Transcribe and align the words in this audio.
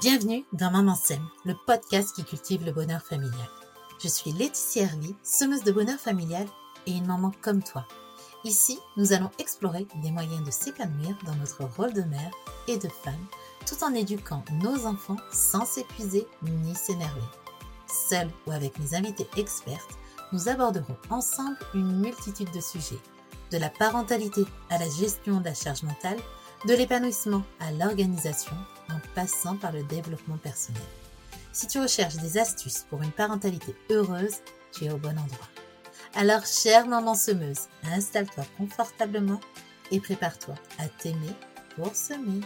Bienvenue 0.00 0.44
dans 0.52 0.72
Maman 0.72 0.96
Sème, 0.96 1.24
le 1.44 1.54
podcast 1.66 2.16
qui 2.16 2.24
cultive 2.24 2.64
le 2.64 2.72
bonheur 2.72 3.00
familial. 3.00 3.48
Je 4.02 4.08
suis 4.08 4.32
Laetitia 4.32 4.82
Hervy, 4.82 5.14
semeuse 5.22 5.62
de 5.62 5.70
bonheur 5.70 6.00
familial 6.00 6.48
et 6.86 6.90
une 6.90 7.06
maman 7.06 7.30
comme 7.40 7.62
toi. 7.62 7.86
Ici, 8.42 8.80
nous 8.96 9.12
allons 9.12 9.30
explorer 9.38 9.86
des 10.02 10.10
moyens 10.10 10.42
de 10.42 10.50
s'épanouir 10.50 11.16
dans 11.24 11.36
notre 11.36 11.62
rôle 11.76 11.92
de 11.92 12.02
mère 12.02 12.30
et 12.66 12.76
de 12.76 12.88
femme, 12.88 13.24
tout 13.68 13.84
en 13.84 13.94
éduquant 13.94 14.44
nos 14.64 14.84
enfants 14.84 15.16
sans 15.32 15.64
s'épuiser 15.64 16.26
ni 16.42 16.74
s'énerver. 16.74 17.20
Seule 17.86 18.30
ou 18.48 18.50
avec 18.50 18.76
mes 18.80 18.96
invités 18.96 19.28
expertes, 19.36 19.96
nous 20.32 20.48
aborderons 20.48 20.96
ensemble 21.10 21.56
une 21.72 22.00
multitude 22.00 22.50
de 22.50 22.60
sujets, 22.60 23.00
de 23.52 23.58
la 23.58 23.70
parentalité 23.70 24.44
à 24.70 24.78
la 24.78 24.88
gestion 24.88 25.38
de 25.38 25.44
la 25.44 25.54
charge 25.54 25.84
mentale, 25.84 26.18
de 26.66 26.74
l'épanouissement 26.74 27.42
à 27.60 27.72
l'organisation 27.72 28.56
en 28.90 28.98
passant 29.14 29.56
par 29.56 29.72
le 29.72 29.82
développement 29.84 30.38
personnel. 30.38 30.82
Si 31.52 31.66
tu 31.66 31.78
recherches 31.78 32.16
des 32.16 32.38
astuces 32.38 32.86
pour 32.88 33.02
une 33.02 33.10
parentalité 33.10 33.74
heureuse, 33.90 34.36
tu 34.72 34.84
es 34.84 34.90
au 34.90 34.96
bon 34.96 35.10
endroit. 35.10 35.48
Alors, 36.14 36.46
chère 36.46 36.86
maman 36.86 37.14
semeuse, 37.14 37.68
installe-toi 37.84 38.44
confortablement 38.56 39.40
et 39.90 40.00
prépare-toi 40.00 40.54
à 40.78 40.88
t'aimer 40.88 41.34
pour 41.76 41.94
semer. 41.94 42.40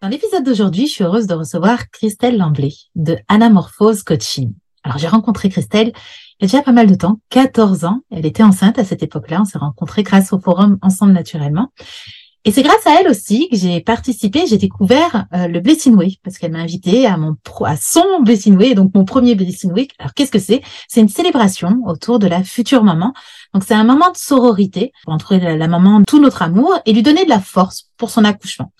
Dans 0.00 0.08
l'épisode 0.08 0.44
d'aujourd'hui, 0.44 0.86
je 0.86 0.92
suis 0.92 1.04
heureuse 1.04 1.26
de 1.26 1.34
recevoir 1.34 1.90
Christelle 1.90 2.38
Lamblay 2.38 2.72
de 2.94 3.18
Anamorphose 3.28 4.04
Coaching. 4.04 4.54
Alors, 4.88 4.98
j'ai 4.98 5.08
rencontré 5.08 5.50
Christelle 5.50 5.92
il 6.40 6.44
y 6.44 6.44
a 6.44 6.48
déjà 6.48 6.62
pas 6.62 6.72
mal 6.72 6.86
de 6.86 6.94
temps, 6.94 7.20
14 7.28 7.84
ans. 7.84 8.00
Elle 8.10 8.24
était 8.24 8.42
enceinte 8.42 8.78
à 8.78 8.84
cette 8.84 9.02
époque-là. 9.02 9.42
On 9.42 9.44
s'est 9.44 9.58
rencontrés 9.58 10.02
grâce 10.02 10.32
au 10.32 10.40
forum 10.40 10.78
Ensemble 10.80 11.12
Naturellement. 11.12 11.72
Et 12.44 12.52
c'est 12.52 12.62
grâce 12.62 12.86
à 12.86 12.98
elle 12.98 13.08
aussi 13.08 13.50
que 13.50 13.56
j'ai 13.56 13.80
participé, 13.80 14.46
j'ai 14.46 14.56
découvert 14.56 15.26
euh, 15.34 15.48
le 15.48 15.60
Blessing 15.60 15.94
Week 15.96 16.20
parce 16.24 16.38
qu'elle 16.38 16.52
m'a 16.52 16.60
invité 16.60 17.06
à 17.06 17.18
mon 17.18 17.36
à 17.66 17.76
son 17.76 18.22
Blessing 18.22 18.56
Week, 18.56 18.74
donc 18.74 18.94
mon 18.94 19.04
premier 19.04 19.34
Blessing 19.34 19.72
Week. 19.72 19.90
Alors 19.98 20.14
qu'est-ce 20.14 20.30
que 20.30 20.38
c'est? 20.38 20.62
C'est 20.86 21.00
une 21.00 21.08
célébration 21.08 21.82
autour 21.84 22.18
de 22.18 22.26
la 22.26 22.42
future 22.42 22.84
maman. 22.84 23.12
Donc 23.52 23.64
c'est 23.66 23.74
un 23.74 23.84
moment 23.84 24.10
de 24.10 24.16
sororité 24.16 24.92
pour 25.04 25.12
entrer 25.12 25.40
la, 25.40 25.56
la 25.56 25.68
maman 25.68 26.02
tout 26.04 26.20
notre 26.20 26.40
amour 26.40 26.72
et 26.86 26.94
lui 26.94 27.02
donner 27.02 27.24
de 27.24 27.30
la 27.30 27.40
force 27.40 27.90
pour 27.98 28.08
son 28.08 28.24
accouchement. 28.24 28.72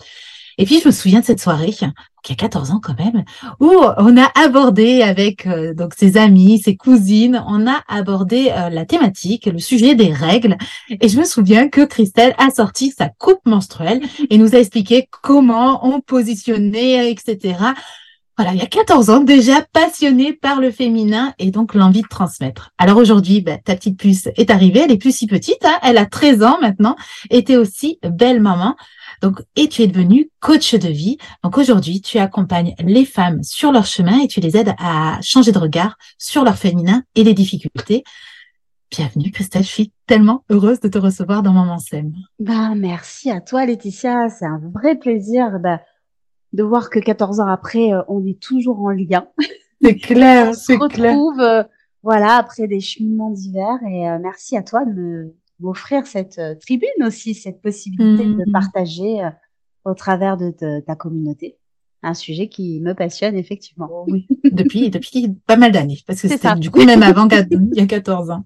Et 0.59 0.65
puis, 0.65 0.81
je 0.81 0.87
me 0.89 0.91
souviens 0.91 1.21
de 1.21 1.25
cette 1.25 1.39
soirée, 1.39 1.71
qui 1.71 1.85
a 2.33 2.35
14 2.35 2.71
ans 2.71 2.81
quand 2.83 2.99
même, 2.99 3.23
où 3.61 3.71
on 3.97 4.17
a 4.17 4.29
abordé 4.35 5.01
avec 5.01 5.47
euh, 5.47 5.73
donc 5.73 5.93
ses 5.97 6.17
amis, 6.17 6.59
ses 6.59 6.75
cousines, 6.75 7.41
on 7.47 7.65
a 7.65 7.81
abordé 7.87 8.51
euh, 8.51 8.69
la 8.69 8.85
thématique, 8.85 9.45
le 9.45 9.59
sujet 9.59 9.95
des 9.95 10.11
règles. 10.11 10.57
Et 10.89 11.07
je 11.07 11.17
me 11.17 11.23
souviens 11.23 11.69
que 11.69 11.85
Christelle 11.85 12.35
a 12.37 12.49
sorti 12.51 12.91
sa 12.91 13.07
coupe 13.07 13.39
menstruelle 13.45 14.01
et 14.29 14.37
nous 14.37 14.53
a 14.53 14.59
expliqué 14.59 15.07
comment 15.21 15.87
on 15.87 16.01
positionnait, 16.01 17.09
etc. 17.09 17.55
Voilà, 18.35 18.53
il 18.53 18.59
y 18.59 18.63
a 18.63 18.67
14 18.67 19.09
ans, 19.09 19.19
déjà 19.19 19.65
passionnée 19.73 20.33
par 20.33 20.59
le 20.59 20.71
féminin 20.71 21.33
et 21.39 21.51
donc 21.51 21.73
l'envie 21.73 22.03
de 22.03 22.07
transmettre. 22.07 22.71
Alors 22.77 22.97
aujourd'hui, 22.97 23.41
bah, 23.41 23.57
ta 23.57 23.75
petite 23.75 23.97
puce 23.97 24.27
est 24.35 24.49
arrivée, 24.49 24.81
elle 24.81 24.91
est 24.91 24.97
plus 24.97 25.15
si 25.15 25.27
petite, 25.27 25.65
hein, 25.65 25.77
elle 25.83 25.97
a 25.97 26.05
13 26.05 26.43
ans 26.43 26.57
maintenant, 26.61 26.95
était 27.29 27.57
aussi 27.57 27.99
belle 28.01 28.41
maman. 28.41 28.75
Donc, 29.21 29.41
et 29.55 29.67
tu 29.67 29.81
es 29.81 29.87
devenue 29.87 30.29
coach 30.39 30.75
de 30.75 30.87
vie. 30.87 31.17
Donc 31.43 31.57
aujourd'hui, 31.57 32.01
tu 32.01 32.17
accompagnes 32.17 32.75
les 32.79 33.05
femmes 33.05 33.43
sur 33.43 33.71
leur 33.71 33.85
chemin 33.85 34.21
et 34.21 34.27
tu 34.27 34.39
les 34.39 34.55
aides 34.55 34.73
à 34.79 35.19
changer 35.21 35.51
de 35.51 35.59
regard 35.59 35.97
sur 36.17 36.43
leur 36.43 36.55
féminin 36.55 37.03
et 37.15 37.23
les 37.23 37.33
difficultés. 37.33 38.03
Bienvenue 38.91 39.29
Christelle, 39.31 39.63
je 39.63 39.67
suis 39.67 39.93
tellement 40.07 40.43
heureuse 40.49 40.79
de 40.79 40.87
te 40.87 40.97
recevoir 40.97 41.43
dans 41.43 41.53
Maman 41.53 41.77
Sème. 41.77 42.13
Bah, 42.39 42.73
merci 42.75 43.29
à 43.29 43.39
toi 43.39 43.65
Laetitia, 43.65 44.29
c'est 44.29 44.45
un 44.45 44.59
vrai 44.73 44.95
plaisir 44.97 45.59
bah, 45.59 45.81
de 46.53 46.63
voir 46.63 46.89
que 46.89 46.97
14 46.97 47.39
ans 47.39 47.47
après, 47.47 47.93
euh, 47.93 48.01
on 48.07 48.25
est 48.25 48.39
toujours 48.39 48.81
en 48.81 48.89
lien. 48.89 49.27
C'est 49.81 49.95
clair, 49.95 50.53
c'est 50.55 50.77
clair. 50.77 50.81
On 50.81 50.89
se 50.89 51.37
retrouve, 51.37 51.39
euh, 51.39 51.63
voilà, 52.03 52.35
après 52.35 52.67
des 52.67 52.81
cheminements 52.81 53.29
divers 53.29 53.77
et 53.87 54.09
euh, 54.09 54.17
merci 54.19 54.57
à 54.57 54.61
toi 54.61 54.83
de 54.83 54.91
me 54.91 55.35
m'offrir 55.59 56.07
cette 56.07 56.39
euh, 56.39 56.55
tribune 56.55 56.89
aussi, 57.05 57.33
cette 57.33 57.61
possibilité 57.61 58.23
de 58.25 58.45
Mhm. 58.45 58.51
partager 58.51 59.23
euh, 59.23 59.29
au 59.85 59.93
travers 59.93 60.37
de 60.37 60.51
ta 60.81 60.95
communauté 60.95 61.57
un 62.01 62.13
sujet 62.13 62.47
qui 62.47 62.79
me 62.79 62.93
passionne 62.93 63.35
effectivement. 63.35 64.05
Oui, 64.07 64.25
depuis, 64.51 64.89
depuis 64.89 65.27
pas 65.45 65.57
mal 65.57 65.71
d'années, 65.71 65.99
parce 66.07 66.21
que 66.21 66.27
C'est 66.27 66.37
c'était 66.37 66.55
du 66.55 66.71
coup 66.71 66.83
même 66.85 67.03
avant, 67.03 67.27
il 67.29 67.69
y 67.73 67.81
a 67.81 67.85
14 67.85 68.29
ans. 68.29 68.45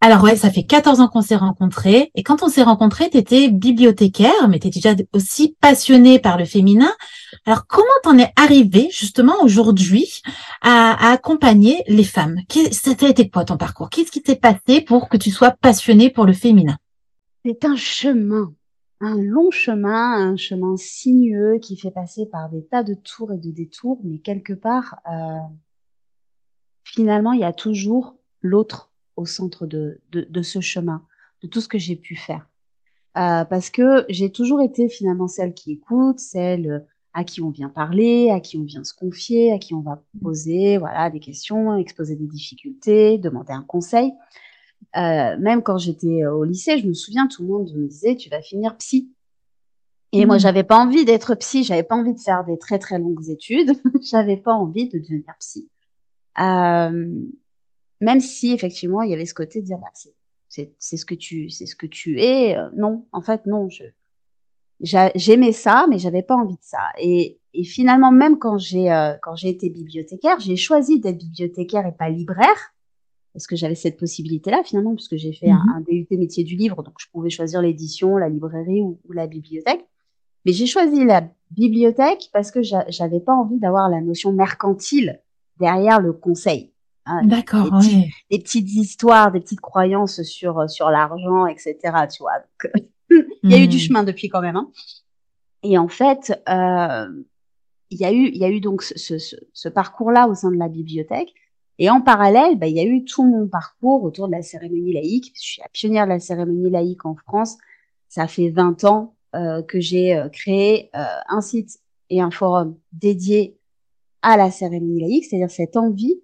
Alors 0.00 0.22
ouais, 0.22 0.36
ça 0.36 0.50
fait 0.50 0.62
14 0.62 1.00
ans 1.00 1.08
qu'on 1.08 1.22
s'est 1.22 1.36
rencontrés. 1.36 2.10
Et 2.14 2.22
quand 2.22 2.42
on 2.42 2.48
s'est 2.48 2.62
rencontrés, 2.62 3.08
tu 3.08 3.16
étais 3.16 3.48
bibliothécaire, 3.48 4.48
mais 4.48 4.58
tu 4.58 4.68
déjà 4.68 4.94
aussi 5.12 5.56
passionnée 5.60 6.18
par 6.18 6.36
le 6.36 6.44
féminin. 6.44 6.92
Alors 7.46 7.66
comment 7.66 7.86
t'en 8.02 8.18
es 8.18 8.30
arrivée 8.36 8.88
justement 8.92 9.42
aujourd'hui 9.42 10.20
à, 10.60 10.92
à 10.92 11.12
accompagner 11.12 11.82
les 11.88 12.04
femmes? 12.04 12.40
Ça 12.72 12.90
a 13.00 13.08
été 13.08 13.30
quoi 13.30 13.44
ton 13.44 13.56
parcours? 13.56 13.88
Qu'est-ce 13.88 14.12
qui 14.12 14.22
s'est 14.24 14.36
passé 14.36 14.82
pour 14.82 15.08
que 15.08 15.16
tu 15.16 15.30
sois 15.30 15.50
passionnée 15.50 16.10
pour 16.10 16.26
le 16.26 16.34
féminin? 16.34 16.76
C'est 17.44 17.64
un 17.64 17.76
chemin, 17.76 18.52
un 19.00 19.16
long 19.16 19.50
chemin, 19.50 20.30
un 20.30 20.36
chemin 20.36 20.76
sinueux 20.76 21.58
qui 21.62 21.76
fait 21.76 21.90
passer 21.90 22.26
par 22.26 22.50
des 22.50 22.64
tas 22.64 22.82
de 22.82 22.94
tours 22.94 23.32
et 23.32 23.38
de 23.38 23.50
détours, 23.50 24.00
mais 24.04 24.18
quelque 24.18 24.52
part, 24.52 24.96
euh, 25.10 25.38
finalement, 26.84 27.32
il 27.32 27.40
y 27.40 27.44
a 27.44 27.52
toujours 27.52 28.16
l'autre 28.42 28.90
au 29.16 29.26
centre 29.26 29.66
de, 29.66 30.00
de, 30.12 30.26
de 30.28 30.42
ce 30.42 30.60
chemin, 30.60 31.02
de 31.42 31.48
tout 31.48 31.60
ce 31.60 31.68
que 31.68 31.78
j'ai 31.78 31.96
pu 31.96 32.16
faire. 32.16 32.48
Euh, 33.16 33.44
parce 33.44 33.70
que 33.70 34.04
j'ai 34.08 34.30
toujours 34.30 34.60
été 34.60 34.88
finalement 34.88 35.26
celle 35.28 35.54
qui 35.54 35.72
écoute, 35.72 36.18
celle 36.20 36.70
euh, 36.70 36.78
à 37.14 37.24
qui 37.24 37.40
on 37.40 37.48
vient 37.48 37.70
parler, 37.70 38.30
à 38.30 38.40
qui 38.40 38.58
on 38.58 38.62
vient 38.64 38.84
se 38.84 38.92
confier, 38.92 39.52
à 39.52 39.58
qui 39.58 39.72
on 39.72 39.80
va 39.80 40.02
poser 40.22 40.76
voilà 40.76 41.08
des 41.08 41.18
questions, 41.20 41.76
exposer 41.76 42.14
des 42.14 42.26
difficultés, 42.26 43.16
demander 43.16 43.52
un 43.54 43.62
conseil. 43.62 44.12
Euh, 44.96 45.36
même 45.38 45.62
quand 45.62 45.78
j'étais 45.78 46.26
au 46.26 46.44
lycée, 46.44 46.78
je 46.78 46.86
me 46.86 46.92
souviens, 46.92 47.26
tout 47.26 47.42
le 47.42 47.48
monde 47.48 47.72
me 47.74 47.86
disait 47.86 48.16
tu 48.16 48.28
vas 48.28 48.42
finir 48.42 48.76
psy. 48.76 49.10
Et 50.12 50.24
moi, 50.26 50.36
Mhm. 50.36 50.40
j'avais 50.40 50.62
pas 50.62 50.78
envie 50.78 51.04
d'être 51.06 51.34
psy, 51.36 51.64
j'avais 51.64 51.82
pas 51.82 51.96
envie 51.96 52.14
de 52.14 52.20
faire 52.20 52.44
des 52.44 52.58
très 52.58 52.78
très 52.78 52.98
longues 52.98 53.28
études, 53.30 53.72
j'avais 54.02 54.36
pas 54.36 54.52
envie 54.52 54.88
de 54.88 54.98
devenir 54.98 55.34
psy. 55.40 55.70
Euh, 56.38 57.10
même 58.00 58.20
si 58.20 58.52
effectivement 58.52 59.02
il 59.02 59.10
y 59.10 59.14
avait 59.14 59.26
ce 59.26 59.34
côté 59.34 59.60
de 59.60 59.66
dire 59.66 59.78
bah, 59.78 59.90
c'est 59.94 60.14
c'est 60.48 60.74
c'est 60.78 60.96
ce 60.96 61.04
que 61.06 61.14
tu 61.14 61.50
c'est 61.50 61.66
ce 61.66 61.76
que 61.76 61.86
tu 61.86 62.20
es. 62.20 62.56
Euh, 62.56 62.68
non, 62.76 63.06
en 63.12 63.20
fait 63.22 63.46
non, 63.46 63.68
je 63.68 63.84
j'a- 64.80 65.12
j'aimais 65.14 65.52
ça, 65.52 65.86
mais 65.88 65.98
j'avais 65.98 66.22
pas 66.22 66.34
envie 66.36 66.54
de 66.56 66.62
ça. 66.62 66.78
Et, 67.00 67.38
et 67.54 67.64
finalement, 67.64 68.12
même 68.12 68.38
quand 68.38 68.58
j'ai 68.58 68.92
euh, 68.92 69.14
quand 69.22 69.36
j'ai 69.36 69.48
été 69.48 69.70
bibliothécaire, 69.70 70.38
j'ai 70.40 70.56
choisi 70.56 71.00
d'être 71.00 71.18
bibliothécaire 71.18 71.86
et 71.86 71.92
pas 71.92 72.08
libraire 72.10 72.72
parce 73.32 73.46
que 73.46 73.56
j'avais 73.56 73.74
cette 73.74 73.98
possibilité-là 73.98 74.62
finalement, 74.64 74.94
puisque 74.94 75.16
j'ai 75.16 75.32
fait 75.32 75.50
un, 75.50 75.56
Mhm. 75.58 75.74
un 75.76 75.80
DUT 75.82 76.06
métier 76.16 76.42
du 76.44 76.56
livre, 76.56 76.82
donc 76.82 76.94
je 76.98 77.06
pouvais 77.12 77.28
choisir 77.30 77.60
l'édition, 77.60 78.16
la 78.16 78.28
librairie 78.30 78.80
ou, 78.80 78.98
ou 79.06 79.12
la 79.12 79.26
bibliothèque. 79.26 79.84
Mais 80.46 80.52
j'ai 80.52 80.66
choisi 80.66 81.04
la 81.04 81.28
bibliothèque 81.50 82.30
parce 82.32 82.50
que 82.50 82.62
j'a- 82.62 82.86
j'avais 82.88 83.20
pas 83.20 83.34
envie 83.34 83.58
d'avoir 83.58 83.90
la 83.90 84.00
notion 84.00 84.32
mercantile 84.32 85.20
derrière 85.58 86.00
le 86.00 86.12
conseil. 86.12 86.72
Hein. 87.06 87.24
D'accord, 87.24 87.70
des 88.30 88.38
petites 88.38 88.70
histoires, 88.74 89.32
des 89.32 89.40
petites 89.40 89.60
croyances 89.60 90.22
sur 90.22 90.68
sur 90.68 90.90
l'argent, 90.90 91.46
etc. 91.46 91.76
Tu 92.12 92.22
vois. 92.22 92.32
Donc, 92.38 92.72
il 93.42 93.50
y 93.50 93.54
a 93.54 93.58
eu 93.58 93.68
du 93.68 93.76
Mhm. 93.76 93.80
chemin 93.82 94.04
depuis 94.04 94.28
quand 94.28 94.40
même. 94.42 94.56
Hein. 94.56 94.70
Et 95.62 95.78
en 95.78 95.88
fait, 95.88 96.42
euh, 96.48 97.06
il 97.90 97.98
y 97.98 98.04
a 98.04 98.12
eu 98.12 98.26
il 98.28 98.36
y 98.36 98.44
a 98.44 98.50
eu 98.50 98.60
donc 98.60 98.82
ce, 98.82 98.96
ce, 99.18 99.36
ce- 99.52 99.68
parcours-là 99.68 100.28
au 100.28 100.34
sein 100.34 100.50
de 100.50 100.56
la 100.56 100.68
bibliothèque. 100.68 101.32
Et 101.78 101.90
en 101.90 102.00
parallèle, 102.00 102.56
bah, 102.58 102.66
il 102.68 102.76
y 102.76 102.80
a 102.80 102.84
eu 102.84 103.04
tout 103.04 103.22
mon 103.24 103.48
parcours 103.48 104.02
autour 104.02 104.28
de 104.28 104.32
la 104.32 104.42
cérémonie 104.42 104.92
laïque. 104.94 105.32
Je 105.36 105.40
suis 105.42 105.62
la 105.62 105.68
pionnière 105.68 106.04
de 106.04 106.10
la 106.10 106.20
cérémonie 106.20 106.70
laïque 106.70 107.04
en 107.04 107.14
France. 107.16 107.56
Ça 108.08 108.26
fait 108.28 108.48
20 108.50 108.84
ans 108.84 109.14
euh, 109.34 109.62
que 109.62 109.78
j'ai 109.80 110.14
euh, 110.16 110.28
créé 110.30 110.88
euh, 110.96 111.04
un 111.28 111.40
site 111.42 111.78
et 112.08 112.20
un 112.22 112.30
forum 112.30 112.76
dédié 112.92 113.58
à 114.22 114.36
la 114.38 114.50
cérémonie 114.50 115.00
laïque, 115.00 115.26
c'est-à-dire 115.26 115.50
cette 115.50 115.76
envie, 115.76 116.14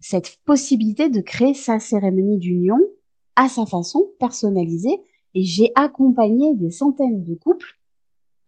cette 0.00 0.38
possibilité 0.44 1.08
de 1.08 1.20
créer 1.20 1.54
sa 1.54 1.78
cérémonie 1.78 2.38
d'union 2.38 2.78
à 3.36 3.48
sa 3.48 3.66
façon, 3.66 4.10
personnalisée. 4.18 5.00
Et 5.34 5.44
j'ai 5.44 5.70
accompagné 5.76 6.54
des 6.56 6.70
centaines 6.70 7.22
de 7.22 7.34
couples 7.34 7.78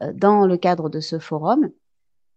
euh, 0.02 0.12
dans 0.14 0.46
le 0.46 0.56
cadre 0.56 0.88
de 0.88 1.00
ce 1.00 1.18
forum 1.18 1.70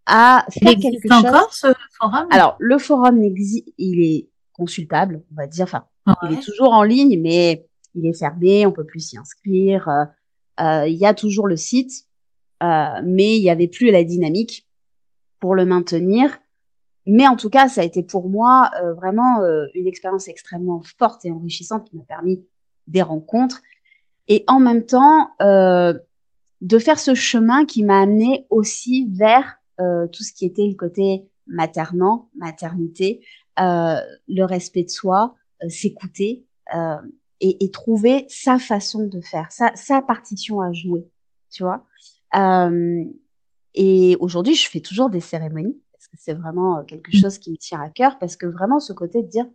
à 0.05 0.45
faire 0.51 0.75
quelque 0.75 1.07
chose. 1.11 1.25
encore 1.25 1.51
ce 1.53 1.67
forum? 1.99 2.27
Alors, 2.29 2.55
le 2.59 2.77
forum 2.77 3.23
il 3.23 4.01
est 4.03 4.29
consultable, 4.53 5.23
on 5.31 5.35
va 5.35 5.47
dire. 5.47 5.63
Enfin, 5.63 5.85
il 6.05 6.29
Ouais. 6.29 6.35
est 6.35 6.43
toujours 6.43 6.73
en 6.73 6.83
ligne, 6.83 7.19
mais 7.19 7.67
il 7.95 8.05
est 8.05 8.13
fermé, 8.13 8.67
on 8.67 8.71
peut 8.71 8.85
plus 8.85 8.99
s'y 8.99 9.17
inscrire. 9.17 9.89
Euh, 9.89 10.05
euh, 10.59 10.87
il 10.87 10.95
y 10.95 11.05
a 11.07 11.13
toujours 11.15 11.47
le 11.47 11.55
site, 11.57 12.05
euh, 12.61 13.01
mais 13.03 13.37
il 13.37 13.41
y 13.41 13.49
avait 13.49 13.67
plus 13.67 13.89
la 13.89 14.03
dynamique 14.03 14.67
pour 15.39 15.55
le 15.55 15.65
maintenir. 15.65 16.37
Mais 17.07 17.27
en 17.27 17.35
tout 17.35 17.49
cas, 17.49 17.67
ça 17.67 17.81
a 17.81 17.83
été 17.83 18.03
pour 18.03 18.29
moi 18.29 18.71
euh, 18.81 18.93
vraiment 18.93 19.41
euh, 19.41 19.67
une 19.75 19.87
expérience 19.87 20.27
extrêmement 20.27 20.81
forte 20.97 21.25
et 21.25 21.31
enrichissante 21.31 21.89
qui 21.89 21.97
m'a 21.97 22.03
permis 22.03 22.43
des 22.87 23.01
rencontres. 23.01 23.61
Et 24.27 24.43
en 24.47 24.59
même 24.59 24.85
temps, 24.85 25.29
euh, 25.41 25.93
de 26.61 26.79
faire 26.79 26.99
ce 26.99 27.13
chemin 27.13 27.65
qui 27.65 27.83
m'a 27.83 28.01
amené 28.01 28.47
aussi 28.49 29.07
vers 29.11 29.57
euh, 29.79 30.07
tout 30.07 30.23
ce 30.23 30.33
qui 30.33 30.45
était 30.45 30.67
le 30.67 30.73
côté 30.73 31.27
maternant, 31.47 32.29
maternité, 32.35 33.23
euh, 33.59 33.99
le 34.27 34.43
respect 34.43 34.83
de 34.83 34.89
soi, 34.89 35.35
euh, 35.63 35.69
s'écouter 35.69 36.45
et, 37.41 37.63
et, 37.63 37.69
trouver 37.69 38.25
sa 38.27 38.57
façon 38.57 39.05
de 39.05 39.21
faire, 39.21 39.51
sa, 39.51 39.75
sa 39.75 40.01
partition 40.01 40.61
à 40.61 40.73
jouer, 40.73 41.07
tu 41.51 41.63
vois. 41.63 41.85
Et 43.75 44.17
aujourd'hui, 44.19 44.55
je 44.55 44.67
fais 44.67 44.79
toujours 44.79 45.11
des 45.11 45.19
cérémonies 45.19 45.77
c'est 46.17 46.33
vraiment 46.33 46.83
quelque 46.83 47.15
mmh. 47.15 47.19
chose 47.19 47.37
qui 47.37 47.51
me 47.51 47.57
tient 47.57 47.81
à 47.81 47.89
cœur 47.89 48.19
parce 48.19 48.35
que 48.35 48.45
vraiment 48.45 48.79
ce 48.79 48.93
côté 48.93 49.23
de 49.23 49.27
dire 49.27 49.47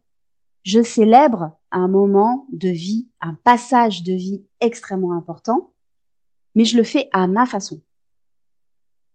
je 0.63 0.83
célèbre 0.83 1.57
un 1.71 1.89
moment 1.89 2.47
de 2.53 2.69
vie, 2.69 3.09
un 3.21 3.35
passage 3.35 4.03
de 4.03 4.13
vie 4.13 4.45
extrêmement 4.61 5.13
important, 5.13 5.73
mais 6.55 6.65
je 6.65 6.77
le 6.77 6.83
fais 6.83 7.09
à 7.13 7.27
ma 7.27 7.47
façon. 7.47 7.81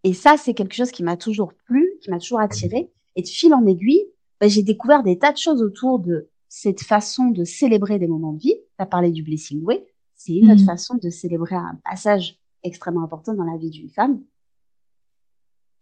Et 0.03 0.13
ça, 0.13 0.37
c'est 0.37 0.53
quelque 0.53 0.73
chose 0.73 0.91
qui 0.91 1.03
m'a 1.03 1.17
toujours 1.17 1.53
plu, 1.65 1.97
qui 2.01 2.09
m'a 2.09 2.19
toujours 2.19 2.39
attiré. 2.39 2.91
Et 3.15 3.21
de 3.21 3.27
fil 3.27 3.53
en 3.53 3.65
aiguille, 3.65 4.05
ben, 4.39 4.49
j'ai 4.49 4.63
découvert 4.63 5.03
des 5.03 5.17
tas 5.17 5.31
de 5.31 5.37
choses 5.37 5.61
autour 5.61 5.99
de 5.99 6.29
cette 6.47 6.81
façon 6.81 7.25
de 7.25 7.43
célébrer 7.43 7.99
des 7.99 8.07
moments 8.07 8.33
de 8.33 8.39
vie. 8.39 8.55
Tu 8.55 8.83
as 8.83 8.85
parlé 8.85 9.11
du 9.11 9.23
Blessing 9.23 9.63
Way. 9.63 9.85
C'est 10.15 10.33
une 10.33 10.51
autre 10.51 10.63
mmh. 10.63 10.65
façon 10.65 10.95
de 10.95 11.09
célébrer 11.09 11.55
un 11.55 11.79
passage 11.83 12.39
extrêmement 12.63 13.03
important 13.03 13.33
dans 13.33 13.43
la 13.43 13.57
vie 13.57 13.69
d'une 13.69 13.89
femme. 13.89 14.21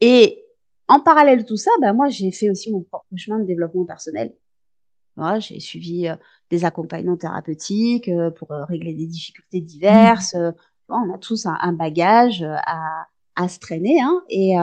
Et 0.01 0.43
en 0.88 1.00
parallèle 1.00 1.40
de 1.40 1.46
tout 1.46 1.58
ça, 1.58 1.72
ben, 1.82 1.94
moi, 1.94 2.10
j'ai 2.10 2.32
fait 2.32 2.50
aussi 2.50 2.72
mon 2.72 2.82
propre 2.82 3.06
chemin 3.16 3.40
de 3.40 3.46
développement 3.46 3.86
personnel. 3.86 4.34
Voilà, 5.16 5.40
j'ai 5.40 5.60
suivi 5.60 6.08
euh, 6.08 6.16
des 6.50 6.66
accompagnements 6.66 7.18
thérapeutiques 7.18 8.10
euh, 8.10 8.32
pour 8.32 8.52
euh, 8.52 8.66
régler 8.66 8.94
des 8.94 9.06
difficultés 9.06 9.62
diverses. 9.62 10.34
Mmh. 10.36 10.54
on 10.90 11.14
a 11.14 11.18
tous 11.18 11.46
un, 11.46 11.58
un 11.62 11.74
bagage 11.74 12.44
à, 12.44 13.08
à 13.36 13.48
se 13.48 13.60
traîner. 13.60 14.02
Hein, 14.02 14.24
et, 14.30 14.56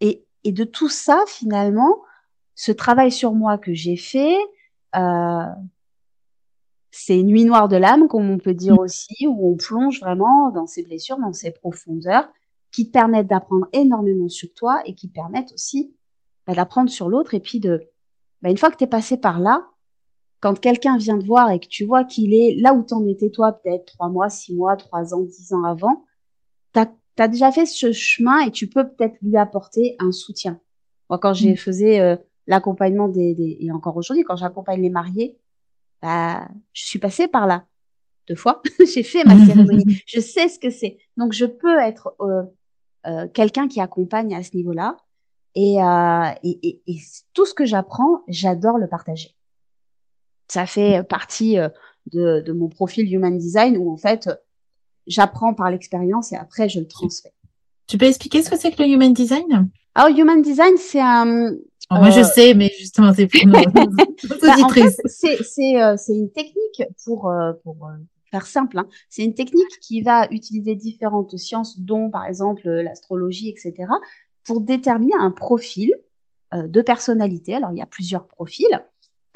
et, 0.00 0.24
et 0.44 0.52
de 0.52 0.64
tout 0.64 0.88
ça, 0.88 1.24
finalement, 1.26 2.02
ce 2.54 2.72
travail 2.72 3.10
sur 3.10 3.32
moi 3.32 3.58
que 3.58 3.74
j'ai 3.74 3.96
fait, 3.96 4.36
c'est 6.90 7.22
nuit 7.22 7.44
noire 7.44 7.68
de 7.68 7.76
l'âme, 7.76 8.06
comme 8.08 8.30
on 8.30 8.38
peut 8.38 8.54
dire 8.54 8.74
mmh. 8.74 8.80
aussi, 8.80 9.26
où 9.26 9.52
on 9.52 9.56
plonge 9.56 10.00
vraiment 10.00 10.50
dans 10.50 10.66
ces 10.66 10.82
blessures, 10.82 11.18
dans 11.18 11.32
ces 11.32 11.50
profondeurs, 11.50 12.28
qui 12.72 12.86
te 12.86 12.92
permettent 12.92 13.28
d'apprendre 13.28 13.66
énormément 13.72 14.28
sur 14.28 14.52
toi 14.54 14.82
et 14.86 14.94
qui 14.94 15.08
permettent 15.08 15.52
aussi 15.52 15.94
bah, 16.46 16.54
d'apprendre 16.54 16.90
sur 16.90 17.08
l'autre. 17.08 17.34
Et 17.34 17.40
puis 17.40 17.60
de, 17.60 17.82
bah, 18.40 18.50
une 18.50 18.56
fois 18.56 18.70
que 18.70 18.76
tu 18.76 18.84
es 18.84 18.88
passé 18.88 19.16
par 19.16 19.38
là, 19.38 19.68
quand 20.40 20.58
quelqu'un 20.58 20.96
vient 20.96 21.18
te 21.18 21.24
voir 21.24 21.50
et 21.50 21.60
que 21.60 21.68
tu 21.68 21.84
vois 21.84 22.04
qu'il 22.04 22.34
est 22.34 22.56
là 22.58 22.74
où 22.74 22.82
t'en 22.82 23.06
étais 23.06 23.30
toi, 23.30 23.52
peut-être 23.52 23.84
trois 23.86 24.08
mois, 24.08 24.28
six 24.28 24.54
mois, 24.54 24.76
trois 24.76 25.14
ans, 25.14 25.20
dix 25.20 25.52
ans 25.52 25.62
avant, 25.62 26.04
t'as 26.72 26.86
as 27.18 27.28
déjà 27.28 27.52
fait 27.52 27.66
ce 27.66 27.92
chemin 27.92 28.40
et 28.40 28.50
tu 28.50 28.68
peux 28.68 28.88
peut-être 28.88 29.16
lui 29.22 29.36
apporter 29.36 29.94
un 30.00 30.10
soutien. 30.10 30.58
Moi, 31.10 31.18
quand 31.18 31.34
j'ai 31.34 31.52
mmh. 31.52 31.56
faisais 31.56 32.00
euh, 32.00 32.16
l'accompagnement 32.46 33.08
des, 33.08 33.34
des, 33.34 33.58
et 33.60 33.70
encore 33.70 33.96
aujourd'hui, 33.96 34.24
quand 34.24 34.36
j'accompagne 34.36 34.80
les 34.80 34.90
mariés, 34.90 35.38
bah, 36.00 36.48
je 36.72 36.86
suis 36.86 36.98
passée 36.98 37.28
par 37.28 37.46
là 37.46 37.66
deux 38.28 38.34
fois. 38.34 38.62
j'ai 38.92 39.02
fait 39.02 39.24
ma 39.24 39.38
cérémonie. 39.44 40.02
je 40.06 40.20
sais 40.20 40.48
ce 40.48 40.58
que 40.58 40.70
c'est. 40.70 40.98
Donc, 41.16 41.32
je 41.32 41.44
peux 41.44 41.78
être 41.78 42.14
euh, 42.20 42.42
euh, 43.06 43.26
quelqu'un 43.28 43.68
qui 43.68 43.80
accompagne 43.80 44.34
à 44.34 44.42
ce 44.42 44.56
niveau-là. 44.56 44.96
Et, 45.54 45.82
euh, 45.82 46.30
et, 46.42 46.68
et, 46.68 46.82
et, 46.86 46.98
tout 47.34 47.44
ce 47.44 47.52
que 47.52 47.66
j'apprends, 47.66 48.22
j'adore 48.26 48.78
le 48.78 48.88
partager. 48.88 49.34
Ça 50.48 50.64
fait 50.66 51.02
partie 51.02 51.58
euh, 51.58 51.68
de, 52.12 52.40
de 52.40 52.52
mon 52.52 52.68
profil 52.68 53.12
Human 53.12 53.36
Design 53.36 53.76
où 53.76 53.92
en 53.92 53.98
fait, 53.98 54.30
j'apprends 55.06 55.52
par 55.52 55.70
l'expérience 55.70 56.32
et 56.32 56.36
après, 56.36 56.68
je 56.68 56.80
le 56.80 56.88
transfère. 56.88 57.32
Tu 57.86 57.98
peux 57.98 58.06
expliquer 58.06 58.42
ce 58.42 58.48
que 58.48 58.58
c'est 58.58 58.70
que 58.72 58.82
le 58.82 58.88
Human 58.88 59.12
Design? 59.12 59.68
Alors, 59.94 60.16
Human 60.18 60.40
Design, 60.40 60.76
c'est 60.78 61.00
un, 61.00 61.52
moi, 61.90 62.10
je 62.10 62.20
euh, 62.20 62.24
sais, 62.24 62.54
mais 62.54 62.70
justement, 62.78 63.12
c'est 63.12 63.26
pour 63.26 63.46
nos 63.46 63.52
bah, 63.62 64.54
en 64.62 64.68
fait, 64.70 64.96
c'est 65.06 66.12
une 66.14 66.30
technique 66.30 66.82
pour 67.04 67.30
pour 67.62 67.90
faire 68.32 68.46
simple. 68.46 68.78
Hein. 68.78 68.88
C'est 69.08 69.22
une 69.22 69.34
technique 69.34 69.78
qui 69.80 70.02
va 70.02 70.26
utiliser 70.32 70.74
différentes 70.74 71.36
sciences, 71.36 71.78
dont 71.78 72.10
par 72.10 72.26
exemple 72.26 72.68
l'astrologie, 72.68 73.48
etc., 73.48 73.88
pour 74.44 74.60
déterminer 74.60 75.14
un 75.20 75.30
profil 75.30 75.94
de 76.52 76.82
personnalité. 76.82 77.54
Alors, 77.54 77.70
il 77.72 77.78
y 77.78 77.82
a 77.82 77.86
plusieurs 77.86 78.26
profils. 78.26 78.82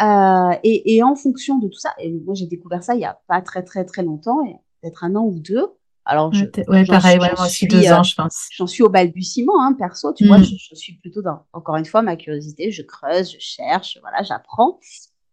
Euh, 0.00 0.54
et, 0.62 0.96
et, 0.96 1.02
en 1.02 1.14
fonction 1.14 1.58
de 1.58 1.68
tout 1.68 1.78
ça, 1.78 1.94
et 1.98 2.12
moi 2.12 2.34
j'ai 2.34 2.44
découvert 2.44 2.82
ça 2.82 2.94
il 2.94 3.00
y 3.00 3.06
a 3.06 3.18
pas 3.28 3.40
très 3.40 3.62
très 3.62 3.82
très 3.86 4.02
longtemps, 4.02 4.42
peut-être 4.82 5.04
un 5.04 5.14
an 5.16 5.24
ou 5.24 5.38
deux. 5.38 5.68
Alors, 6.04 6.32
je, 6.32 6.44
ouais, 6.68 6.84
pareil, 6.84 7.18
ouais, 7.18 7.32
moi 7.36 7.46
aussi 7.46 7.66
deux 7.66 7.90
ans, 7.90 8.02
je 8.02 8.14
pense. 8.14 8.46
J'en 8.52 8.66
suis 8.66 8.82
au 8.82 8.88
balbutiement, 8.88 9.60
hein, 9.60 9.72
perso, 9.72 10.12
tu 10.12 10.26
vois, 10.26 10.38
mm. 10.38 10.44
je, 10.44 10.54
je, 10.70 10.74
suis 10.76 10.92
plutôt 10.98 11.20
dans, 11.20 11.44
encore 11.52 11.76
une 11.76 11.84
fois, 11.84 12.02
ma 12.02 12.14
curiosité, 12.14 12.70
je 12.70 12.82
creuse, 12.82 13.32
je 13.32 13.38
cherche, 13.40 13.98
voilà, 14.02 14.22
j'apprends. 14.22 14.78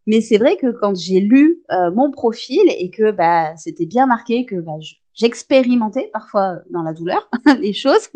Mais 0.06 0.22
c'est 0.22 0.38
vrai 0.38 0.58
que 0.58 0.72
quand 0.72 0.96
j'ai 0.96 1.20
lu 1.20 1.62
euh, 1.72 1.92
mon 1.92 2.12
profil 2.12 2.62
et 2.78 2.90
que 2.90 3.12
bah, 3.12 3.56
c'était 3.58 3.86
bien 3.86 4.06
marqué 4.06 4.46
que 4.46 4.56
bah, 4.56 4.74
j'expérimentais 5.14 6.10
parfois 6.12 6.58
dans 6.70 6.84
la 6.84 6.94
douleur 6.94 7.30
les 7.60 7.74
choses 7.74 8.10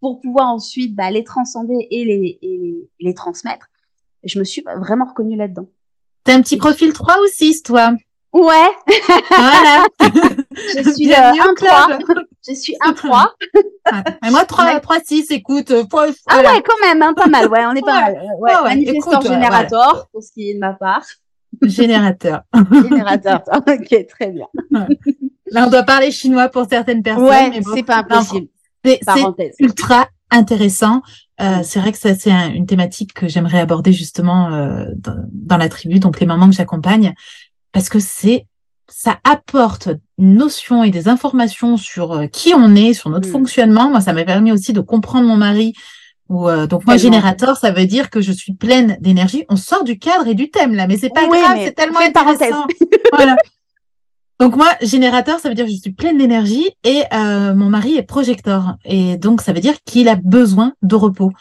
pour 0.00 0.20
pouvoir 0.20 0.48
ensuite 0.48 0.94
bah, 0.94 1.10
les 1.10 1.24
transcender 1.24 1.86
et 1.90 2.04
les, 2.04 2.38
et 2.42 2.88
les 3.00 3.14
transmettre, 3.14 3.68
je 4.24 4.38
me 4.38 4.44
suis 4.44 4.62
vraiment 4.76 5.06
reconnue 5.06 5.36
là-dedans. 5.36 5.68
T'as 6.24 6.34
un 6.34 6.42
petit 6.42 6.56
profil 6.56 6.92
3 6.92 7.20
ou 7.20 7.26
6, 7.26 7.62
toi? 7.62 7.92
Ouais. 8.32 8.70
Voilà. 9.28 9.86
je 10.50 10.92
suis 10.92 11.12
euh, 11.12 11.42
un 11.42 11.54
3. 11.54 11.88
Je 12.44 12.54
suis 12.54 12.74
un 12.80 12.92
3. 12.92 13.36
Mais 14.20 14.30
moi, 14.30 14.44
3, 14.44 14.80
3, 14.80 14.98
6, 15.04 15.30
écoute. 15.30 15.70
Euh, 15.70 15.84
ah 16.26 16.38
ouais, 16.38 16.62
quand 16.64 16.78
même, 16.82 17.00
hein, 17.00 17.14
pas 17.14 17.28
mal. 17.28 17.48
Ouais, 17.48 17.64
on 17.66 17.72
est 17.72 17.82
pas 17.82 18.00
mal. 18.00 18.14
Ouais, 18.40 18.52
ouais, 18.56 18.62
Manifesteur 18.64 19.12
écoute, 19.12 19.28
générateur, 19.28 19.90
voilà. 19.92 20.08
pour 20.10 20.22
ce 20.24 20.32
qui 20.32 20.50
est 20.50 20.54
de 20.54 20.58
ma 20.58 20.72
part. 20.72 21.04
Générateur. 21.62 22.42
générateur. 22.72 23.42
Ok, 23.56 24.06
très 24.08 24.30
bien. 24.30 24.46
Là, 25.50 25.66
on 25.66 25.70
doit 25.70 25.82
parler 25.82 26.10
chinois 26.10 26.48
pour 26.48 26.66
certaines 26.68 27.02
personnes. 27.02 27.24
Ouais, 27.24 27.50
mais 27.50 27.60
bon, 27.60 27.72
c'est 27.74 27.82
pas 27.82 27.98
impossible. 27.98 28.48
C'est 28.84 29.52
ultra 29.60 30.08
intéressant. 30.30 31.02
Euh, 31.40 31.58
c'est 31.62 31.80
vrai 31.80 31.92
que 31.92 31.98
ça, 31.98 32.14
c'est 32.14 32.30
un, 32.30 32.52
une 32.52 32.66
thématique 32.66 33.12
que 33.12 33.28
j'aimerais 33.28 33.60
aborder 33.60 33.92
justement 33.92 34.52
euh, 34.52 34.86
dans, 34.96 35.16
dans, 35.32 35.56
la 35.56 35.68
tribu, 35.68 35.98
donc 35.98 36.20
les 36.20 36.26
mamans 36.26 36.48
que 36.48 36.54
j'accompagne 36.54 37.14
parce 37.72 37.88
que 37.88 37.98
c'est 37.98 38.46
ça 38.88 39.18
apporte 39.24 39.88
une 40.18 40.34
notion 40.34 40.84
et 40.84 40.90
des 40.90 41.08
informations 41.08 41.76
sur 41.76 42.12
euh, 42.12 42.26
qui 42.26 42.52
on 42.54 42.74
est, 42.76 42.92
sur 42.92 43.08
notre 43.10 43.28
mmh. 43.28 43.32
fonctionnement. 43.32 43.88
Moi, 43.88 44.02
ça 44.02 44.12
m'a 44.12 44.24
permis 44.24 44.52
aussi 44.52 44.72
de 44.72 44.80
comprendre 44.80 45.26
mon 45.26 45.36
mari. 45.36 45.72
Ou 46.32 46.48
euh, 46.48 46.66
donc 46.66 46.86
moi 46.86 46.96
générateur, 46.96 47.58
ça 47.58 47.72
veut 47.72 47.84
dire 47.84 48.08
que 48.08 48.22
je 48.22 48.32
suis 48.32 48.54
pleine 48.54 48.96
d'énergie. 49.00 49.44
On 49.50 49.56
sort 49.56 49.84
du 49.84 49.98
cadre 49.98 50.26
et 50.26 50.34
du 50.34 50.50
thème 50.50 50.74
là, 50.74 50.86
mais 50.86 50.96
c'est 50.96 51.10
pas 51.10 51.26
grave, 51.26 51.58
c'est 51.62 51.74
tellement 51.74 52.00
intéressant. 52.00 52.64
voilà. 53.12 53.36
Donc 54.40 54.56
moi 54.56 54.68
générateur, 54.80 55.40
ça 55.40 55.50
veut 55.50 55.54
dire 55.54 55.66
que 55.66 55.70
je 55.70 55.76
suis 55.76 55.92
pleine 55.92 56.16
d'énergie 56.16 56.70
et 56.84 57.02
euh, 57.12 57.54
mon 57.54 57.68
mari 57.68 57.98
est 57.98 58.02
projecteur 58.02 58.76
et 58.86 59.18
donc 59.18 59.42
ça 59.42 59.52
veut 59.52 59.60
dire 59.60 59.74
qu'il 59.84 60.08
a 60.08 60.16
besoin 60.16 60.72
de 60.80 60.96
repos. 60.96 61.32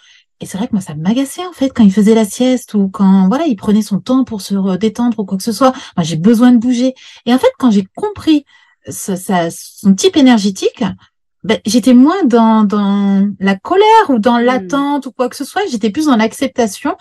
Et 0.42 0.46
c'est 0.46 0.58
vrai 0.58 0.68
que 0.68 0.74
moi, 0.74 0.82
ça 0.82 0.96
m'agaçait 0.96 1.46
en 1.46 1.54
fait 1.54 1.70
quand 1.70 1.86
il 1.86 1.94
faisait 1.94 2.16
la 2.16 2.26
sieste 2.26 2.74
ou 2.74 2.90
quand 2.90 3.30
voilà, 3.30 3.46
il 3.46 3.56
prenait 3.56 3.84
son 3.84 4.00
temps 4.00 4.26
pour 4.26 4.42
se 4.42 4.76
détendre 4.76 5.20
ou 5.20 5.24
quoi 5.24 5.38
que 5.38 5.44
ce 5.44 5.54
soit. 5.54 5.72
Moi, 5.96 6.04
j'ai 6.04 6.18
besoin 6.18 6.52
de 6.52 6.58
bouger. 6.58 6.96
Et 7.26 7.34
en 7.34 7.38
fait, 7.38 7.52
quand 7.58 7.72
j'ai 7.72 7.88
compris 7.96 8.44
ce, 8.90 9.16
son 9.52 9.94
type 9.94 10.18
énergétique, 10.18 10.84
ben, 11.44 11.60
j'étais 11.66 11.94
moins 11.94 12.24
dans, 12.26 12.64
dans 12.64 13.28
la 13.40 13.56
colère 13.56 14.10
ou 14.10 14.20
dans 14.20 14.40
mmh. 14.40 14.44
l'attente 14.44 15.06
ou 15.08 15.12
quoi 15.12 15.28
que 15.28 15.36
ce 15.36 15.44
soit. 15.44 15.64
J'étais 15.72 15.90
plus 15.90 16.06
dans 16.06 16.16
l'acceptation. 16.16 16.96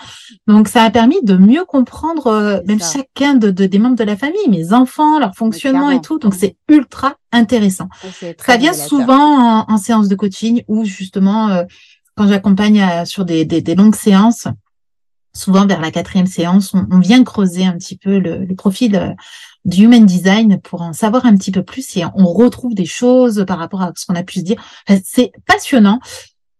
Donc, 0.46 0.68
ça 0.68 0.82
a 0.82 0.90
permis 0.90 1.22
de 1.22 1.36
mieux 1.36 1.64
comprendre 1.64 2.28
euh, 2.28 2.60
même 2.66 2.80
chacun 2.80 3.34
de, 3.34 3.50
de, 3.50 3.66
des 3.66 3.78
membres 3.78 3.96
de 3.96 4.04
la 4.04 4.16
famille, 4.16 4.48
mes 4.48 4.72
enfants, 4.72 5.18
leur 5.18 5.34
fonctionnement 5.34 5.90
et 5.90 6.00
tout. 6.00 6.18
Donc, 6.18 6.34
c'est 6.34 6.56
ultra 6.68 7.16
intéressant. 7.32 7.88
Ça 8.38 8.56
vient 8.56 8.72
souvent 8.72 9.62
en, 9.62 9.72
en, 9.72 9.76
séance 9.76 10.08
de 10.08 10.14
coaching 10.14 10.62
où 10.68 10.84
justement 10.84 11.48
euh, 11.48 11.64
quand 12.16 12.26
j'accompagne 12.26 12.82
euh, 12.82 13.04
sur 13.04 13.24
des, 13.24 13.44
des, 13.44 13.60
des, 13.60 13.74
longues 13.74 13.94
séances, 13.94 14.48
souvent 15.34 15.66
vers 15.66 15.80
la 15.80 15.90
quatrième 15.90 16.26
séance, 16.26 16.74
on, 16.74 16.86
on 16.90 16.98
vient 16.98 17.22
creuser 17.24 17.64
un 17.64 17.72
petit 17.72 17.96
peu 17.96 18.18
le, 18.18 18.44
le, 18.44 18.54
profil 18.54 18.96
euh, 18.96 19.12
du 19.64 19.84
human 19.84 20.06
design 20.06 20.60
pour 20.60 20.82
en 20.82 20.92
savoir 20.92 21.26
un 21.26 21.36
petit 21.36 21.50
peu 21.50 21.62
plus 21.62 21.96
et 21.96 22.04
on 22.14 22.26
retrouve 22.32 22.74
des 22.74 22.86
choses 22.86 23.44
par 23.46 23.58
rapport 23.58 23.82
à 23.82 23.92
ce 23.94 24.06
qu'on 24.06 24.14
a 24.14 24.22
pu 24.22 24.40
se 24.40 24.44
dire. 24.44 24.62
C'est 25.04 25.32
passionnant. 25.46 26.00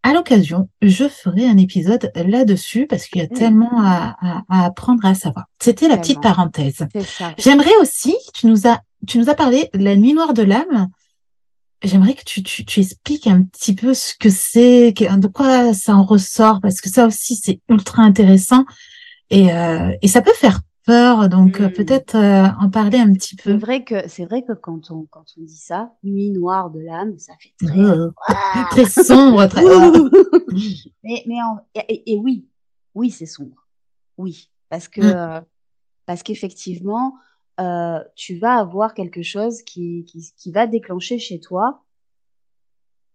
À 0.02 0.14
l'occasion, 0.14 0.70
je 0.80 1.08
ferai 1.08 1.46
un 1.46 1.58
épisode 1.58 2.10
là-dessus 2.14 2.86
parce 2.86 3.06
qu'il 3.06 3.20
y 3.20 3.24
a 3.24 3.28
tellement 3.28 3.82
à, 3.82 4.16
à, 4.20 4.42
à, 4.48 4.64
apprendre 4.64 5.04
à 5.04 5.14
savoir. 5.14 5.44
C'était 5.60 5.88
la 5.88 5.98
petite 5.98 6.22
parenthèse. 6.22 6.86
J'aimerais 7.36 7.76
aussi, 7.82 8.16
tu 8.32 8.46
nous 8.46 8.66
as, 8.66 8.80
tu 9.06 9.18
nous 9.18 9.28
as 9.28 9.34
parlé 9.34 9.68
de 9.74 9.84
la 9.84 9.96
nuit 9.96 10.14
noire 10.14 10.32
de 10.32 10.42
l'âme 10.42 10.88
j'aimerais 11.82 12.14
que 12.14 12.24
tu, 12.24 12.42
tu, 12.42 12.64
tu, 12.64 12.80
expliques 12.80 13.26
un 13.26 13.42
petit 13.42 13.74
peu 13.74 13.94
ce 13.94 14.14
que 14.18 14.30
c'est, 14.30 14.92
de 14.92 15.26
quoi 15.28 15.72
ça 15.74 15.96
en 15.96 16.04
ressort, 16.04 16.60
parce 16.60 16.80
que 16.80 16.90
ça 16.90 17.06
aussi, 17.06 17.36
c'est 17.36 17.60
ultra 17.68 18.02
intéressant. 18.02 18.64
Et, 19.30 19.52
euh, 19.52 19.90
et 20.02 20.08
ça 20.08 20.22
peut 20.22 20.34
faire 20.34 20.60
peur. 20.84 21.28
Donc 21.28 21.60
mmh. 21.60 21.72
peut-être 21.72 22.16
en 22.16 22.70
parler 22.70 22.98
un 22.98 23.12
petit 23.12 23.36
peu. 23.36 23.52
C'est 23.52 23.56
vrai 23.56 23.84
que 23.84 24.08
c'est 24.08 24.24
vrai 24.24 24.42
que 24.42 24.52
quand 24.52 24.90
on 24.90 25.06
quand 25.10 25.24
on 25.38 25.42
dit 25.42 25.56
ça, 25.56 25.92
nuit 26.02 26.30
noire 26.30 26.70
de 26.70 26.80
l'âme, 26.80 27.18
ça 27.18 27.32
fait 27.40 27.54
très 27.66 27.78
mmh. 27.78 28.12
très 28.70 28.84
sombre. 28.86 29.46
Très... 29.46 29.62
mais 31.04 31.24
mais 31.26 31.38
et, 31.88 32.18
oui, 32.18 32.46
oui 32.94 33.10
c'est 33.10 33.26
sombre. 33.26 33.66
Oui, 34.18 34.50
parce 34.68 34.88
que 34.88 35.00
mmh. 35.00 35.44
parce 36.06 36.22
qu'effectivement, 36.22 37.14
euh, 37.60 37.98
tu 38.16 38.38
vas 38.38 38.56
avoir 38.56 38.94
quelque 38.94 39.22
chose 39.22 39.62
qui, 39.62 40.04
qui, 40.06 40.32
qui 40.36 40.52
va 40.52 40.66
déclencher 40.66 41.18
chez 41.18 41.40
toi 41.40 41.82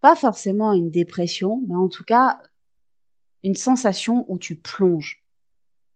pas 0.05 0.15
forcément 0.15 0.71
une 0.73 0.91
dépression, 0.91 1.63
mais 1.67 1.73
en 1.73 1.89
tout 1.89 2.03
cas 2.03 2.39
une 3.41 3.55
sensation 3.55 4.23
où 4.27 4.37
tu 4.37 4.55
plonges, 4.55 5.24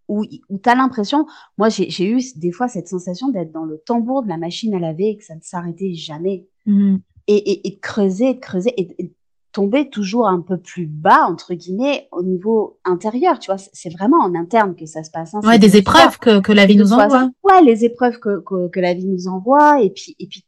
où, 0.10 0.25
où 0.50 0.58
tu 0.58 0.70
as 0.70 0.75
l'impression, 0.75 1.25
moi 1.58 1.70
j'ai 1.70 2.10
eu 2.10 2.20
des 2.36 2.51
fois 2.51 2.68
cette 2.68 2.88
sensation 2.88 3.30
d'être 3.30 3.51
dans 3.51 3.63
le 3.63 3.78
tambour 3.86 4.24
de 4.24 4.28
la 4.28 4.38
machine 4.38 4.74
à 4.74 4.80
laver 4.80 5.10
et 5.10 5.18
que 5.18 5.24
ça 5.24 5.36
ne 5.36 5.42
s'arrêtait 5.42 5.94
jamais. 5.94 6.48
Mmh. 6.66 6.98
Et, 7.28 7.36
et, 7.36 7.68
et, 7.68 7.72
de 7.75 7.80
creuser, 7.80 8.34
de 8.34 8.39
creuser, 8.39 8.74
et, 8.75 9.13
tomber 9.51 9.89
toujours 9.89 10.28
un 10.28 10.42
peu 10.42 10.58
plus 10.58 10.86
bas, 10.86 11.25
entre 11.28 11.54
guillemets, 11.54 12.08
au 12.12 12.24
niveau 12.24 12.80
intérieur, 12.86 13.39
tu 13.39 13.51
vois, 13.51 13.58
c'est 13.58 13.89
vraiment 13.89 14.20
en 14.20 14.36
interne 14.36 14.75
que 14.75 14.86
ça 14.86 15.04
se 15.04 15.12
passe. 15.12 15.34
Hein, 15.34 15.42
ouais, 15.44 15.58
des 15.58 15.75
épreuves 15.75 16.20
que, 16.20 16.39
que 16.39 16.51
la 16.51 16.66
vie 16.66 16.75
nous 16.75 16.94
envoie. 16.94 17.30
Ouais, 17.44 17.63
les 17.63 17.84
épreuves 17.84 18.20
que, 18.20 18.42
que, 18.42 18.68
que, 18.70 18.80
la 18.80 18.94
vie 18.94 19.06
nous 19.06 19.28
envoie, 19.28 19.82
et 19.82 19.89
puis, 19.89 20.16
et 20.20 20.28
puis 20.28 20.46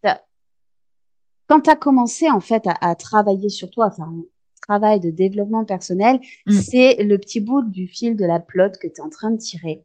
quand 1.48 1.62
tu 1.62 1.70
as 1.70 1.76
commencé 1.76 2.30
en 2.30 2.40
fait 2.40 2.64
à, 2.80 2.96
travailler 2.96 3.50
sur 3.50 3.70
toi, 3.70 3.88
à 3.88 3.92
faire 3.92 4.06
un 4.06 4.24
travail 4.62 5.00
de 5.00 5.10
développement 5.10 5.66
personnel, 5.66 6.20
mm. 6.46 6.52
c'est 6.52 7.04
le 7.04 7.18
petit 7.18 7.42
bout 7.42 7.64
du 7.64 7.88
fil 7.88 8.16
de 8.16 8.26
la 8.26 8.40
pelote 8.40 8.78
que 8.78 8.88
tu 8.88 8.96
es 8.96 9.02
en 9.02 9.10
train 9.10 9.32
de 9.32 9.38
tirer. 9.38 9.84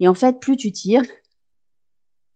Et 0.00 0.08
en 0.08 0.14
fait, 0.14 0.40
plus 0.40 0.56
tu 0.56 0.72
tires, 0.72 1.04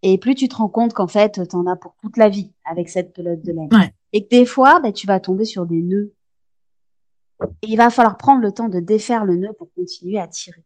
et 0.03 0.17
plus 0.17 0.35
tu 0.35 0.47
te 0.47 0.55
rends 0.55 0.69
compte 0.69 0.93
qu'en 0.93 1.07
fait, 1.07 1.41
tu 1.47 1.55
en 1.55 1.65
as 1.65 1.75
pour 1.75 1.95
toute 2.01 2.17
la 2.17 2.29
vie 2.29 2.51
avec 2.65 2.89
cette 2.89 3.13
pelote 3.13 3.41
de 3.41 3.51
laine. 3.51 3.69
Et 4.13 4.23
que 4.23 4.29
des 4.29 4.45
fois, 4.45 4.79
bah, 4.79 4.91
tu 4.91 5.07
vas 5.07 5.19
tomber 5.19 5.45
sur 5.45 5.65
des 5.65 5.81
nœuds. 5.81 6.13
Et 7.61 7.67
il 7.67 7.77
va 7.77 7.89
falloir 7.89 8.17
prendre 8.17 8.41
le 8.41 8.51
temps 8.51 8.69
de 8.69 8.79
défaire 8.79 9.25
le 9.25 9.35
nœud 9.35 9.53
pour 9.57 9.71
continuer 9.73 10.19
à 10.19 10.27
tirer. 10.27 10.63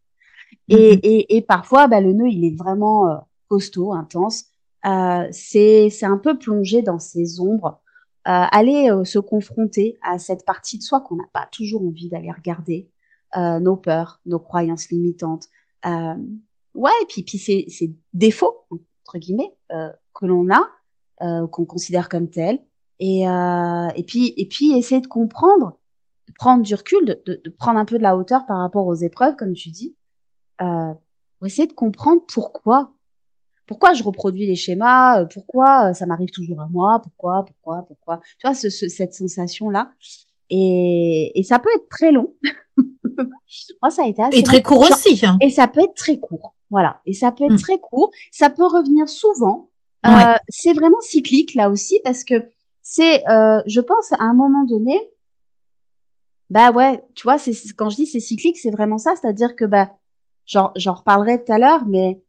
Et, 0.67 0.95
mm-hmm. 0.95 1.25
et, 1.29 1.41
parfois, 1.41 1.87
bah, 1.87 2.01
le 2.01 2.13
nœud, 2.13 2.29
il 2.29 2.45
est 2.45 2.55
vraiment 2.55 3.09
euh, 3.09 3.15
costaud, 3.47 3.93
intense. 3.93 4.45
Euh, 4.85 5.27
c'est 5.31 5.91
un 6.03 6.17
peu 6.17 6.37
plongé 6.37 6.81
dans 6.81 6.99
ses 6.99 7.39
ombres 7.39 7.80
aller 8.25 8.91
euh, 8.91 9.03
se 9.03 9.19
confronter 9.19 9.97
à 10.01 10.19
cette 10.19 10.45
partie 10.45 10.77
de 10.77 10.83
soi 10.83 11.01
qu'on 11.01 11.15
n'a 11.15 11.27
pas 11.33 11.47
toujours 11.51 11.83
envie 11.83 12.09
d'aller 12.09 12.31
regarder, 12.31 12.89
euh, 13.37 13.59
nos 13.59 13.77
peurs, 13.77 14.19
nos 14.25 14.39
croyances 14.39 14.89
limitantes, 14.89 15.47
ouais, 15.85 16.91
et 17.01 17.05
puis 17.07 17.23
puis 17.23 17.37
ces, 17.37 17.65
ces 17.69 17.95
défauts 18.13 18.65
entre 18.69 19.17
guillemets 19.17 19.53
que 19.69 20.25
l'on 20.25 20.47
a, 20.51 21.47
qu'on 21.47 21.65
considère 21.65 22.09
comme 22.09 22.29
tels, 22.29 22.59
et 22.99 23.23
et 23.23 24.03
puis 24.03 24.33
et 24.37 24.47
puis 24.47 24.77
essayer 24.77 25.01
de 25.01 25.07
comprendre, 25.07 25.77
de 26.27 26.33
prendre 26.33 26.63
du 26.63 26.75
recul, 26.75 27.05
de, 27.05 27.21
de, 27.25 27.41
de, 27.43 27.49
prendre 27.49 27.79
un 27.79 27.85
peu 27.85 27.97
de 27.97 28.03
la 28.03 28.15
hauteur 28.15 28.45
par 28.45 28.59
rapport 28.59 28.85
aux 28.85 28.95
épreuves, 28.95 29.35
comme 29.35 29.53
tu 29.53 29.69
dis, 29.69 29.95
pour 30.59 31.47
essayer 31.47 31.67
de 31.67 31.73
comprendre 31.73 32.21
pourquoi 32.31 32.93
pourquoi 33.71 33.93
je 33.93 34.03
reproduis 34.03 34.45
les 34.45 34.57
schémas, 34.57 35.21
euh, 35.21 35.25
pourquoi 35.33 35.91
euh, 35.91 35.93
ça 35.93 36.05
m'arrive 36.05 36.29
toujours 36.29 36.59
à 36.59 36.67
moi, 36.67 36.99
pourquoi, 37.01 37.45
pourquoi, 37.45 37.85
pourquoi. 37.87 38.19
Tu 38.37 38.45
vois, 38.45 38.53
ce, 38.53 38.67
cette 38.69 39.13
sensation-là. 39.13 39.93
Et, 40.49 41.31
et, 41.39 41.43
ça 41.43 41.57
peut 41.57 41.69
être 41.73 41.87
très 41.87 42.11
long. 42.11 42.33
moi, 43.81 43.89
ça 43.89 44.03
a 44.03 44.07
été 44.07 44.21
assez 44.21 44.39
Et 44.39 44.43
très 44.43 44.61
court 44.61 44.81
aussi. 44.81 45.25
Hein. 45.25 45.37
Et 45.39 45.49
ça 45.49 45.69
peut 45.69 45.79
être 45.79 45.93
très 45.93 46.19
court. 46.19 46.53
Voilà. 46.69 46.99
Et 47.05 47.13
ça 47.13 47.31
peut 47.31 47.45
être 47.45 47.53
hmm. 47.53 47.61
très 47.61 47.79
court. 47.79 48.11
Ça 48.29 48.49
peut 48.49 48.65
revenir 48.65 49.07
souvent. 49.07 49.69
Euh, 50.05 50.35
c'est 50.49 50.73
vraiment 50.73 50.99
cyclique 50.99 51.55
là 51.55 51.69
aussi 51.69 52.01
parce 52.03 52.25
que 52.25 52.43
c'est, 52.81 53.25
euh, 53.29 53.61
je 53.67 53.79
pense, 53.79 54.11
à 54.11 54.23
un 54.23 54.33
moment 54.33 54.65
donné, 54.65 54.99
bah 56.49 56.71
ouais, 56.71 57.01
tu 57.15 57.23
vois, 57.23 57.37
c'est 57.37 57.53
quand 57.77 57.89
je 57.89 57.95
dis 57.95 58.05
c'est 58.05 58.19
cyclique, 58.19 58.57
c'est 58.57 58.71
vraiment 58.71 58.97
ça, 58.97 59.13
c'est-à-dire 59.15 59.55
que 59.55 59.63
bah, 59.63 59.91
j'en 60.45 60.73
reparlerai 60.93 61.41
tout 61.41 61.53
à 61.53 61.57
l'heure, 61.57 61.85
mais 61.87 62.21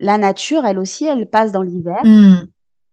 la 0.00 0.18
nature, 0.18 0.64
elle 0.64 0.78
aussi, 0.78 1.04
elle 1.04 1.28
passe 1.28 1.52
dans 1.52 1.62
l'hiver. 1.62 2.00
Hmm. 2.04 2.46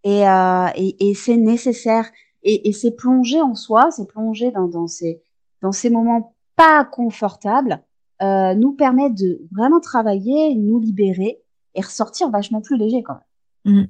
Et, 0.03 0.27
euh, 0.27 0.67
et, 0.75 1.09
et 1.09 1.13
c'est 1.13 1.37
nécessaire. 1.37 2.09
Et, 2.43 2.69
et 2.69 2.73
c'est 2.73 2.91
plonger 2.91 3.41
en 3.41 3.55
soi, 3.55 3.91
c'est 3.91 4.07
plonger 4.07 4.51
dans, 4.51 4.67
dans, 4.67 4.87
ces, 4.87 5.21
dans 5.61 5.71
ces 5.71 5.89
moments 5.89 6.35
pas 6.55 6.85
confortables, 6.85 7.83
euh, 8.21 8.53
nous 8.53 8.73
permet 8.73 9.09
de 9.09 9.41
vraiment 9.51 9.79
travailler, 9.79 10.55
nous 10.55 10.79
libérer 10.79 11.39
et 11.75 11.81
ressortir 11.81 12.29
vachement 12.29 12.61
plus 12.61 12.77
léger 12.77 13.03
quand 13.03 13.17
même. 13.65 13.75
Hmm. 13.75 13.87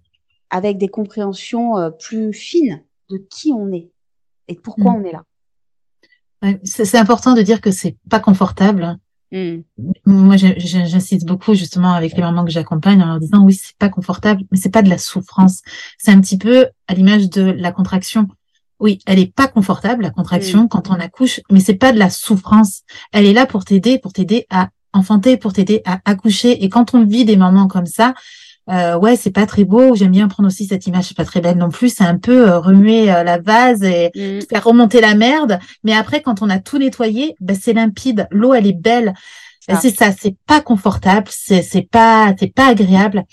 Avec 0.50 0.78
des 0.78 0.90
compréhensions 0.90 1.78
euh, 1.78 1.90
plus 1.90 2.34
fines 2.34 2.84
de 3.10 3.18
qui 3.18 3.54
on 3.54 3.72
est 3.72 3.90
et 4.48 4.56
pourquoi 4.56 4.92
hmm. 4.92 4.96
on 4.96 5.04
est 5.04 5.12
là. 5.12 6.58
c'est 6.64 6.98
important 6.98 7.34
de 7.34 7.42
dire 7.42 7.62
que 7.62 7.72
c'est 7.72 7.98
pas 8.10 8.20
confortable. 8.20 8.98
Mm. 9.32 9.62
Moi, 10.06 10.36
j'insiste 10.38 11.26
beaucoup 11.26 11.54
justement 11.54 11.94
avec 11.94 12.14
les 12.16 12.22
mamans 12.22 12.46
que 12.46 12.52
j'accompagne 12.52 13.02
en 13.02 13.08
leur 13.08 13.20
disant 13.20 13.44
oui, 13.44 13.54
c'est 13.54 13.78
pas 13.78 13.90
confortable, 13.90 14.44
mais 14.52 14.58
c'est 14.58 14.70
pas 14.70 14.82
de 14.82 14.90
la 14.90 14.98
souffrance. 14.98 15.62
C'est 15.98 16.12
un 16.12 16.20
petit 16.20 16.38
peu 16.38 16.68
à 16.88 16.94
l'image 16.94 17.30
de 17.30 17.42
la 17.42 17.72
contraction. 17.72 18.28
Oui, 18.80 19.00
elle 19.06 19.20
est 19.20 19.34
pas 19.34 19.48
confortable 19.48 20.04
la 20.04 20.10
contraction 20.10 20.64
mm. 20.64 20.68
quand 20.70 20.90
on 20.90 20.96
accouche, 20.96 21.40
mais 21.52 21.60
c'est 21.60 21.76
pas 21.76 21.92
de 21.92 22.00
la 22.00 22.10
souffrance. 22.10 22.82
Elle 23.12 23.26
est 23.26 23.34
là 23.34 23.46
pour 23.46 23.64
t'aider, 23.64 24.00
pour 24.00 24.14
t'aider 24.14 24.46
à 24.50 24.70
enfanter, 24.94 25.38
pour 25.38 25.54
t'aider 25.54 25.82
à 25.86 26.00
accoucher. 26.06 26.64
Et 26.64 26.70
quand 26.70 26.94
on 26.94 27.06
vit 27.06 27.26
des 27.26 27.38
moments 27.38 27.68
comme 27.68 27.86
ça, 27.86 28.14
euh, 28.70 28.98
ouais, 28.98 29.16
c'est 29.16 29.32
pas 29.32 29.46
très 29.46 29.64
beau. 29.64 29.96
J'aime 29.96 30.12
bien 30.12 30.28
prendre 30.28 30.48
aussi 30.48 30.66
cette 30.66 30.86
image, 30.88 31.06
c'est 31.06 31.18
pas 31.18 31.26
très 31.26 31.42
belle 31.42 31.58
non 31.58 31.70
plus. 31.70 31.94
C'est 31.94 32.04
un 32.04 32.18
peu 32.18 32.50
euh, 32.50 32.60
remuer 32.60 33.12
euh, 33.12 33.24
la 33.24 33.40
vase 33.40 33.84
et 33.84 34.12
mm. 34.16 34.46
faire 34.50 34.64
remonter 34.64 35.02
la 35.02 35.16
merde. 35.16 35.60
Mais 35.84 35.94
après, 35.94 36.22
quand 36.22 36.42
on 36.42 36.50
a 36.50 36.60
tout 36.60 36.78
nettoyé, 36.78 37.36
ben, 37.40 37.58
c'est 37.60 37.74
limpide. 37.74 38.28
L'eau, 38.32 38.54
elle 38.54 38.68
est 38.68 38.80
belle. 38.80 39.14
C'est 39.82 39.96
ça. 39.96 40.12
C'est 40.12 40.36
pas 40.48 40.60
confortable. 40.60 41.28
C'est 41.30 41.62
c'est 41.62 41.88
pas 41.90 42.34
c'est 42.38 42.54
pas 42.54 42.68
agréable. 42.68 43.24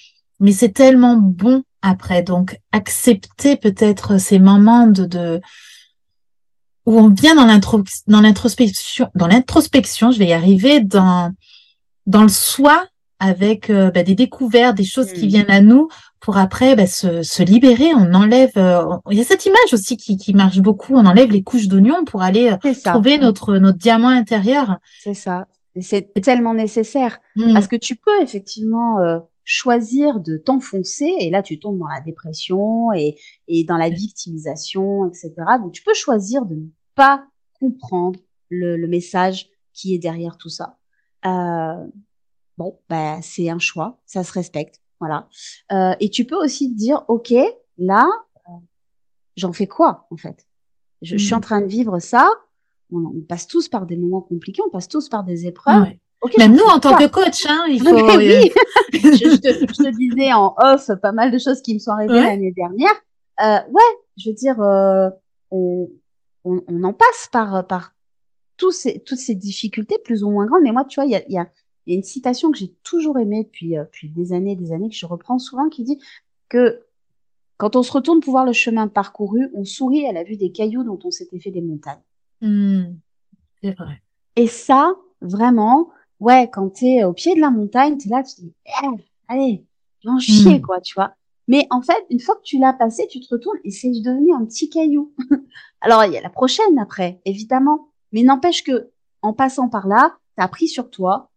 Mais 0.40 0.52
c'est 0.52 0.68
tellement 0.70 1.16
bon 1.16 1.62
après. 1.82 2.22
Donc, 2.22 2.58
accepter 2.70 3.56
peut-être 3.56 4.20
ces 4.20 4.38
moments 4.38 4.86
de, 4.86 5.04
de 5.04 5.40
où 6.86 6.98
on 6.98 7.08
vient 7.08 7.34
dans 7.34 7.46
l'introspection, 8.20 9.08
dans 9.14 9.26
l'introspection, 9.26 10.10
je 10.10 10.18
vais 10.18 10.28
y 10.28 10.32
arriver, 10.32 10.80
dans 10.80 11.32
dans 12.06 12.22
le 12.22 12.28
soi 12.28 12.86
avec 13.20 13.70
euh, 13.70 13.90
bah, 13.90 14.02
des 14.02 14.14
découvertes, 14.14 14.76
des 14.76 14.84
choses 14.84 15.12
qui 15.12 15.26
mmh. 15.26 15.28
viennent 15.28 15.50
à 15.50 15.60
nous 15.60 15.88
pour 16.20 16.36
après 16.36 16.76
bah, 16.76 16.86
se, 16.86 17.22
se, 17.22 17.42
libérer. 17.42 17.92
On 17.94 18.14
enlève. 18.14 18.52
Euh, 18.56 18.96
il 19.10 19.18
y 19.18 19.20
a 19.20 19.24
cette 19.24 19.46
image 19.46 19.72
aussi 19.72 19.96
qui, 19.96 20.16
qui 20.16 20.34
marche 20.34 20.58
beaucoup. 20.60 20.94
On 20.94 21.06
enlève 21.06 21.30
les 21.30 21.42
couches 21.42 21.68
d'oignon 21.68 22.04
pour 22.04 22.22
aller 22.22 22.50
euh, 22.50 22.72
trouver 22.84 23.18
notre 23.18 23.56
notre 23.56 23.78
diamant 23.78 24.08
intérieur. 24.08 24.78
C'est 25.00 25.14
ça. 25.14 25.46
C'est 25.80 26.12
tellement 26.22 26.54
nécessaire 26.54 27.20
mmh. 27.36 27.52
parce 27.52 27.68
que 27.68 27.76
tu 27.76 27.94
peux 27.94 28.20
effectivement 28.22 28.96
choisir 29.44 30.18
de 30.18 30.36
t'enfoncer 30.36 31.08
et 31.20 31.30
là 31.30 31.40
tu 31.40 31.60
tombes 31.60 31.78
dans 31.78 31.86
la 31.86 32.00
dépression 32.00 32.92
et, 32.92 33.16
et 33.46 33.62
dans 33.62 33.76
la 33.76 33.88
victimisation, 33.88 35.06
etc. 35.06 35.34
Donc 35.60 35.72
tu 35.72 35.84
peux 35.84 35.94
choisir 35.94 36.46
de 36.46 36.56
ne 36.56 36.66
pas 36.96 37.24
comprendre 37.60 38.18
le, 38.48 38.76
le 38.76 38.88
message 38.88 39.50
qui 39.72 39.94
est 39.94 39.98
derrière 39.98 40.36
tout 40.36 40.48
ça. 40.48 40.78
Euh, 41.26 41.86
bon, 42.58 42.78
bah, 42.90 43.22
c'est 43.22 43.48
un 43.48 43.60
choix, 43.60 43.98
ça 44.04 44.24
se 44.24 44.32
respecte, 44.32 44.82
voilà. 45.00 45.28
Euh, 45.72 45.94
et 46.00 46.10
tu 46.10 46.24
peux 46.24 46.36
aussi 46.36 46.70
te 46.70 46.76
dire, 46.76 47.04
ok, 47.08 47.32
là, 47.78 48.06
euh, 48.48 48.52
j'en 49.36 49.52
fais 49.52 49.68
quoi 49.68 50.06
en 50.10 50.16
fait? 50.16 50.46
Je, 51.00 51.16
suis 51.16 51.32
en 51.32 51.38
mmh. 51.38 51.42
train 51.42 51.60
de 51.60 51.68
vivre 51.68 52.00
ça. 52.00 52.28
On, 52.92 53.20
passe 53.28 53.46
tous 53.46 53.68
par 53.68 53.86
des 53.86 53.96
moments 53.96 54.22
compliqués, 54.22 54.62
on 54.66 54.70
passe 54.70 54.88
tous 54.88 55.08
par 55.08 55.22
des 55.22 55.46
épreuves. 55.46 55.86
Même 56.38 56.56
nous, 56.56 56.64
en 56.64 56.80
tant 56.80 56.96
que 56.96 57.06
coach, 57.06 57.46
hein, 57.48 57.66
il 57.68 57.80
faut. 57.84 57.94
oui. 58.16 58.50
je, 58.92 59.36
te, 59.36 59.48
je, 59.48 59.66
te, 59.66 59.96
disais 59.96 60.32
en 60.32 60.54
off 60.56 60.90
pas 61.00 61.12
mal 61.12 61.30
de 61.30 61.38
choses 61.38 61.62
qui 61.62 61.74
me 61.74 61.78
sont 61.78 61.92
arrivées 61.92 62.20
l'année 62.20 62.50
dernière. 62.50 62.94
Euh, 63.40 63.70
ouais, 63.70 63.98
je 64.16 64.30
veux 64.30 64.34
dire, 64.34 64.60
euh, 64.60 65.10
on, 65.52 65.88
on, 66.42 66.60
on, 66.66 66.82
en 66.82 66.92
passe 66.92 67.28
par 67.30 67.64
par 67.68 67.92
tous 68.56 68.72
ces, 68.72 69.00
toutes 69.00 69.18
ces 69.18 69.36
difficultés 69.36 69.98
plus 70.02 70.24
ou 70.24 70.30
moins 70.30 70.46
grandes. 70.46 70.62
Mais 70.62 70.72
moi, 70.72 70.84
tu 70.84 70.96
vois, 70.96 71.04
il 71.04 71.12
y 71.12 71.16
a, 71.16 71.22
y 71.28 71.38
a 71.38 71.46
il 71.88 71.92
y 71.92 71.94
a 71.94 71.96
une 71.96 72.04
citation 72.04 72.52
que 72.52 72.58
j'ai 72.58 72.74
toujours 72.84 73.18
aimée 73.18 73.44
depuis, 73.44 73.78
euh, 73.78 73.84
depuis 73.84 74.10
des 74.10 74.34
années 74.34 74.52
et 74.52 74.56
des 74.56 74.72
années, 74.72 74.90
que 74.90 74.94
je 74.94 75.06
reprends 75.06 75.38
souvent, 75.38 75.70
qui 75.70 75.84
dit 75.84 75.98
que 76.50 76.82
quand 77.56 77.76
on 77.76 77.82
se 77.82 77.90
retourne 77.90 78.20
pour 78.20 78.32
voir 78.32 78.44
le 78.44 78.52
chemin 78.52 78.88
parcouru, 78.88 79.50
on 79.54 79.64
sourit 79.64 80.06
à 80.06 80.12
la 80.12 80.22
vue 80.22 80.36
des 80.36 80.52
cailloux 80.52 80.84
dont 80.84 80.98
on 81.02 81.10
s'était 81.10 81.40
fait 81.40 81.50
des 81.50 81.62
montagnes. 81.62 82.02
Mmh, 82.42 82.94
c'est 83.62 83.70
vrai. 83.72 84.02
Et 84.36 84.46
ça, 84.46 84.94
vraiment, 85.22 85.88
ouais, 86.20 86.50
quand 86.52 86.68
t'es 86.68 87.04
au 87.04 87.14
pied 87.14 87.34
de 87.34 87.40
la 87.40 87.50
montagne, 87.50 87.96
t'es 87.96 88.10
là, 88.10 88.22
tu 88.22 88.34
te 88.34 88.40
dis, 88.42 88.52
eh, 88.66 88.86
allez, 89.26 89.64
viens 90.02 90.18
chier, 90.18 90.58
mmh. 90.58 90.62
quoi, 90.62 90.82
tu 90.82 90.92
vois. 90.94 91.14
Mais 91.48 91.66
en 91.70 91.80
fait, 91.80 92.04
une 92.10 92.20
fois 92.20 92.36
que 92.36 92.42
tu 92.42 92.58
l'as 92.58 92.74
passé, 92.74 93.06
tu 93.08 93.18
te 93.18 93.34
retournes 93.34 93.58
et 93.64 93.70
c'est 93.70 93.88
devenu 93.88 94.34
un 94.34 94.44
petit 94.44 94.68
caillou. 94.68 95.14
Alors, 95.80 96.04
il 96.04 96.12
y 96.12 96.18
a 96.18 96.20
la 96.20 96.28
prochaine 96.28 96.78
après, 96.78 97.22
évidemment. 97.24 97.88
Mais 98.12 98.22
n'empêche 98.22 98.62
que, 98.62 98.90
en 99.22 99.32
passant 99.32 99.70
par 99.70 99.88
là, 99.88 100.18
t'as 100.36 100.44
appris 100.44 100.68
sur 100.68 100.90
toi, 100.90 101.30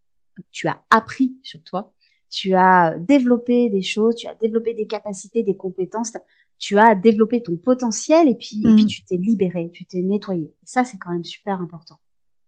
tu 0.51 0.67
as 0.67 0.81
appris 0.89 1.33
sur 1.43 1.62
toi, 1.63 1.93
tu 2.29 2.55
as 2.55 2.95
développé 2.98 3.69
des 3.69 3.81
choses, 3.81 4.15
tu 4.15 4.27
as 4.27 4.36
développé 4.36 4.74
des 4.74 4.88
capacités, 4.88 5.43
des 5.43 5.55
compétences, 5.55 6.13
tu 6.57 6.77
as 6.77 6.95
développé 6.95 7.41
ton 7.43 7.57
potentiel 7.57 8.29
et 8.29 8.36
puis, 8.36 8.60
et 8.60 8.75
puis 8.75 8.86
mm. 8.86 8.88
tu 8.88 9.03
t'es 9.03 9.17
libéré, 9.17 9.69
tu 9.74 9.86
t'es 9.86 10.01
nettoyé. 10.01 10.53
ça, 10.63 10.86
c'est 10.86 10.98
quand 10.98 11.12
même 11.12 11.24
super 11.24 11.60
important. 11.60 12.00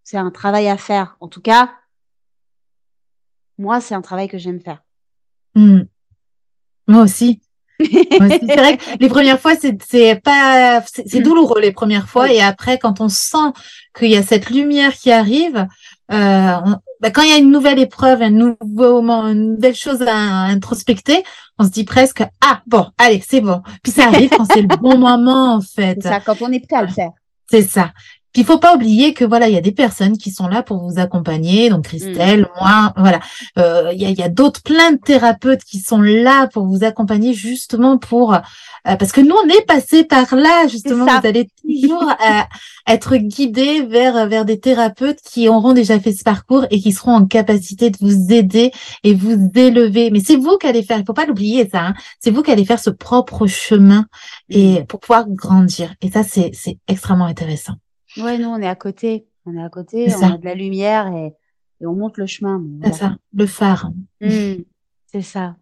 C'est 0.04 0.18
un 0.18 0.32
travail 0.32 0.68
à 0.68 0.78
faire. 0.78 1.18
En 1.20 1.28
tout 1.28 1.42
cas, 1.42 1.74
moi, 3.58 3.82
c'est 3.82 3.96
un 3.96 4.02
travail 4.02 4.28
que 4.28 4.38
j'aime 4.38 4.62
faire. 4.62 4.84
Mm. 5.56 5.82
Moi 6.88 7.04
aussi. 7.04 7.42
c'est 7.80 8.56
vrai 8.56 8.78
que 8.78 8.84
les 9.00 9.10
premières 9.10 9.40
fois, 9.40 9.56
c'est 9.56 10.22
pas, 10.24 10.84
c'est 10.86 11.20
mm. 11.20 11.24
douloureux 11.24 11.60
les 11.60 11.72
premières 11.72 12.08
fois, 12.08 12.32
et 12.32 12.40
après, 12.40 12.78
quand 12.78 13.02
on 13.02 13.10
sent 13.10 13.52
qu'il 13.98 14.12
y 14.12 14.16
a 14.16 14.24
cette 14.24 14.50
lumière 14.50 14.94
qui 14.94 15.12
arrive, 15.12 15.68
euh, 16.12 16.76
bah, 17.00 17.12
quand 17.12 17.22
il 17.22 17.30
y 17.30 17.34
a 17.34 17.38
une 17.38 17.52
nouvelle 17.52 17.80
épreuve, 17.80 18.22
un 18.22 18.30
nouveau 18.30 19.02
moment, 19.02 19.28
une 19.28 19.56
nouvelle 19.56 19.76
chose 19.76 20.02
à, 20.02 20.16
introspecter, 20.16 21.24
on 21.58 21.66
se 21.66 21.70
dit 21.70 21.84
presque 21.84 22.24
ah 22.42 22.62
bon, 22.68 22.88
allez, 22.98 23.24
c'est 23.28 23.42
bon. 23.42 23.62
Puis 23.84 23.92
ça 23.92 24.08
arrive 24.08 24.30
quand 24.30 24.46
c'est 24.46 24.62
le 24.62 24.68
bon 24.78 24.98
moment 24.98 25.56
en 25.56 25.62
fait. 25.62 26.00
C'est 26.02 26.10
ça, 26.10 26.20
quand 26.20 26.42
on 26.42 26.52
est 26.52 26.66
prêt 26.66 26.78
à 26.78 26.84
le 26.84 26.90
faire. 26.90 27.12
C'est 27.50 27.64
ça. 27.64 27.92
Puis 28.34 28.42
il 28.42 28.46
faut 28.46 28.58
pas 28.58 28.76
oublier 28.76 29.14
que 29.14 29.24
voilà, 29.24 29.48
il 29.48 29.54
y 29.54 29.58
a 29.58 29.62
des 29.62 29.72
personnes 29.72 30.18
qui 30.18 30.32
sont 30.32 30.48
là 30.48 30.64
pour 30.64 30.80
vous 30.80 31.00
accompagner. 31.00 31.70
Donc 31.70 31.86
Christelle, 31.86 32.42
mm. 32.42 32.48
moi, 32.60 32.94
voilà, 32.98 33.20
euh, 33.60 33.92
il 33.94 34.02
y 34.02 34.06
a, 34.06 34.10
y 34.10 34.24
a 34.24 34.30
d'autres 34.30 34.64
plein 34.64 34.94
de 34.94 34.98
thérapeutes 34.98 35.64
qui 35.64 35.80
sont 35.80 36.02
là 36.02 36.48
pour 36.48 36.66
vous 36.66 36.84
accompagner 36.84 37.34
justement 37.34 38.00
pour 38.00 38.34
euh, 38.34 38.40
parce 38.84 39.12
que 39.12 39.22
nous 39.22 39.36
on 39.36 39.48
est 39.50 39.66
passé 39.68 40.04
par 40.04 40.36
là 40.36 40.68
justement. 40.68 41.06
Vous 41.06 41.28
allez 41.28 41.48
toujours 41.64 42.10
euh, 42.10 42.42
être 42.88 43.16
guidé 43.18 43.84
vers 43.84 44.28
vers 44.28 44.46
des 44.46 44.60
thérapeutes 44.60 45.20
qui 45.24 45.48
auront 45.48 45.74
déjà 45.74 46.00
fait 46.00 46.14
ce 46.14 46.24
parcours 46.24 46.66
et 46.72 46.80
qui 46.80 46.92
seront 46.92 47.14
en 47.14 47.26
capacité 47.28 47.92
de 47.92 47.98
vous 48.02 48.34
aider 48.34 48.72
et 49.04 49.14
vous 49.14 49.52
élever. 49.54 50.10
Mais 50.10 50.22
c'est 50.26 50.38
vous 50.38 50.58
qui 50.58 50.66
allez 50.66 50.82
faire. 50.82 50.98
Il 50.98 51.06
faut 51.06 51.14
pas 51.14 51.28
l'oublier 51.28 51.70
ça. 51.70 51.82
Hein. 51.82 51.94
C'est 52.20 52.32
vous 52.32 52.42
qui 52.42 52.52
allez 52.52 52.66
faire 52.66 52.80
ce 52.80 52.90
propre 52.90 53.46
chemin 53.46 54.06
et 54.50 54.82
mm. 54.82 54.86
pour 54.88 55.00
pouvoir 55.02 55.30
grandir. 55.30 55.94
Et 56.02 56.10
ça 56.10 56.24
c'est 56.24 56.50
c'est 56.54 56.78
extrêmement 56.88 57.26
intéressant. 57.26 57.74
Ouais, 58.18 58.38
nous, 58.38 58.48
on 58.48 58.58
est 58.58 58.68
à 58.68 58.76
côté. 58.76 59.28
On 59.46 59.58
est 59.58 59.64
à 59.64 59.70
côté, 59.70 60.08
on 60.16 60.24
a 60.24 60.38
de 60.38 60.46
la 60.46 60.56
lumière 60.56 61.08
et, 61.08 61.34
on 61.86 61.94
monte 61.94 62.18
le 62.18 62.26
chemin. 62.26 62.64
C'est 62.86 62.94
ça, 62.94 63.18
le 63.34 63.46
phare. 63.46 63.92
Mmh, 64.22 64.64
c'est 65.08 65.22
ça. 65.22 65.58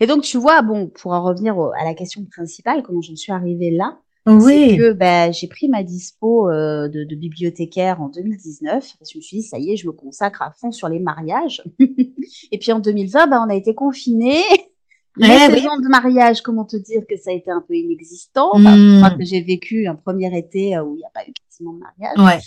Et 0.00 0.06
donc, 0.08 0.22
tu 0.22 0.38
vois, 0.38 0.60
bon, 0.62 0.88
pour 0.88 1.12
en 1.12 1.22
revenir 1.22 1.56
à 1.78 1.84
la 1.84 1.94
question 1.94 2.24
principale, 2.24 2.82
comment 2.82 3.00
j'en 3.00 3.14
suis 3.14 3.30
arrivée 3.30 3.70
là, 3.70 4.00
oui. 4.26 4.70
c'est 4.70 4.76
que 4.76 4.92
ben, 4.92 5.32
j'ai 5.32 5.46
pris 5.46 5.68
ma 5.68 5.84
dispo 5.84 6.50
euh, 6.50 6.88
de, 6.88 7.04
de, 7.04 7.14
bibliothécaire 7.14 8.02
en 8.02 8.08
2019. 8.08 8.94
Je 9.08 9.18
me 9.18 9.22
suis 9.22 9.38
dit, 9.38 9.42
ça 9.44 9.58
y 9.58 9.72
est, 9.72 9.76
je 9.76 9.86
me 9.86 9.92
consacre 9.92 10.42
à 10.42 10.50
fond 10.50 10.72
sur 10.72 10.88
les 10.88 10.98
mariages. 10.98 11.62
et 11.78 12.58
puis 12.58 12.72
en 12.72 12.80
2020, 12.80 13.28
ben, 13.28 13.44
on 13.46 13.50
a 13.50 13.54
été 13.54 13.74
confinés. 13.74 14.42
Les 15.16 15.26
eh 15.26 15.48
de 15.52 15.88
mariage, 15.88 16.40
comment 16.40 16.64
te 16.64 16.76
dire 16.76 17.02
que 17.08 17.16
ça 17.16 17.30
a 17.30 17.34
été 17.34 17.50
un 17.50 17.60
peu 17.66 17.74
inexistant. 17.74 18.50
Enfin, 18.52 18.98
crois 18.98 19.10
hmm. 19.10 19.18
que 19.18 19.24
j'ai 19.24 19.42
vécu 19.42 19.86
un 19.86 19.96
premier 19.96 20.36
été 20.36 20.76
euh, 20.76 20.84
où 20.84 20.94
il 20.94 20.98
n'y 20.98 21.04
a 21.04 21.10
pas 21.12 21.22
eu 21.28 21.32
quasiment 21.60 21.74
de 21.74 21.78
mariage. 21.78 22.18
Ouais. 22.18 22.40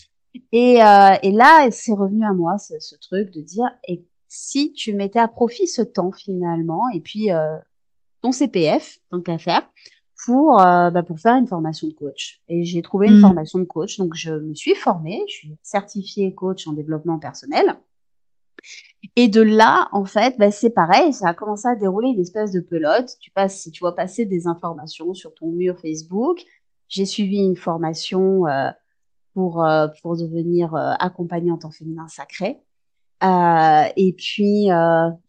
Et, 0.51 0.83
euh, 0.83 1.15
et 1.21 1.31
là, 1.31 1.69
c'est 1.71 1.93
revenu 1.93 2.25
à 2.25 2.33
moi 2.33 2.57
ce, 2.57 2.79
ce, 2.79 2.95
truc 2.95 3.31
de 3.31 3.41
dire, 3.41 3.69
et 3.87 4.05
si 4.27 4.73
tu 4.73 4.93
mettais 4.93 5.19
à 5.19 5.27
profit 5.27 5.67
ce 5.67 5.81
temps 5.81 6.11
finalement, 6.11 6.83
et 6.93 7.01
puis 7.01 7.31
euh, 7.31 7.57
ton 8.21 8.31
CPF, 8.31 8.99
tant 9.11 9.21
qu'à 9.21 9.37
faire, 9.37 9.61
pour 10.25 10.59
euh, 10.61 10.89
bah, 10.89 11.03
pour 11.03 11.19
faire 11.19 11.35
une 11.35 11.47
formation 11.47 11.87
de 11.87 11.93
coach. 11.93 12.41
Et 12.47 12.63
j'ai 12.63 12.81
trouvé 12.81 13.07
une 13.07 13.17
hmm. 13.17 13.21
formation 13.21 13.59
de 13.59 13.65
coach, 13.65 13.97
donc 13.97 14.15
je 14.15 14.33
me 14.33 14.55
suis 14.55 14.73
formée, 14.73 15.21
je 15.27 15.33
suis 15.33 15.57
certifiée 15.61 16.33
coach 16.33 16.67
en 16.67 16.73
développement 16.73 17.19
personnel. 17.19 17.77
Et 19.15 19.27
de 19.27 19.41
là, 19.41 19.89
en 19.91 20.05
fait, 20.05 20.35
bah, 20.39 20.49
c'est 20.49 20.69
pareil, 20.69 21.13
ça 21.13 21.27
a 21.27 21.33
commencé 21.33 21.67
à 21.67 21.75
dérouler 21.75 22.09
une 22.09 22.21
espèce 22.21 22.51
de 22.51 22.61
pelote. 22.61 23.17
Tu 23.19 23.29
passes, 23.31 23.69
tu 23.71 23.79
vois 23.81 23.95
passer 23.95 24.25
des 24.25 24.47
informations 24.47 25.13
sur 25.13 25.33
ton 25.35 25.51
mur 25.51 25.77
Facebook. 25.79 26.41
J'ai 26.87 27.05
suivi 27.05 27.37
une 27.37 27.57
formation 27.57 28.47
euh, 28.47 28.69
pour 29.33 29.63
euh, 29.63 29.87
pour 30.01 30.17
devenir 30.17 30.75
euh, 30.75 30.93
accompagnante 30.99 31.65
en 31.65 31.71
féminin 31.71 32.07
sacré. 32.07 32.59
Euh, 33.23 33.83
et 33.95 34.13
puis 34.13 34.67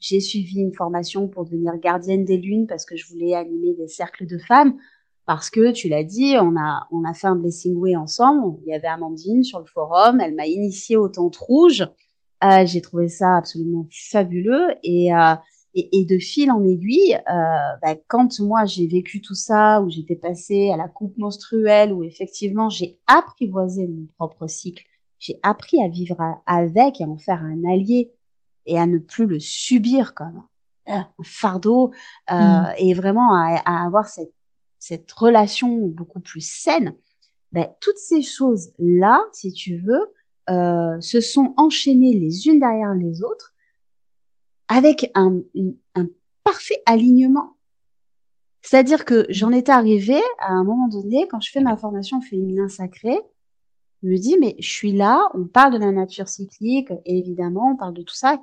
j'ai 0.00 0.20
suivi 0.20 0.58
une 0.60 0.74
formation 0.74 1.28
pour 1.28 1.44
devenir 1.44 1.76
gardienne 1.78 2.24
des 2.24 2.38
lunes 2.38 2.66
parce 2.66 2.84
que 2.84 2.96
je 2.96 3.06
voulais 3.06 3.34
animer 3.34 3.74
des 3.74 3.88
cercles 3.88 4.26
de 4.26 4.38
femmes. 4.38 4.76
Parce 5.26 5.48
que 5.48 5.70
tu 5.70 5.88
l'as 5.88 6.04
dit, 6.04 6.34
on 6.38 6.54
a 6.58 6.86
on 6.90 7.04
a 7.04 7.14
fait 7.14 7.28
un 7.28 7.36
blessing 7.36 7.74
way 7.76 7.96
ensemble. 7.96 8.58
Il 8.66 8.70
y 8.70 8.74
avait 8.74 8.88
Amandine 8.88 9.42
sur 9.42 9.58
le 9.58 9.64
forum, 9.64 10.20
elle 10.20 10.34
m'a 10.34 10.46
initiée 10.46 10.96
au 10.96 11.08
tente 11.08 11.36
rouge. 11.36 11.86
Euh, 12.44 12.66
j'ai 12.66 12.82
trouvé 12.82 13.08
ça 13.08 13.36
absolument 13.36 13.86
fabuleux 13.90 14.74
et, 14.82 15.14
euh, 15.14 15.34
et, 15.74 15.98
et, 15.98 16.04
de 16.04 16.18
fil 16.18 16.50
en 16.50 16.64
aiguille, 16.64 17.14
euh, 17.14 17.76
bah, 17.82 17.96
quand 18.08 18.40
moi 18.40 18.64
j'ai 18.64 18.86
vécu 18.86 19.20
tout 19.20 19.34
ça, 19.34 19.80
où 19.80 19.90
j'étais 19.90 20.16
passée 20.16 20.70
à 20.70 20.76
la 20.76 20.88
coupe 20.88 21.16
menstruelle, 21.18 21.92
où 21.92 22.04
effectivement 22.04 22.68
j'ai 22.68 22.98
apprivoisé 23.06 23.86
mon 23.86 24.06
propre 24.16 24.46
cycle, 24.46 24.84
j'ai 25.18 25.38
appris 25.42 25.82
à 25.82 25.88
vivre 25.88 26.18
avec 26.46 27.00
et 27.00 27.04
à 27.04 27.08
en 27.08 27.16
faire 27.16 27.42
un 27.42 27.64
allié 27.64 28.12
et 28.66 28.78
à 28.78 28.86
ne 28.86 28.98
plus 28.98 29.26
le 29.26 29.40
subir 29.40 30.14
comme 30.14 30.42
un 30.86 31.06
fardeau 31.22 31.92
mmh. 32.30 32.64
et 32.78 32.92
vraiment 32.92 33.34
à, 33.34 33.56
à, 33.64 33.86
avoir 33.86 34.06
cette, 34.06 34.34
cette 34.78 35.10
relation 35.12 35.86
beaucoup 35.86 36.20
plus 36.20 36.46
saine. 36.46 36.94
Ben, 37.52 37.68
toutes 37.80 37.98
ces 37.98 38.20
choses 38.20 38.72
là, 38.78 39.22
si 39.32 39.52
tu 39.52 39.78
veux, 39.78 40.12
euh, 40.50 41.00
se 41.00 41.20
sont 41.22 41.54
enchaînées 41.56 42.12
les 42.12 42.48
unes 42.48 42.60
derrière 42.60 42.92
les 42.92 43.22
autres 43.22 43.53
avec 44.68 45.10
un, 45.14 45.40
un 45.94 46.06
parfait 46.42 46.82
alignement. 46.86 47.56
C'est-à-dire 48.62 49.04
que 49.04 49.26
j'en 49.28 49.50
étais 49.50 49.72
arrivée 49.72 50.22
à 50.38 50.52
un 50.52 50.64
moment 50.64 50.88
donné, 50.88 51.28
quand 51.28 51.40
je 51.40 51.50
fais 51.50 51.60
ma 51.60 51.76
formation 51.76 52.20
féminin 52.20 52.68
sacré, 52.68 53.18
je 54.02 54.08
me 54.08 54.16
dis, 54.16 54.36
mais 54.38 54.56
je 54.58 54.68
suis 54.68 54.92
là, 54.92 55.28
on 55.34 55.44
parle 55.44 55.74
de 55.74 55.78
la 55.78 55.92
nature 55.92 56.28
cyclique, 56.28 56.90
évidemment, 57.04 57.72
on 57.72 57.76
parle 57.76 57.94
de 57.94 58.02
tout 58.02 58.14
ça, 58.14 58.42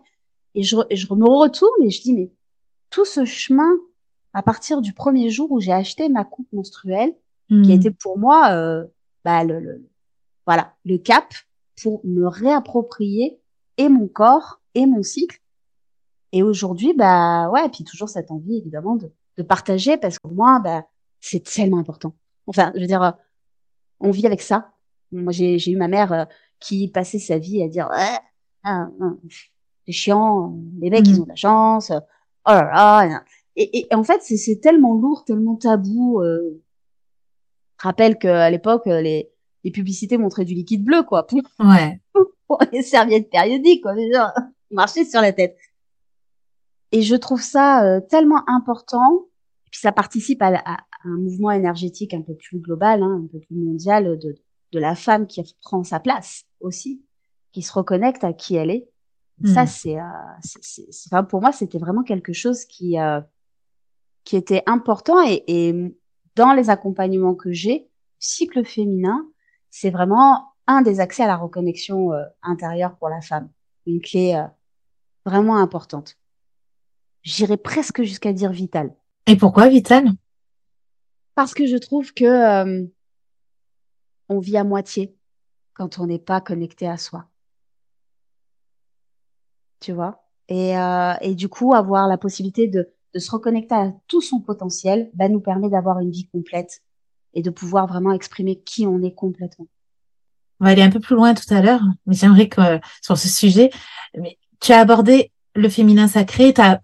et 0.56 0.64
je, 0.64 0.76
je 0.92 1.14
me 1.14 1.28
retourne 1.28 1.84
et 1.84 1.90
je 1.90 2.02
dis, 2.02 2.14
mais 2.14 2.32
tout 2.90 3.06
ce 3.06 3.26
chemin, 3.26 3.72
à 4.34 4.44
partir 4.44 4.82
du 4.82 4.94
premier 4.94 5.30
jour 5.30 5.52
où 5.52 5.60
j'ai 5.60 5.72
acheté 5.72 6.10
ma 6.10 6.24
coupe 6.24 6.52
menstruelle, 6.54 7.16
qui 7.50 7.56
a 7.56 7.76
hmm. 7.76 7.80
été 7.80 7.92
pour 7.92 8.18
moi, 8.18 8.52
euh, 8.52 8.86
bah, 9.26 9.44
le, 9.44 9.60
le, 9.60 9.90
voilà, 10.46 10.74
le 10.86 10.98
cap 10.98 11.34
pour 11.82 12.02
me 12.06 12.28
réapproprier 12.28 13.40
et 13.78 13.90
mon 13.90 14.08
corps 14.08 14.62
et 14.74 14.86
mon 14.86 15.04
cycle. 15.04 15.42
Et 16.32 16.44
aujourd'hui, 16.44 16.94
bah 16.94 17.50
ouais, 17.50 17.68
puis 17.70 17.84
toujours 17.84 18.10
cette 18.10 18.32
envie 18.32 18.58
évidemment 18.58 18.96
de, 18.96 19.12
de 19.38 19.44
partager 19.44 19.98
parce 19.98 20.18
que 20.20 20.28
moi, 20.30 20.60
bah 20.64 20.86
c'est 21.20 21.44
tellement 21.44 21.78
important. 21.78 22.16
Enfin, 22.48 22.72
je 22.76 22.82
veux 22.82 22.88
dire, 22.88 23.04
euh, 23.04 23.12
on 24.00 24.12
vit 24.12 24.26
avec 24.26 24.42
ça. 24.42 24.72
Moi, 25.12 25.34
j'ai 25.34 25.70
eu 25.70 25.76
ma 25.76 25.88
mère 25.88 26.14
euh, 26.14 26.26
qui 26.60 26.88
passait 26.88 27.20
sa 27.20 27.38
vie 27.38 27.62
à 27.62 27.68
dire 27.68 27.90
ouais, 27.92 28.18
ah, 28.64 28.88
ah, 29.02 29.14
c'est 29.86 29.92
chiant, 29.92 30.58
les 30.80 30.90
mecs 30.90 31.08
ils 31.08 31.18
mmh. 31.18 31.22
ont 31.22 31.24
de 31.24 31.30
la 31.30 31.36
chance, 31.36 31.92
oh 31.92 32.52
là 32.52 32.72
là. 32.74 33.24
Et, 33.56 33.80
et 33.80 33.96
en 33.96 34.04
fait, 34.04 34.22
c'est 34.22 34.62
tellement 34.62 34.96
lourd, 34.96 35.26
tellement 35.26 35.58
tabou. 35.58 36.22
Euh, 36.22 36.62
je 37.80 37.84
rappelle 37.84 38.18
qu'à 38.18 38.50
l'époque, 38.50 38.86
les 38.86 39.32
les 39.64 39.72
publicités 39.72 40.18
montraient 40.18 40.46
du 40.46 40.54
liquide 40.54 40.84
bleu, 40.84 41.04
quoi. 41.04 41.28
Ouais. 41.60 42.00
Pour 42.48 42.62
les 42.72 42.82
serviettes 42.82 43.30
périodiques, 43.30 43.84
quoi. 43.84 43.96
Déjà, 43.96 44.34
marcher 44.72 45.06
sur 45.06 45.22
la 45.22 45.34
tête. 45.34 45.58
Et 46.92 47.02
je 47.02 47.16
trouve 47.16 47.42
ça 47.42 47.84
euh, 47.86 48.02
tellement 48.02 48.44
important. 48.48 49.28
Et 49.66 49.70
puis 49.72 49.80
ça 49.80 49.92
participe 49.92 50.42
à, 50.42 50.62
un 51.04 51.18
mouvement 51.18 51.52
énergétique 51.52 52.14
un 52.14 52.22
peu 52.22 52.36
plus 52.36 52.60
global, 52.60 53.02
hein, 53.02 53.22
un 53.24 53.28
peu 53.28 53.40
plus 53.40 53.56
mondial 53.56 54.20
de, 54.20 54.36
de 54.72 54.80
la 54.80 54.96
femme 54.96 55.28
qui 55.28 55.44
prend 55.62 55.84
sa 55.84 56.00
place 56.00 56.46
aussi, 56.60 57.02
qui 57.52 57.62
se 57.62 57.74
reconnecte 57.74 58.24
à 58.24 58.34
qui 58.34 58.56
elle 58.56 58.70
est. 58.70 58.88
Ça, 59.46 59.64
hmm. 59.64 59.68
c'est, 59.68 60.00
euh, 60.00 60.04
c'est, 60.42 60.86
enfin, 61.08 61.24
pour 61.24 61.42
moi, 61.42 61.52
c'était 61.52 61.80
vraiment 61.80 62.04
quelque 62.04 62.34
chose 62.34 62.66
qui, 62.66 63.00
euh, 63.00 63.22
qui 64.24 64.36
était 64.36 64.62
important 64.68 65.26
et, 65.26 65.44
et 65.48 65.98
dans 66.36 66.54
les 66.54 66.70
accompagnements 66.70 67.36
que 67.36 67.52
j'ai, 67.52 67.90
cycle 68.20 68.64
féminin, 68.64 69.28
c'est 69.70 69.90
vraiment 69.90 70.54
un 70.68 70.82
des 70.82 71.00
accès 71.00 71.24
à 71.24 71.28
la 71.28 71.38
reconnexion 71.38 72.14
euh, 72.14 72.24
intérieure 72.42 72.96
pour 72.98 73.10
la 73.10 73.22
femme. 73.22 73.50
Une 73.86 74.02
clé 74.02 74.36
euh, 74.36 74.48
vraiment 75.26 75.58
importante. 75.58 76.18
J'irais 77.24 77.58
presque 77.58 78.04
jusqu'à 78.04 78.34
dire 78.34 78.52
vitale. 78.52 78.94
Et 79.28 79.36
pourquoi 79.36 79.70
vitale 79.70 80.10
Parce 81.36 81.54
que 81.54 81.68
je 81.68 81.78
trouve 81.78 82.14
que 82.14 82.26
euh, 82.26 82.86
on 84.30 84.40
vit 84.40 84.58
à 84.58 84.64
moitié 84.64 85.16
quand 85.74 86.00
on 86.00 86.08
n'est 86.08 86.20
pas 86.20 86.42
connecté 86.42 86.88
à 86.88 86.98
soi. 86.98 87.28
Tu 89.80 89.94
vois? 89.94 90.24
Et, 90.48 90.74
et 91.22 91.34
du 91.34 91.48
coup, 91.48 91.74
avoir 91.74 92.08
la 92.08 92.18
possibilité 92.18 92.68
de, 92.68 92.94
de 93.14 93.20
se 93.20 93.32
reconnecter 93.32 93.76
à 93.76 93.94
tout 94.08 94.22
son 94.22 94.40
potentiel 94.40 95.10
bah, 95.14 95.30
nous 95.30 95.40
permet 95.40 95.70
d'avoir 95.70 96.00
une 96.00 96.12
vie 96.12 96.28
complète 96.28 96.82
et 97.34 97.42
de 97.42 97.50
pouvoir 97.50 97.88
vraiment 97.88 98.12
exprimer 98.12 98.60
qui 98.60 98.86
on 98.86 99.02
est 99.02 99.14
complètement. 99.14 99.68
On 100.60 100.66
va 100.66 100.72
aller 100.72 100.82
un 100.82 100.90
peu 100.90 101.00
plus 101.00 101.16
loin 101.16 101.34
tout 101.34 101.52
à 101.54 101.62
l'heure, 101.62 101.82
mais 102.06 102.16
j'aimerais 102.16 102.48
que 102.48 102.80
sur 103.02 103.18
ce 103.18 103.28
sujet, 103.28 103.72
mais 104.16 104.38
tu 104.60 104.72
as 104.74 104.80
abordé 104.80 105.32
le 105.56 105.70
féminin 105.70 106.08
sacré. 106.08 106.54
Tu 106.54 106.62
as, 106.62 106.80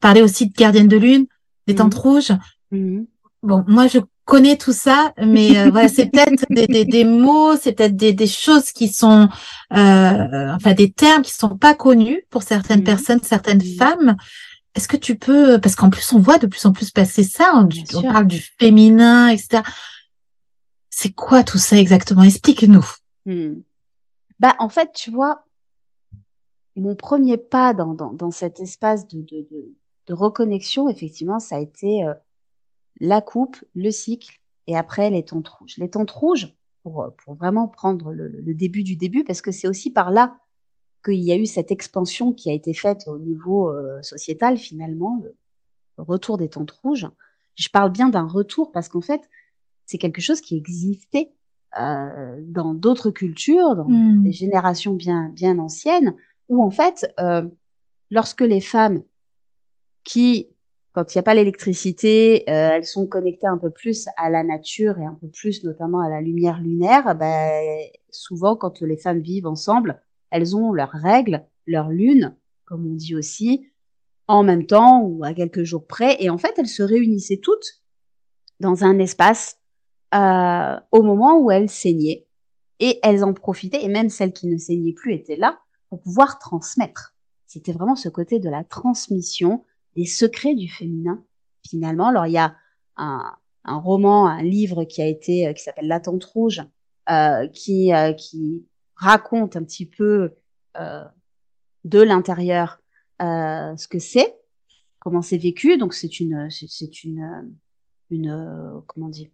parlé 0.00 0.22
aussi 0.22 0.48
de 0.48 0.52
gardienne 0.52 0.88
de 0.88 0.96
lune, 0.96 1.26
des 1.66 1.74
tentes 1.74 1.96
mmh. 1.96 1.98
rouges. 1.98 2.32
Mmh. 2.70 3.02
Bon, 3.42 3.64
moi, 3.66 3.86
je 3.86 3.98
connais 4.24 4.56
tout 4.56 4.72
ça, 4.72 5.12
mais 5.18 5.58
euh, 5.58 5.70
voilà, 5.70 5.88
c'est 5.88 6.06
peut-être 6.12 6.44
des, 6.50 6.66
des, 6.66 6.84
des, 6.84 7.04
mots, 7.04 7.56
c'est 7.56 7.72
peut-être 7.72 7.96
des, 7.96 8.12
des, 8.12 8.26
choses 8.26 8.70
qui 8.72 8.88
sont, 8.88 9.28
euh, 9.72 10.54
enfin, 10.54 10.74
des 10.74 10.90
termes 10.90 11.22
qui 11.22 11.34
sont 11.34 11.56
pas 11.56 11.74
connus 11.74 12.22
pour 12.30 12.42
certaines 12.42 12.80
mmh. 12.80 12.84
personnes, 12.84 13.20
certaines 13.22 13.62
femmes. 13.62 14.16
Est-ce 14.74 14.86
que 14.86 14.96
tu 14.96 15.16
peux, 15.16 15.60
parce 15.60 15.74
qu'en 15.74 15.90
plus, 15.90 16.12
on 16.12 16.20
voit 16.20 16.38
de 16.38 16.46
plus 16.46 16.64
en 16.64 16.72
plus 16.72 16.90
passer 16.90 17.24
ça, 17.24 17.52
on, 17.54 17.68
on 17.94 18.02
parle 18.02 18.26
du 18.26 18.40
féminin, 18.58 19.28
etc. 19.28 19.62
C'est 20.90 21.12
quoi 21.12 21.42
tout 21.42 21.58
ça 21.58 21.76
exactement? 21.76 22.22
Explique-nous. 22.22 22.84
Bah, 24.38 24.54
en 24.58 24.68
fait, 24.68 24.90
tu 24.94 25.10
vois, 25.10 25.44
mon 26.80 26.94
premier 26.96 27.36
pas 27.36 27.74
dans, 27.74 27.94
dans, 27.94 28.12
dans 28.12 28.30
cet 28.30 28.60
espace 28.60 29.06
de, 29.06 29.20
de, 29.20 29.46
de, 29.50 29.74
de, 30.06 30.14
reconnexion, 30.14 30.88
effectivement, 30.88 31.38
ça 31.38 31.56
a 31.56 31.60
été 31.60 32.04
euh, 32.04 32.14
la 33.00 33.20
coupe, 33.20 33.56
le 33.74 33.90
cycle 33.90 34.40
et 34.66 34.76
après 34.76 35.10
les 35.10 35.24
tentes 35.24 35.48
rouges. 35.48 35.76
Les 35.78 35.90
tentes 35.90 36.10
rouges, 36.10 36.54
pour, 36.82 37.12
pour 37.22 37.34
vraiment 37.34 37.68
prendre 37.68 38.12
le, 38.12 38.28
le 38.28 38.54
début 38.54 38.82
du 38.82 38.96
début, 38.96 39.24
parce 39.24 39.42
que 39.42 39.52
c'est 39.52 39.68
aussi 39.68 39.92
par 39.92 40.10
là 40.10 40.38
qu'il 41.04 41.20
y 41.20 41.32
a 41.32 41.36
eu 41.36 41.46
cette 41.46 41.70
expansion 41.70 42.32
qui 42.32 42.50
a 42.50 42.52
été 42.52 42.74
faite 42.74 43.04
au 43.06 43.18
niveau 43.18 43.70
euh, 43.70 44.02
sociétal, 44.02 44.56
finalement, 44.56 45.22
le 45.22 46.02
retour 46.02 46.38
des 46.38 46.48
tentes 46.48 46.70
rouges. 46.70 47.08
Je 47.56 47.68
parle 47.68 47.90
bien 47.90 48.08
d'un 48.08 48.26
retour 48.26 48.72
parce 48.72 48.88
qu'en 48.88 49.00
fait, 49.00 49.22
c'est 49.86 49.98
quelque 49.98 50.20
chose 50.20 50.40
qui 50.40 50.56
existait 50.56 51.32
euh, 51.78 52.40
dans 52.42 52.74
d'autres 52.74 53.10
cultures, 53.10 53.76
dans 53.76 53.88
mmh. 53.88 54.22
des 54.22 54.32
générations 54.32 54.94
bien, 54.94 55.28
bien 55.30 55.58
anciennes, 55.58 56.14
où 56.50 56.62
en 56.62 56.70
fait, 56.70 57.10
euh, 57.20 57.48
lorsque 58.10 58.42
les 58.42 58.60
femmes 58.60 59.02
qui, 60.04 60.48
quand 60.92 61.14
il 61.14 61.18
n'y 61.18 61.20
a 61.20 61.22
pas 61.22 61.34
l'électricité, 61.34 62.42
euh, 62.50 62.70
elles 62.72 62.84
sont 62.84 63.06
connectées 63.06 63.46
un 63.46 63.56
peu 63.56 63.70
plus 63.70 64.08
à 64.16 64.28
la 64.28 64.42
nature 64.42 64.98
et 64.98 65.06
un 65.06 65.16
peu 65.20 65.28
plus 65.28 65.64
notamment 65.64 66.00
à 66.00 66.10
la 66.10 66.20
lumière 66.20 66.60
lunaire, 66.60 67.14
ben, 67.14 67.88
souvent 68.10 68.56
quand 68.56 68.82
les 68.82 68.96
femmes 68.96 69.20
vivent 69.20 69.46
ensemble, 69.46 70.02
elles 70.30 70.56
ont 70.56 70.72
leurs 70.72 70.90
règles, 70.90 71.46
leur 71.66 71.88
lune, 71.88 72.36
comme 72.64 72.84
on 72.84 72.94
dit 72.94 73.14
aussi, 73.14 73.70
en 74.26 74.42
même 74.42 74.66
temps 74.66 75.02
ou 75.02 75.22
à 75.24 75.32
quelques 75.32 75.62
jours 75.62 75.86
près, 75.86 76.16
et 76.22 76.30
en 76.30 76.38
fait 76.38 76.54
elles 76.58 76.68
se 76.68 76.82
réunissaient 76.82 77.40
toutes 77.40 77.82
dans 78.58 78.84
un 78.84 78.98
espace 78.98 79.58
euh, 80.14 80.76
au 80.90 81.02
moment 81.02 81.38
où 81.38 81.52
elles 81.52 81.70
saignaient, 81.70 82.26
et 82.80 82.98
elles 83.04 83.22
en 83.22 83.34
profitaient, 83.34 83.84
et 83.84 83.88
même 83.88 84.08
celles 84.08 84.32
qui 84.32 84.48
ne 84.48 84.56
saignaient 84.56 84.92
plus 84.92 85.14
étaient 85.14 85.36
là 85.36 85.60
pour 85.90 86.00
pouvoir 86.00 86.38
transmettre. 86.38 87.14
C'était 87.46 87.72
vraiment 87.72 87.96
ce 87.96 88.08
côté 88.08 88.38
de 88.38 88.48
la 88.48 88.64
transmission 88.64 89.64
des 89.96 90.06
secrets 90.06 90.54
du 90.54 90.68
féminin, 90.68 91.22
finalement. 91.68 92.06
Alors, 92.06 92.26
il 92.26 92.32
y 92.32 92.38
a 92.38 92.54
un, 92.96 93.36
un 93.64 93.76
roman, 93.76 94.26
un 94.26 94.42
livre 94.42 94.84
qui 94.84 95.02
a 95.02 95.06
été, 95.06 95.48
euh, 95.48 95.52
qui 95.52 95.62
s'appelle 95.62 95.88
La 95.88 96.00
Tente 96.00 96.24
Rouge, 96.24 96.62
euh, 97.10 97.48
qui, 97.48 97.92
euh, 97.92 98.12
qui 98.12 98.64
raconte 98.94 99.56
un 99.56 99.64
petit 99.64 99.86
peu 99.86 100.34
euh, 100.78 101.04
de 101.84 102.00
l'intérieur 102.00 102.80
euh, 103.20 103.76
ce 103.76 103.88
que 103.88 103.98
c'est, 103.98 104.38
comment 105.00 105.22
c'est 105.22 105.38
vécu. 105.38 105.76
Donc, 105.76 105.92
c'est 105.92 106.20
une, 106.20 106.48
c'est 106.50 107.02
une, 107.02 107.52
une, 108.10 108.82
comment 108.86 109.08
dire, 109.08 109.28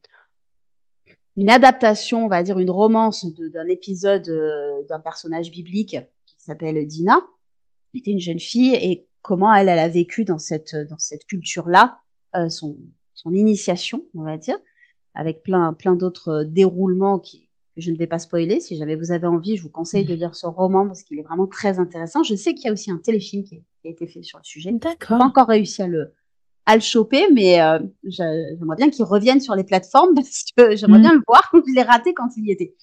une 1.36 1.50
adaptation, 1.50 2.24
on 2.24 2.28
va 2.28 2.42
dire, 2.42 2.58
une 2.58 2.70
romance 2.70 3.26
d'un 3.26 3.68
épisode 3.68 4.26
d'un 4.88 5.00
personnage 5.00 5.50
biblique 5.50 5.98
s'appelle 6.46 6.86
Dina, 6.86 7.20
était 7.94 8.10
une 8.10 8.20
jeune 8.20 8.40
fille 8.40 8.74
et 8.74 9.06
comment 9.22 9.52
elle, 9.54 9.68
elle 9.68 9.78
a 9.78 9.88
vécu 9.88 10.24
dans 10.24 10.38
cette, 10.38 10.76
dans 10.76 10.98
cette 10.98 11.26
culture-là, 11.26 12.00
euh, 12.36 12.48
son, 12.48 12.76
son 13.14 13.32
initiation, 13.32 14.04
on 14.14 14.22
va 14.22 14.36
dire, 14.36 14.58
avec 15.14 15.42
plein, 15.42 15.72
plein 15.72 15.96
d'autres 15.96 16.44
déroulements 16.44 17.18
qui, 17.18 17.48
que 17.74 17.82
je 17.82 17.90
ne 17.90 17.96
vais 17.96 18.06
pas 18.06 18.18
spoiler. 18.18 18.60
Si 18.60 18.76
jamais 18.76 18.96
vous 18.96 19.12
avez 19.12 19.26
envie, 19.26 19.56
je 19.56 19.62
vous 19.62 19.70
conseille 19.70 20.04
de 20.04 20.14
lire 20.14 20.34
ce 20.34 20.46
roman 20.46 20.86
parce 20.86 21.02
qu'il 21.02 21.18
est 21.18 21.22
vraiment 21.22 21.46
très 21.46 21.78
intéressant. 21.78 22.22
Je 22.22 22.34
sais 22.34 22.54
qu'il 22.54 22.66
y 22.66 22.68
a 22.68 22.72
aussi 22.72 22.90
un 22.90 22.98
téléfilm 22.98 23.44
qui, 23.44 23.62
a 23.84 23.88
été 23.88 24.06
fait 24.06 24.22
sur 24.22 24.38
le 24.38 24.44
sujet. 24.44 24.72
D'accord. 24.72 25.18
Pas 25.18 25.24
encore 25.24 25.48
réussi 25.48 25.82
à 25.82 25.86
le, 25.86 26.12
à 26.66 26.74
le 26.74 26.82
choper, 26.82 27.26
mais 27.32 27.60
euh, 27.60 27.78
j'aimerais 28.04 28.76
bien 28.76 28.90
qu'il 28.90 29.04
revienne 29.04 29.40
sur 29.40 29.54
les 29.54 29.64
plateformes 29.64 30.14
parce 30.14 30.44
que 30.56 30.76
j'aimerais 30.76 30.98
mm. 30.98 31.02
bien 31.02 31.14
le 31.14 31.22
voir. 31.26 31.50
Je 31.54 31.74
l'ai 31.74 31.82
raté 31.82 32.12
quand 32.14 32.28
il 32.36 32.46
y 32.46 32.50
était. 32.50 32.74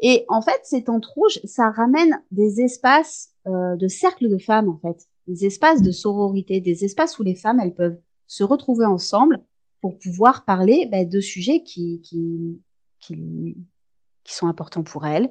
Et 0.00 0.24
en 0.28 0.42
fait, 0.42 0.60
ces 0.64 0.84
tentes 0.84 1.06
rouges, 1.06 1.40
ça 1.44 1.70
ramène 1.70 2.20
des 2.30 2.60
espaces 2.60 3.30
euh, 3.46 3.76
de 3.76 3.88
cercle 3.88 4.28
de 4.28 4.38
femmes, 4.38 4.68
en 4.68 4.78
fait, 4.78 5.06
des 5.26 5.46
espaces 5.46 5.82
de 5.82 5.90
sororité, 5.90 6.60
des 6.60 6.84
espaces 6.84 7.18
où 7.18 7.22
les 7.22 7.34
femmes, 7.34 7.60
elles 7.60 7.74
peuvent 7.74 7.98
se 8.26 8.44
retrouver 8.44 8.84
ensemble 8.84 9.42
pour 9.80 9.98
pouvoir 9.98 10.44
parler 10.44 10.86
ben, 10.90 11.08
de 11.08 11.20
sujets 11.20 11.62
qui, 11.62 12.00
qui, 12.00 12.60
qui, 13.00 13.56
qui, 14.24 14.34
sont 14.34 14.46
importants 14.46 14.82
pour 14.82 15.06
elles, 15.06 15.30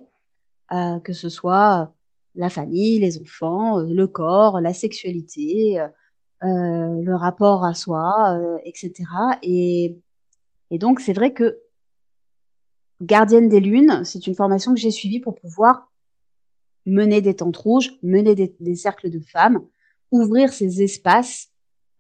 euh, 0.72 1.00
que 1.00 1.14
ce 1.14 1.30
soit 1.30 1.94
la 2.36 2.50
famille, 2.50 3.00
les 3.00 3.20
enfants, 3.20 3.80
euh, 3.80 3.86
le 3.88 4.08
corps, 4.08 4.62
la 4.62 4.74
sexualité, 4.74 5.80
euh, 5.80 5.88
le 6.44 7.16
rapport 7.16 7.64
à 7.64 7.74
soi, 7.74 8.38
euh, 8.38 8.58
etc. 8.66 8.94
Et, 9.42 9.98
et 10.72 10.78
donc, 10.78 11.00
c'est 11.00 11.14
vrai 11.14 11.34
que 11.34 11.60
gardienne 13.02 13.50
des 13.50 13.60
lunes, 13.60 14.04
c'est 14.06 14.28
une 14.28 14.36
formation 14.36 14.74
que 14.74 14.80
j'ai 14.80 14.92
suivie 14.92 15.20
pour 15.20 15.36
pouvoir 15.36 15.92
mener 16.86 17.22
des 17.22 17.36
tentes 17.36 17.58
rouges, 17.58 17.94
mener 18.02 18.36
des, 18.36 18.76
cercles 18.76 19.10
de 19.10 19.20
femmes, 19.20 19.66
ouvrir 20.12 20.52
ces 20.52 20.82
espaces 20.82 21.50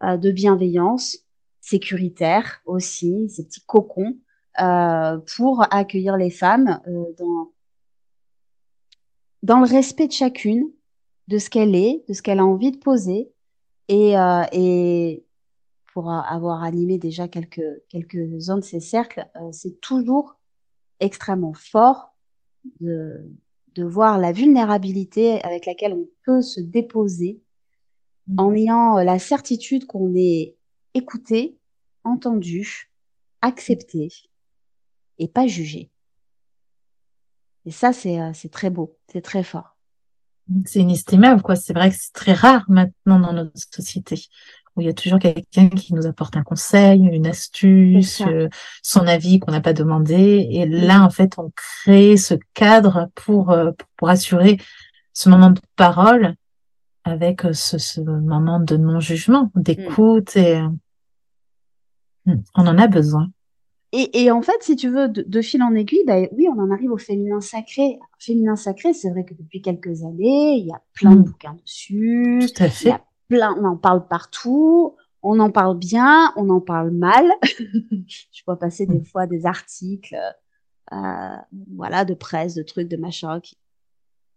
euh, 0.03 0.17
de 0.17 0.31
bienveillance 0.31 1.19
sécuritaire 1.61 2.61
aussi, 2.65 3.29
ces 3.29 3.45
petits 3.45 3.65
cocons, 3.65 4.17
euh, 4.61 5.17
pour 5.35 5.65
accueillir 5.73 6.17
les 6.17 6.29
femmes 6.29 6.81
euh, 6.87 7.51
dans 9.41 9.59
le 9.59 9.67
respect 9.67 10.07
de 10.07 10.13
chacune, 10.13 10.69
de 11.27 11.37
ce 11.37 11.49
qu'elle 11.49 11.75
est, 11.75 12.03
de 12.09 12.13
ce 12.13 12.21
qu'elle 12.21 12.39
a 12.39 12.45
envie 12.45 12.71
de 12.71 12.77
poser, 12.77 13.32
et, 13.87 14.13
et 14.51 15.25
pour 15.93 16.11
avoir 16.11 16.63
animé 16.63 16.97
déjà 16.97 17.27
quelques 17.27 17.61
quelques-uns 17.89 18.57
de 18.57 18.63
ces 18.63 18.79
cercles, 18.79 19.25
c'est 19.51 19.79
toujours 19.81 20.35
extrêmement 20.99 21.53
fort 21.53 22.15
de, 22.79 23.29
de 23.75 23.83
voir 23.83 24.17
la 24.17 24.31
vulnérabilité 24.31 25.41
avec 25.43 25.65
laquelle 25.65 25.93
on 25.93 26.07
peut 26.25 26.41
se 26.41 26.61
déposer 26.61 27.41
mm. 28.27 28.39
en 28.39 28.53
ayant 28.53 28.95
la 28.97 29.19
certitude 29.19 29.85
qu'on 29.85 30.13
est 30.15 30.55
écouté, 30.93 31.57
entendu, 32.03 32.91
accepté 33.41 34.09
et 35.19 35.27
pas 35.27 35.47
jugé. 35.47 35.91
Et 37.65 37.71
ça, 37.71 37.93
c'est 37.93 38.19
euh, 38.19 38.31
très 38.51 38.69
beau, 38.69 38.97
c'est 39.11 39.21
très 39.21 39.43
fort. 39.43 39.72
C'est 40.65 40.79
inestimable, 40.79 41.41
quoi. 41.41 41.55
C'est 41.55 41.73
vrai 41.73 41.89
que 41.89 41.95
c'est 41.97 42.13
très 42.13 42.33
rare 42.33 42.65
maintenant 42.67 43.19
dans 43.19 43.33
notre 43.33 43.51
société 43.55 44.27
où 44.75 44.81
il 44.81 44.87
y 44.87 44.89
a 44.89 44.93
toujours 44.93 45.19
quelqu'un 45.19 45.69
qui 45.69 45.93
nous 45.93 46.07
apporte 46.07 46.35
un 46.35 46.43
conseil, 46.43 47.01
une 47.01 47.27
astuce, 47.27 48.21
euh, 48.21 48.49
son 48.81 49.05
avis 49.07 49.39
qu'on 49.39 49.51
n'a 49.51 49.61
pas 49.61 49.73
demandé. 49.73 50.47
Et 50.51 50.65
là, 50.65 51.03
en 51.03 51.09
fait, 51.09 51.33
on 51.37 51.51
crée 51.55 52.17
ce 52.17 52.33
cadre 52.53 53.09
pour, 53.15 53.51
euh, 53.51 53.71
pour 53.97 54.09
assurer 54.09 54.57
ce 55.13 55.29
moment 55.29 55.51
de 55.51 55.61
parole 55.75 56.35
avec 57.03 57.45
euh, 57.45 57.53
ce, 57.53 57.77
ce 57.77 58.01
moment 58.01 58.59
de 58.59 58.77
non-jugement, 58.77 59.51
d'écoute. 59.55 60.35
Et 60.35 60.59
hmm, 62.25 62.41
on 62.55 62.67
en 62.67 62.77
a 62.77 62.87
besoin. 62.87 63.29
Et, 63.95 64.23
et, 64.23 64.31
en 64.31 64.41
fait, 64.41 64.61
si 64.61 64.75
tu 64.75 64.89
veux, 64.89 65.07
de, 65.07 65.41
fil 65.41 65.61
en 65.61 65.73
aiguille, 65.75 66.03
bah, 66.05 66.17
oui, 66.35 66.47
on 66.49 66.59
en 66.59 66.71
arrive 66.71 66.91
au 66.91 66.97
féminin 66.97 67.41
sacré. 67.41 67.99
Féminin 68.19 68.55
sacré, 68.55 68.91
c'est 68.93 69.11
vrai 69.11 69.23
que 69.23 69.35
depuis 69.35 69.61
quelques 69.61 70.03
années, 70.03 70.57
il 70.57 70.65
y 70.65 70.71
a 70.71 70.81
plein 70.93 71.11
de 71.11 71.19
hmm. 71.19 71.23
bouquins 71.23 71.55
dessus. 71.63 72.39
Tout 72.41 72.63
à 72.63 72.69
fait 72.69 72.99
on 73.41 73.65
en 73.65 73.77
parle 73.77 74.07
partout, 74.07 74.95
on 75.21 75.39
en 75.39 75.51
parle 75.51 75.77
bien, 75.77 76.33
on 76.35 76.49
en 76.49 76.61
parle 76.61 76.91
mal. 76.91 77.25
je 77.43 78.43
vois 78.45 78.59
passer 78.59 78.85
des 78.85 78.99
mm. 78.99 79.05
fois 79.05 79.27
des 79.27 79.45
articles, 79.45 80.17
euh, 80.91 81.35
voilà, 81.75 82.05
de 82.05 82.13
presse, 82.13 82.55
de 82.55 82.63
trucs, 82.63 82.89
de 82.89 82.97
machin. 82.97 83.39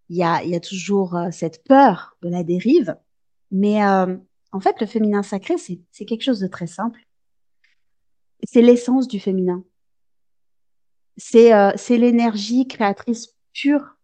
Il 0.08 0.16
y 0.16 0.22
a, 0.22 0.42
il 0.44 0.50
y 0.50 0.56
a 0.56 0.60
toujours 0.60 1.16
euh, 1.16 1.28
cette 1.30 1.64
peur 1.64 2.16
de 2.22 2.28
la 2.28 2.44
dérive, 2.44 2.96
mais 3.50 3.84
euh, 3.84 4.16
en 4.52 4.60
fait, 4.60 4.80
le 4.80 4.86
féminin 4.86 5.22
sacré, 5.22 5.56
c'est 5.58 6.04
quelque 6.04 6.22
chose 6.22 6.40
de 6.40 6.46
très 6.46 6.66
simple. 6.66 7.00
C'est 8.42 8.62
l'essence 8.62 9.08
du 9.08 9.20
féminin. 9.20 9.64
C'est, 11.16 11.52
c'est 11.76 11.96
l'énergie 11.96 12.68
créatrice 12.68 13.34
pure 13.52 13.96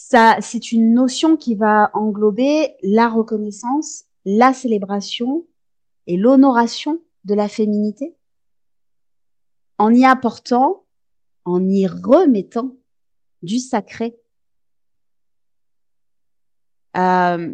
ça, 0.00 0.36
c'est 0.40 0.70
une 0.70 0.94
notion 0.94 1.36
qui 1.36 1.56
va 1.56 1.90
englober 1.92 2.76
la 2.84 3.08
reconnaissance, 3.08 4.04
la 4.24 4.52
célébration 4.52 5.44
et 6.06 6.16
l'honoration 6.16 7.02
de 7.24 7.34
la 7.34 7.48
féminité 7.48 8.16
en 9.76 9.92
y 9.92 10.04
apportant, 10.04 10.84
en 11.44 11.68
y 11.68 11.88
remettant 11.88 12.76
du 13.42 13.58
sacré. 13.58 14.16
Euh, 16.96 17.52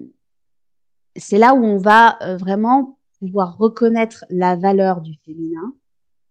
c'est 1.16 1.38
là 1.38 1.54
où 1.54 1.64
on 1.64 1.78
va 1.78 2.22
euh, 2.22 2.36
vraiment 2.36 2.98
pouvoir 3.20 3.56
reconnaître 3.56 4.26
la 4.28 4.54
valeur 4.54 5.00
du 5.00 5.14
féminin. 5.24 5.74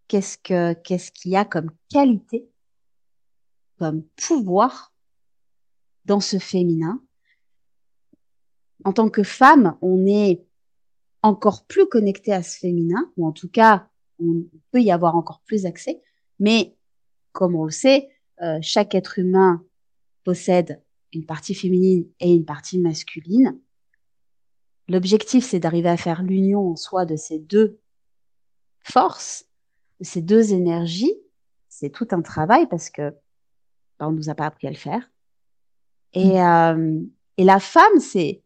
Qu'est-ce 0.07 0.37
que 0.37 0.73
qu'est-ce 0.73 1.11
qu'il 1.11 1.31
y 1.31 1.35
a 1.35 1.45
comme 1.45 1.71
qualité, 1.89 2.47
comme 3.79 4.03
pouvoir 4.15 4.93
dans 6.05 6.19
ce 6.19 6.37
féminin. 6.37 7.01
En 8.83 8.93
tant 8.93 9.09
que 9.09 9.23
femme, 9.23 9.77
on 9.81 10.05
est 10.05 10.45
encore 11.21 11.65
plus 11.65 11.87
connecté 11.87 12.33
à 12.33 12.43
ce 12.43 12.59
féminin, 12.59 13.11
ou 13.15 13.25
en 13.25 13.31
tout 13.31 13.47
cas, 13.47 13.87
on 14.19 14.43
peut 14.71 14.81
y 14.81 14.91
avoir 14.91 15.15
encore 15.15 15.41
plus 15.45 15.65
accès. 15.65 16.01
Mais 16.39 16.75
comme 17.31 17.55
on 17.55 17.63
le 17.63 17.71
sait, 17.71 18.09
euh, 18.41 18.59
chaque 18.61 18.93
être 18.95 19.19
humain 19.19 19.63
possède 20.23 20.81
une 21.13 21.25
partie 21.25 21.55
féminine 21.55 22.05
et 22.19 22.33
une 22.33 22.45
partie 22.45 22.79
masculine. 22.79 23.59
L'objectif, 24.89 25.45
c'est 25.45 25.59
d'arriver 25.59 25.89
à 25.89 25.97
faire 25.97 26.23
l'union 26.23 26.71
en 26.71 26.75
soi 26.75 27.05
de 27.05 27.15
ces 27.15 27.39
deux 27.39 27.79
forces, 28.83 29.45
ces 30.03 30.21
deux 30.21 30.53
énergies. 30.53 31.13
C'est 31.69 31.89
tout 31.89 32.07
un 32.11 32.21
travail 32.21 32.67
parce 32.67 32.89
que 32.89 33.13
ben, 33.99 34.07
on 34.07 34.11
nous 34.11 34.29
a 34.29 34.35
pas 34.35 34.45
appris 34.45 34.67
à 34.67 34.71
le 34.71 34.77
faire. 34.77 35.09
Et, 36.13 36.37
mm. 36.37 36.77
euh, 36.77 37.01
et 37.37 37.43
la 37.43 37.59
femme, 37.59 37.99
c'est, 37.99 38.43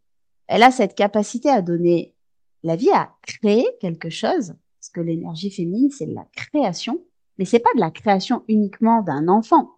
elle 0.48 0.64
a 0.64 0.72
cette 0.72 0.96
capacité 0.96 1.50
à 1.50 1.62
donner 1.62 2.16
la 2.64 2.76
vie, 2.76 2.92
à 2.92 3.16
créer 3.22 3.68
quelque 3.80 4.10
chose, 4.10 4.56
parce 4.80 4.90
que 4.94 5.02
l'énergie 5.02 5.52
féminine, 5.52 5.92
c'est 5.92 6.06
de 6.06 6.16
la 6.16 6.28
création, 6.36 7.04
mais 7.38 7.46
c'est 7.46 7.60
pas 7.60 7.74
de 7.76 7.80
la 7.80 7.92
création 7.92 8.44
uniquement 8.48 9.02
d'un 9.02 9.28
enfant. 9.28 9.78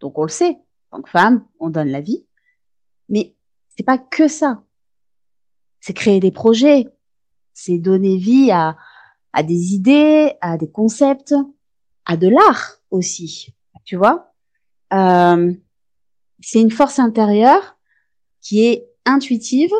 Donc 0.00 0.18
on 0.18 0.22
le 0.22 0.28
sait, 0.28 0.58
en 0.90 0.98
tant 0.98 1.02
que 1.02 1.10
femme, 1.10 1.46
on 1.58 1.70
donne 1.70 1.88
la 1.88 2.00
vie, 2.00 2.26
mais 3.08 3.34
c'est 3.76 3.84
pas 3.84 3.98
que 3.98 4.28
ça. 4.28 4.62
C'est 5.80 5.94
créer 5.94 6.20
des 6.20 6.32
projets, 6.32 6.86
c'est 7.54 7.78
donner 7.78 8.16
vie 8.16 8.50
à, 8.50 8.76
à 9.38 9.44
des 9.44 9.72
idées, 9.72 10.32
à 10.40 10.58
des 10.58 10.68
concepts, 10.68 11.32
à 12.06 12.16
de 12.16 12.26
l'art 12.26 12.80
aussi, 12.90 13.54
tu 13.84 13.94
vois. 13.94 14.34
Euh, 14.92 15.54
c'est 16.40 16.60
une 16.60 16.72
force 16.72 16.98
intérieure 16.98 17.78
qui 18.40 18.66
est 18.66 18.90
intuitive, 19.04 19.70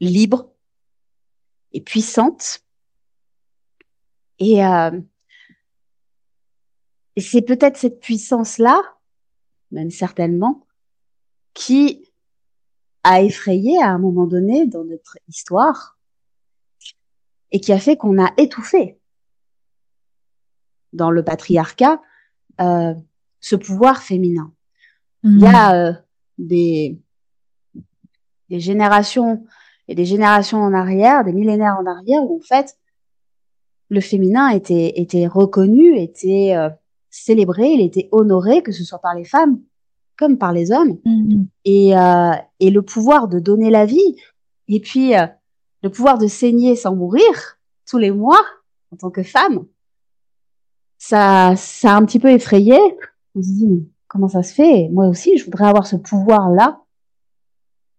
libre 0.00 0.50
et 1.72 1.82
puissante. 1.82 2.64
Et, 4.38 4.64
euh, 4.64 4.98
et 7.16 7.20
c'est 7.20 7.42
peut-être 7.42 7.76
cette 7.76 8.00
puissance-là, 8.00 8.80
même 9.70 9.90
certainement, 9.90 10.66
qui 11.52 12.10
a 13.02 13.20
effrayé 13.20 13.82
à 13.82 13.90
un 13.90 13.98
moment 13.98 14.26
donné 14.26 14.66
dans 14.66 14.84
notre 14.84 15.18
histoire 15.28 15.93
et 17.54 17.60
qui 17.60 17.72
a 17.72 17.78
fait 17.78 17.96
qu'on 17.96 18.20
a 18.22 18.32
étouffé 18.36 18.98
dans 20.92 21.12
le 21.12 21.22
patriarcat 21.22 22.02
euh, 22.60 22.94
ce 23.40 23.54
pouvoir 23.54 24.02
féminin. 24.02 24.52
Il 25.22 25.40
y 25.40 25.46
a 25.46 25.72
mmh. 25.72 25.76
euh, 25.76 25.92
des, 26.36 26.98
des 28.50 28.58
générations 28.60 29.46
et 29.86 29.94
des 29.94 30.04
générations 30.04 30.58
en 30.58 30.74
arrière, 30.74 31.24
des 31.24 31.32
millénaires 31.32 31.76
en 31.80 31.86
arrière, 31.86 32.22
où 32.24 32.38
en 32.38 32.44
fait 32.44 32.76
le 33.88 34.00
féminin 34.00 34.48
était, 34.48 34.94
était 34.96 35.28
reconnu, 35.28 35.96
était 35.96 36.54
euh, 36.56 36.70
célébré, 37.08 37.68
il 37.68 37.80
était 37.82 38.08
honoré, 38.10 38.62
que 38.62 38.72
ce 38.72 38.82
soit 38.82 38.98
par 38.98 39.14
les 39.14 39.24
femmes 39.24 39.60
comme 40.16 40.38
par 40.38 40.52
les 40.52 40.72
hommes. 40.72 40.98
Mm-hmm. 41.04 41.46
Et, 41.66 41.96
euh, 41.96 42.32
et 42.58 42.70
le 42.70 42.82
pouvoir 42.82 43.28
de 43.28 43.38
donner 43.38 43.70
la 43.70 43.86
vie, 43.86 44.16
et 44.66 44.80
puis 44.80 45.14
euh, 45.16 45.26
le 45.84 45.90
pouvoir 45.90 46.16
de 46.16 46.26
saigner 46.26 46.76
sans 46.76 46.96
mourir 46.96 47.58
tous 47.86 47.98
les 47.98 48.10
mois 48.10 48.40
en 48.90 48.96
tant 48.96 49.10
que 49.10 49.22
femme, 49.22 49.66
ça, 50.96 51.54
ça 51.56 51.92
a 51.92 51.96
un 51.96 52.06
petit 52.06 52.18
peu 52.18 52.30
effrayé. 52.30 52.78
On 53.34 53.42
se 53.42 53.48
dit, 53.48 53.88
comment 54.08 54.28
ça 54.28 54.42
se 54.42 54.54
fait? 54.54 54.88
Moi 54.88 55.06
aussi, 55.06 55.36
je 55.36 55.44
voudrais 55.44 55.66
avoir 55.66 55.86
ce 55.86 55.96
pouvoir-là. 55.96 56.80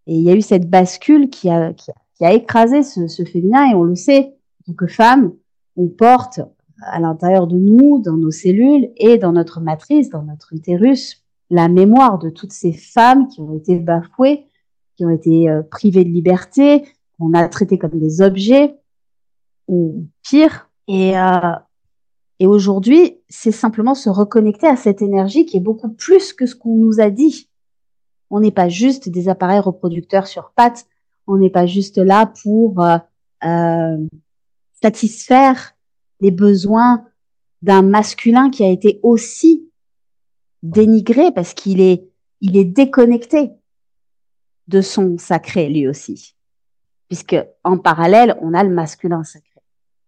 Et 0.07 0.15
il 0.15 0.23
y 0.23 0.31
a 0.31 0.35
eu 0.35 0.41
cette 0.41 0.67
bascule 0.67 1.29
qui 1.29 1.47
a, 1.47 1.73
qui 1.73 2.25
a, 2.25 2.33
écrasé 2.33 2.81
ce, 2.81 3.07
ce, 3.07 3.23
féminin, 3.23 3.69
et 3.69 3.75
on 3.75 3.83
le 3.83 3.95
sait, 3.95 4.33
en 4.61 4.71
tant 4.71 4.73
que 4.73 4.87
femme, 4.87 5.33
on 5.75 5.87
porte 5.87 6.39
à 6.81 6.99
l'intérieur 6.99 7.45
de 7.45 7.57
nous, 7.57 8.01
dans 8.01 8.17
nos 8.17 8.31
cellules 8.31 8.89
et 8.97 9.19
dans 9.19 9.31
notre 9.31 9.61
matrice, 9.61 10.09
dans 10.09 10.23
notre 10.23 10.53
utérus, 10.53 11.23
la 11.51 11.67
mémoire 11.67 12.17
de 12.17 12.31
toutes 12.31 12.51
ces 12.51 12.73
femmes 12.73 13.27
qui 13.27 13.41
ont 13.41 13.55
été 13.55 13.77
bafouées, 13.77 14.47
qui 14.97 15.05
ont 15.05 15.11
été 15.11 15.49
euh, 15.49 15.61
privées 15.61 16.03
de 16.03 16.09
liberté, 16.09 16.83
qu'on 17.17 17.34
a 17.34 17.47
traitées 17.47 17.78
comme 17.78 17.99
des 17.99 18.21
objets, 18.21 18.75
ou 19.67 20.08
pire. 20.23 20.69
Et, 20.88 21.17
euh, 21.17 21.56
et 22.39 22.47
aujourd'hui, 22.47 23.17
c'est 23.30 23.51
simplement 23.51 23.95
se 23.95 24.10
reconnecter 24.10 24.67
à 24.67 24.75
cette 24.75 25.01
énergie 25.01 25.45
qui 25.45 25.58
est 25.58 25.62
beaucoup 25.62 25.89
plus 25.89 26.34
que 26.34 26.45
ce 26.45 26.56
qu'on 26.56 26.75
nous 26.75 26.99
a 26.99 27.10
dit. 27.10 27.49
On 28.30 28.39
n'est 28.39 28.51
pas 28.51 28.69
juste 28.69 29.10
des 29.10 29.30
appareils 29.30 29.60
reproducteurs 29.60 30.28
sur 30.28 30.51
pattes, 30.56 30.86
on 31.28 31.38
n'est 31.38 31.49
pas 31.49 31.65
juste 31.65 31.97
là 31.97 32.32
pour 32.43 32.82
euh, 32.82 32.97
euh 33.43 33.97
satisfaire 34.82 35.75
les 36.19 36.30
besoins 36.30 37.06
d'un 37.62 37.82
masculin 37.82 38.51
qui 38.51 38.63
a 38.63 38.69
été 38.69 38.99
aussi 39.01 39.67
dénigré 40.62 41.32
parce 41.32 41.54
qu'il 41.54 41.82
est, 41.82 42.08
il 42.41 42.56
est 42.56 42.65
déconnecté 42.65 43.51
de 44.67 44.82
son 44.82 45.17
sacré 45.17 45.69
lui 45.69 45.88
aussi. 45.88 46.34
Puisque 47.07 47.35
en 47.63 47.77
parallèle, 47.77 48.37
on 48.41 48.53
a 48.53 48.63
le 48.63 48.69
masculin 48.69 49.23
sacré. 49.23 49.61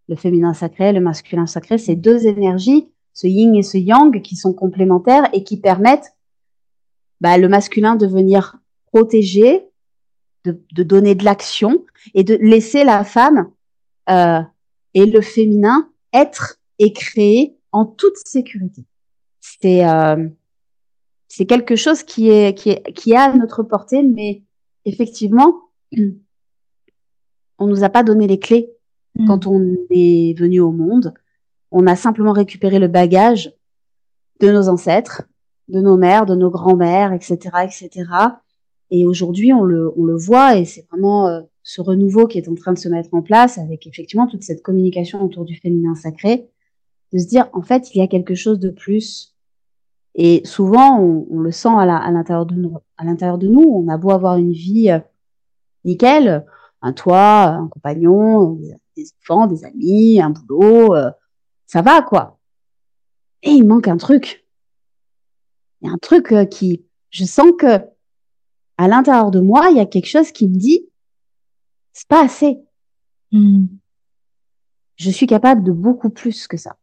Le 0.09 0.15
féminin 0.15 0.53
sacré, 0.53 0.93
le 0.93 1.01
masculin 1.01 1.45
sacré, 1.45 1.77
c'est 1.77 1.95
deux 1.95 2.25
énergies, 2.25 2.89
ce 3.13 3.27
yin 3.27 3.55
et 3.55 3.63
ce 3.63 3.77
yang, 3.77 4.21
qui 4.21 4.35
sont 4.35 4.53
complémentaires 4.53 5.29
et 5.33 5.43
qui 5.43 5.59
permettent 5.59 6.15
bah, 7.19 7.37
le 7.37 7.49
masculin 7.49 7.95
de 7.95 8.07
venir 8.07 8.57
protéger, 8.91 9.67
de, 10.45 10.61
de 10.71 10.83
donner 10.83 11.15
de 11.15 11.25
l'action 11.25 11.85
et 12.13 12.23
de 12.23 12.35
laisser 12.35 12.83
la 12.83 13.03
femme 13.03 13.51
euh, 14.09 14.41
et 14.93 15.05
le 15.05 15.21
féminin 15.21 15.89
être 16.13 16.59
et 16.79 16.93
créer 16.93 17.57
en 17.71 17.85
toute 17.85 18.17
sécurité. 18.17 18.85
C'est 19.39 19.87
euh, 19.87 20.27
quelque 21.47 21.75
chose 21.75 22.03
qui 22.03 22.29
est 22.29 22.57
qui 22.57 22.71
est 22.71 22.93
qui 22.93 23.11
est 23.11 23.17
à 23.17 23.33
notre 23.33 23.63
portée, 23.63 24.03
mais 24.03 24.43
effectivement, 24.85 25.55
on 27.59 27.67
nous 27.67 27.83
a 27.83 27.89
pas 27.89 28.03
donné 28.03 28.27
les 28.27 28.39
clés 28.39 28.69
mm. 29.15 29.27
quand 29.27 29.47
on 29.47 29.75
est 29.89 30.37
venu 30.37 30.59
au 30.59 30.71
monde. 30.71 31.13
On 31.71 31.87
a 31.87 31.95
simplement 31.95 32.31
récupéré 32.31 32.79
le 32.79 32.87
bagage 32.87 33.53
de 34.39 34.51
nos 34.51 34.69
ancêtres, 34.69 35.23
de 35.67 35.81
nos 35.81 35.97
mères, 35.97 36.25
de 36.25 36.35
nos 36.35 36.49
grands-mères, 36.49 37.13
etc., 37.13 37.37
etc. 37.63 38.05
Et 38.89 39.05
aujourd'hui, 39.05 39.51
on 39.51 39.63
le, 39.63 39.91
on 39.97 40.05
le 40.05 40.15
voit 40.15 40.57
et 40.57 40.65
c'est 40.65 40.87
vraiment 40.89 41.27
euh, 41.27 41.41
ce 41.63 41.81
renouveau 41.81 42.27
qui 42.27 42.37
est 42.37 42.47
en 42.47 42.55
train 42.55 42.71
de 42.71 42.77
se 42.77 42.87
mettre 42.87 43.13
en 43.13 43.21
place 43.21 43.57
avec 43.57 43.85
effectivement 43.87 44.27
toute 44.27 44.43
cette 44.43 44.63
communication 44.63 45.21
autour 45.21 45.43
du 45.43 45.55
féminin 45.55 45.95
sacré, 45.95 46.49
de 47.11 47.17
se 47.17 47.27
dire 47.27 47.49
en 47.51 47.61
fait 47.61 47.93
il 47.93 47.99
y 47.99 48.01
a 48.01 48.07
quelque 48.07 48.35
chose 48.35 48.59
de 48.59 48.69
plus. 48.69 49.35
Et 50.15 50.41
souvent 50.45 50.99
on, 51.01 51.39
le 51.39 51.51
sent 51.51 51.69
à 51.69 51.85
l'intérieur 52.11 52.45
de 52.45 52.55
nous. 52.55 52.77
À 52.97 53.03
l'intérieur 53.03 53.37
de 53.37 53.47
nous, 53.47 53.61
on 53.61 53.87
a 53.89 53.97
beau 53.97 54.11
avoir 54.11 54.37
une 54.37 54.53
vie 54.53 54.89
euh, 54.89 54.99
nickel, 55.83 56.45
un 56.81 56.93
toit, 56.93 57.45
un 57.45 57.67
compagnon, 57.67 58.59
des 58.95 59.11
enfants, 59.21 59.47
des 59.47 59.65
amis, 59.65 60.21
un 60.21 60.29
boulot, 60.29 60.95
euh, 60.95 61.11
ça 61.65 61.81
va 61.81 62.01
quoi. 62.01 62.39
Et 63.43 63.51
il 63.51 63.65
manque 63.65 63.87
un 63.87 63.97
truc. 63.97 64.45
Il 65.81 65.87
y 65.87 65.89
a 65.89 65.93
un 65.93 65.97
truc 65.97 66.31
euh, 66.31 66.45
qui, 66.45 66.85
je 67.09 67.25
sens 67.25 67.51
que 67.57 67.79
à 68.79 68.87
l'intérieur 68.87 69.31
de 69.31 69.39
moi, 69.39 69.69
il 69.71 69.77
y 69.77 69.79
a 69.79 69.85
quelque 69.85 70.07
chose 70.07 70.31
qui 70.31 70.47
me 70.47 70.55
dit 70.55 70.87
c'est 71.93 72.07
pas 72.07 72.23
assez. 72.23 72.59
Hmm. 73.31 73.65
Je 74.97 75.09
suis 75.09 75.27
capable 75.27 75.63
de 75.63 75.71
beaucoup 75.71 76.09
plus 76.09 76.47
que 76.47 76.57
ça. 76.57 76.77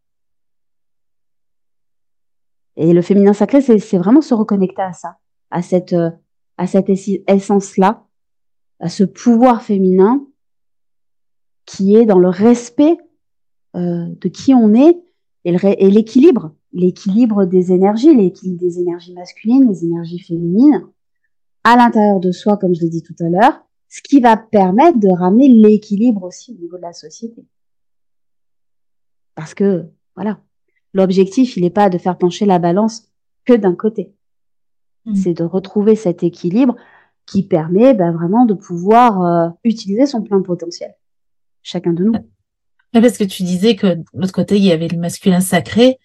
Et 2.77 2.93
le 2.93 3.03
féminin 3.03 3.33
sacré, 3.33 3.61
c'est 3.61 3.99
vraiment 3.99 4.21
se 4.21 4.35
reconnecter 4.35 4.83
à 4.83 4.93
ça, 4.93 5.19
à 5.51 5.63
cette, 5.63 5.93
euh, 5.93 6.11
à 6.57 6.67
cette 6.67 6.89
essence-là, 6.89 8.05
à 8.85 8.91
ce 8.91 9.03
pouvoir 9.03 9.63
féminin 9.63 10.27
qui 11.65 11.97
est 11.97 12.05
dans 12.05 12.19
le 12.19 12.29
respect 12.29 12.99
euh, 13.77 14.09
de 14.21 14.29
qui 14.29 14.53
on 14.53 14.75
est 14.75 15.03
et 15.47 15.91
l'équilibre, 15.91 16.55
l'équilibre 16.75 17.47
des 17.47 17.73
énergies, 17.73 18.15
l'équilibre 18.15 18.61
des 18.61 18.81
énergies 18.81 19.15
masculines, 19.15 19.67
des 19.67 19.87
énergies 19.87 20.19
féminines, 20.19 20.87
à 21.65 21.77
l'intérieur 21.77 22.21
de 22.21 22.31
soi, 22.31 22.59
comme 22.59 22.75
je 22.75 22.83
l'ai 22.83 22.91
dit 22.91 23.03
tout 23.03 23.15
à 23.21 23.31
l'heure, 23.31 23.65
ce 23.89 24.03
qui 24.03 24.21
va 24.21 24.37
permettre 24.37 24.99
de 24.99 25.09
ramener 25.09 25.49
l'équilibre 25.49 26.23
aussi 26.25 26.53
au 26.53 26.61
niveau 26.61 26.77
de 26.77 26.83
la 26.83 26.93
société. 26.93 27.43
Parce 29.35 29.55
que, 29.55 29.87
voilà, 30.15 30.41
l'objectif, 30.93 31.57
il 31.57 31.63
n'est 31.63 31.71
pas 31.71 31.89
de 31.89 31.97
faire 31.97 32.19
pencher 32.19 32.45
la 32.45 32.59
balance 32.59 33.09
que 33.47 33.55
d'un 33.55 33.75
côté. 33.75 34.13
Mm. 35.07 35.15
C'est 35.15 35.35
de 35.35 35.45
retrouver 35.45 35.97
cet 35.97 36.23
équilibre 36.23 36.77
qui 37.27 37.43
permet 37.43 37.95
ben, 37.95 38.13
vraiment 38.13 38.45
de 38.45 38.55
pouvoir 38.55 39.23
euh, 39.23 39.49
utiliser 39.65 40.07
son 40.07 40.23
plein 40.23 40.43
potentiel, 40.43 40.95
chacun 41.63 41.93
de 41.93 42.05
nous. 42.05 42.13
Parce 42.93 43.19
que 43.19 43.25
tu 43.25 43.43
disais 43.43 43.75
que 43.75 43.95
de 43.95 44.05
l'autre 44.15 44.33
côté, 44.33 44.57
il 44.57 44.65
y 44.65 44.73
avait 44.73 44.89
le 44.89 44.99
masculin 44.99 45.41
sacré. 45.41 45.99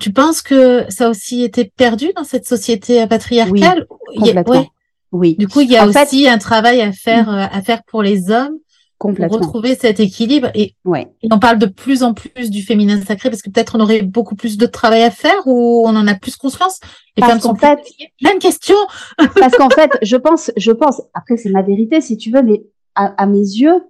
Tu 0.00 0.12
penses 0.12 0.42
que 0.42 0.84
ça 0.90 1.06
a 1.06 1.10
aussi 1.10 1.42
été 1.42 1.64
perdu 1.64 2.12
dans 2.16 2.24
cette 2.24 2.46
société 2.46 3.06
patriarcale? 3.06 3.86
Oui, 4.08 4.16
complètement. 4.16 4.66
Oui. 5.12 5.36
Du 5.38 5.46
coup, 5.48 5.60
il 5.60 5.70
y 5.70 5.76
a 5.76 5.86
aussi 5.86 6.28
un 6.28 6.38
travail 6.38 6.80
à 6.80 6.92
faire, 6.92 7.30
euh, 7.30 7.46
à 7.50 7.62
faire 7.62 7.82
pour 7.84 8.02
les 8.02 8.30
hommes 8.30 8.58
Complètement. 8.98 9.36
Retrouver 9.36 9.74
cet 9.74 10.00
équilibre. 10.00 10.48
Et, 10.54 10.74
ouais. 10.84 11.06
on 11.30 11.38
parle 11.38 11.58
de 11.58 11.66
plus 11.66 12.02
en 12.02 12.14
plus 12.14 12.50
du 12.50 12.62
féminin 12.62 13.00
sacré 13.02 13.28
parce 13.28 13.42
que 13.42 13.50
peut-être 13.50 13.76
on 13.76 13.80
aurait 13.80 14.02
beaucoup 14.02 14.36
plus 14.36 14.56
de 14.56 14.66
travail 14.66 15.02
à 15.02 15.10
faire 15.10 15.46
ou 15.46 15.86
on 15.86 15.94
en 15.94 16.06
a 16.06 16.14
plus 16.14 16.36
conscience. 16.36 16.80
Les 17.16 17.20
parce 17.20 17.42
sont 17.42 17.54
fait, 17.54 17.78
plein 18.20 18.34
de 18.34 18.40
questions. 18.40 18.74
parce 19.38 19.54
qu'en 19.54 19.70
fait, 19.70 19.90
je 20.02 20.16
pense, 20.16 20.50
je 20.56 20.72
pense, 20.72 21.02
après 21.12 21.36
c'est 21.36 21.50
ma 21.50 21.62
vérité 21.62 22.00
si 22.00 22.16
tu 22.16 22.30
veux, 22.30 22.42
mais 22.42 22.62
à, 22.94 23.26
mes 23.26 23.38
yeux, 23.38 23.84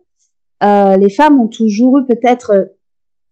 euh, 0.65 0.97
les 0.97 1.11
femmes 1.11 1.41
ont 1.41 1.47
toujours 1.47 1.99
eu 1.99 2.07
peut-être 2.07 2.51
euh, 2.51 2.65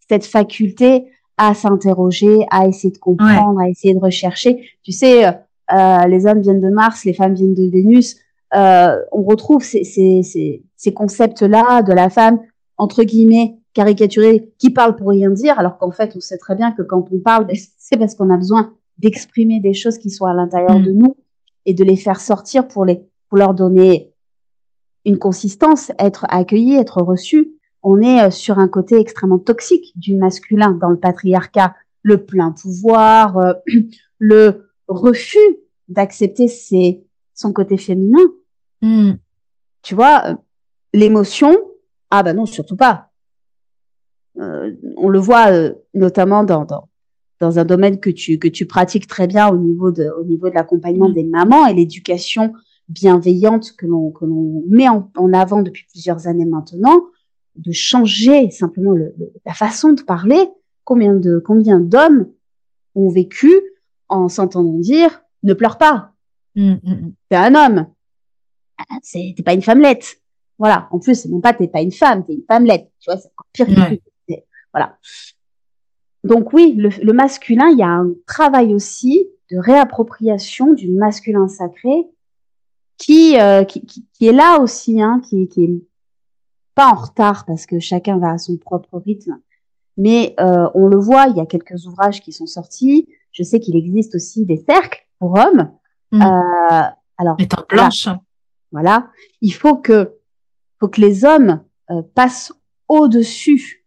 cette 0.08 0.24
faculté 0.24 1.06
à 1.36 1.54
s'interroger, 1.54 2.46
à 2.50 2.66
essayer 2.66 2.92
de 2.92 2.98
comprendre, 2.98 3.60
à 3.60 3.68
essayer 3.68 3.94
de 3.94 3.98
rechercher. 3.98 4.68
Tu 4.82 4.92
sais, 4.92 5.26
euh, 5.26 5.32
euh, 5.72 6.06
les 6.06 6.26
hommes 6.26 6.40
viennent 6.40 6.60
de 6.60 6.70
Mars, 6.70 7.04
les 7.04 7.14
femmes 7.14 7.34
viennent 7.34 7.54
de 7.54 7.68
Vénus. 7.68 8.16
Euh, 8.54 8.96
on 9.10 9.22
retrouve 9.22 9.64
ces, 9.64 9.82
ces, 9.84 10.22
ces, 10.22 10.62
ces 10.84 10.92
concepts-là 10.92 11.82
de 11.82 11.92
la 11.94 12.10
femme, 12.10 12.40
entre 12.76 13.04
guillemets, 13.04 13.56
caricaturée, 13.72 14.52
qui 14.58 14.68
parle 14.68 14.96
pour 14.96 15.08
rien 15.08 15.30
dire, 15.30 15.58
alors 15.58 15.78
qu'en 15.78 15.90
fait, 15.90 16.12
on 16.14 16.20
sait 16.20 16.36
très 16.36 16.54
bien 16.54 16.72
que 16.72 16.82
quand 16.82 17.06
on 17.10 17.18
parle, 17.20 17.46
ben, 17.48 17.56
c'est 17.78 17.96
parce 17.96 18.14
qu'on 18.14 18.30
a 18.30 18.36
besoin 18.36 18.74
d'exprimer 18.98 19.60
des 19.60 19.72
choses 19.72 19.96
qui 19.96 20.10
sont 20.10 20.26
à 20.26 20.34
l'intérieur 20.34 20.80
de 20.80 20.92
mm. 20.92 20.98
nous 20.98 21.16
et 21.64 21.72
de 21.72 21.82
les 21.84 21.96
faire 21.96 22.20
sortir 22.20 22.68
pour 22.68 22.84
les, 22.84 23.02
pour 23.28 23.38
leur 23.38 23.54
donner 23.54 24.12
une 25.06 25.18
consistance, 25.18 25.90
être 25.98 26.26
accueilli, 26.28 26.74
être 26.76 27.02
reçu. 27.02 27.54
On 27.82 28.00
est 28.02 28.22
euh, 28.22 28.30
sur 28.30 28.58
un 28.58 28.68
côté 28.68 28.96
extrêmement 28.96 29.38
toxique 29.38 29.92
du 29.96 30.14
masculin 30.14 30.72
dans 30.72 30.90
le 30.90 30.98
patriarcat, 30.98 31.74
le 32.02 32.24
plein 32.24 32.52
pouvoir, 32.52 33.38
euh, 33.38 33.54
le 34.18 34.70
refus 34.86 35.38
d'accepter 35.88 36.46
son 37.34 37.52
côté 37.54 37.78
féminin. 37.78 38.24
Mm. 38.82 39.12
Tu 39.82 39.94
vois, 39.94 40.22
euh, 40.26 40.34
l'émotion, 40.94 41.54
ah 42.10 42.22
ben 42.22 42.34
non, 42.34 42.46
surtout 42.46 42.76
pas. 42.76 43.10
Euh, 44.38 44.72
on 44.96 45.08
le 45.08 45.18
voit 45.18 45.52
euh, 45.52 45.74
notamment 45.92 46.44
dans, 46.44 46.64
dans, 46.64 46.88
dans 47.40 47.58
un 47.58 47.64
domaine 47.64 48.00
que 48.00 48.10
tu, 48.10 48.38
que 48.38 48.48
tu 48.48 48.64
pratiques 48.64 49.06
très 49.06 49.26
bien 49.26 49.48
au 49.48 49.56
niveau 49.56 49.90
de, 49.90 50.08
au 50.18 50.24
niveau 50.24 50.48
de 50.48 50.54
l'accompagnement 50.54 51.08
mm. 51.08 51.14
des 51.14 51.24
mamans 51.24 51.66
et 51.66 51.74
l'éducation 51.74 52.54
bienveillante 52.88 53.72
que 53.76 53.86
l'on, 53.86 54.10
que 54.10 54.24
l'on 54.24 54.62
met 54.68 54.88
en, 54.88 55.32
avant 55.32 55.62
depuis 55.62 55.84
plusieurs 55.90 56.26
années 56.26 56.44
maintenant, 56.44 57.00
de 57.56 57.72
changer 57.72 58.50
simplement 58.50 58.92
le, 58.92 59.14
la 59.44 59.54
façon 59.54 59.92
de 59.92 60.02
parler. 60.02 60.48
Combien 60.84 61.14
de, 61.14 61.38
combien 61.38 61.80
d'hommes 61.80 62.28
ont 62.94 63.08
vécu 63.08 63.50
en 64.08 64.28
s'entendant 64.28 64.78
dire 64.78 65.22
ne 65.42 65.54
pleure 65.54 65.78
pas. 65.78 66.12
Mm, 66.56 66.74
mm, 66.74 67.12
T'es 67.30 67.36
un 67.36 67.54
homme. 67.54 67.86
Ah, 68.78 68.96
c'est, 69.02 69.32
t'es 69.36 69.42
pas 69.42 69.54
une 69.54 69.62
femmelette. 69.62 70.20
Voilà. 70.58 70.88
En 70.90 70.98
plus, 70.98 71.14
c'est 71.14 71.28
même 71.28 71.40
pas 71.40 71.52
t'es 71.52 71.68
pas 71.68 71.82
une 71.82 71.92
femme, 71.92 72.24
t'es 72.24 72.34
une 72.34 72.44
femmelette. 72.48 72.90
Tu 73.00 73.10
vois, 73.10 73.20
c'est 73.20 73.28
encore 73.28 73.46
pire. 73.52 73.66
Que 73.66 74.34
voilà. 74.72 74.96
Donc 76.24 76.52
oui, 76.52 76.74
le, 76.76 77.12
masculin, 77.12 77.68
il 77.68 77.78
y 77.78 77.82
a 77.82 77.88
un 77.88 78.12
travail 78.26 78.74
aussi 78.74 79.28
de 79.50 79.58
réappropriation 79.58 80.72
du 80.72 80.90
masculin 80.90 81.48
sacré 81.48 82.08
qui, 82.96 83.38
euh, 83.38 83.64
qui, 83.64 83.84
qui, 83.84 84.26
est 84.26 84.32
là 84.32 84.58
aussi, 84.60 85.02
hein, 85.02 85.20
qui, 85.28 85.48
qui 85.48 85.64
est 85.64 85.82
pas 86.74 86.88
en 86.90 86.94
retard 86.94 87.44
parce 87.44 87.66
que 87.66 87.78
chacun 87.78 88.18
va 88.18 88.32
à 88.32 88.38
son 88.38 88.56
propre 88.56 88.98
rythme. 88.98 89.38
Mais 89.96 90.34
euh, 90.40 90.68
on 90.74 90.86
le 90.86 90.98
voit, 90.98 91.26
il 91.28 91.36
y 91.36 91.40
a 91.40 91.46
quelques 91.46 91.86
ouvrages 91.86 92.20
qui 92.20 92.32
sont 92.32 92.46
sortis. 92.46 93.08
Je 93.32 93.42
sais 93.42 93.60
qu'il 93.60 93.76
existe 93.76 94.14
aussi 94.14 94.44
des 94.44 94.56
cercles 94.56 95.06
pour 95.18 95.38
hommes. 95.38 95.70
Mmh. 96.10 96.22
Euh, 96.22 96.82
alors, 97.18 97.36
Étant 97.38 97.64
blanche. 97.68 98.08
Voilà. 98.72 99.08
Il 99.40 99.52
faut 99.52 99.76
que 99.76 100.14
faut 100.78 100.88
que 100.88 101.00
les 101.00 101.24
hommes 101.24 101.62
euh, 101.90 102.02
passent 102.14 102.52
au-dessus 102.88 103.84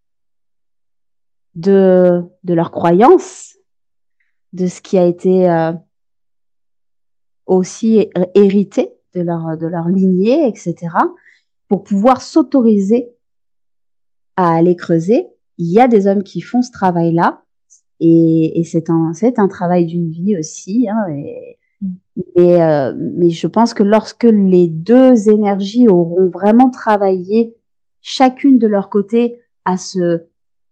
de, 1.55 2.23
de 2.43 2.53
leurs 2.53 2.71
croyances, 2.71 3.57
de 4.53 4.67
ce 4.67 4.81
qui 4.81 4.97
a 4.97 5.05
été 5.05 5.49
euh, 5.49 5.73
aussi 7.45 8.09
hérité 8.35 8.93
de 9.13 9.21
leur, 9.21 9.87
lignée, 9.87 10.47
etc., 10.47 10.75
pour 11.67 11.83
pouvoir 11.83 12.21
s'autoriser 12.21 13.09
à 14.35 14.55
aller 14.55 14.75
creuser. 14.75 15.27
Il 15.57 15.71
y 15.71 15.79
a 15.79 15.87
des 15.87 16.07
hommes 16.07 16.23
qui 16.23 16.41
font 16.41 16.61
ce 16.61 16.71
travail-là, 16.71 17.43
et, 17.99 18.61
c'est 18.63 18.89
un, 18.89 19.47
travail 19.47 19.87
d'une 19.87 20.11
vie 20.11 20.37
aussi. 20.37 20.87
Hein, 20.87 21.05
mais, 22.35 22.61
euh, 22.61 22.93
mais 22.97 23.29
je 23.29 23.47
pense 23.47 23.73
que 23.73 23.83
lorsque 23.83 24.23
les 24.23 24.67
deux 24.67 25.29
énergies 25.29 25.87
auront 25.87 26.29
vraiment 26.29 26.69
travaillé 26.69 27.55
chacune 28.01 28.57
de 28.57 28.67
leur 28.67 28.89
côté 28.89 29.39
à 29.65 29.77
se, 29.77 30.23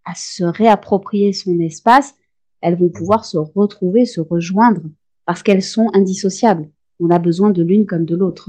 à 0.04 0.14
se 0.14 0.44
réapproprier 0.44 1.32
son 1.32 1.58
espace, 1.60 2.14
elles 2.62 2.76
vont 2.76 2.88
pouvoir 2.88 3.24
se 3.24 3.36
retrouver, 3.36 4.06
se 4.06 4.20
rejoindre, 4.20 4.82
parce 5.24 5.42
qu'elles 5.42 5.62
sont 5.62 5.88
indissociables. 5.94 6.68
On 6.98 7.10
a 7.10 7.18
besoin 7.18 7.50
de 7.50 7.62
l'une 7.62 7.86
comme 7.86 8.06
de 8.06 8.16
l'autre. 8.16 8.48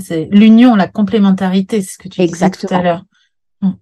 c'est 0.00 0.28
l'union, 0.32 0.74
la 0.74 0.88
complémentarité, 0.88 1.82
c'est 1.82 1.92
ce 1.92 1.98
que 1.98 2.08
tu 2.08 2.24
disais 2.24 2.50
tout 2.50 2.66
à 2.70 2.82
l'heure. 2.82 3.04
Hum. 3.62 3.76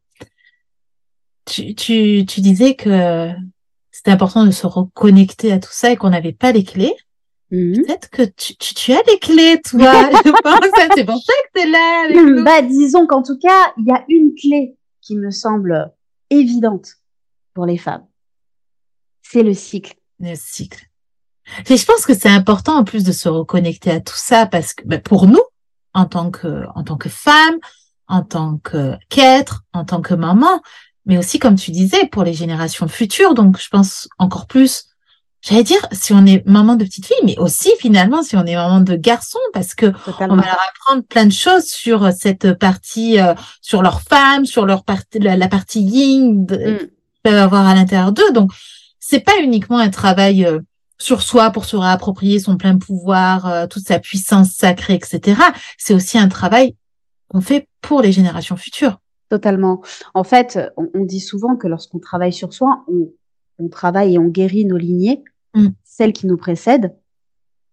Tu, 1.47 1.75
tu, 1.75 2.27
tu 2.27 2.40
disais 2.40 2.75
que 2.75 3.31
c'était 3.92 4.11
important 4.11 4.45
de 4.45 4.51
se 4.51 4.66
reconnecter 4.66 5.53
à 5.53 5.59
tout 5.59 5.73
ça 5.73 5.90
et 5.92 5.97
qu'on 5.97 6.11
n'avait 6.11 6.33
pas 6.33 6.53
les 6.53 6.64
clés. 6.64 6.95
Mhm. 7.51 7.85
Peut-être 7.85 8.11
que 8.11 8.23
tu, 8.23 8.57
tu, 8.57 8.75
tu, 8.75 8.93
as 8.93 9.03
les 9.07 9.19
clés, 9.19 9.61
toi. 9.63 9.93
je 10.25 10.31
pense 10.31 10.61
c'est 10.95 11.05
pour 11.05 11.23
ça 11.23 11.33
que 11.33 11.61
tu 11.61 11.67
es 11.67 11.71
là 11.71 12.05
avec 12.05 12.17
nous. 12.17 12.45
Bah, 12.45 12.63
disons 12.63 13.07
qu'en 13.07 13.23
tout 13.23 13.39
cas, 13.39 13.73
il 13.79 13.87
y 13.87 13.93
a 13.93 14.05
une 14.09 14.35
clé 14.35 14.77
qui 15.01 15.17
me 15.17 15.31
semble 15.31 15.93
évidente 16.31 16.89
pour 17.55 17.67
les 17.67 17.79
femmes. 17.79 18.05
C'est 19.23 19.43
le 19.43 19.55
cycle. 19.55 19.95
Le 20.19 20.35
cycle. 20.35 20.87
Et 21.69 21.77
je 21.77 21.85
pense 21.85 22.05
que 22.05 22.15
c'est 22.15 22.29
important 22.29 22.77
en 22.77 22.85
plus 22.85 23.05
de 23.05 23.13
se 23.13 23.29
reconnecter 23.29 23.91
à 23.91 24.01
tout 24.01 24.17
ça 24.17 24.47
parce 24.47 24.75
que 24.75 24.85
bah, 24.85 24.99
pour 24.99 25.27
nous, 25.27 25.43
en 25.95 26.07
tant 26.07 26.31
que 26.31 26.65
en 26.75 26.83
tant 26.83 26.97
que 26.97 27.09
femme, 27.09 27.59
en 28.09 28.23
tant 28.23 28.59
que 28.59 28.95
qu'être, 29.09 29.63
en 29.73 29.85
tant 29.85 30.01
que 30.01 30.15
maman, 30.15 30.61
mais 31.05 31.19
aussi 31.19 31.39
comme 31.39 31.55
tu 31.55 31.71
disais 31.71 32.07
pour 32.07 32.25
les 32.25 32.35
générations 32.35 32.89
futures. 32.89 33.35
Donc 33.35 33.61
je 33.61 33.69
pense 33.69 34.09
encore 34.19 34.47
plus 34.47 34.89
j'allais 35.42 35.62
dire, 35.62 35.87
si 35.92 36.12
on 36.12 36.25
est 36.27 36.44
maman 36.46 36.77
de 36.77 36.85
petite 36.85 37.07
fille, 37.07 37.16
mais 37.25 37.38
aussi 37.38 37.70
finalement 37.79 38.22
si 38.22 38.37
on 38.37 38.44
est 38.44 38.57
maman 38.57 38.81
de 38.81 38.96
garçon, 38.96 39.38
parce 39.53 39.75
que 39.75 39.87
on 40.20 40.37
va 40.37 40.42
leur 40.42 40.59
apprendre 40.70 41.05
plein 41.09 41.27
de 41.27 41.33
choses 41.33 41.66
sur 41.66 42.12
cette 42.12 42.55
partie, 42.55 43.20
euh, 43.20 43.35
sur 43.61 43.83
leur 43.83 44.03
femme, 44.03 44.44
sur 44.44 44.66
leur 44.66 44.85
partie, 44.85 45.18
la, 45.18 45.49
partie 45.49 45.83
yin 45.83 46.42
mm. 46.42 46.46
qu'ils 46.46 46.90
peuvent 47.22 47.38
avoir 47.38 47.66
à 47.66 47.75
l'intérieur 47.75 48.12
d'eux. 48.12 48.33
Donc, 48.33 48.51
c'est 48.99 49.20
pas 49.20 49.38
uniquement 49.40 49.79
un 49.79 49.90
travail 49.90 50.44
euh, 50.44 50.61
sur 50.99 51.22
soi 51.22 51.51
pour 51.51 51.64
se 51.64 51.77
réapproprier 51.77 52.40
son 52.40 52.57
plein 52.57 52.77
pouvoir, 52.77 53.46
euh, 53.46 53.66
toute 53.66 53.87
sa 53.87 53.99
puissance 53.99 54.51
sacrée, 54.51 54.94
etc. 54.94 55.40
C'est 55.79 55.94
aussi 55.94 56.18
un 56.18 56.29
travail 56.29 56.75
qu'on 57.29 57.40
fait 57.40 57.68
pour 57.83 58.03
les 58.03 58.12
générations 58.12 58.57
futures. 58.57 58.99
Totalement. 59.29 59.83
En 60.14 60.25
fait, 60.25 60.59
on, 60.77 60.88
on 60.94 61.05
dit 61.05 61.20
souvent 61.20 61.57
que 61.57 61.66
lorsqu'on 61.66 61.99
travaille 61.99 62.33
sur 62.33 62.53
soi, 62.53 62.85
on, 62.88 63.11
on 63.59 63.69
travaille 63.69 64.14
et 64.14 64.19
on 64.19 64.29
guérit 64.29 64.64
nos 64.64 64.77
lignées 64.77 65.25
Mm. 65.57 65.69
celles 65.85 66.12
qui 66.12 66.27
nous 66.27 66.37
précèdent, 66.37 66.95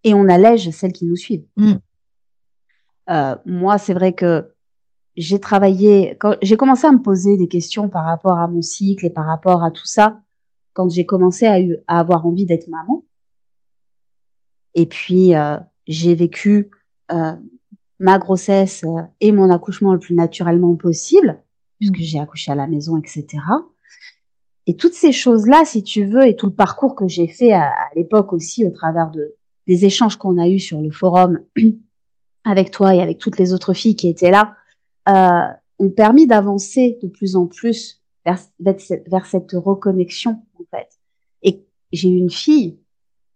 et 0.04 0.14
on 0.14 0.28
allège 0.28 0.70
celles 0.70 0.92
qui 0.92 1.04
nous 1.04 1.16
suivent. 1.16 1.46
Mm. 1.56 1.74
Euh, 3.10 3.36
moi, 3.44 3.76
c'est 3.76 3.92
vrai 3.92 4.14
que 4.14 4.50
j'ai 5.16 5.38
travaillé, 5.38 6.16
quand 6.18 6.36
j'ai 6.40 6.56
commencé 6.56 6.86
à 6.86 6.92
me 6.92 7.02
poser 7.02 7.36
des 7.36 7.46
questions 7.46 7.90
par 7.90 8.06
rapport 8.06 8.38
à 8.38 8.48
mon 8.48 8.62
cycle 8.62 9.04
et 9.04 9.10
par 9.10 9.26
rapport 9.26 9.62
à 9.62 9.70
tout 9.70 9.84
ça, 9.86 10.20
quand 10.72 10.88
j'ai 10.88 11.04
commencé 11.04 11.46
à, 11.46 11.58
à, 11.86 12.00
avoir 12.00 12.26
envie 12.26 12.46
d'être 12.46 12.68
maman. 12.68 13.04
Et 14.74 14.86
puis, 14.86 15.34
euh, 15.36 15.58
j'ai 15.86 16.14
vécu 16.14 16.70
euh, 17.12 17.36
ma 18.00 18.18
grossesse 18.18 18.84
et 19.20 19.30
mon 19.30 19.50
accouchement 19.50 19.92
le 19.92 20.00
plus 20.00 20.14
naturellement 20.14 20.74
possible, 20.74 21.38
puisque 21.78 21.98
j'ai 21.98 22.18
accouché 22.18 22.50
à 22.50 22.54
la 22.54 22.66
maison, 22.66 22.96
etc. 22.96 23.26
Et 24.66 24.76
toutes 24.76 24.94
ces 24.94 25.12
choses-là, 25.12 25.64
si 25.64 25.82
tu 25.82 26.06
veux, 26.06 26.26
et 26.26 26.36
tout 26.36 26.46
le 26.46 26.52
parcours 26.52 26.94
que 26.94 27.06
j'ai 27.06 27.28
fait 27.28 27.52
à, 27.52 27.72
l'époque 27.94 28.32
aussi 28.32 28.64
au 28.64 28.70
travers 28.70 29.10
de 29.10 29.34
des 29.66 29.86
échanges 29.86 30.16
qu'on 30.16 30.36
a 30.36 30.46
eus 30.46 30.58
sur 30.58 30.80
le 30.82 30.90
forum 30.90 31.40
avec 32.44 32.70
toi 32.70 32.94
et 32.94 33.00
avec 33.00 33.18
toutes 33.18 33.38
les 33.38 33.54
autres 33.54 33.72
filles 33.72 33.96
qui 33.96 34.08
étaient 34.08 34.30
là, 34.30 34.56
euh, 35.08 35.52
ont 35.78 35.90
permis 35.90 36.26
d'avancer 36.26 36.98
de 37.02 37.08
plus 37.08 37.34
en 37.34 37.46
plus 37.46 38.02
vers, 38.26 38.38
vers, 38.60 39.26
cette 39.26 39.52
reconnexion 39.52 40.42
en 40.58 40.64
fait. 40.70 40.88
Et 41.42 41.64
j'ai 41.92 42.10
eu 42.10 42.16
une 42.16 42.30
fille, 42.30 42.78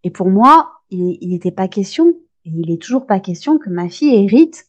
et 0.05 0.11
pour 0.11 0.29
moi, 0.29 0.73
il 0.91 1.29
n'était 1.29 1.51
pas 1.51 1.69
question, 1.69 2.11
Et 2.45 2.51
il 2.51 2.71
est 2.71 2.81
toujours 2.81 3.07
pas 3.07 3.21
question 3.21 3.59
que 3.59 3.71
ma 3.71 3.89
fille 3.89 4.15
hérite 4.15 4.67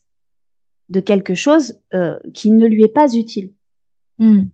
de 0.90 1.00
quelque 1.00 1.36
chose 1.36 1.80
euh, 1.94 2.20
qui 2.34 2.52
ne 2.52 2.66
lui 2.66 2.84
est 2.84 2.94
pas 2.94 3.14
utile. 3.14 3.54
Hmm. 4.18 4.46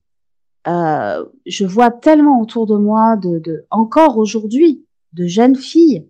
Euh, 0.67 1.25
je 1.45 1.65
vois 1.65 1.91
tellement 1.91 2.41
autour 2.41 2.65
de 2.65 2.75
moi, 2.75 3.17
de, 3.17 3.39
de 3.39 3.65
encore 3.69 4.17
aujourd'hui, 4.17 4.85
de 5.13 5.27
jeunes 5.27 5.55
filles 5.55 6.09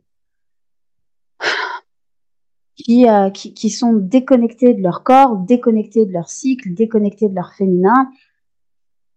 qui, 2.78 3.10
euh, 3.10 3.30
qui, 3.32 3.54
qui, 3.54 3.70
sont 3.70 3.94
déconnectées 3.94 4.74
de 4.74 4.82
leur 4.82 5.04
corps, 5.04 5.36
déconnectées 5.36 6.06
de 6.06 6.14
leur 6.14 6.30
cycle, 6.30 6.74
déconnectées 6.74 7.28
de 7.28 7.36
leur 7.36 7.54
féminin, 7.54 8.10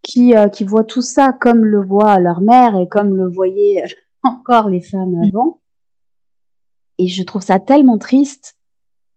qui, 0.02 0.34
euh, 0.34 0.48
qui 0.48 0.64
voient 0.64 0.84
tout 0.84 1.02
ça 1.02 1.32
comme 1.32 1.64
le 1.64 1.84
voit 1.84 2.18
leur 2.18 2.40
mère 2.40 2.76
et 2.76 2.88
comme 2.88 3.16
le 3.16 3.28
voyaient 3.28 3.84
encore 4.24 4.68
les 4.68 4.80
femmes 4.80 5.20
hmm. 5.20 5.28
avant. 5.28 5.60
Et 6.98 7.06
je 7.06 7.22
trouve 7.22 7.42
ça 7.42 7.60
tellement 7.60 7.98
triste 7.98 8.56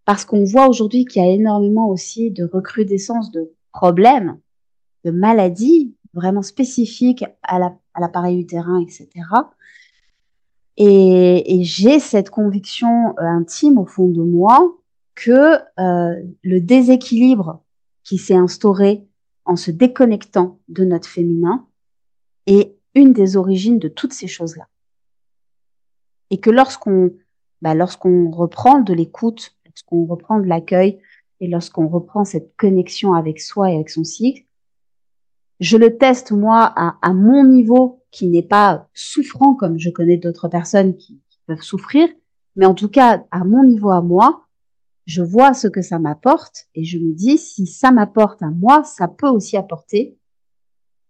parce 0.05 0.24
qu'on 0.24 0.43
voit 0.43 0.67
aujourd'hui 0.67 1.05
qu'il 1.05 1.24
y 1.24 1.26
a 1.26 1.32
énormément 1.32 1.89
aussi 1.89 2.30
de 2.30 2.43
recrudescence 2.43 3.32
de 3.32 3.55
problèmes, 3.72 4.39
de 5.03 5.09
maladies 5.09 5.95
vraiment 6.14 6.41
spécifiques 6.41 7.24
à 7.43 7.59
l'appareil 7.99 8.36
la, 8.36 8.41
utérin, 8.41 8.82
etc. 8.82 9.09
Et, 10.78 11.59
et 11.59 11.64
j'ai 11.64 11.99
cette 11.99 12.30
conviction 12.30 13.16
euh, 13.20 13.24
intime 13.24 13.78
au 13.78 13.86
fond 13.86 14.07
de 14.07 14.22
moi 14.22 14.78
que 15.16 15.57
euh, 15.80 16.24
le 16.43 16.59
déséquilibre 16.59 17.62
qui 18.03 18.18
s'est 18.18 18.36
instauré 18.36 19.07
en 19.45 19.55
se 19.55 19.72
déconnectant 19.72 20.59
de 20.70 20.86
notre 20.86 21.07
féminin 21.07 21.68
est 22.47 22.76
une 22.95 23.14
des 23.14 23.38
origines 23.38 23.80
de 23.80 23.88
toutes 23.88 24.14
ces 24.14 24.28
choses-là. 24.28 24.68
Et 26.30 26.39
que 26.39 26.49
lorsqu'on 26.49 27.12
bah, 27.62 27.76
lorsqu'on 27.76 28.32
reprend 28.32 28.80
de 28.80 28.93
l'écoute, 28.93 29.55
lorsqu'on 29.66 30.05
reprend 30.05 30.39
de 30.39 30.47
l'accueil 30.47 30.99
et 31.39 31.47
lorsqu'on 31.47 31.88
reprend 31.88 32.26
cette 32.26 32.55
connexion 32.57 33.14
avec 33.14 33.39
soi 33.39 33.72
et 33.72 33.76
avec 33.76 33.89
son 33.89 34.03
cycle, 34.03 34.45
je 35.62 35.78
le 35.78 35.97
teste 35.97 36.32
moi 36.32 36.74
à, 36.76 36.97
à 37.01 37.14
mon 37.14 37.45
niveau 37.45 38.03
qui 38.09 38.28
n'est 38.28 38.43
pas 38.43 38.89
souffrant 38.93 39.55
comme 39.55 39.78
je 39.78 39.91
connais 39.91 40.18
d'autres 40.18 40.49
personnes 40.49 40.97
qui, 40.97 41.22
qui, 41.30 41.39
peuvent 41.45 41.62
souffrir, 41.62 42.09
mais 42.55 42.66
en 42.66 42.74
tout 42.74 42.89
cas 42.89 43.24
à 43.32 43.43
mon 43.45 43.64
niveau 43.64 43.91
à 43.91 44.01
moi, 44.01 44.47
je 45.05 45.22
vois 45.22 45.53
ce 45.53 45.68
que 45.68 45.82
ça 45.82 45.99
m'apporte 45.99 46.68
et 46.76 46.84
je 46.84 46.97
me 46.97 47.14
dis 47.14 47.38
si 47.38 47.68
ça 47.68 47.91
m'apporte 47.91 48.41
à 48.41 48.49
moi, 48.49 48.84
ça 48.84 49.07
peut 49.07 49.28
aussi 49.28 49.55
apporter 49.55 50.18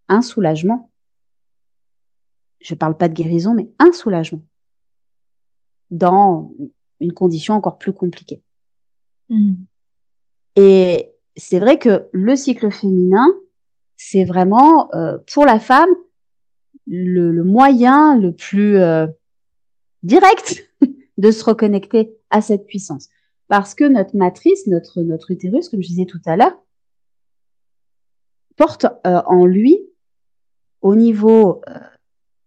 un 0.09 0.21
soulagement. 0.21 0.91
Je 2.59 2.75
parle 2.75 2.97
pas 2.97 3.07
de 3.07 3.13
guérison, 3.13 3.53
mais 3.53 3.71
un 3.79 3.91
soulagement 3.93 4.43
dans 5.91 6.51
une 6.99 7.13
condition 7.13 7.53
encore 7.53 7.77
plus 7.77 7.93
compliquée. 7.93 8.43
Mmh. 9.29 9.53
Et 10.57 11.11
c'est 11.37 11.59
vrai 11.59 11.79
que 11.79 12.09
le 12.11 12.35
cycle 12.35 12.69
féminin, 12.69 13.27
c'est 14.03 14.25
vraiment 14.25 14.93
euh, 14.95 15.19
pour 15.31 15.45
la 15.45 15.59
femme 15.59 15.89
le, 16.87 17.43
moyen 17.43 18.17
le 18.17 18.33
plus 18.33 18.77
euh, 18.77 19.05
direct 20.01 20.67
de 21.17 21.31
se 21.31 21.43
reconnecter 21.43 22.11
à 22.31 22.41
cette 22.41 22.65
puissance. 22.65 23.09
Parce 23.47 23.75
que 23.75 23.83
notre 23.83 24.15
matrice, 24.15 24.65
notre, 24.65 25.03
utérus, 25.29 25.69
comme 25.69 25.83
je 25.83 25.87
disais 25.87 26.05
tout 26.05 26.19
à 26.25 26.35
l'heure, 26.35 26.57
porte 28.55 28.85
euh, 29.05 29.21
en 29.27 29.45
lui, 29.45 29.77
au 30.81 30.95
niveau 30.95 31.61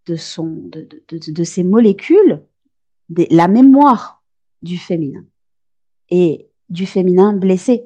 de, 0.07 0.17
ses 0.17 1.63
molécules, 1.63 2.43
la 3.31 3.47
mémoire 3.47 4.25
du 4.63 4.77
féminin 4.77 5.25
et 6.11 6.49
du 6.69 6.85
féminin 6.85 7.33
blessé, 7.33 7.85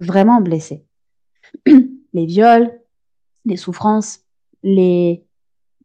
vraiment 0.00 0.42
blessé. 0.42 0.84
les 2.12 2.26
viols, 2.26 2.78
les 3.44 3.56
souffrances, 3.56 4.20
les, 4.62 5.24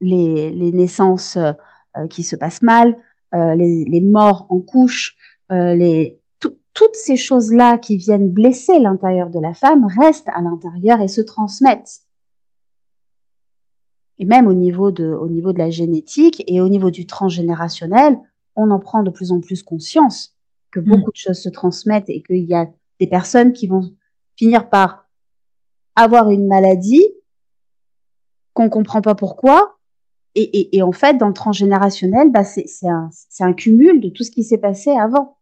les, 0.02 0.52
les 0.52 0.72
naissances 0.72 1.38
euh, 1.38 2.08
qui 2.10 2.24
se 2.24 2.36
passent 2.36 2.62
mal, 2.62 2.98
euh, 3.34 3.56
les, 3.56 3.86
les, 3.86 4.02
morts 4.02 4.46
en 4.50 4.60
couche, 4.60 5.16
euh, 5.52 5.74
les, 5.76 6.20
toutes 6.40 6.96
ces 6.96 7.18
choses-là 7.18 7.80
qui 7.80 7.98
viennent 7.98 8.30
blesser 8.30 8.78
l'intérieur 8.80 9.32
de 9.32 9.40
la 9.40 9.56
femme 9.56 9.88
restent 10.00 10.30
à 10.30 10.42
l'intérieur 10.42 11.02
et 11.02 11.08
se 11.08 11.22
transmettent. 11.22 12.02
Et 14.20 14.26
même 14.26 14.48
au 14.48 14.54
niveau 14.54 14.92
de, 14.92 15.06
au 15.06 15.28
niveau 15.28 15.54
de 15.54 15.58
la 15.58 15.72
génétique 15.72 16.44
et 16.46 16.62
au 16.62 16.70
niveau 16.70 16.92
du 16.92 17.08
transgénérationnel, 17.08 18.20
on 18.56 18.70
en 18.70 18.80
prend 18.80 19.02
de 19.02 19.10
plus 19.10 19.32
en 19.32 19.40
plus 19.40 19.64
conscience 19.64 20.36
que 20.72 20.80
beaucoup 20.80 21.10
mmh. 21.10 21.14
de 21.14 21.16
choses 21.16 21.42
se 21.42 21.50
transmettent 21.50 22.10
et 22.10 22.22
qu'il 22.22 22.46
y 22.46 22.54
a 22.54 22.68
des 23.00 23.08
personnes 23.08 23.54
qui 23.54 23.68
vont 23.68 23.96
finir 24.36 24.70
par 24.70 25.07
avoir 25.98 26.30
une 26.30 26.48
maladie 26.48 27.06
qu'on 28.54 28.70
comprend 28.70 29.02
pas 29.02 29.16
pourquoi. 29.16 29.78
Et, 30.36 30.84
en 30.84 30.92
fait, 30.92 31.18
dans 31.18 31.28
le 31.28 31.34
transgénérationnel, 31.34 32.32
bah, 32.32 32.44
c'est 32.44 32.88
un, 33.40 33.54
cumul 33.54 34.00
de 34.00 34.10
tout 34.10 34.24
ce 34.24 34.30
qui 34.30 34.44
s'est 34.44 34.60
passé 34.60 34.92
avant. 34.92 35.38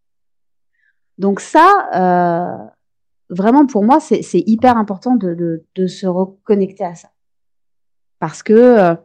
Donc 1.17 1.41
ça, 1.41 1.69
euh, 1.95 2.65
vraiment 3.29 3.65
pour 3.65 3.83
moi, 3.83 3.99
c'est 3.99 4.43
hyper 4.47 4.77
important 4.77 5.17
de, 5.17 5.65
se 5.87 6.07
reconnecter 6.07 6.85
à 6.85 6.95
ça. 6.95 7.09
Parce 8.19 8.41
que 8.41 8.53
euh, 8.53 8.95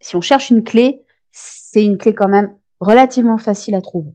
si 0.00 0.14
on 0.14 0.20
cherche 0.20 0.50
une 0.50 0.62
clé, 0.62 1.02
c'est 1.30 1.84
une 1.84 1.96
clé 1.96 2.14
quand 2.14 2.28
même 2.28 2.54
relativement 2.80 3.38
facile 3.38 3.74
à 3.74 3.80
trouver. 3.80 4.14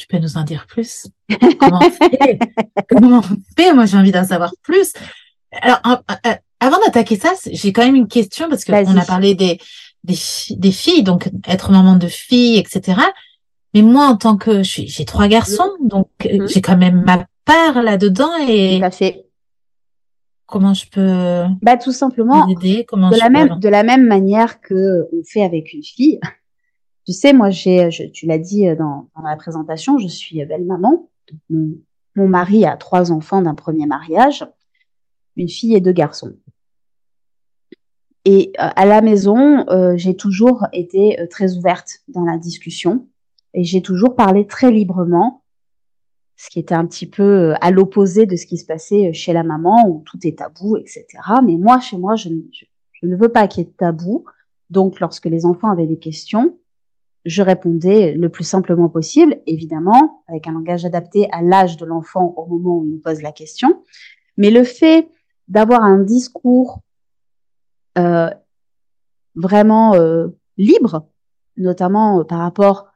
Tu 0.00 0.06
peux 0.06 0.16
nous 0.16 0.38
en 0.38 0.44
dire 0.44 0.64
plus? 0.66 1.08
Comment 1.58 1.80
on 1.82 1.90
fait? 1.90 2.38
Comment 2.88 3.18
on 3.18 3.22
fait? 3.54 3.74
Moi, 3.74 3.84
j'ai 3.84 3.98
envie 3.98 4.12
d'en 4.12 4.24
savoir 4.24 4.54
plus. 4.62 4.94
Alors, 5.52 5.78
euh, 6.26 6.34
avant 6.58 6.78
d'attaquer 6.78 7.16
ça, 7.16 7.34
j'ai 7.52 7.74
quand 7.74 7.84
même 7.84 7.96
une 7.96 8.08
question 8.08 8.48
parce 8.48 8.64
qu'on 8.64 8.96
a 8.96 9.04
parlé 9.04 9.34
des, 9.34 9.60
des, 10.02 10.16
des, 10.52 10.72
filles, 10.72 11.02
donc 11.02 11.28
être 11.46 11.70
maman 11.70 11.96
de 11.96 12.06
filles, 12.06 12.56
etc. 12.56 12.98
Mais 13.74 13.82
moi, 13.82 14.06
en 14.06 14.16
tant 14.16 14.38
que, 14.38 14.62
j'ai 14.62 15.04
trois 15.04 15.28
garçons, 15.28 15.70
donc 15.82 16.08
mmh. 16.24 16.46
j'ai 16.46 16.62
quand 16.62 16.78
même 16.78 17.04
ma 17.04 17.26
part 17.44 17.82
là-dedans 17.82 18.32
et. 18.48 18.78
Tout 18.78 18.86
à 18.86 18.90
fait. 18.90 19.26
Comment 20.46 20.72
je 20.72 20.86
peux 20.88 21.44
bah, 21.60 21.76
tout 21.76 21.92
simplement 21.92 22.48
aider? 22.48 22.86
Comment 22.88 23.10
de 23.10 23.18
la 23.18 23.28
même 23.28 23.60
de 23.60 23.68
la 23.68 23.82
même 23.82 24.06
manière 24.06 24.62
que 24.62 25.06
on 25.12 25.22
fait 25.24 25.42
avec 25.42 25.74
une 25.74 25.84
fille. 25.84 26.18
Tu 27.10 27.14
sais, 27.16 27.32
moi 27.32 27.50
j'ai, 27.50 27.90
tu 28.12 28.26
l'as 28.26 28.38
dit 28.38 28.68
euh, 28.68 28.76
dans, 28.76 29.08
la 29.24 29.34
présentation, 29.34 29.98
je 29.98 30.06
suis 30.06 30.44
belle 30.44 30.64
maman. 30.64 31.08
Mon, 31.48 32.28
mari 32.28 32.64
a 32.64 32.76
trois 32.76 33.10
enfants 33.10 33.42
d'un 33.42 33.56
premier 33.56 33.86
mariage, 33.86 34.46
une 35.34 35.48
fille 35.48 35.74
et 35.74 35.80
deux 35.80 35.90
garçons. 35.90 36.36
Et 38.24 38.52
euh, 38.60 38.68
à 38.76 38.86
la 38.86 39.00
maison, 39.00 39.68
euh, 39.70 39.96
j'ai 39.96 40.14
toujours 40.14 40.66
été 40.72 41.18
euh, 41.18 41.26
très 41.26 41.56
ouverte 41.56 42.00
dans 42.06 42.24
la 42.24 42.38
discussion 42.38 43.08
et 43.54 43.64
j'ai 43.64 43.82
toujours 43.82 44.14
parlé 44.14 44.46
très 44.46 44.70
librement 44.70 45.42
ce 46.36 46.48
qui 46.48 46.60
était 46.60 46.76
un 46.76 46.86
petit 46.86 47.06
peu 47.06 47.22
euh, 47.50 47.54
à 47.60 47.72
l'opposé 47.72 48.24
de 48.24 48.36
ce 48.36 48.46
qui 48.46 48.56
se 48.56 48.64
passait 48.64 49.08
euh, 49.08 49.12
chez 49.12 49.32
la 49.32 49.42
maman 49.42 49.84
où 49.88 50.04
tout 50.06 50.18
est 50.22 50.38
tabou, 50.38 50.76
etc. 50.76 51.06
Mais 51.44 51.56
moi, 51.56 51.80
chez 51.80 51.98
moi, 51.98 52.14
je 52.14 52.28
ne 52.28 53.16
veux 53.16 53.30
pas 53.30 53.48
qu'il 53.48 53.64
y 53.64 53.66
ait 53.66 53.70
de 53.70 53.76
tabou. 53.76 54.24
Donc, 54.70 55.00
lorsque 55.00 55.26
les 55.26 55.44
enfants 55.44 55.70
avaient 55.70 55.88
des 55.88 55.98
questions, 55.98 56.56
je 57.24 57.42
répondais 57.42 58.14
le 58.14 58.28
plus 58.28 58.44
simplement 58.44 58.88
possible, 58.88 59.40
évidemment, 59.46 60.22
avec 60.28 60.46
un 60.46 60.52
langage 60.52 60.84
adapté 60.84 61.28
à 61.32 61.42
l'âge 61.42 61.76
de 61.76 61.84
l'enfant 61.84 62.34
au 62.36 62.46
moment 62.46 62.78
où 62.78 62.86
il 62.86 62.94
me 62.94 63.00
pose 63.00 63.22
la 63.22 63.32
question. 63.32 63.82
Mais 64.36 64.50
le 64.50 64.64
fait 64.64 65.08
d'avoir 65.48 65.82
un 65.82 65.98
discours 65.98 66.80
euh, 67.98 68.30
vraiment 69.34 69.94
euh, 69.94 70.28
libre, 70.56 71.06
notamment 71.56 72.20
euh, 72.20 72.24
par 72.24 72.38
rapport 72.38 72.86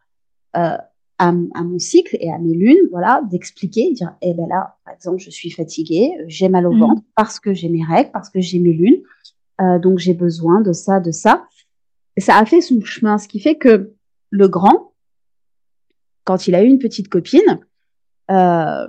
euh, 0.56 0.76
à, 1.18 1.28
à, 1.28 1.62
mon 1.62 1.78
cycle 1.78 2.16
et 2.20 2.30
à 2.30 2.38
mes 2.38 2.54
lunes, 2.54 2.88
voilà, 2.90 3.22
d'expliquer, 3.30 3.92
dire, 3.92 4.14
eh 4.22 4.34
ben 4.34 4.46
là, 4.48 4.76
par 4.84 4.94
exemple, 4.94 5.18
je 5.18 5.30
suis 5.30 5.50
fatiguée, 5.50 6.12
j'ai 6.26 6.48
mal 6.48 6.66
au 6.66 6.72
mmh. 6.72 6.80
ventre 6.80 7.02
parce 7.14 7.38
que 7.38 7.54
j'ai 7.54 7.68
mes 7.68 7.84
règles, 7.84 8.10
parce 8.12 8.30
que 8.30 8.40
j'ai 8.40 8.58
mes 8.58 8.72
lunes, 8.72 9.00
euh, 9.60 9.78
donc 9.78 9.98
j'ai 9.98 10.14
besoin 10.14 10.60
de 10.60 10.72
ça, 10.72 11.00
de 11.00 11.12
ça. 11.12 11.46
Et 12.16 12.20
ça 12.20 12.36
a 12.36 12.44
fait 12.44 12.60
son 12.60 12.80
chemin, 12.80 13.18
ce 13.18 13.28
qui 13.28 13.40
fait 13.40 13.56
que 13.56 13.94
le 14.30 14.48
grand, 14.48 14.92
quand 16.24 16.46
il 16.46 16.54
a 16.54 16.62
eu 16.62 16.66
une 16.66 16.78
petite 16.78 17.08
copine, 17.08 17.60
euh, 18.30 18.86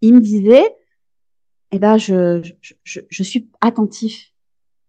il 0.00 0.14
me 0.14 0.20
disait, 0.20 0.64
eh 1.72 1.78
ben, 1.78 1.98
je, 1.98 2.42
je, 2.60 2.74
je, 2.84 3.00
je 3.08 3.22
suis 3.22 3.50
attentif. 3.60 4.32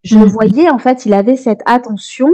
Je 0.03 0.18
mmh. 0.18 0.24
voyais, 0.26 0.70
en 0.70 0.80
fait, 0.80 1.05
il 1.05 1.14
avait 1.14 1.36
cette 1.36 1.62
attention 1.66 2.30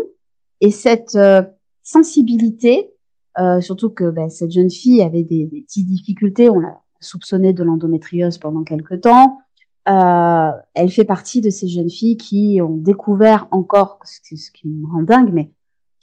et 0.62 0.72
cette 0.72 1.16
euh, 1.16 1.42
sensibilité 1.84 2.96
euh, 3.38 3.60
surtout 3.60 3.90
que 3.90 4.10
ben, 4.10 4.30
cette 4.30 4.52
jeune 4.52 4.70
fille 4.70 5.02
avait 5.02 5.24
des, 5.24 5.46
des, 5.46 5.62
petites 5.62 5.88
difficultés. 5.88 6.50
On 6.50 6.60
l'a 6.60 6.80
soupçonné 7.02 7.54
de 7.54 7.64
l'endométriose 7.64 8.38
pendant 8.38 8.64
quelque 8.64 8.96
temps. 8.96 9.40
Euh, 9.88 10.52
elle 10.74 10.90
fait 10.90 11.04
partie 11.04 11.42
de 11.42 11.50
ces 11.50 11.68
jeunes 11.68 11.90
filles 11.90 12.18
qui 12.18 12.60
ont 12.62 12.78
découvert 12.78 13.48
encore, 13.52 14.00
ce 14.04 14.52
qui 14.52 14.68
me 14.68 14.88
rend 14.88 15.04
dingue, 15.04 15.32
mais 15.32 15.52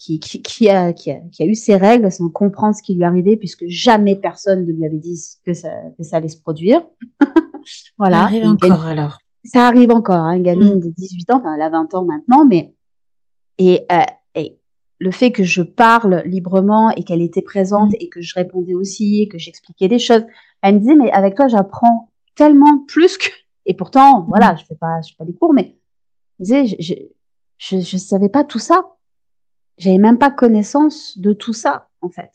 qui, 0.03 0.18
qui, 0.18 0.68
a, 0.68 0.92
qui, 0.92 1.12
a, 1.12 1.20
qui 1.30 1.42
a 1.42 1.46
eu 1.46 1.55
ses 1.55 1.76
règles 1.76 2.11
sans 2.11 2.28
comprendre 2.28 2.74
ce 2.74 2.82
qui 2.82 2.94
lui 2.94 3.05
arrivait, 3.05 3.36
puisque 3.36 3.66
jamais 3.68 4.16
personne 4.16 4.66
ne 4.66 4.72
lui 4.72 4.84
avait 4.84 4.98
dit 4.98 5.18
que 5.46 5.55
ça, 5.55 5.68
que 5.96 6.03
ça 6.03 6.16
allait 6.16 6.28
se 6.28 6.40
produire. 6.40 6.82
voilà. 7.98 8.18
Ça 8.18 8.24
arrive 8.24 8.46
encore 8.46 8.84
alors. 8.86 9.18
Ça 9.44 9.66
arrive 9.66 9.90
encore, 9.90 10.16
hein, 10.16 10.32
une 10.34 10.42
gamine 10.42 10.76
mm. 10.76 10.80
de 10.80 10.88
18 10.88 11.30
ans, 11.30 11.38
enfin 11.38 11.55
elle 11.55 11.62
a 11.62 11.70
20 11.70 11.94
ans 11.94 12.05
maintenant, 12.05 12.44
mais 12.44 12.74
et, 13.59 13.84
euh, 13.90 14.03
et 14.34 14.59
le 14.98 15.11
fait 15.11 15.30
que 15.30 15.44
je 15.44 15.62
parle 15.62 16.22
librement 16.24 16.90
et 16.90 17.03
qu'elle 17.05 17.22
était 17.22 17.42
présente 17.42 17.90
mm. 17.90 17.96
et 18.00 18.09
que 18.09 18.20
je 18.20 18.34
répondais 18.34 18.74
aussi, 18.74 19.28
que 19.28 19.38
j'expliquais 19.38 19.88
des 19.88 19.98
choses, 19.98 20.24
elle 20.62 20.76
me 20.76 20.80
disait 20.80 20.96
mais 20.96 21.11
avec 21.12 21.36
toi 21.36 21.48
j'apprends 21.48 22.11
tellement 22.34 22.84
plus 22.86 23.18
que 23.18 23.28
et 23.66 23.74
pourtant 23.74 24.24
voilà 24.28 24.57
je 24.57 24.64
fais 24.64 24.74
pas 24.74 25.00
je 25.03 25.11
fais 25.11 25.16
pas 25.18 25.24
des 25.24 25.34
cours 25.34 25.53
mais 25.53 25.76
je 26.38 26.44
disais 26.44 26.66
je, 26.78 26.94
je, 27.59 27.80
je 27.80 27.96
savais 27.96 28.28
pas 28.28 28.44
tout 28.44 28.59
ça 28.59 28.91
j'avais 29.78 29.98
même 29.98 30.18
pas 30.18 30.30
connaissance 30.30 31.18
de 31.18 31.32
tout 31.32 31.52
ça, 31.52 31.88
en 32.00 32.08
fait. 32.08 32.30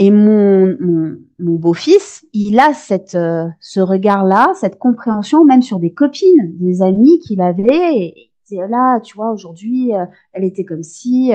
Et 0.00 0.12
mon, 0.12 0.76
mon, 0.80 1.54
beau-fils, 1.56 2.24
il 2.32 2.60
a 2.60 2.72
cette, 2.72 3.16
euh, 3.16 3.48
ce 3.60 3.80
regard-là, 3.80 4.52
cette 4.54 4.78
compréhension, 4.78 5.44
même 5.44 5.62
sur 5.62 5.80
des 5.80 5.92
copines, 5.92 6.56
des 6.56 6.82
amis 6.82 7.18
qu'il 7.18 7.40
avait. 7.40 7.96
Et, 7.96 8.30
là, 8.52 9.00
tu 9.00 9.16
vois, 9.16 9.32
aujourd'hui, 9.32 9.94
euh, 9.94 10.06
elle 10.32 10.44
était 10.44 10.64
comme 10.64 10.84
si. 10.84 11.32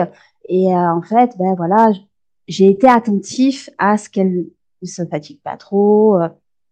Et 0.47 0.73
euh, 0.73 0.91
en 0.91 1.01
fait, 1.01 1.31
ben 1.37 1.55
voilà, 1.55 1.91
j'ai 2.47 2.67
été 2.67 2.87
attentif 2.87 3.69
à 3.77 3.97
ce 3.97 4.09
qu'elle 4.09 4.45
ne 4.81 4.87
se 4.87 5.05
fatigue 5.05 5.41
pas 5.43 5.57
trop. 5.57 6.17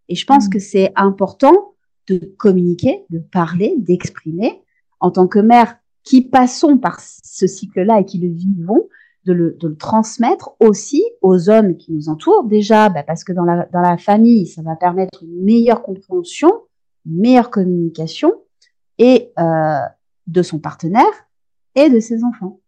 et 0.08 0.16
je 0.16 0.26
pense 0.26 0.48
mmh. 0.48 0.50
que 0.50 0.60
c'est 0.60 0.94
important 0.96 1.74
de 2.08 2.20
communiquer, 2.38 3.06
de 3.10 3.20
parler, 3.20 3.76
d'exprimer. 3.78 4.62
En 5.02 5.12
tant 5.12 5.28
que 5.28 5.40
mère, 5.40 5.78
qui 6.04 6.22
passons 6.22 6.78
par 6.78 7.00
ce 7.00 7.48
cycle-là 7.48 8.00
et 8.00 8.06
qui 8.06 8.20
le 8.20 8.30
vivons, 8.34 8.88
de 9.26 9.34
le, 9.34 9.52
de 9.60 9.68
le, 9.68 9.78
transmettre 9.78 10.56
aussi 10.60 11.04
aux 11.22 11.50
hommes 11.50 11.78
qui 11.78 11.92
nous 11.92 12.10
entourent. 12.10 12.44
Déjà, 12.44 12.90
bah 12.90 13.04
parce 13.04 13.24
que 13.24 13.34
dans 13.34 13.44
la, 13.44 13.68
dans 13.72 13.82
la 13.82 13.98
famille, 13.98 14.48
ça 14.48 14.62
va 14.64 14.76
permettre 14.76 15.24
une 15.24 15.44
meilleure 15.44 15.84
compréhension, 15.84 16.52
une 17.06 17.20
meilleure 17.20 17.52
communication 17.52 18.34
et 18.98 19.32
euh, 19.40 19.80
de 20.28 20.42
son 20.42 20.60
partenaire 20.60 21.28
et 21.76 21.90
de 21.90 22.00
ses 22.00 22.24
enfants. 22.24 22.60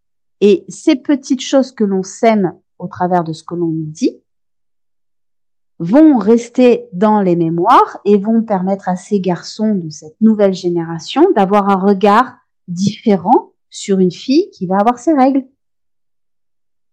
Et 0.42 0.66
ces 0.68 0.96
petites 0.96 1.42
choses 1.42 1.72
que 1.72 1.84
l'on 1.84 2.04
sème 2.04 2.54
au 2.78 2.88
travers 2.88 3.24
de 3.24 3.34
ce 3.34 3.44
que 3.44 3.56
l'on 3.56 3.72
dit 3.72 4.20
vont 5.80 6.18
rester 6.18 6.88
dans 6.94 7.22
les 7.22 7.36
mémoires 7.36 8.00
et 8.06 8.18
vont 8.18 8.44
permettre 8.44 8.90
à 8.90 8.96
ces 8.96 9.20
garçons 9.20 9.76
de 9.76 9.90
cette 9.90 10.20
nouvelle 10.22 10.54
génération 10.54 11.32
d'avoir 11.36 11.70
un 11.70 11.76
regard 11.76 12.36
différent 12.68 13.54
sur 13.70 14.00
une 14.00 14.12
fille 14.12 14.50
qui 14.52 14.68
va 14.68 14.78
avoir 14.78 15.00
ses 15.00 15.14
règles. 15.14 15.46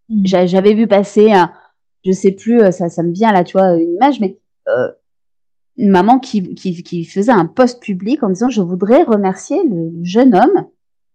Mm. 0.09 0.23
J'avais 0.25 0.75
vu 0.75 0.87
passer, 0.87 1.33
un, 1.33 1.53
je 2.05 2.13
sais 2.13 2.33
plus, 2.33 2.61
euh, 2.61 2.71
ça, 2.71 2.89
ça 2.89 3.03
me 3.03 3.13
vient 3.13 3.33
là, 3.33 3.45
tu 3.45 3.57
vois, 3.57 3.75
une 3.75 3.95
image, 3.95 4.21
mais 4.21 4.39
euh, 4.69 4.91
une 5.77 5.91
maman 5.91 6.19
qui, 6.19 6.55
qui, 6.55 6.83
qui, 6.83 7.05
faisait 7.05 7.33
un 7.33 7.47
post 7.47 7.81
public 7.83 8.23
en 8.23 8.29
disant 8.29 8.51
je 8.51 8.61
voudrais 8.61 9.03
remercier 9.03 9.63
le 9.65 9.93
jeune 10.03 10.35
homme 10.35 10.67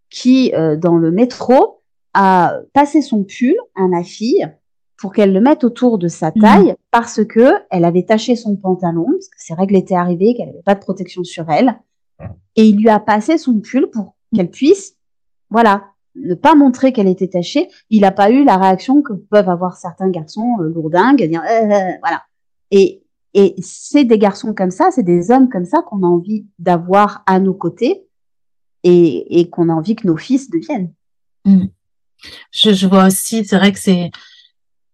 qui 0.10 0.54
euh, 0.56 0.76
dans 0.76 0.98
le 0.98 1.12
métro 1.12 1.84
a 2.14 2.60
passé 2.74 3.02
son 3.02 3.24
pull 3.24 3.56
à 3.76 3.88
ma 3.88 4.04
fille 4.04 4.50
pour 4.98 5.14
qu'elle 5.14 5.34
le 5.34 5.42
mette 5.42 5.64
autour 5.64 6.00
de 6.00 6.08
sa 6.08 6.30
mm. 6.30 6.42
taille 6.42 6.76
parce 6.90 7.24
que 7.24 7.54
elle 7.70 7.86
avait 7.86 8.06
taché 8.06 8.36
son 8.36 8.56
pantalon 8.56 9.06
parce 9.06 9.28
que 9.28 9.38
ses 9.38 9.54
règles 9.54 9.76
étaient 9.76 9.96
arrivées 9.96 10.34
qu'elle 10.34 10.48
n'avait 10.48 10.64
pas 10.64 10.76
de 10.76 10.80
protection 10.80 11.24
sur 11.24 11.50
elle 11.52 11.80
et 12.56 12.66
il 12.66 12.78
lui 12.78 12.90
a 12.90 13.00
passé 13.00 13.38
son 13.38 13.60
pull 13.60 13.90
pour 13.92 14.15
qu'elle 14.34 14.50
puisse, 14.50 14.96
voilà, 15.50 15.86
ne 16.16 16.34
pas 16.34 16.56
montrer 16.56 16.94
qu'elle 16.94 17.08
était 17.08 17.28
tachée. 17.28 17.70
Il 17.90 18.02
n'a 18.02 18.12
pas 18.12 18.32
eu 18.32 18.44
la 18.44 18.58
réaction 18.58 19.02
que 19.02 19.14
peuvent 19.14 19.50
avoir 19.50 19.78
certains 19.78 20.10
garçons 20.10 20.58
euh, 20.60 20.70
lourdingues, 20.70 21.24
dire 21.24 21.44
euh, 21.44 21.66
euh, 21.66 21.92
voilà. 22.02 22.24
Et 22.72 23.02
et 23.38 23.54
c'est 23.62 24.06
des 24.06 24.18
garçons 24.18 24.54
comme 24.54 24.72
ça, 24.72 24.92
c'est 24.92 25.04
des 25.04 25.30
hommes 25.30 25.50
comme 25.50 25.66
ça 25.66 25.82
qu'on 25.82 26.04
a 26.04 26.08
envie 26.08 26.46
d'avoir 26.58 27.22
à 27.26 27.42
nos 27.42 27.54
côtés 27.54 28.06
et, 28.84 29.42
et 29.42 29.50
qu'on 29.50 29.68
a 29.68 29.74
envie 29.74 29.98
que 29.98 30.08
nos 30.08 30.16
fils 30.16 30.50
deviennent. 30.50 30.94
Mm. 31.44 31.66
Je, 32.52 32.72
je, 32.72 32.88
vois 32.88 33.08
aussi, 33.08 33.44
c'est 33.44 33.58
vrai 33.58 33.74
que 33.74 33.80
c'est, 33.80 34.10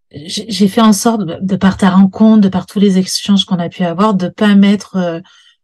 j'ai 0.09 0.67
fait 0.67 0.82
en 0.82 0.91
sorte 0.91 1.21
de 1.21 1.55
par 1.55 1.77
ta 1.77 1.91
rencontre, 1.91 2.41
de 2.41 2.49
par 2.49 2.65
tous 2.65 2.79
les 2.79 2.97
échanges 2.97 3.45
qu'on 3.45 3.59
a 3.59 3.69
pu 3.69 3.84
avoir, 3.84 4.15
de 4.15 4.27
pas 4.27 4.55
mettre 4.55 5.21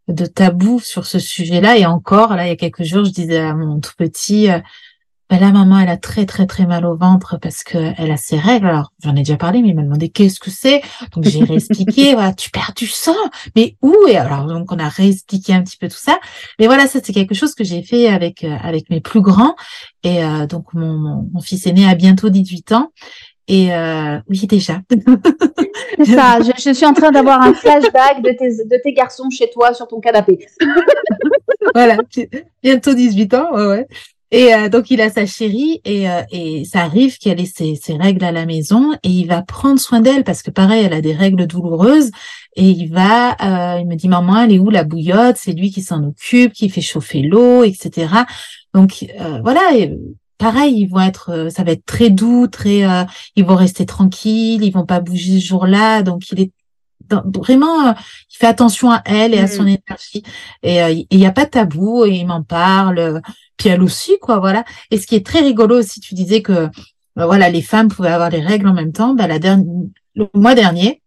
de 0.08 0.26
tabou 0.26 0.80
sur 0.80 1.06
ce 1.06 1.20
sujet-là. 1.20 1.78
Et 1.78 1.86
encore, 1.86 2.36
là, 2.36 2.46
il 2.46 2.50
y 2.50 2.54
a 2.54 2.56
quelques 2.56 2.84
jours, 2.84 3.06
je 3.06 3.12
disais 3.12 3.40
à 3.40 3.54
mon 3.54 3.80
tout 3.80 3.94
petit, 3.98 4.50
euh, 4.50 4.60
ben 5.30 5.42
là, 5.42 5.52
maman, 5.52 5.80
elle 5.80 5.90
a 5.90 5.98
très, 5.98 6.26
très, 6.26 6.46
très 6.46 6.66
mal 6.66 6.86
au 6.86 6.96
ventre 6.96 7.38
parce 7.38 7.62
que 7.64 7.94
elle 7.98 8.12
a 8.12 8.18
ses 8.18 8.40
règles. 8.40 8.68
Alors, 8.68 8.94
j'en 9.04 9.12
ai 9.14 9.20
déjà 9.20 9.36
parlé, 9.36 9.62
mais 9.62 9.70
il 9.70 9.76
m'a 9.76 9.82
demandé 9.84 10.08
qu'est-ce 10.08 10.40
que 10.40 10.50
c'est? 10.50 10.82
Donc, 11.12 11.26
j'ai 11.26 11.44
réexpliqué, 11.44 12.14
voilà, 12.14 12.34
tu 12.34 12.50
perds 12.50 12.72
du 12.78 12.88
sang? 12.88 13.12
Mais 13.54 13.76
où? 13.82 13.94
Et 14.08 14.16
alors, 14.16 14.46
donc, 14.46 14.72
on 14.72 14.80
a 14.80 14.88
réexpliqué 14.88 15.54
un 15.54 15.64
petit 15.64 15.76
peu 15.76 15.90
tout 15.90 15.98
ça. 15.98 16.18
Mais 16.60 16.68
voilà, 16.68 16.88
ça, 16.88 17.00
c'est 17.04 17.12
quelque 17.12 17.36
chose 17.36 17.56
que 17.56 17.66
j'ai 17.66 17.84
fait 17.84 18.08
avec, 18.08 18.46
euh, 18.46 18.56
avec 18.62 18.90
mes 18.90 19.02
plus 19.02 19.22
grands. 19.22 19.56
Et 20.04 20.24
euh, 20.24 20.48
donc, 20.48 20.74
mon, 20.74 20.94
mon, 20.98 21.30
mon, 21.34 21.42
fils 21.42 21.68
aîné 21.68 21.86
a 21.90 21.96
bientôt 21.96 22.30
18 22.30 22.72
ans. 22.72 22.94
Et 23.48 23.74
euh, 23.74 24.20
oui, 24.30 24.46
déjà. 24.46 24.82
C'est 24.90 26.06
ça, 26.06 26.40
je, 26.42 26.52
je, 26.58 26.74
suis 26.74 26.86
en 26.86 26.94
train 26.94 27.12
d'avoir 27.12 27.42
un 27.42 27.54
flashback 27.54 28.22
de 28.22 28.32
tes, 28.32 28.66
de 28.66 28.82
tes 28.84 28.94
garçons 28.94 29.30
chez 29.30 29.50
toi 29.50 29.74
sur 29.74 29.88
ton 29.88 30.00
canapé. 30.00 30.46
voilà, 31.74 31.98
bientôt 32.62 32.94
18 32.94 33.34
ans, 33.36 33.56
ouais, 33.56 33.68
ouais. 33.68 33.88
Et 34.30 34.54
euh, 34.54 34.68
donc 34.68 34.92
il 34.92 35.00
a 35.00 35.10
sa 35.10 35.26
chérie 35.26 35.80
et, 35.86 36.10
euh, 36.10 36.22
et 36.32 36.66
ça 36.66 36.82
arrive 36.82 37.18
qu'elle 37.18 37.40
ait 37.40 37.46
ses, 37.46 37.76
ses, 37.76 37.96
règles 37.96 38.26
à 38.26 38.34
la 38.34 38.46
maison 38.46 38.94
et 39.04 39.10
il 39.10 39.28
va 39.28 39.42
prendre 39.42 39.80
soin 39.80 40.02
d'elle 40.02 40.26
parce 40.26 40.42
que 40.42 40.52
pareil 40.52 40.84
elle 40.84 40.92
a 40.92 41.00
des 41.00 41.14
règles 41.14 41.48
douloureuses 41.48 42.12
et 42.58 42.66
il 42.66 42.92
va 42.92 43.32
euh, 43.32 43.80
il 43.80 43.88
me 43.88 43.96
dit 43.96 44.10
maman 44.10 44.42
elle 44.42 44.52
est 44.52 44.60
où 44.60 44.70
la 44.70 44.84
bouillotte? 44.84 45.38
C'est 45.38 45.54
lui 45.54 45.72
qui 45.72 45.82
s'en 45.82 46.04
occupe 46.04 46.52
qui 46.52 46.68
fait 46.68 46.82
chauffer 46.82 47.22
l'eau 47.22 47.64
etc 47.64 48.08
donc 48.74 49.06
euh, 49.18 49.40
voilà 49.42 49.62
et, 49.78 49.98
pareil, 50.38 50.82
ils 50.82 50.88
vont 50.88 51.02
être, 51.02 51.32
euh, 51.32 51.50
ça 51.50 51.64
va 51.64 51.72
être 51.72 51.86
très 51.86 52.10
doux, 52.10 52.48
très, 52.48 52.86
euh, 52.86 53.04
ils 53.36 53.46
vont 53.46 53.56
rester 53.56 53.86
tranquilles, 53.86 54.64
ils 54.64 54.72
vont 54.72 54.86
pas 54.86 55.00
bouger 55.00 55.40
ce 55.40 55.46
jour-là, 55.46 56.04
donc 56.04 56.30
il 56.32 56.42
est 56.42 56.52
vraiment, 57.10 57.88
euh, 57.88 57.94
il 58.32 58.38
fait 58.38 58.48
attention 58.48 58.92
à 58.92 59.02
elle 59.06 59.34
et 59.34 59.40
à 59.40 59.48
son 59.48 59.64
mm. 59.64 59.68
énergie, 59.68 60.24
et 60.64 61.06
il 61.10 61.18
n'y 61.18 61.26
a 61.26 61.32
pas 61.32 61.46
de 61.46 61.52
tabou, 61.52 62.06
et 62.06 62.12
il 62.12 62.28
m'en 62.28 62.44
parle, 62.44 63.22
puis 63.58 63.70
elle 63.70 63.82
aussi, 63.82 64.18
quoi, 64.22 64.40
voilà. 64.40 64.64
Et 64.92 64.98
ce 64.98 65.08
qui 65.08 65.16
est 65.16 65.26
très 65.26 65.40
rigolo 65.40 65.80
aussi, 65.80 66.00
tu 66.00 66.14
disais 66.14 66.42
que, 66.42 66.70
voilà, 67.16 67.50
les 67.50 67.62
femmes 67.62 67.88
pouvaient 67.88 68.10
avoir 68.10 68.30
les 68.30 68.42
règles 68.42 68.68
en 68.68 68.74
même 68.74 68.92
temps. 68.92 69.16
Ben, 69.16 69.26
la 69.26 69.40
dernière, 69.40 69.66
le 70.16 70.28
mois 70.36 70.54
dernier, 70.54 71.02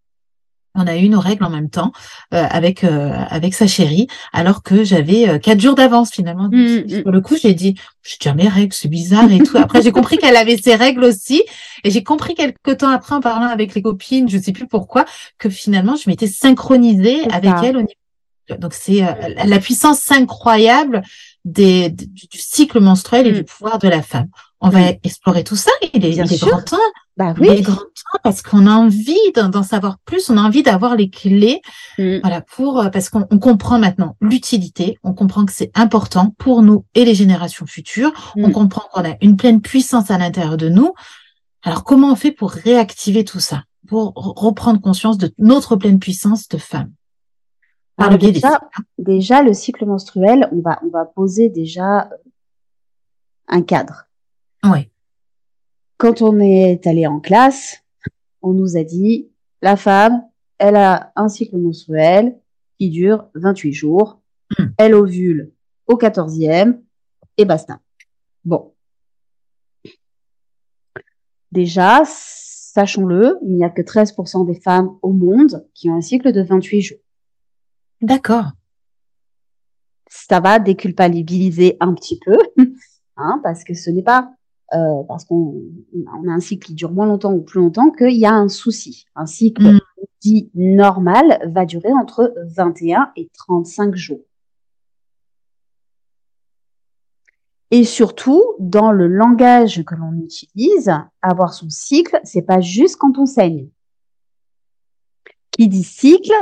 on 0.75 0.87
a 0.87 0.97
eu 0.97 1.09
nos 1.09 1.21
règles 1.21 1.45
en 1.45 1.51
même 1.51 1.69
temps 1.69 1.93
euh, 2.35 2.47
avec 2.49 2.85
euh, 2.85 3.13
avec 3.29 3.55
sa 3.55 3.67
chérie, 3.67 4.07
alors 4.33 4.63
que 4.63 4.85
j'avais 4.85 5.29
euh, 5.29 5.39
quatre 5.39 5.61
jours 5.61 5.75
d'avance 5.75 6.11
finalement. 6.11 6.49
Pour 6.49 6.59
mm, 6.59 7.03
mm. 7.05 7.11
le 7.11 7.21
coup, 7.21 7.37
j'ai 7.41 7.55
dit, 7.55 7.75
j'ai 8.03 8.17
déjà 8.21 8.35
mes 8.35 8.49
règles, 8.49 8.73
c'est 8.73 8.89
bizarre 8.89 9.31
et 9.31 9.39
tout. 9.39 9.57
Après, 9.59 9.83
j'ai 9.83 9.93
compris 9.93 10.19
qu'elle 10.19 10.37
avait 10.37 10.57
ses 10.57 10.75
règles 10.75 11.05
aussi, 11.05 11.43
et 11.85 11.91
j'ai 11.91 12.03
compris 12.03 12.35
quelques 12.35 12.79
temps 12.79 12.91
après 12.91 13.15
en 13.15 13.21
parlant 13.21 13.49
avec 13.49 13.75
les 13.75 13.83
copines, 13.83 14.29
je 14.29 14.39
sais 14.39 14.53
plus 14.53 14.67
pourquoi, 14.67 15.05
que 15.39 15.51
finalement 15.51 15.97
je 15.97 16.09
m'étais 16.09 16.29
synchronisée 16.29 17.25
avec 17.31 17.53
elle 17.63 17.77
au 17.77 17.81
niveau. 17.81 18.59
Donc 18.59 18.75
c'est 18.75 19.01
la 19.45 19.59
puissance 19.61 20.11
incroyable 20.11 21.03
des, 21.45 21.89
du, 21.91 22.27
cycle 22.33 22.81
menstruel 22.81 23.29
et 23.29 23.33
du 23.33 23.43
mm. 23.43 23.45
pouvoir 23.45 23.79
de 23.79 23.89
la 23.89 24.03
femme. 24.03 24.29
On 24.61 24.69
va 24.69 24.91
explorer 25.03 25.43
tout 25.45 25.57
ça. 25.57 25.71
Il 25.95 26.05
est, 26.05 26.11
il 26.11 26.21
est 26.21 26.41
grand 26.41 26.63
temps. 26.63 26.77
Bah 27.21 27.35
oui. 27.39 27.63
Temps 27.63 27.77
parce 28.23 28.41
qu'on 28.41 28.67
a 28.67 28.73
envie 28.73 29.33
d'en 29.35 29.63
savoir 29.63 29.99
plus. 30.07 30.31
On 30.31 30.39
a 30.39 30.41
envie 30.41 30.63
d'avoir 30.63 30.97
les 30.97 31.11
clés. 31.11 31.61
Mm. 31.99 32.21
Voilà 32.23 32.41
pour 32.41 32.81
euh, 32.81 32.89
parce 32.89 33.11
qu'on 33.11 33.25
comprend 33.25 33.79
maintenant 33.79 34.17
l'utilité. 34.23 34.99
On 35.05 35.13
comprend 35.13 35.45
que 35.45 35.53
c'est 35.53 35.71
important 35.75 36.35
pour 36.39 36.63
nous 36.63 36.87
et 36.95 37.05
les 37.05 37.15
générations 37.15 37.67
futures. 37.67 38.33
On 38.37 38.49
mm. 38.49 38.53
comprend 38.53 38.83
qu'on 38.91 39.05
a 39.05 39.17
une 39.21 39.37
pleine 39.37 39.61
puissance 39.61 40.11
à 40.11 40.17
l'intérieur 40.17 40.57
de 40.57 40.71
nous. 40.71 40.95
Alors 41.63 41.85
comment 41.85 42.11
on 42.11 42.17
fait 42.17 42.33
pour 42.33 42.53
réactiver 42.53 43.23
tout 43.23 43.41
ça, 43.41 43.65
pour 43.87 44.15
reprendre 44.15 44.81
conscience 44.81 45.19
de 45.19 45.31
notre 45.37 45.77
pleine 45.77 45.99
puissance 45.99 46.49
de 46.49 46.57
femme? 46.57 46.91
Par 47.97 48.11
le 48.11 48.17
biais 48.17 48.33
déjà, 48.33 48.63
déjà 48.97 49.43
le 49.43 49.53
cycle 49.53 49.85
menstruel, 49.85 50.49
on 50.53 50.63
va 50.63 50.81
on 50.83 50.89
va 50.89 51.05
poser 51.05 51.51
déjà 51.51 52.09
un 53.47 53.61
cadre 53.61 54.07
oui. 54.65 54.91
Quand 56.01 56.23
on 56.23 56.41
est 56.41 56.87
allé 56.87 57.07
en 57.07 57.21
classe, 57.21 57.85
on 58.41 58.55
nous 58.55 58.79
a 58.79 58.85
dit, 58.85 59.29
la 59.61 59.77
femme, 59.77 60.23
elle 60.57 60.77
a 60.77 61.13
un 61.15 61.29
cycle 61.29 61.59
menstruel 61.59 62.41
qui 62.79 62.89
dure 62.89 63.29
28 63.35 63.75
jours. 63.75 64.19
Hmm. 64.59 64.69
Elle 64.79 64.95
ovule 64.95 65.53
au 65.87 65.99
14e 65.99 66.81
et 67.37 67.45
basta. 67.45 67.81
Bon. 68.47 68.73
Déjà, 71.53 72.01
sachons-le, 72.07 73.39
il 73.43 73.57
n'y 73.57 73.65
a 73.65 73.69
que 73.69 73.83
13% 73.83 74.47
des 74.47 74.59
femmes 74.59 74.97
au 75.03 75.13
monde 75.13 75.69
qui 75.75 75.91
ont 75.91 75.97
un 75.97 76.01
cycle 76.01 76.33
de 76.33 76.41
28 76.41 76.81
jours. 76.81 76.99
D'accord. 78.01 78.47
Ça 80.09 80.41
va 80.41 80.61
déculpabiliser 80.61 81.77
un 81.79 81.93
petit 81.93 82.19
peu, 82.25 82.39
hein, 83.19 83.39
parce 83.43 83.65
que 83.65 83.75
ce 83.75 83.91
n'est 83.91 84.03
pas 84.03 84.33
euh, 84.73 85.03
parce 85.09 85.25
qu'on 85.25 85.63
a 86.07 86.31
un 86.31 86.41
cycle 86.41 86.69
qui 86.69 86.75
dure 86.75 86.93
moins 86.93 87.07
longtemps 87.07 87.33
ou 87.33 87.43
plus 87.43 87.61
longtemps, 87.61 87.91
qu'il 87.91 88.17
y 88.17 88.27
a 88.27 88.33
un 88.33 88.49
souci. 88.49 89.07
Un 89.17 89.27
cycle 89.27 89.75
mm. 89.75 89.81
dit 90.21 90.51
normal 90.55 91.41
va 91.53 91.67
durer 91.67 91.93
entre 91.93 92.33
21 92.55 93.11
et 93.17 93.29
35 93.35 93.95
jours. 93.97 94.21
Et 97.73 97.85
surtout, 97.85 98.43
dans 98.59 98.91
le 98.91 99.07
langage 99.07 99.85
que 99.85 99.95
l'on 99.95 100.13
utilise, 100.13 100.93
avoir 101.23 101.55
son 101.55 101.71
cycle, 101.71 102.21
c'est 102.25 102.43
pas 102.43 102.61
juste 102.61 102.97
quand 102.97 103.17
on 103.19 103.27
saigne. 103.27 103.69
Qui 105.53 105.69
dit 105.69 105.85
cycle 105.85 106.33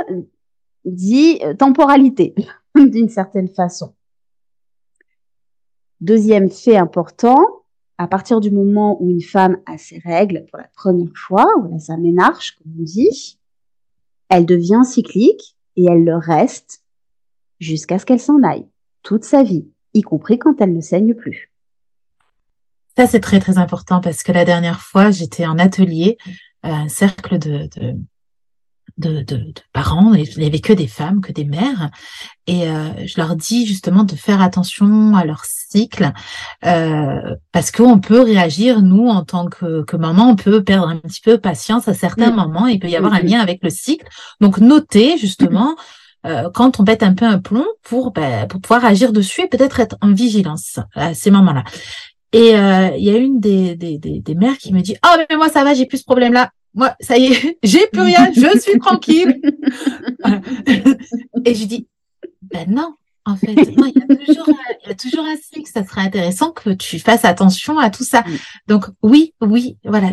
dit 0.85 1.39
euh, 1.43 1.53
temporalité, 1.53 2.33
d'une 2.75 3.09
certaine 3.09 3.49
façon. 3.49 3.93
Deuxième 6.01 6.49
fait 6.49 6.77
important, 6.77 7.58
à 7.99 8.07
partir 8.07 8.39
du 8.39 8.49
moment 8.49 8.97
où 9.03 9.09
une 9.09 9.21
femme 9.21 9.57
a 9.65 9.77
ses 9.77 9.99
règles 9.99 10.45
pour 10.49 10.57
la 10.57 10.69
première 10.73 11.11
fois, 11.15 11.45
ou 11.57 11.67
elle 11.67 11.75
a 11.75 11.79
sa 11.79 11.97
ménarche, 11.97 12.55
comme 12.57 12.71
on 12.79 12.83
dit, 12.83 13.37
elle 14.29 14.45
devient 14.45 14.83
cyclique 14.85 15.57
et 15.75 15.83
elle 15.83 16.05
le 16.05 16.15
reste 16.15 16.81
jusqu'à 17.59 17.99
ce 17.99 18.05
qu'elle 18.05 18.21
s'en 18.21 18.41
aille, 18.41 18.65
toute 19.03 19.25
sa 19.25 19.43
vie, 19.43 19.67
y 19.93 20.01
compris 20.01 20.39
quand 20.39 20.61
elle 20.61 20.73
ne 20.73 20.79
saigne 20.79 21.13
plus. 21.13 21.51
Ça, 22.95 23.05
c'est 23.05 23.19
très, 23.19 23.41
très 23.41 23.57
important 23.57 23.99
parce 23.99 24.23
que 24.23 24.31
la 24.31 24.45
dernière 24.45 24.79
fois, 24.79 25.11
j'étais 25.11 25.45
en 25.45 25.59
atelier, 25.59 26.17
euh, 26.65 26.69
un 26.69 26.87
cercle 26.87 27.37
de, 27.37 27.67
de, 28.97 29.23
de, 29.23 29.53
parents, 29.73 30.13
il 30.13 30.37
n'y 30.37 30.45
avait 30.45 30.59
que 30.59 30.73
des 30.73 30.87
femmes, 30.87 31.19
que 31.19 31.33
des 31.33 31.45
mères, 31.45 31.91
et 32.47 32.69
euh, 32.69 33.05
je 33.05 33.19
leur 33.19 33.35
dis 33.35 33.65
justement 33.65 34.05
de 34.05 34.15
faire 34.15 34.41
attention 34.41 35.15
à 35.17 35.25
leur 35.25 35.43
cycle, 35.69 36.11
euh, 36.65 37.35
parce 37.51 37.71
qu'on 37.71 37.99
peut 37.99 38.21
réagir, 38.21 38.81
nous, 38.81 39.07
en 39.07 39.23
tant 39.23 39.47
que, 39.47 39.83
que 39.83 39.95
maman, 39.95 40.29
on 40.29 40.35
peut 40.35 40.63
perdre 40.63 40.87
un 40.87 40.97
petit 40.97 41.21
peu 41.21 41.37
patience 41.37 41.87
à 41.87 41.93
certains 41.93 42.31
moments, 42.31 42.67
il 42.67 42.79
peut 42.79 42.89
y 42.89 42.95
avoir 42.95 43.13
un 43.13 43.21
lien 43.21 43.39
avec 43.39 43.59
le 43.63 43.69
cycle. 43.69 44.07
Donc, 44.41 44.59
notez 44.59 45.17
justement 45.17 45.75
euh, 46.25 46.49
quand 46.53 46.79
on 46.79 46.83
pète 46.83 47.03
un 47.03 47.13
peu 47.13 47.25
un 47.25 47.39
plomb 47.39 47.67
pour, 47.83 48.11
ben, 48.11 48.47
pour 48.47 48.59
pouvoir 48.59 48.83
agir 48.83 49.13
dessus 49.13 49.41
et 49.41 49.47
peut-être 49.47 49.79
être 49.79 49.97
en 50.01 50.11
vigilance 50.11 50.79
à 50.95 51.13
ces 51.13 51.31
moments-là. 51.31 51.63
Et 52.31 52.49
il 52.49 53.03
y 53.03 53.09
a 53.09 53.17
une 53.17 53.39
des, 53.39 53.75
des, 53.75 53.97
des, 53.97 54.19
des, 54.19 54.35
mères 54.35 54.57
qui 54.57 54.71
me 54.71 54.81
dit, 54.81 54.95
oh, 55.03 55.17
mais 55.29 55.35
moi, 55.35 55.49
ça 55.49 55.63
va, 55.63 55.73
j'ai 55.73 55.87
plus 55.87 55.99
ce 55.99 56.03
problème-là 56.03 56.51
moi, 56.73 56.95
ça 56.99 57.17
y 57.17 57.33
est, 57.33 57.57
j'ai 57.63 57.87
plus 57.87 58.01
rien, 58.01 58.31
je 58.33 58.59
suis 58.59 58.79
tranquille. 58.79 59.41
Et 61.45 61.55
je 61.55 61.65
dis, 61.65 61.87
ben 62.43 62.69
non, 62.69 62.95
en 63.29 63.35
fait, 63.35 63.53
il 63.53 63.57
y 63.57 64.01
a 64.01 64.25
toujours, 64.25 64.49
il 64.83 64.89
y 64.89 64.91
a 64.91 64.95
toujours 64.95 65.25
un 65.25 65.35
cycle. 65.35 65.69
Ça 65.71 65.85
serait 65.85 66.01
intéressant 66.01 66.51
que 66.51 66.71
tu 66.71 66.99
fasses 66.99 67.25
attention 67.25 67.77
à 67.77 67.89
tout 67.89 68.03
ça. 68.03 68.23
Donc, 68.67 68.85
oui, 69.03 69.33
oui, 69.41 69.77
voilà. 69.85 70.11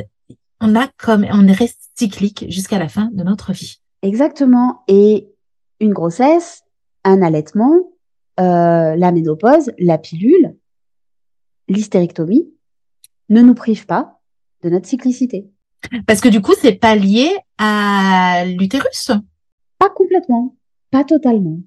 On 0.60 0.74
a 0.74 0.88
comme, 0.98 1.26
on 1.30 1.46
reste 1.52 1.90
cyclique 1.96 2.46
jusqu'à 2.48 2.78
la 2.78 2.88
fin 2.88 3.10
de 3.12 3.22
notre 3.22 3.52
vie. 3.52 3.80
Exactement. 4.02 4.82
Et 4.88 5.28
une 5.80 5.92
grossesse, 5.92 6.62
un 7.04 7.22
allaitement, 7.22 7.74
euh, 8.40 8.96
la 8.96 9.12
ménopause, 9.12 9.72
la 9.78 9.98
pilule, 9.98 10.56
l'hystérectomie 11.68 12.48
ne 13.28 13.42
nous 13.42 13.54
privent 13.54 13.86
pas 13.86 14.20
de 14.62 14.70
notre 14.70 14.86
cyclicité. 14.86 15.50
Parce 16.06 16.20
que 16.20 16.28
du 16.28 16.40
coup, 16.40 16.52
c'est 16.60 16.74
pas 16.74 16.96
lié 16.96 17.30
à 17.58 18.44
l'utérus? 18.46 19.10
Pas 19.78 19.90
complètement, 19.90 20.56
pas 20.90 21.04
totalement. 21.04 21.60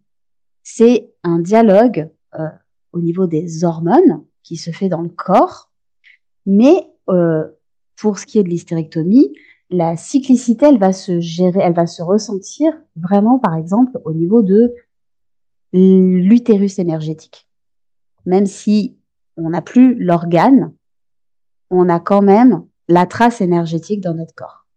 C'est 0.72 1.10
un 1.24 1.40
dialogue 1.40 2.12
euh, 2.40 2.48
au 2.94 3.00
niveau 3.00 3.26
des 3.26 3.64
hormones 3.64 4.24
qui 4.44 4.56
se 4.56 4.70
fait 4.70 4.88
dans 4.88 5.02
le 5.02 5.10
corps, 5.10 5.72
mais 6.46 6.88
euh, 7.10 7.44
pour 7.96 8.20
ce 8.20 8.28
qui 8.28 8.38
est 8.38 8.44
de 8.44 8.50
l'hystérectomie, 8.50 9.34
la 9.72 9.98
cyclicité, 9.98 10.68
elle 10.68 10.78
va 10.78 10.94
se 10.94 11.20
gérer, 11.22 11.60
elle 11.64 11.74
va 11.74 11.88
se 11.88 12.04
ressentir 12.04 12.72
vraiment, 12.96 13.40
par 13.40 13.56
exemple, 13.56 14.00
au 14.06 14.14
niveau 14.14 14.44
de 14.44 14.76
l'utérus 15.74 16.78
énergétique. 16.78 17.48
Même 18.28 18.46
si 18.46 18.96
on 19.38 19.50
n'a 19.50 19.64
plus 19.64 19.96
l'organe, 19.96 20.72
on 21.72 21.90
a 21.90 22.00
quand 22.00 22.22
même 22.22 22.64
la 22.88 23.08
trace 23.08 23.42
énergétique 23.42 24.02
dans 24.02 24.14
notre 24.14 24.36
corps. 24.36 24.68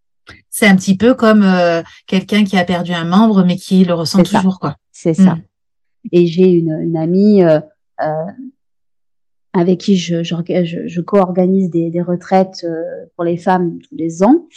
C'est 0.49 0.67
un 0.67 0.77
petit 0.77 0.97
peu 0.97 1.13
comme 1.13 1.43
euh, 1.43 1.83
quelqu'un 2.07 2.45
qui 2.45 2.57
a 2.57 2.65
perdu 2.65 2.93
un 2.93 3.05
membre 3.05 3.45
mais 3.45 3.57
qui 3.57 3.85
le 3.85 3.93
ressent 3.93 4.23
toujours, 4.23 4.59
quoi. 4.59 4.77
C'est 4.91 5.15
ça. 5.15 5.37
Et 6.11 6.27
j'ai 6.27 6.51
une, 6.51 6.97
amie 6.97 7.43
euh, 7.43 7.61
euh, 8.01 8.27
avec 9.53 9.81
qui 9.81 9.97
je, 9.97 11.01
co-organise 11.01 11.71
des, 11.71 12.03
retraites 12.03 12.65
euh, 12.65 13.07
pour 13.15 13.25
les 13.25 13.37
femmes 13.37 13.79
tous 13.81 13.95
les 13.95 14.23
ans, 14.23 14.49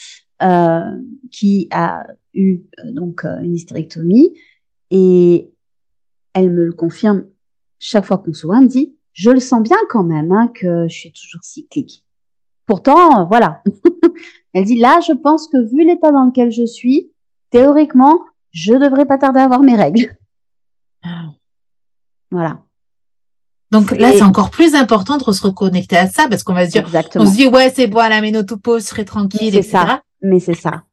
qui 1.32 1.68
a 1.72 2.08
eu 2.34 2.62
donc 2.84 3.24
une 3.24 3.56
hystérectomie 3.56 4.34
et 4.92 5.50
elle 6.34 6.52
me 6.52 6.66
le 6.66 6.74
confirme 6.74 7.26
chaque 7.80 8.06
fois 8.06 8.18
qu'on 8.18 8.34
se 8.34 8.46
voit, 8.46 8.58
elle 8.58 8.64
me 8.64 8.68
dit 8.68 8.96
je 9.14 9.30
le 9.30 9.40
sens 9.40 9.64
bien 9.64 9.78
quand 9.90 10.04
même 10.04 10.32
hein, 10.34 10.52
que 10.54 10.88
je 10.90 10.94
suis 10.94 11.14
toujours 11.14 11.44
cyclique. 11.44 12.04
Pourtant, 12.66 13.26
voilà. 13.28 13.64
Elle 14.54 14.66
dit 14.66 14.78
là, 14.78 15.00
je 15.06 15.14
pense 15.14 15.48
que 15.48 15.58
vu 15.58 15.86
l'état 15.86 16.12
dans 16.12 16.26
lequel 16.26 16.52
je 16.52 16.66
suis, 16.66 17.12
théoriquement, 17.50 18.20
je 18.52 18.74
devrais 18.74 19.06
pas 19.06 19.18
tarder 19.18 19.40
à 19.40 19.44
avoir 19.46 19.62
mes 19.62 19.76
règles. 19.76 20.18
Voilà. 22.36 22.60
Donc 23.72 23.92
là, 23.92 24.12
c'est 24.14 24.22
encore 24.22 24.52
plus 24.52 24.76
important 24.76 25.18
de 25.18 25.24
se 25.32 25.42
reconnecter 25.42 25.98
à 25.98 26.08
ça 26.08 26.28
parce 26.30 26.44
qu'on 26.44 26.54
va 26.54 26.66
se 26.66 26.72
dire, 26.72 26.84
Exactement. 26.86 27.26
on 27.26 27.28
se 27.28 27.36
dit 27.36 27.48
ouais, 27.48 27.72
c'est 27.76 27.88
bon, 27.88 28.00
à 28.00 28.10
la 28.10 28.22
ménopause, 28.22 28.84
je 28.84 28.88
serai 28.88 29.06
tranquille, 29.06 29.54
C'est 29.54 29.64
ça. 29.64 30.02
Mais 30.22 30.40
c'est 30.40 30.54
ça. 30.54 30.84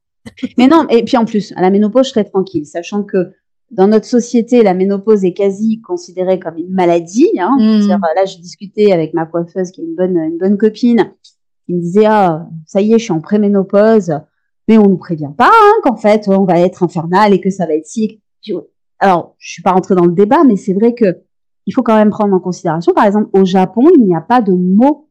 Mais 0.59 0.69
non, 0.69 0.87
et 0.89 1.05
puis 1.05 1.17
en 1.17 1.25
plus, 1.25 1.53
à 1.57 1.61
la 1.61 1.71
ménopause, 1.71 2.07
je 2.07 2.11
serai 2.13 2.25
tranquille, 2.25 2.67
sachant 2.67 3.03
que 3.03 3.33
dans 3.71 3.87
notre 3.87 4.07
société, 4.07 4.63
la 4.63 4.75
ménopause 4.75 5.25
est 5.25 5.33
quasi 5.33 5.81
considérée 5.81 6.39
comme 6.39 6.59
une 6.59 6.71
maladie. 6.71 7.31
Hein. 7.39 7.57
Hmm. 7.59 7.89
Là, 7.89 8.25
j'ai 8.25 8.39
discuté 8.39 8.93
avec 8.93 9.15
ma 9.15 9.27
coiffeuse, 9.27 9.71
qui 9.71 9.81
est 9.81 9.85
une 9.85 9.95
bonne, 9.95 10.17
une 10.17 10.39
bonne 10.39 10.59
copine, 10.59 11.13
il 11.69 11.77
me 11.77 11.81
disait 11.81 12.07
ah 12.07 12.47
ça 12.67 12.81
y 12.81 12.93
est 12.93 12.99
je 12.99 13.05
suis 13.05 13.13
en 13.13 13.21
préménopause 13.21 14.13
mais 14.69 14.79
on 14.79 14.89
nous 14.89 14.99
prévient 14.99 15.33
pas 15.37 15.51
hein, 15.53 15.73
qu'en 15.83 15.97
fait 15.97 16.29
on 16.29 16.45
va 16.45 16.61
être 16.61 16.83
infernal 16.83 17.33
et 17.33 17.41
que 17.41 17.51
ça 17.51 17.67
va 17.67 17.75
être 17.75 17.87
si 17.87 18.21
alors 18.99 19.35
je 19.39 19.53
suis 19.53 19.63
pas 19.63 19.73
rentrée 19.73 19.95
dans 19.95 20.05
le 20.05 20.13
débat 20.13 20.45
mais 20.45 20.57
c'est 20.57 20.75
vrai 20.75 20.95
que 20.95 21.23
il 21.67 21.75
faut 21.75 21.83
quand 21.83 21.97
même 21.97 22.11
prendre 22.11 22.35
en 22.35 22.41
considération 22.41 22.93
par 22.93 23.05
exemple 23.05 23.29
au 23.33 23.45
Japon 23.45 23.89
il 23.97 24.05
n'y 24.05 24.15
a 24.15 24.21
pas 24.21 24.41
de 24.41 24.53
mot 24.53 25.09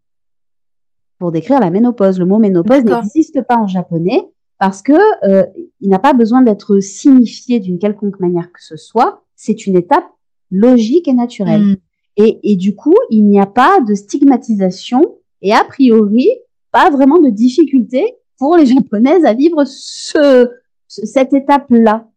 pour 1.19 1.31
décrire 1.31 1.59
la 1.59 1.69
ménopause 1.69 2.19
le 2.19 2.25
mot 2.25 2.39
ménopause 2.39 2.83
n'existe 2.83 3.41
pas 3.43 3.57
en 3.57 3.67
japonais 3.67 4.27
parce 4.57 4.81
que 4.81 4.93
euh, 5.27 5.45
il 5.79 5.89
n'a 5.89 5.99
pas 5.99 6.13
besoin 6.13 6.41
d'être 6.41 6.79
signifié 6.79 7.59
d'une 7.59 7.79
quelconque 7.79 8.19
manière 8.19 8.51
que 8.51 8.63
ce 8.63 8.77
soit 8.77 9.23
c'est 9.35 9.65
une 9.65 9.77
étape 9.77 10.07
logique 10.51 11.07
et 11.07 11.13
naturelle 11.13 11.63
hmm. 11.63 11.75
et, 12.17 12.39
et 12.51 12.55
du 12.55 12.75
coup 12.75 12.95
il 13.09 13.25
n'y 13.25 13.39
a 13.39 13.45
pas 13.45 13.79
de 13.81 13.93
stigmatisation 13.93 15.17
et 15.41 15.53
a 15.53 15.63
priori, 15.63 16.29
pas 16.71 16.89
vraiment 16.89 17.19
de 17.19 17.29
difficulté 17.29 18.15
pour 18.37 18.57
les 18.57 18.65
japonaises 18.65 19.25
à 19.25 19.33
vivre 19.33 19.63
ce, 19.65 20.49
cette 20.87 21.33
étape-là. 21.33 22.07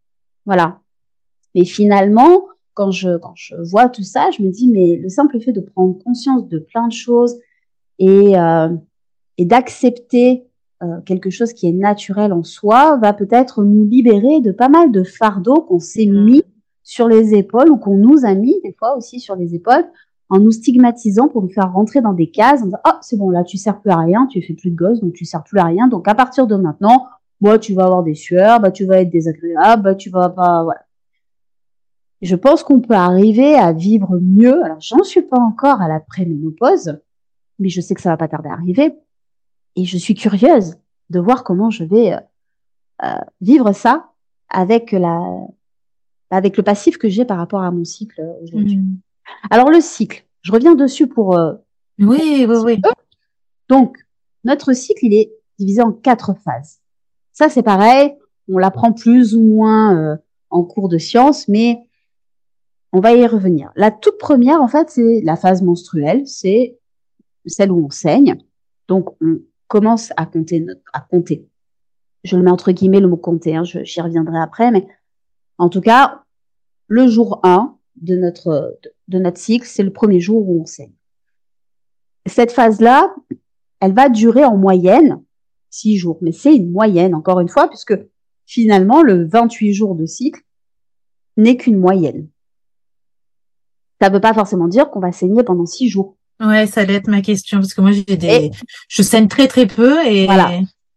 Voilà. 0.47 0.81
Mais 1.55 1.65
finalement, 1.65 2.45
quand 2.75 2.91
je, 2.91 3.17
quand 3.17 3.35
je 3.35 3.55
vois 3.71 3.89
tout 3.89 4.03
ça, 4.03 4.31
je 4.31 4.43
me 4.43 4.51
dis, 4.51 4.69
mais 4.69 4.97
le 4.97 5.09
simple 5.09 5.41
fait 5.41 5.53
de 5.53 5.61
prendre 5.61 5.97
conscience 6.03 6.49
de 6.49 6.59
plein 6.59 6.89
de 6.89 6.93
choses 6.93 7.37
et, 7.99 8.37
euh, 8.37 8.69
et 9.39 9.45
d'accepter 9.45 10.45
euh, 10.83 11.01
quelque 11.07 11.31
chose 11.31 11.53
qui 11.53 11.69
est 11.69 11.73
naturel 11.73 12.33
en 12.33 12.43
soi 12.43 12.97
va 12.97 13.13
peut-être 13.13 13.65
nous 13.65 13.85
libérer 13.85 14.41
de 14.41 14.53
pas 14.53 14.69
mal 14.69 14.91
de 14.91 15.05
fardeaux 15.05 15.63
qu'on 15.63 15.79
s'est 15.79 16.07
mmh. 16.07 16.25
mis 16.25 16.43
sur 16.83 17.09
les 17.09 17.35
épaules 17.35 17.71
ou 17.71 17.79
qu'on 17.79 17.97
nous 17.97 18.25
a 18.25 18.35
mis 18.35 18.61
des 18.63 18.73
fois 18.73 18.97
aussi 18.97 19.21
sur 19.21 19.37
les 19.37 19.55
épaules 19.55 19.87
en 20.29 20.39
nous 20.39 20.51
stigmatisant 20.51 21.29
pour 21.29 21.43
nous 21.43 21.49
faire 21.49 21.73
rentrer 21.73 22.01
dans 22.01 22.13
des 22.13 22.31
cases 22.31 22.63
en 22.63 22.67
disant 22.67 22.81
oh 22.87 22.97
c'est 23.01 23.17
bon 23.17 23.31
là 23.31 23.45
tu 23.45 23.57
sers 23.57 23.81
plus 23.81 23.91
à 23.91 23.99
rien 23.99 24.27
tu 24.27 24.43
fais 24.43 24.55
plus 24.55 24.71
de 24.71 24.77
gosses 24.77 25.01
donc 25.01 25.15
tu 25.15 25.25
sers 25.25 25.43
plus 25.43 25.59
à 25.59 25.65
rien 25.65 25.89
donc 25.89 26.09
à 26.09 26.15
partir 26.15 26.47
de 26.47 26.57
maintenant 26.57 27.07
bah 27.41 27.59
tu 27.59 27.73
vas 27.73 27.85
avoir 27.85 28.03
des 28.03 28.15
sueurs 28.15 28.61
bah 28.61 28.71
tu 28.71 28.85
vas 28.85 29.01
être 29.01 29.11
désagréable 29.11 29.83
bah 29.83 29.95
tu 29.95 30.11
vas 30.11 30.29
pas 30.29 30.65
voilà 30.65 30.84
je 32.25 32.37
pense 32.37 32.63
qu'on 32.63 32.81
peut 32.81 32.95
arriver 32.95 33.55
à 33.55 33.73
vivre 33.73 34.19
mieux 34.21 34.65
alors 34.65 34.81
j'en 34.81 35.03
suis 35.03 35.23
pas 35.23 35.39
encore 35.39 35.81
à 35.81 35.89
la 35.89 36.01
préménopause 36.01 36.99
mais 37.59 37.69
je 37.69 37.81
sais 37.81 37.95
que 37.95 38.01
ça 38.01 38.11
va 38.11 38.17
pas 38.17 38.29
tarder 38.29 38.49
à 38.49 38.55
arriver 38.55 38.95
et 39.77 39.85
je 39.85 39.97
suis 39.97 40.15
curieuse 40.15 40.77
de 41.11 41.21
voir 41.21 41.45
comment 41.45 41.71
je 41.71 41.85
vais 41.85 42.15
euh, 42.15 42.19
euh, 43.05 43.21
vivre 43.41 43.73
ça 43.73 44.11
avec 44.49 44.93
la 44.93 45.21
avec 46.31 46.57
le 46.57 46.63
passif 46.63 46.99
que 46.99 47.09
j'ai 47.09 47.25
par 47.25 47.39
rapport 47.39 47.63
à 47.63 47.71
mon 47.71 47.85
cycle 47.85 48.25
aujourd'hui. 48.43 48.79
Mmh. 48.79 48.97
Alors 49.51 49.71
le 49.71 49.81
cycle, 49.81 50.27
je 50.43 50.53
reviens 50.53 50.75
dessus 50.75 51.07
pour. 51.07 51.39
Euh, 51.39 51.55
oui, 51.99 52.47
oui, 52.49 52.57
oui. 52.65 52.83
Donc 53.69 53.97
notre 54.45 54.73
cycle, 54.73 55.05
il 55.05 55.15
est 55.15 55.33
divisé 55.59 55.83
en 55.83 55.93
quatre 55.93 56.35
phases. 56.35 56.81
Ça, 57.33 57.49
c'est 57.49 57.63
pareil. 57.63 58.15
On 58.49 58.59
l'apprend 58.59 58.93
plus 58.93 59.35
ou 59.35 59.43
moins 59.43 59.97
euh, 59.97 60.17
en 60.51 60.63
cours 60.63 60.89
de 60.89 60.99
sciences, 60.99 61.49
mais 61.49 61.81
on 62.95 63.01
va 63.01 63.13
y 63.13 63.27
revenir. 63.27 63.73
La 63.75 63.91
toute 63.91 64.19
première, 64.19 64.63
en 64.63 64.69
fait, 64.69 64.89
c'est 64.89 65.21
la 65.25 65.35
phase 65.35 65.63
menstruelle. 65.63 66.27
C'est 66.29 66.79
celle 67.45 67.73
où 67.73 67.85
on 67.85 67.91
saigne. 67.91 68.39
Donc, 68.87 69.17
on 69.21 69.41
commence 69.67 70.13
à 70.17 70.27
compter, 70.27 70.65
à 70.93 71.01
compter. 71.01 71.49
Je 72.23 72.37
le 72.37 72.45
mets 72.45 72.53
entre 72.53 72.71
guillemets 72.71 73.01
le 73.01 73.09
mot 73.09 73.17
compter, 73.17 73.57
hein, 73.57 73.65
j'y 73.65 74.01
reviendrai 74.01 74.39
après, 74.39 74.71
mais 74.71 74.87
en 75.59 75.69
tout 75.69 75.81
cas, 75.81 76.23
le 76.87 77.09
jour 77.09 77.41
1 77.43 77.77
de 77.97 78.15
notre, 78.17 78.79
de 79.09 79.19
notre 79.19 79.39
cycle, 79.39 79.67
c'est 79.67 79.83
le 79.83 79.93
premier 79.93 80.21
jour 80.21 80.49
où 80.49 80.63
on 80.63 80.65
saigne. 80.65 80.95
Cette 82.27 82.53
phase-là, 82.53 83.15
elle 83.81 83.93
va 83.93 84.09
durer 84.09 84.45
en 84.45 84.57
moyenne 84.57 85.21
six 85.69 85.97
jours, 85.97 86.19
mais 86.23 86.33
c'est 86.33 86.55
une 86.55 86.71
moyenne, 86.71 87.15
encore 87.15 87.41
une 87.41 87.49
fois, 87.49 87.69
puisque 87.69 87.99
finalement, 88.47 89.03
le 89.03 89.27
28 89.27 89.75
jours 89.75 89.97
de 89.97 90.07
cycle 90.07 90.43
n'est 91.37 91.57
qu'une 91.57 91.79
moyenne. 91.79 92.29
Ça 94.01 94.09
ne 94.09 94.15
veut 94.15 94.21
pas 94.21 94.35
forcément 94.35 94.69
dire 94.69 94.91
qu'on 94.91 95.01
va 95.01 95.13
saigner 95.13 95.43
pendant 95.43 95.67
six 95.67 95.89
jours. 95.89 96.17
Ouais, 96.41 96.67
ça 96.67 96.81
allait 96.81 96.95
être 96.95 97.09
ma 97.09 97.23
question, 97.23 97.59
parce 97.59 97.75
que 97.75 97.81
moi, 97.81 97.93
j'ai 97.93 98.17
des, 98.17 98.51
je 98.89 99.03
saigne 99.03 99.29
très, 99.29 99.47
très 99.47 99.67
peu 99.67 100.05
et. 100.07 100.27
Voilà. 100.27 100.51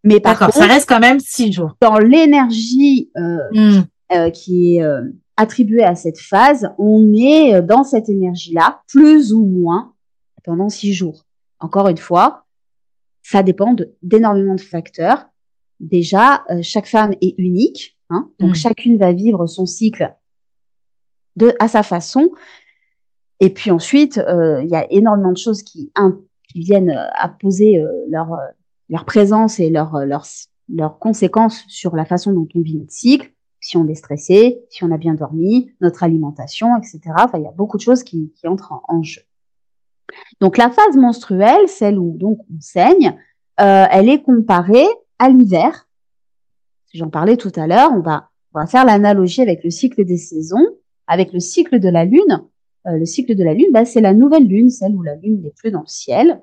Mais 0.03 0.19
par 0.19 0.39
contre, 0.39 0.53
ça 0.53 0.65
reste 0.65 0.87
quand 0.87 0.99
même 0.99 1.19
six 1.19 1.51
jours. 1.51 1.75
Dans 1.81 1.97
l'énergie 1.97 3.11
euh, 3.17 3.39
hmm. 3.51 3.83
euh, 4.13 4.29
qui 4.29 4.75
est 4.75 4.83
euh, 4.83 5.01
attribuée 5.35 5.83
à 5.83 5.95
cette 5.95 6.19
phase, 6.19 6.69
on 6.77 7.13
est 7.13 7.61
dans 7.61 7.83
cette 7.83 8.07
énergie-là, 8.07 8.81
plus 8.87 9.33
ou 9.33 9.45
moins, 9.45 9.93
pendant 10.45 10.69
six 10.69 10.93
jours. 10.93 11.25
Encore 11.59 11.89
une 11.89 11.97
fois, 11.97 12.45
ça 13.21 13.43
dépend 13.43 13.75
d'énormément 14.01 14.55
de, 14.55 14.61
facteurs. 14.61 15.25
Déjà, 15.79 16.43
chaque 16.61 16.87
femme 16.87 17.13
est 17.21 17.35
unique, 17.37 17.97
hein, 18.09 18.29
donc 18.39 18.51
hmm. 18.51 18.55
chacune 18.55 18.97
va 18.97 19.11
vivre 19.11 19.45
son 19.45 19.65
cycle 19.65 20.15
de 21.35 21.53
à 21.59 21.67
sa 21.67 21.83
façon. 21.83 22.31
Et 23.39 23.53
puis 23.53 23.71
ensuite, 23.71 24.17
euh, 24.17 24.61
il 24.63 24.69
y 24.69 24.75
a 24.75 24.91
énormément 24.91 25.31
de 25.31 25.37
choses 25.37 25.61
qui, 25.61 25.91
qui 26.51 26.59
viennent 26.59 26.89
euh, 26.89 27.09
à 27.13 27.29
poser 27.29 27.79
euh, 27.79 27.91
leur, 28.09 28.35
leur 28.89 29.05
présence 29.05 29.59
et 29.59 29.69
leurs 29.69 30.05
leur, 30.05 30.25
leur 30.69 30.99
conséquences 30.99 31.63
sur 31.67 31.95
la 31.95 32.05
façon 32.05 32.33
dont 32.33 32.47
on 32.55 32.61
vit 32.61 32.77
notre 32.77 32.91
cycle, 32.91 33.31
si 33.59 33.77
on 33.77 33.87
est 33.87 33.95
stressé, 33.95 34.61
si 34.69 34.83
on 34.83 34.91
a 34.91 34.97
bien 34.97 35.13
dormi, 35.13 35.71
notre 35.81 36.03
alimentation, 36.03 36.77
etc. 36.77 36.99
Enfin, 37.17 37.37
il 37.37 37.43
y 37.43 37.47
a 37.47 37.51
beaucoup 37.51 37.77
de 37.77 37.81
choses 37.81 38.03
qui, 38.03 38.31
qui 38.35 38.47
entrent 38.47 38.81
en, 38.87 39.03
jeu. 39.03 39.21
Donc 40.39 40.57
la 40.57 40.69
phase 40.69 40.95
menstruelle, 40.95 41.67
celle 41.67 41.99
où 41.99 42.17
donc 42.17 42.39
on 42.49 42.61
saigne, 42.61 43.17
euh, 43.59 43.85
elle 43.89 44.09
est 44.09 44.21
comparée 44.21 44.87
à 45.19 45.29
l'hiver. 45.29 45.87
J'en 46.93 47.09
parlais 47.09 47.37
tout 47.37 47.51
à 47.55 47.67
l'heure, 47.67 47.91
on 47.93 47.99
va, 47.99 48.29
on 48.53 48.59
va 48.59 48.67
faire 48.67 48.85
l'analogie 48.85 49.41
avec 49.41 49.63
le 49.63 49.69
cycle 49.69 50.05
des 50.05 50.17
saisons, 50.17 50.65
avec 51.07 51.33
le 51.33 51.39
cycle 51.39 51.79
de 51.79 51.89
la 51.89 52.05
lune. 52.05 52.43
Euh, 52.87 52.97
le 52.97 53.05
cycle 53.05 53.35
de 53.35 53.43
la 53.43 53.53
Lune, 53.53 53.67
bah, 53.71 53.85
c'est 53.85 54.01
la 54.01 54.13
nouvelle 54.13 54.47
Lune, 54.47 54.69
celle 54.69 54.95
où 54.95 55.01
la 55.01 55.15
Lune 55.15 55.41
n'est 55.41 55.51
plus 55.51 55.71
dans 55.71 55.81
le 55.81 55.87
ciel. 55.87 56.41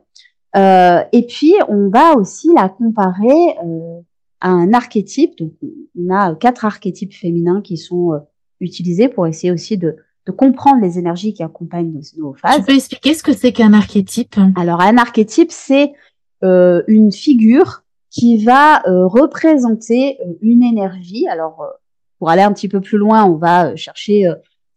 Euh, 0.57 1.01
et 1.13 1.27
puis, 1.27 1.55
on 1.69 1.89
va 1.89 2.17
aussi 2.17 2.49
la 2.55 2.69
comparer 2.69 3.57
euh, 3.65 4.01
à 4.41 4.51
un 4.51 4.73
archétype. 4.75 5.39
Donc, 5.39 5.53
on 5.99 6.15
a 6.15 6.35
quatre 6.35 6.65
archétypes 6.65 7.15
féminins 7.15 7.63
qui 7.63 7.77
sont 7.77 8.21
utilisés 8.61 9.09
pour 9.09 9.27
essayer 9.27 9.53
aussi 9.53 9.79
de, 9.79 9.97
de 10.27 10.33
comprendre 10.33 10.83
les 10.83 10.99
énergies 10.99 11.33
qui 11.33 11.43
accompagnent 11.43 11.93
nos, 11.93 12.03
nos 12.19 12.35
phases. 12.35 12.57
Tu 12.57 12.63
peux 12.63 12.75
expliquer 12.75 13.15
ce 13.15 13.23
que 13.23 13.33
c'est 13.33 13.53
qu'un 13.53 13.73
archétype? 13.73 14.37
Alors, 14.57 14.81
un 14.81 14.99
archétype, 14.99 15.51
c'est 15.51 15.93
euh, 16.43 16.83
une 16.89 17.11
figure 17.11 17.85
qui 18.11 18.45
va 18.45 18.87
euh, 18.87 19.07
représenter 19.07 20.19
une 20.43 20.63
énergie. 20.63 21.27
Alors, 21.29 21.65
pour 22.19 22.29
aller 22.29 22.43
un 22.43 22.53
petit 22.53 22.69
peu 22.69 22.81
plus 22.81 22.99
loin, 22.99 23.25
on 23.25 23.37
va 23.37 23.75
chercher 23.77 24.31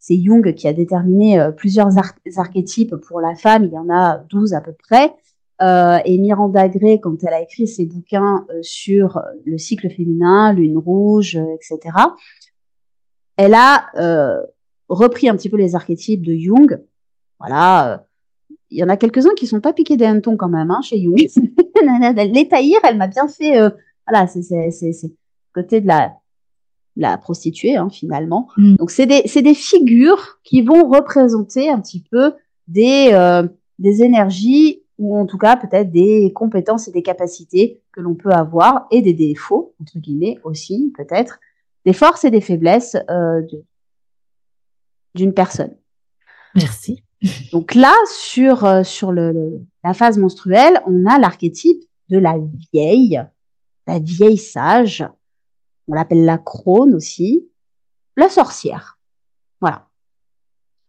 c'est 0.07 0.17
Jung 0.17 0.53
qui 0.53 0.69
a 0.69 0.73
déterminé 0.73 1.37
euh, 1.37 1.51
plusieurs 1.51 1.89
archétypes 2.37 2.95
pour 2.95 3.19
la 3.19 3.35
femme. 3.35 3.65
Il 3.65 3.73
y 3.73 3.77
en 3.77 3.89
a 3.89 4.19
12 4.29 4.53
à 4.53 4.61
peu 4.61 4.71
près. 4.71 5.13
Euh, 5.61 5.97
et 6.05 6.17
Miranda 6.17 6.69
Gray, 6.69 7.01
quand 7.01 7.21
elle 7.23 7.33
a 7.33 7.41
écrit 7.41 7.67
ses 7.67 7.85
bouquins 7.85 8.45
euh, 8.49 8.59
sur 8.61 9.21
le 9.45 9.57
cycle 9.57 9.89
féminin, 9.89 10.53
lune 10.53 10.77
rouge, 10.77 11.35
etc., 11.35 11.93
elle 13.35 13.53
a 13.53 13.85
repris 14.87 15.29
un 15.29 15.35
petit 15.35 15.49
peu 15.49 15.57
les 15.57 15.75
archétypes 15.75 16.25
de 16.25 16.35
Jung. 16.35 16.81
Voilà, 17.39 18.07
il 18.71 18.79
y 18.79 18.83
en 18.83 18.89
a 18.89 18.97
quelques-uns 18.97 19.35
qui 19.35 19.45
sont 19.45 19.59
pas 19.59 19.73
piqués 19.73 19.97
des 19.97 20.05
hannetons 20.05 20.37
quand 20.37 20.49
même 20.49 20.71
hein, 20.71 20.81
chez 20.81 21.01
Jung. 21.01 21.17
les 22.33 22.47
taillir, 22.47 22.79
elle 22.87 22.97
m'a 22.97 23.07
bien 23.07 23.27
fait. 23.27 23.59
voilà, 24.07 24.25
c'est 24.27 24.93
côté 25.53 25.81
de 25.81 25.87
la 25.87 26.13
la 26.97 27.17
prostituée 27.17 27.77
hein, 27.77 27.89
finalement. 27.89 28.49
Mm. 28.57 28.75
Donc 28.75 28.91
c'est 28.91 29.05
des, 29.05 29.23
des 29.23 29.53
figures 29.53 30.39
qui 30.43 30.61
vont 30.61 30.89
représenter 30.89 31.69
un 31.69 31.79
petit 31.79 32.03
peu 32.11 32.33
des, 32.67 33.09
euh, 33.13 33.47
des 33.79 34.03
énergies 34.03 34.83
ou 34.97 35.15
en 35.15 35.25
tout 35.25 35.37
cas 35.37 35.55
peut-être 35.55 35.91
des 35.91 36.33
compétences 36.33 36.87
et 36.87 36.91
des 36.91 37.03
capacités 37.03 37.81
que 37.91 38.01
l'on 38.01 38.15
peut 38.15 38.31
avoir 38.31 38.87
et 38.91 39.01
des 39.01 39.13
défauts, 39.13 39.75
entre 39.79 39.99
guillemets 39.99 40.37
aussi 40.43 40.91
peut-être, 40.97 41.39
des 41.85 41.93
forces 41.93 42.25
et 42.25 42.31
des 42.31 42.41
faiblesses 42.41 42.97
euh, 43.09 43.41
d'une 45.15 45.33
personne. 45.33 45.75
Merci. 46.55 47.03
Donc 47.51 47.75
là, 47.75 47.93
sur, 48.11 48.65
euh, 48.65 48.83
sur 48.83 49.11
le, 49.11 49.61
la 49.83 49.93
phase 49.93 50.17
menstruelle, 50.17 50.81
on 50.85 51.05
a 51.05 51.17
l'archétype 51.19 51.83
de 52.09 52.17
la 52.17 52.37
vieille, 52.73 53.21
la 53.87 53.99
vieille 53.99 54.37
sage, 54.37 55.07
on 55.87 55.93
l'appelle 55.93 56.25
la 56.25 56.37
crone 56.37 56.93
aussi, 56.93 57.47
la 58.15 58.29
sorcière. 58.29 58.99
Voilà. 59.61 59.87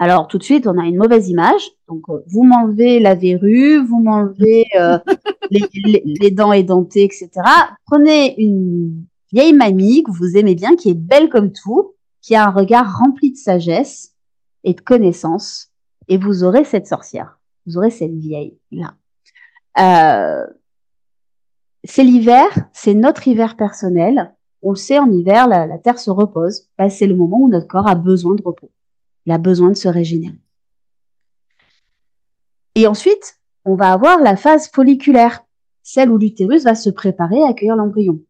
Alors 0.00 0.28
tout 0.28 0.38
de 0.38 0.44
suite, 0.44 0.66
on 0.66 0.78
a 0.78 0.86
une 0.86 0.96
mauvaise 0.96 1.28
image. 1.28 1.70
Donc 1.88 2.08
euh, 2.08 2.22
vous 2.28 2.44
m'enlevez 2.44 3.00
la 3.00 3.14
verrue, 3.14 3.84
vous 3.84 4.00
m'enlevez 4.00 4.64
euh, 4.76 4.98
les, 5.50 6.30
dents 6.30 6.52
édentées, 6.52 7.04
etc. 7.04 7.30
Prenez 7.86 8.40
une 8.40 9.06
vieille 9.32 9.52
mamie 9.52 10.04
que 10.04 10.12
vous 10.12 10.36
aimez 10.36 10.54
bien, 10.54 10.76
qui 10.76 10.90
est 10.90 10.98
belle 10.98 11.28
comme 11.28 11.52
tout, 11.52 11.94
qui 12.22 12.34
a 12.34 12.46
un 12.46 12.50
regard 12.50 12.98
rempli 12.98 13.32
de 13.32 13.36
sagesse 13.36 14.14
et 14.64 14.74
de 14.74 14.80
connaissances, 14.80 15.70
et 16.08 16.16
vous 16.16 16.44
aurez 16.44 16.64
cette 16.64 16.86
sorcière. 16.86 17.38
Vous 17.66 17.76
aurez 17.76 17.90
cette 17.90 18.14
vieille 18.14 18.58
là. 18.70 18.94
Euh, 19.78 20.46
c'est 21.84 22.02
l'hiver, 22.02 22.48
c'est 22.72 22.94
notre 22.94 23.28
hiver 23.28 23.56
personnel 23.56 24.34
on 24.62 24.70
le 24.70 24.76
sait, 24.76 24.98
en 24.98 25.10
hiver, 25.10 25.46
la, 25.46 25.78
Terre 25.78 25.98
se 25.98 26.10
repose. 26.10 26.68
Bah, 26.76 26.90
c'est 26.90 27.06
le 27.06 27.14
moment 27.14 27.38
où 27.38 27.48
notre 27.48 27.68
corps 27.68 27.88
a 27.88 27.94
besoin 27.94 28.34
de 28.34 28.42
repos. 28.42 28.70
Il 29.26 29.32
a 29.32 29.38
besoin 29.38 29.70
de 29.70 29.76
se 29.76 29.88
régénérer. 29.88 30.38
Et 32.74 32.86
ensuite, 32.86 33.40
on 33.64 33.74
va 33.74 33.92
avoir 33.92 34.20
la 34.20 34.36
phase 34.36 34.68
folliculaire, 34.68 35.44
celle 35.82 36.10
où 36.10 36.18
l'utérus 36.18 36.64
va 36.64 36.74
se 36.74 36.90
préparer 36.90 37.42
à 37.42 37.48
accueillir 37.48 37.76
l'embryon. 37.76 38.20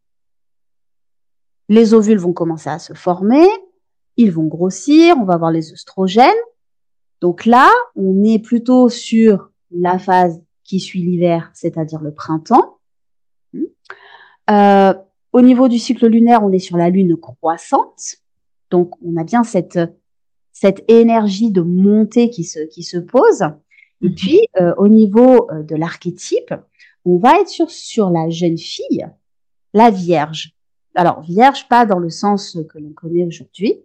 Les 1.67 1.93
ovules 1.93 2.17
vont 2.17 2.33
commencer 2.33 2.69
à 2.69 2.79
se 2.79 2.93
former, 2.93 3.47
ils 4.17 4.31
vont 4.31 4.47
grossir, 4.47 5.15
on 5.17 5.25
va 5.25 5.35
avoir 5.35 5.51
les 5.51 5.71
œstrogènes. 5.71 6.33
Donc 7.21 7.45
là, 7.45 7.69
on 7.95 8.23
est 8.23 8.39
plutôt 8.39 8.89
sur 8.89 9.51
la 9.71 9.99
phase 9.99 10.41
qui 10.63 10.79
suit 10.79 11.01
l'hiver, 11.01 11.51
c'est-à-dire 11.53 12.01
le 12.01 12.13
printemps. 12.13 12.79
Euh, 14.49 14.93
au 15.31 15.41
niveau 15.41 15.67
du 15.67 15.77
cycle 15.77 16.07
lunaire, 16.07 16.43
on 16.43 16.51
est 16.51 16.59
sur 16.59 16.77
la 16.77 16.89
lune 16.89 17.15
croissante. 17.17 18.17
Donc, 18.71 18.91
on 19.03 19.17
a 19.17 19.23
bien 19.23 19.43
cette, 19.43 19.79
cette 20.51 20.83
énergie 20.89 21.51
de 21.51 21.61
montée 21.61 22.29
qui 22.29 22.43
se, 22.43 22.59
qui 22.59 22.83
se 22.83 22.97
pose. 22.97 23.43
Et 24.01 24.09
mhm. 24.09 24.15
puis, 24.15 24.41
euh, 24.59 24.73
au 24.77 24.87
niveau 24.87 25.49
euh, 25.51 25.63
de 25.63 25.75
l'archétype, 25.75 26.53
on 27.05 27.17
va 27.17 27.39
être 27.39 27.49
sur, 27.49 27.69
sur 27.69 28.09
la 28.09 28.29
jeune 28.29 28.57
fille, 28.57 29.07
la 29.73 29.91
vierge. 29.91 30.55
Alors, 30.95 31.21
vierge, 31.21 31.67
pas 31.67 31.85
dans 31.85 31.99
le 31.99 32.09
sens 32.09 32.57
que 32.69 32.79
l'on 32.79 32.93
connaît 32.93 33.25
aujourd'hui, 33.25 33.75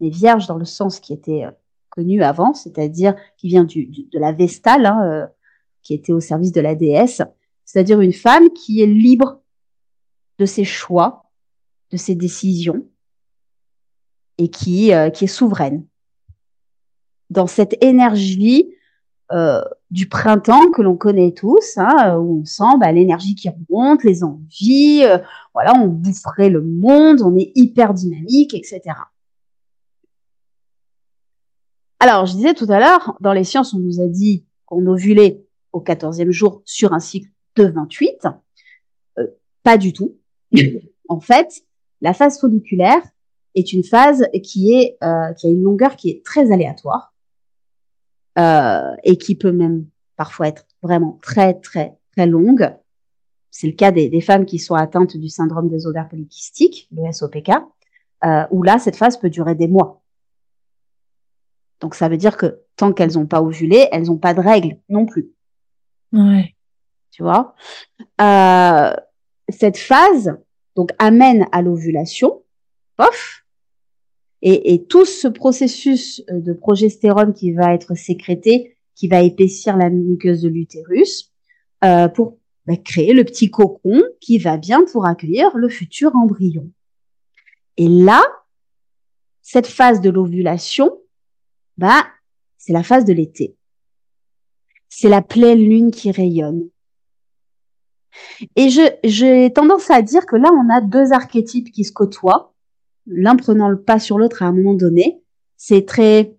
mais 0.00 0.08
vierge 0.08 0.46
dans 0.46 0.56
le 0.56 0.64
sens 0.64 1.00
qui 1.00 1.12
était 1.12 1.44
euh, 1.44 1.50
connu 1.90 2.22
avant, 2.22 2.54
c'est-à-dire 2.54 3.14
qui 3.36 3.48
vient 3.48 3.64
du, 3.64 3.86
de 3.86 4.18
la 4.18 4.32
Vestale, 4.32 4.86
hein, 4.86 5.28
qui 5.82 5.94
était 5.94 6.12
au 6.12 6.20
service 6.20 6.52
de 6.52 6.60
la 6.60 6.74
déesse, 6.74 7.22
c'est-à-dire 7.64 8.00
une 8.00 8.12
femme 8.12 8.50
qui 8.50 8.80
est 8.82 8.86
libre 8.86 9.37
de 10.38 10.46
ses 10.46 10.64
choix, 10.64 11.30
de 11.90 11.96
ses 11.96 12.14
décisions, 12.14 12.86
et 14.38 14.48
qui, 14.48 14.92
euh, 14.92 15.10
est 15.10 15.26
souveraine. 15.26 15.84
Dans 17.30 17.46
cette 17.46 17.76
énergie 17.82 18.72
euh, 19.32 19.62
du 19.90 20.08
printemps 20.08 20.70
que 20.70 20.80
l'on 20.80 20.96
connaît 20.96 21.32
tous, 21.32 21.76
hein, 21.76 22.16
où 22.16 22.40
on 22.40 22.44
sent 22.44 22.78
bah, 22.80 22.92
l'énergie 22.92 23.34
qui 23.34 23.50
remonte, 23.50 24.04
les 24.04 24.24
envies, 24.24 25.02
euh, 25.04 25.18
voilà, 25.52 25.74
on 25.74 25.88
boufferait 25.88 26.48
le 26.48 26.62
monde, 26.62 27.20
on 27.20 27.36
est 27.36 27.52
hyper 27.54 27.92
dynamique, 27.92 28.54
etc. 28.54 28.80
Alors, 32.00 32.26
je 32.26 32.34
disais 32.36 32.54
tout 32.54 32.70
à 32.70 32.78
l'heure, 32.78 33.16
dans 33.20 33.32
les 33.32 33.44
sciences, 33.44 33.74
on 33.74 33.80
nous 33.80 34.00
a 34.00 34.06
dit 34.06 34.46
qu'on 34.64 34.86
ovulait 34.86 35.44
au 35.72 35.80
14e 35.82 36.30
jour 36.30 36.62
sur 36.64 36.92
un 36.92 37.00
cycle 37.00 37.30
de 37.56 37.64
28. 37.64 38.28
pas 39.64 39.76
du 39.76 39.92
tout 39.92 40.16
en 41.08 41.20
fait, 41.20 41.62
la 42.00 42.14
phase 42.14 42.40
folliculaire 42.40 43.02
est 43.54 43.72
une 43.72 43.84
phase 43.84 44.26
qui 44.42 44.72
est 44.72 44.96
euh, 45.02 45.32
qui 45.34 45.46
a 45.46 45.50
une 45.50 45.62
longueur 45.62 45.96
qui 45.96 46.10
est 46.10 46.24
très 46.24 46.52
aléatoire 46.52 47.12
euh, 48.38 48.94
et 49.04 49.16
qui 49.16 49.34
peut 49.34 49.52
même 49.52 49.86
parfois 50.16 50.48
être 50.48 50.66
vraiment 50.82 51.18
très 51.22 51.54
très 51.54 51.98
très 52.16 52.26
longue. 52.26 52.74
c'est 53.50 53.66
le 53.66 53.72
cas 53.72 53.90
des, 53.90 54.20
femmes 54.20 54.44
qui 54.44 54.58
sont 54.58 54.74
atteintes 54.74 55.16
du 55.16 55.28
syndrome 55.28 55.68
des 55.68 55.86
ovaires 55.86 56.08
polykystiques, 56.08 56.88
le 56.92 57.10
SOPK, 57.10 57.50
euh, 58.24 58.44
où 58.50 58.62
là, 58.62 58.78
cette 58.78 58.96
phase 58.96 59.18
peut 59.18 59.30
durer 59.30 59.54
des 59.54 59.68
mois. 59.68 60.02
Donc 61.80 61.94
ça 61.94 62.08
veut 62.08 62.16
dire 62.16 62.36
que 62.36 62.60
tant 62.76 62.92
qu'elles 62.92 63.14
n'ont 63.14 63.26
pas 63.26 63.42
ovulé, 63.42 63.88
elles 63.92 64.04
n'ont 64.06 64.18
pas 64.18 64.34
de 64.34 64.40
règles 64.40 64.78
non 64.88 65.06
plus. 65.06 65.30
Ouais. 66.12 66.54
Tu 67.10 67.22
vois? 67.22 67.54
Euh, 68.20 68.94
Cette 69.48 69.78
phase 69.78 70.36
donc 70.76 70.90
amène 70.98 71.46
à 71.52 71.62
l'ovulation, 71.62 72.42
pof, 72.96 73.44
et, 74.42 74.72
et, 74.74 74.84
tout 74.84 75.04
ce 75.04 75.26
processus 75.26 76.22
de 76.28 76.52
progestérone 76.52 77.34
qui 77.34 77.52
va 77.52 77.74
être 77.74 77.96
sécrété, 77.96 78.76
qui 78.94 79.08
va 79.08 79.22
épaissir 79.22 79.76
la 79.76 79.90
muqueuse 79.90 80.42
de 80.42 80.48
l'utérus, 80.48 81.32
euh, 81.84 82.08
pour 82.08 82.38
bah, 82.66 82.76
créer 82.76 83.12
le 83.12 83.24
petit 83.24 83.50
cocon 83.50 84.02
qui 84.20 84.38
va 84.38 84.56
bien 84.56 84.84
pour 84.84 85.06
accueillir 85.06 85.56
le 85.56 85.68
futur 85.68 86.14
embryon. 86.16 86.70
Et 87.76 87.88
là, 87.88 88.22
cette 89.42 89.68
phase 89.68 90.00
de 90.00 90.10
l'ovulation, 90.10 90.98
bah, 91.76 92.06
c'est 92.56 92.72
la 92.72 92.82
phase 92.82 93.04
de 93.04 93.12
l'été. 93.12 93.56
C'est 94.88 95.08
la 95.08 95.22
pleine 95.22 95.60
lune 95.60 95.90
qui 95.92 96.10
rayonne. 96.10 96.68
Et 98.56 98.68
j'ai 99.04 99.52
tendance 99.52 99.90
à 99.90 100.02
dire 100.02 100.26
que 100.26 100.36
là, 100.36 100.50
on 100.52 100.68
a 100.70 100.80
deux 100.80 101.12
archétypes 101.12 101.72
qui 101.72 101.84
se 101.84 101.92
côtoient, 101.92 102.52
l'un 103.06 103.36
prenant 103.36 103.68
le 103.68 103.80
pas 103.80 103.98
sur 103.98 104.18
l'autre 104.18 104.42
à 104.42 104.46
un 104.46 104.52
moment 104.52 104.74
donné. 104.74 105.22
C'est 105.56 105.86
très, 105.86 106.36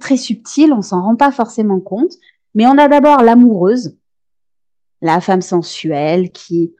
très 0.00 0.16
subtil, 0.16 0.72
on 0.72 0.82
s'en 0.82 1.02
rend 1.02 1.16
pas 1.16 1.30
forcément 1.30 1.80
compte. 1.80 2.12
Mais 2.54 2.66
on 2.66 2.78
a 2.78 2.88
d'abord 2.88 3.22
l'amoureuse, 3.22 3.96
la 5.00 5.20
femme 5.20 5.42
sensuelle 5.42 6.32
qui, 6.32 6.72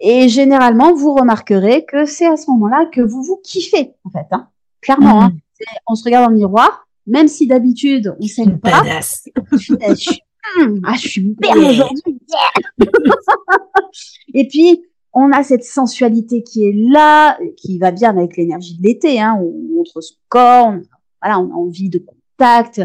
et 0.00 0.28
généralement, 0.28 0.94
vous 0.94 1.14
remarquerez 1.14 1.84
que 1.84 2.04
c'est 2.04 2.26
à 2.26 2.36
ce 2.36 2.50
moment-là 2.50 2.86
que 2.92 3.00
vous 3.00 3.22
vous 3.22 3.40
kiffez, 3.42 3.94
en 4.04 4.10
fait, 4.10 4.26
hein. 4.30 4.48
Clairement, 4.82 5.22
hein. 5.22 5.30
Mm. 5.30 5.64
on 5.88 5.94
se 5.94 6.04
regarde 6.04 6.30
le 6.30 6.36
miroir, 6.36 6.86
même 7.06 7.28
si 7.28 7.46
d'habitude, 7.46 8.14
on 8.20 8.26
s'aime 8.26 8.60
pas. 8.60 8.82
ah, 10.84 10.94
je 10.94 11.08
suis 11.08 11.36
belle 11.38 11.58
aujourd'hui. 11.58 12.18
et 14.34 14.48
puis, 14.48 14.82
on 15.12 15.32
a 15.32 15.42
cette 15.42 15.64
sensualité 15.64 16.42
qui 16.42 16.66
est 16.66 16.74
là, 16.74 17.38
qui 17.56 17.78
va 17.78 17.90
bien 17.90 18.10
avec 18.10 18.36
l'énergie 18.36 18.76
de 18.76 18.82
l'été. 18.82 19.20
Hein. 19.20 19.38
On 19.40 19.76
montre 19.76 20.00
son 20.00 20.14
corps, 20.28 20.68
on, 20.68 20.82
voilà, 21.22 21.40
on 21.40 21.50
a 21.50 21.54
envie 21.54 21.88
de 21.88 21.98
contact, 21.98 22.82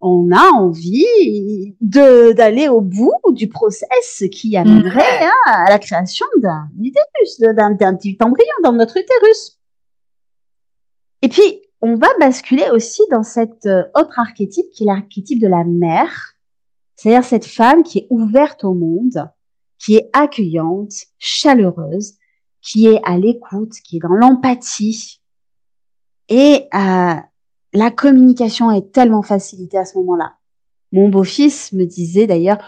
on 0.00 0.30
a 0.32 0.50
envie 0.50 1.74
de 1.80 2.32
d'aller 2.32 2.68
au 2.68 2.80
bout 2.80 3.14
du 3.30 3.48
process 3.48 4.24
qui 4.32 4.56
amènerait 4.56 5.24
hein, 5.24 5.30
à 5.46 5.70
la 5.70 5.78
création 5.78 6.26
d'un 6.38 6.68
utérus, 6.78 7.40
d'un 7.40 7.94
petit 7.94 8.18
embryon 8.20 8.54
dans 8.62 8.72
notre 8.72 8.98
utérus. 8.98 9.58
Et 11.22 11.28
puis, 11.28 11.62
on 11.80 11.94
va 11.94 12.08
basculer 12.18 12.68
aussi 12.72 13.02
dans 13.10 13.22
cet 13.22 13.66
euh, 13.66 13.84
autre 13.94 14.18
archétype 14.18 14.66
qui 14.72 14.84
est 14.84 14.86
l'archétype 14.86 15.40
de 15.40 15.48
la 15.48 15.64
mère, 15.64 16.31
c'est-à-dire 17.02 17.24
cette 17.24 17.46
femme 17.46 17.82
qui 17.82 17.98
est 17.98 18.06
ouverte 18.10 18.62
au 18.62 18.74
monde, 18.74 19.28
qui 19.80 19.96
est 19.96 20.08
accueillante, 20.12 20.92
chaleureuse, 21.18 22.14
qui 22.60 22.86
est 22.86 23.00
à 23.02 23.18
l'écoute, 23.18 23.72
qui 23.82 23.96
est 23.96 23.98
dans 23.98 24.14
l'empathie. 24.14 25.20
Et 26.28 26.68
euh, 26.72 27.14
la 27.72 27.90
communication 27.90 28.70
est 28.70 28.92
tellement 28.92 29.22
facilitée 29.22 29.78
à 29.78 29.84
ce 29.84 29.98
moment-là. 29.98 30.36
Mon 30.92 31.08
beau-fils 31.08 31.72
me 31.72 31.86
disait 31.86 32.28
d'ailleurs, 32.28 32.58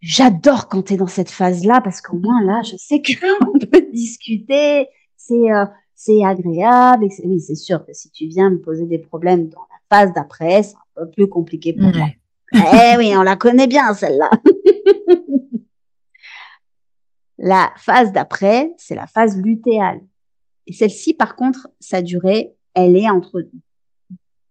j'adore 0.00 0.68
quand 0.68 0.84
tu 0.84 0.94
es 0.94 0.96
dans 0.96 1.06
cette 1.06 1.30
phase-là 1.30 1.82
parce 1.82 2.00
qu'au 2.00 2.16
moins 2.16 2.42
là, 2.42 2.62
je 2.62 2.76
sais 2.78 3.02
qu'on 3.02 3.58
peut 3.70 3.86
discuter, 3.92 4.88
c'est 5.18 5.52
euh, 5.52 5.66
c'est 5.94 6.24
agréable. 6.24 7.04
Et 7.04 7.26
oui, 7.26 7.40
c'est 7.40 7.56
sûr 7.56 7.84
que 7.84 7.92
si 7.92 8.10
tu 8.10 8.26
viens 8.26 8.48
me 8.48 8.58
poser 8.58 8.86
des 8.86 8.98
problèmes 8.98 9.50
dans 9.50 9.66
la 9.70 9.98
phase 9.98 10.14
d'après, 10.14 10.62
c'est 10.62 10.76
un 10.96 11.04
peu 11.04 11.10
plus 11.10 11.28
compliqué 11.28 11.74
pour 11.74 11.92
moi. 11.94 12.08
Eh 12.52 12.96
oui, 12.96 13.12
on 13.16 13.22
la 13.22 13.36
connaît 13.36 13.66
bien, 13.66 13.92
celle-là. 13.94 14.30
la 17.38 17.72
phase 17.76 18.12
d'après, 18.12 18.72
c'est 18.78 18.94
la 18.94 19.06
phase 19.06 19.36
lutéale. 19.36 20.00
Et 20.66 20.72
celle-ci, 20.72 21.14
par 21.14 21.36
contre, 21.36 21.68
sa 21.80 22.02
durée, 22.02 22.54
elle 22.74 22.96
est 22.96 23.08
entre 23.08 23.48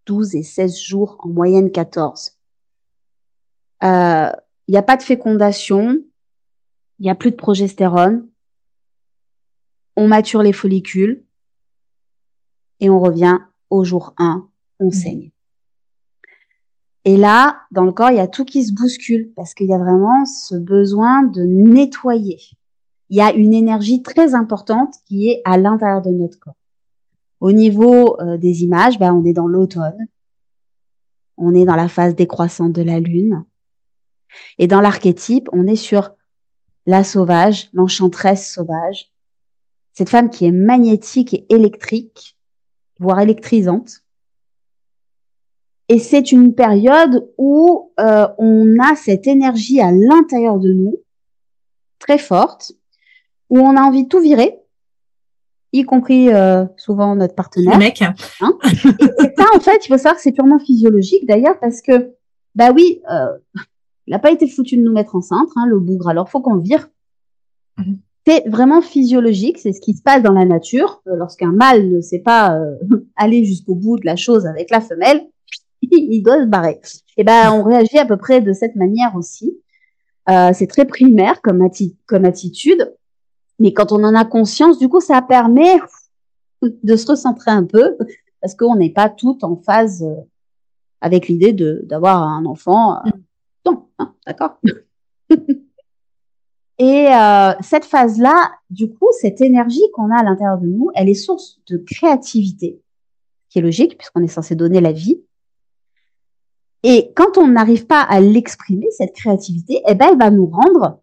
12 0.06 0.36
et 0.36 0.44
16 0.44 0.80
jours, 0.80 1.18
en 1.20 1.30
moyenne 1.30 1.72
14. 1.72 2.38
Il 3.82 3.88
euh, 3.88 4.32
n'y 4.68 4.78
a 4.78 4.82
pas 4.82 4.98
de 4.98 5.04
fécondation, 5.04 6.02
il 7.00 7.04
n'y 7.04 7.10
a 7.10 7.16
plus 7.16 7.32
de 7.32 7.36
progestérone, 7.36 8.28
on 9.96 10.08
mature 10.08 10.42
les 10.42 10.54
follicules, 10.54 11.24
et 12.80 12.90
on 12.90 13.00
revient 13.00 13.40
au 13.70 13.84
jour 13.84 14.14
1, 14.18 14.48
on 14.80 14.88
mmh. 14.88 14.92
saigne. 14.92 15.32
Et 17.08 17.16
là, 17.16 17.62
dans 17.72 17.86
le 17.86 17.94
corps, 17.94 18.10
il 18.10 18.18
y 18.18 18.20
a 18.20 18.28
tout 18.28 18.44
qui 18.44 18.66
se 18.66 18.74
bouscule 18.74 19.32
parce 19.34 19.54
qu'il 19.54 19.68
y 19.68 19.74
a 19.74 19.78
vraiment 19.78 20.26
ce 20.26 20.56
besoin 20.56 21.24
de 21.24 21.42
nettoyer. 21.42 22.38
Il 23.08 23.16
y 23.16 23.22
a 23.22 23.32
une 23.32 23.54
énergie 23.54 24.04
très 24.04 24.36
importante 24.36 24.94
qui 25.06 25.30
est 25.30 25.42
à 25.46 25.58
l'intérieur 25.58 26.02
de 26.02 26.10
notre 26.10 26.38
corps. 26.38 26.58
Au 27.40 27.54
niveau 27.54 28.20
euh, 28.20 28.36
des 28.36 28.64
images, 28.64 29.00
ben, 29.00 29.14
on 29.14 29.24
est 29.24 29.32
dans 29.32 29.48
l'automne. 29.48 30.08
On 31.38 31.56
est 31.56 31.64
dans 31.64 31.78
la 31.78 31.88
phase 31.88 32.14
décroissante 32.14 32.74
de 32.74 32.82
la 32.82 33.00
lune. 33.00 33.46
Et 34.58 34.68
dans 34.68 34.82
l'archétype, 34.82 35.48
on 35.54 35.66
est 35.66 35.78
sur 35.78 36.12
la 36.86 37.06
sauvage, 37.06 37.70
l'enchanteresse 37.72 38.52
sauvage. 38.54 39.14
Cette 39.94 40.10
femme 40.10 40.30
qui 40.30 40.44
est 40.44 40.52
magnétique 40.52 41.34
et 41.34 41.46
électrique, 41.48 42.38
voire 43.00 43.22
électrisante. 43.22 44.02
Et 45.90 46.00
c'est 46.00 46.32
une 46.32 46.54
période 46.54 47.30
où 47.38 47.92
euh, 48.00 48.28
on 48.38 48.78
a 48.80 48.96
cette 48.96 49.26
énergie 49.28 49.80
à 49.80 49.92
l'intérieur 49.92 50.60
de 50.60 50.72
nous, 50.72 50.98
très 52.00 52.18
forte, 52.18 52.74
où 53.50 53.60
on 53.60 53.78
a 53.78 53.82
envie 53.82 54.04
de 54.04 54.10
tout 54.10 54.20
virer, 54.20 54.60
y 55.72 55.84
compris 55.84 56.34
euh, 56.34 56.66
souvent 56.78 57.16
notre 57.16 57.36
partenaire. 57.36 57.74
Le 57.74 57.80
mec. 57.80 58.02
Hein 58.02 58.14
et, 58.64 59.34
ça, 59.38 59.46
en 59.56 59.60
fait, 59.60 59.86
il 59.86 59.88
faut 59.88 59.98
savoir 59.98 60.16
que 60.16 60.22
c'est 60.22 60.32
purement 60.32 60.60
physiologique 60.60 61.26
d'ailleurs, 61.26 61.60
parce 61.60 61.82
que, 61.82 62.14
bah 62.56 62.72
oui, 62.74 63.02
euh, 63.10 63.38
il 64.08 64.12
n'a 64.12 64.20
pas 64.20 64.32
été 64.32 64.48
foutu 64.48 64.78
de 64.78 64.82
nous 64.82 64.94
mettre 64.94 65.16
enceinte, 65.16 65.50
hein, 65.56 65.66
le 65.68 65.80
bougre, 65.80 66.10
alors 66.10 66.30
faut 66.30 66.42
qu'on 66.42 66.58
vire. 66.58 66.90
Mhm. 67.78 68.00
C'est 68.26 68.48
vraiment 68.50 68.82
physiologique, 68.82 69.58
c'est 69.58 69.72
ce 69.72 69.80
qui 69.80 69.94
se 69.94 70.02
passe 70.02 70.22
dans 70.22 70.34
la 70.34 70.44
nature. 70.44 71.02
Euh, 71.08 71.16
lorsqu'un 71.16 71.54
mâle 71.54 71.90
ne 71.90 72.02
sait 72.02 72.20
pas 72.20 72.58
euh, 72.58 72.76
aller 73.16 73.46
jusqu'au 73.46 73.76
bout 73.76 73.98
de 73.98 74.06
la 74.06 74.16
chose 74.16 74.46
avec 74.46 74.70
la 74.70 74.82
femelle, 74.82 75.22
il 75.92 76.22
doit 76.22 76.42
se 76.42 76.48
barrer. 76.48 76.80
Et 77.18 77.24
ben, 77.24 77.52
on 77.52 77.64
réagit 77.64 77.98
à 77.98 78.06
peu 78.06 78.18
près 78.18 78.42
de 78.42 78.54
cette 78.54 78.76
manière 78.76 79.16
aussi. 79.16 79.58
Euh, 80.30 80.52
c'est 80.54 80.68
très 80.68 80.86
primaire 80.86 81.42
comme, 81.42 81.68
comme 82.06 82.26
attitude, 82.26 82.94
mais 83.60 83.74
quand 83.74 83.92
on 83.92 84.04
en 84.04 84.14
a 84.14 84.26
conscience, 84.26 84.78
du 84.78 84.90
coup, 84.90 85.00
ça 85.00 85.22
permet 85.22 85.80
de 86.62 86.96
se 86.96 87.08
recentrer 87.08 87.52
un 87.52 87.64
peu 87.64 87.98
parce 88.42 88.56
qu'on 88.56 88.76
n'est 88.76 88.92
pas 88.92 89.10
tout 89.10 89.44
en 89.44 89.56
phase 89.56 90.06
avec 91.02 91.28
l'idée 91.28 91.54
d'avoir 91.84 92.24
un 92.24 92.46
enfant. 92.46 93.02
non, 93.66 93.88
hein, 94.00 94.14
d'accord. 94.26 94.60
Et 96.80 97.08
euh, 97.08 97.54
cette 97.62 97.86
phase-là, 97.86 98.52
du 98.70 98.94
coup, 98.94 99.08
cette 99.20 99.42
énergie 99.42 99.82
qu'on 99.94 100.12
a 100.12 100.20
à 100.20 100.24
l'intérieur 100.24 100.60
de 100.60 100.68
nous, 100.68 100.92
elle 100.94 101.10
est 101.10 101.16
source 101.16 101.60
de 101.68 101.78
créativité, 101.78 102.80
qui 103.50 103.60
est 103.60 103.64
logique 103.64 103.98
puisqu'on 103.98 104.22
est 104.22 104.28
censé 104.28 104.56
donner 104.56 104.80
la 104.80 104.92
vie. 104.92 105.24
Et 106.90 107.12
quand 107.18 107.38
on 107.38 107.50
n'arrive 107.50 107.86
pas 107.86 108.00
à 108.00 108.22
l'exprimer, 108.22 108.88
cette 108.92 109.14
créativité, 109.14 109.82
eh 109.90 109.94
ben, 109.94 110.12
elle 110.12 110.18
va 110.18 110.32
nous 110.32 110.46
rendre 110.46 111.02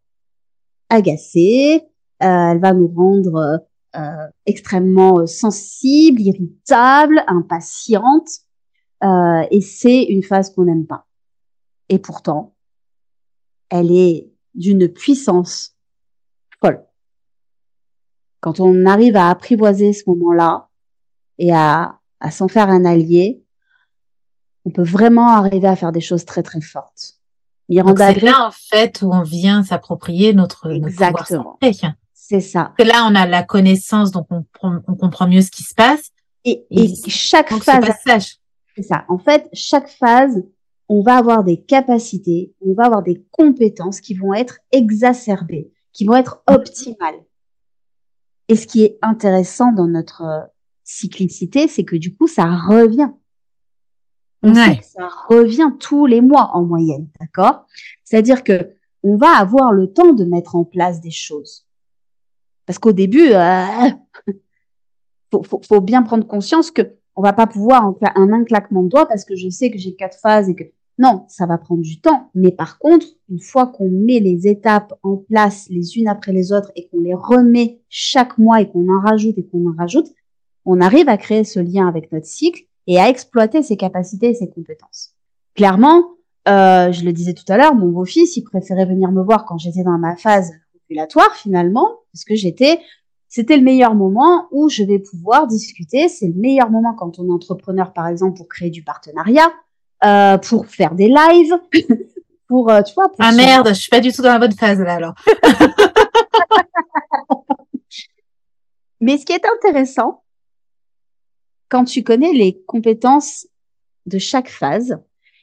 agacés, 0.88 1.82
euh, 2.22 2.52
elle 2.52 2.58
va 2.58 2.72
nous 2.72 2.88
rendre 2.88 3.60
euh, 3.94 4.26
extrêmement 4.46 5.26
sensibles, 5.26 6.22
irritables, 6.22 7.22
impatientes. 7.26 8.30
Euh, 9.02 9.42
et 9.50 9.60
c'est 9.60 10.04
une 10.04 10.22
phase 10.22 10.54
qu'on 10.54 10.64
n'aime 10.64 10.86
pas. 10.86 11.06
Et 11.90 11.98
pourtant, 11.98 12.54
elle 13.68 13.92
est 13.92 14.32
d'une 14.54 14.88
puissance 14.88 15.76
folle. 16.62 16.82
Quand 18.40 18.58
on 18.58 18.86
arrive 18.86 19.16
à 19.16 19.28
apprivoiser 19.28 19.92
ce 19.92 20.04
moment-là 20.06 20.70
et 21.36 21.52
à 21.52 22.00
s'en 22.30 22.48
faire 22.48 22.70
un 22.70 22.86
allié, 22.86 23.43
on 24.64 24.70
peut 24.70 24.82
vraiment 24.82 25.28
arriver 25.28 25.68
à 25.68 25.76
faire 25.76 25.92
des 25.92 26.00
choses 26.00 26.24
très 26.24 26.42
très 26.42 26.60
fortes. 26.60 27.14
C'est 27.68 28.22
là 28.22 28.46
en 28.46 28.50
fait 28.50 29.00
où 29.02 29.12
on 29.12 29.22
vient 29.22 29.62
s'approprier 29.62 30.34
notre, 30.34 30.70
Exactement. 30.70 31.58
C'est 32.12 32.40
ça. 32.40 32.72
Que 32.78 32.82
là 32.82 33.06
on 33.08 33.14
a 33.14 33.26
la 33.26 33.42
connaissance, 33.42 34.10
donc 34.10 34.26
on, 34.30 34.44
on 34.62 34.94
comprend 34.94 35.28
mieux 35.28 35.42
ce 35.42 35.50
qui 35.50 35.62
se 35.62 35.74
passe. 35.74 36.10
Et, 36.44 36.64
et, 36.70 36.94
chaque 37.08 37.52
phase. 37.54 37.86
C'est 38.76 38.82
ça. 38.82 39.04
En 39.08 39.18
fait, 39.18 39.48
chaque 39.54 39.88
phase 39.88 40.42
on 40.88 41.02
va 41.02 41.16
avoir 41.16 41.44
des 41.44 41.60
capacités, 41.60 42.52
on 42.60 42.74
va 42.74 42.84
avoir 42.84 43.02
des 43.02 43.24
compétences 43.30 44.00
qui 44.00 44.14
vont 44.14 44.34
être 44.34 44.58
exacerbées, 44.72 45.72
qui 45.92 46.04
vont 46.04 46.14
être 46.14 46.42
optimales. 46.46 47.24
Et 48.48 48.56
ce 48.56 48.66
qui 48.66 48.84
est 48.84 48.98
intéressant 49.00 49.72
dans 49.72 49.86
notre 49.86 50.22
euh, 50.22 50.40
cyclicité, 50.82 51.68
c'est 51.68 51.84
que 51.84 51.96
du 51.96 52.14
coup, 52.14 52.26
ça 52.26 52.44
revient. 52.44 53.10
Ça 54.82 55.08
revient 55.28 55.72
tous 55.78 56.06
les 56.06 56.20
mois 56.20 56.50
en 56.54 56.64
moyenne, 56.64 57.08
d'accord? 57.20 57.66
C'est-à-dire 58.04 58.44
que 58.44 58.74
on 59.02 59.16
va 59.16 59.36
avoir 59.38 59.72
le 59.72 59.92
temps 59.92 60.12
de 60.12 60.24
mettre 60.24 60.56
en 60.56 60.64
place 60.64 61.00
des 61.00 61.10
choses. 61.10 61.66
Parce 62.66 62.78
qu'au 62.78 62.92
début, 62.92 63.32
euh, 63.32 63.90
faut, 65.30 65.60
faut, 65.66 65.80
bien 65.80 66.02
prendre 66.02 66.26
conscience 66.26 66.70
que 66.70 66.96
on 67.16 67.22
va 67.22 67.32
pas 67.32 67.46
pouvoir 67.46 67.86
en 67.86 67.96
un, 68.14 68.32
un 68.32 68.44
claquement 68.44 68.82
de 68.82 68.88
doigts 68.88 69.06
parce 69.06 69.24
que 69.24 69.36
je 69.36 69.48
sais 69.48 69.70
que 69.70 69.78
j'ai 69.78 69.94
quatre 69.94 70.18
phases 70.18 70.48
et 70.48 70.54
que 70.54 70.64
non, 70.98 71.24
ça 71.28 71.46
va 71.46 71.58
prendre 71.58 71.82
du 71.82 72.00
temps. 72.00 72.30
Mais 72.34 72.52
par 72.52 72.78
contre, 72.78 73.06
une 73.28 73.40
fois 73.40 73.66
qu'on 73.66 73.88
met 73.88 74.20
les 74.20 74.46
étapes 74.46 74.94
en 75.02 75.16
place 75.16 75.68
les 75.68 75.98
unes 75.98 76.08
après 76.08 76.32
les 76.32 76.52
autres 76.52 76.70
et 76.76 76.88
qu'on 76.88 77.00
les 77.00 77.14
remet 77.14 77.80
chaque 77.88 78.38
mois 78.38 78.60
et 78.60 78.68
qu'on 78.68 78.88
en 78.88 79.00
rajoute 79.00 79.36
et 79.38 79.46
qu'on 79.46 79.68
en 79.68 79.74
rajoute, 79.76 80.08
on 80.64 80.80
arrive 80.80 81.08
à 81.08 81.16
créer 81.16 81.44
ce 81.44 81.60
lien 81.60 81.88
avec 81.88 82.10
notre 82.12 82.26
cycle 82.26 82.64
et 82.86 82.98
à 82.98 83.08
exploiter 83.08 83.62
ses 83.62 83.76
capacités 83.76 84.30
et 84.30 84.34
ses 84.34 84.48
compétences. 84.48 85.14
Clairement, 85.54 86.14
euh, 86.48 86.92
je 86.92 87.04
le 87.04 87.12
disais 87.12 87.32
tout 87.32 87.44
à 87.48 87.56
l'heure, 87.56 87.74
mon 87.74 87.88
beau-fils, 87.88 88.36
il 88.36 88.42
préférait 88.42 88.86
venir 88.86 89.10
me 89.10 89.22
voir 89.22 89.44
quand 89.46 89.58
j'étais 89.58 89.82
dans 89.82 89.98
ma 89.98 90.16
phase 90.16 90.52
ovulatoire 90.84 91.34
finalement, 91.34 92.00
parce 92.12 92.24
que 92.24 92.34
j'étais, 92.34 92.78
c'était 93.28 93.56
le 93.56 93.62
meilleur 93.62 93.94
moment 93.94 94.48
où 94.50 94.68
je 94.68 94.82
vais 94.82 94.98
pouvoir 94.98 95.46
discuter. 95.46 96.08
C'est 96.08 96.26
le 96.26 96.34
meilleur 96.34 96.70
moment 96.70 96.94
quand 96.94 97.18
on 97.18 97.28
est 97.28 97.32
entrepreneur, 97.32 97.92
par 97.92 98.08
exemple, 98.08 98.36
pour 98.36 98.48
créer 98.48 98.70
du 98.70 98.84
partenariat, 98.84 99.50
euh, 100.04 100.36
pour 100.38 100.66
faire 100.66 100.94
des 100.94 101.08
lives, 101.08 101.54
pour, 102.48 102.70
euh, 102.70 102.82
tu 102.82 102.94
vois. 102.94 103.10
ah 103.18 103.32
merde, 103.32 103.68
je 103.68 103.74
suis 103.74 103.90
pas 103.90 104.00
du 104.00 104.12
tout 104.12 104.22
dans 104.22 104.32
la 104.32 104.38
bonne 104.38 104.52
phase 104.52 104.80
là 104.80 104.94
alors. 104.94 105.14
Mais 109.00 109.18
ce 109.18 109.26
qui 109.26 109.32
est 109.32 109.44
intéressant, 109.44 110.23
quand 111.74 111.86
tu 111.86 112.04
connais 112.04 112.32
les 112.32 112.62
compétences 112.68 113.48
de 114.06 114.18
chaque 114.18 114.48
phase 114.48 114.96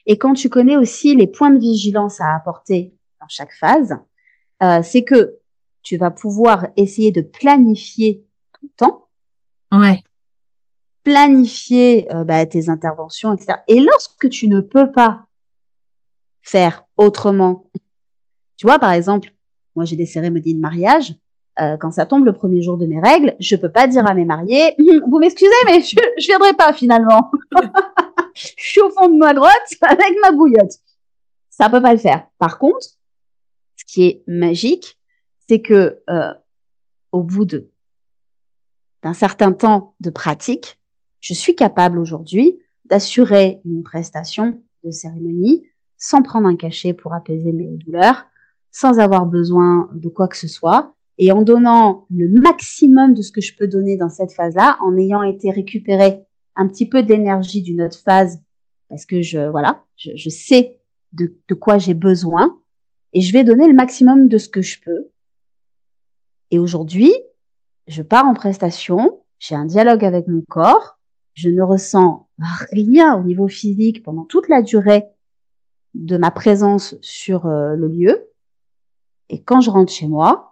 et 0.06 0.16
quand 0.16 0.32
tu 0.32 0.48
connais 0.48 0.78
aussi 0.78 1.14
les 1.14 1.26
points 1.26 1.50
de 1.50 1.58
vigilance 1.58 2.22
à 2.22 2.34
apporter 2.34 2.94
dans 3.20 3.28
chaque 3.28 3.52
phase, 3.52 3.98
euh, 4.62 4.80
c'est 4.82 5.04
que 5.04 5.40
tu 5.82 5.98
vas 5.98 6.10
pouvoir 6.10 6.68
essayer 6.78 7.12
de 7.12 7.20
planifier 7.20 8.24
ton 8.58 8.68
temps. 8.78 9.08
Ouais 9.72 10.02
planifier 11.04 12.10
euh, 12.14 12.24
bah, 12.24 12.46
tes 12.46 12.70
interventions, 12.70 13.34
etc. 13.34 13.58
Et 13.68 13.80
lorsque 13.80 14.30
tu 14.30 14.48
ne 14.48 14.60
peux 14.60 14.90
pas 14.90 15.26
faire 16.40 16.86
autrement, 16.96 17.68
tu 18.56 18.66
vois, 18.66 18.78
par 18.78 18.92
exemple, 18.92 19.34
moi 19.74 19.84
j'ai 19.84 19.96
des 19.96 20.06
cérémonies 20.06 20.54
de 20.54 20.60
mariage. 20.60 21.14
Euh, 21.60 21.76
quand 21.76 21.90
ça 21.90 22.06
tombe 22.06 22.24
le 22.24 22.32
premier 22.32 22.62
jour 22.62 22.78
de 22.78 22.86
mes 22.86 23.00
règles, 23.00 23.36
je 23.38 23.56
peux 23.56 23.70
pas 23.70 23.86
dire 23.86 24.06
à 24.06 24.14
mes 24.14 24.24
mariés, 24.24 24.74
hum, 24.78 25.02
vous 25.06 25.18
m'excusez, 25.18 25.50
mais 25.66 25.80
je, 25.80 25.96
je 26.18 26.26
viendrai 26.26 26.54
pas 26.54 26.72
finalement. 26.72 27.30
je 28.34 28.52
suis 28.56 28.80
au 28.80 28.90
fond 28.90 29.08
de 29.08 29.18
ma 29.18 29.34
grotte 29.34 29.50
avec 29.82 30.14
ma 30.22 30.32
bouillotte. 30.32 30.72
Ça 31.50 31.68
peut 31.68 31.82
pas 31.82 31.92
le 31.92 31.98
faire. 31.98 32.26
Par 32.38 32.58
contre, 32.58 32.86
ce 33.76 33.84
qui 33.86 34.04
est 34.04 34.24
magique, 34.26 34.98
c'est 35.48 35.60
que 35.60 36.00
euh, 36.08 36.32
au 37.12 37.22
bout 37.22 37.44
de 37.44 37.68
d'un 39.02 39.14
certain 39.14 39.52
temps 39.52 39.94
de 39.98 40.10
pratique, 40.10 40.78
je 41.20 41.34
suis 41.34 41.56
capable 41.56 41.98
aujourd'hui 41.98 42.58
d'assurer 42.84 43.60
une 43.64 43.82
prestation 43.82 44.62
de 44.84 44.90
cérémonie 44.90 45.66
sans 45.98 46.22
prendre 46.22 46.46
un 46.46 46.56
cachet 46.56 46.94
pour 46.94 47.12
apaiser 47.12 47.52
mes 47.52 47.66
douleurs, 47.78 48.26
sans 48.70 48.98
avoir 48.98 49.26
besoin 49.26 49.88
de 49.92 50.08
quoi 50.08 50.28
que 50.28 50.36
ce 50.36 50.48
soit, 50.48 50.94
et 51.18 51.32
en 51.32 51.42
donnant 51.42 52.06
le 52.10 52.28
maximum 52.28 53.14
de 53.14 53.22
ce 53.22 53.32
que 53.32 53.40
je 53.40 53.54
peux 53.56 53.68
donner 53.68 53.96
dans 53.96 54.08
cette 54.08 54.32
phase-là, 54.32 54.78
en 54.82 54.96
ayant 54.96 55.22
été 55.22 55.50
récupéré 55.50 56.24
un 56.56 56.68
petit 56.68 56.88
peu 56.88 57.02
d'énergie 57.02 57.62
d'une 57.62 57.82
autre 57.82 57.98
phase, 57.98 58.42
parce 58.88 59.06
que 59.06 59.22
je, 59.22 59.48
voilà, 59.50 59.84
je, 59.96 60.28
sais 60.28 60.80
de, 61.12 61.32
quoi 61.54 61.78
j'ai 61.78 61.94
besoin, 61.94 62.58
et 63.12 63.20
je 63.20 63.32
vais 63.32 63.44
donner 63.44 63.66
le 63.66 63.74
maximum 63.74 64.28
de 64.28 64.38
ce 64.38 64.48
que 64.48 64.62
je 64.62 64.80
peux. 64.80 65.10
Et 66.50 66.58
aujourd'hui, 66.58 67.12
je 67.86 68.02
pars 68.02 68.26
en 68.26 68.34
prestation, 68.34 69.20
j'ai 69.38 69.54
un 69.54 69.64
dialogue 69.64 70.04
avec 70.04 70.28
mon 70.28 70.42
corps, 70.42 70.98
je 71.34 71.48
ne 71.48 71.62
ressens 71.62 72.28
rien 72.70 73.18
au 73.18 73.22
niveau 73.22 73.48
physique 73.48 74.02
pendant 74.02 74.24
toute 74.24 74.48
la 74.48 74.62
durée 74.62 75.04
de 75.94 76.16
ma 76.16 76.30
présence 76.30 76.96
sur 77.00 77.46
euh, 77.46 77.74
le 77.74 77.88
lieu. 77.88 78.28
Et 79.28 79.42
quand 79.42 79.60
je 79.60 79.70
rentre 79.70 79.92
chez 79.92 80.08
moi, 80.08 80.51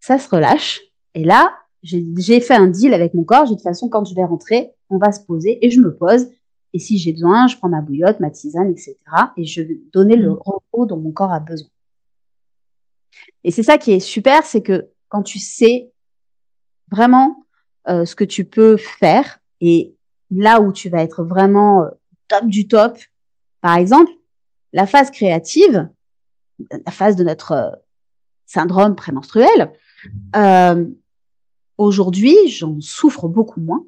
ça 0.00 0.18
se 0.18 0.28
relâche. 0.28 0.80
Et 1.14 1.24
là, 1.24 1.56
j'ai 1.82 2.40
fait 2.40 2.54
un 2.54 2.66
deal 2.66 2.94
avec 2.94 3.14
mon 3.14 3.24
corps. 3.24 3.46
J'ai 3.46 3.52
de 3.52 3.56
toute 3.56 3.64
façon, 3.64 3.88
quand 3.88 4.04
je 4.04 4.14
vais 4.14 4.24
rentrer, 4.24 4.72
on 4.88 4.98
va 4.98 5.12
se 5.12 5.20
poser 5.20 5.64
et 5.64 5.70
je 5.70 5.80
me 5.80 5.94
pose. 5.94 6.28
Et 6.72 6.78
si 6.78 6.98
j'ai 6.98 7.12
besoin, 7.12 7.46
je 7.46 7.56
prends 7.56 7.68
ma 7.68 7.80
bouillotte, 7.80 8.20
ma 8.20 8.30
tisane, 8.30 8.70
etc. 8.70 8.96
Et 9.36 9.44
je 9.44 9.62
vais 9.62 9.78
donner 9.92 10.16
le 10.16 10.30
mmh. 10.30 10.38
repos 10.40 10.86
dont 10.86 10.98
mon 10.98 11.12
corps 11.12 11.32
a 11.32 11.40
besoin. 11.40 11.68
Et 13.44 13.50
c'est 13.50 13.62
ça 13.62 13.78
qui 13.78 13.92
est 13.92 14.00
super, 14.00 14.44
c'est 14.44 14.62
que 14.62 14.88
quand 15.08 15.22
tu 15.22 15.38
sais 15.38 15.90
vraiment 16.90 17.44
euh, 17.88 18.04
ce 18.04 18.14
que 18.14 18.24
tu 18.24 18.44
peux 18.44 18.76
faire, 18.76 19.40
et 19.60 19.96
là 20.30 20.60
où 20.60 20.72
tu 20.72 20.88
vas 20.88 21.02
être 21.02 21.24
vraiment 21.24 21.82
euh, 21.82 21.88
top 22.28 22.46
du 22.46 22.68
top, 22.68 22.98
par 23.60 23.76
exemple, 23.76 24.10
la 24.72 24.86
phase 24.86 25.10
créative, 25.10 25.88
la 26.70 26.92
phase 26.92 27.16
de 27.16 27.24
notre 27.24 27.52
euh, 27.52 27.70
syndrome 28.46 28.94
prémenstruel, 28.94 29.72
euh, 30.36 30.86
aujourd'hui, 31.78 32.36
j'en 32.48 32.80
souffre 32.80 33.28
beaucoup 33.28 33.60
moins. 33.60 33.84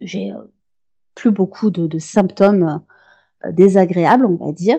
J'ai 0.00 0.32
euh, 0.32 0.42
plus 1.14 1.30
beaucoup 1.30 1.70
de, 1.70 1.86
de 1.86 1.98
symptômes 1.98 2.82
désagréables, 3.50 4.26
on 4.26 4.36
va 4.36 4.52
dire. 4.52 4.78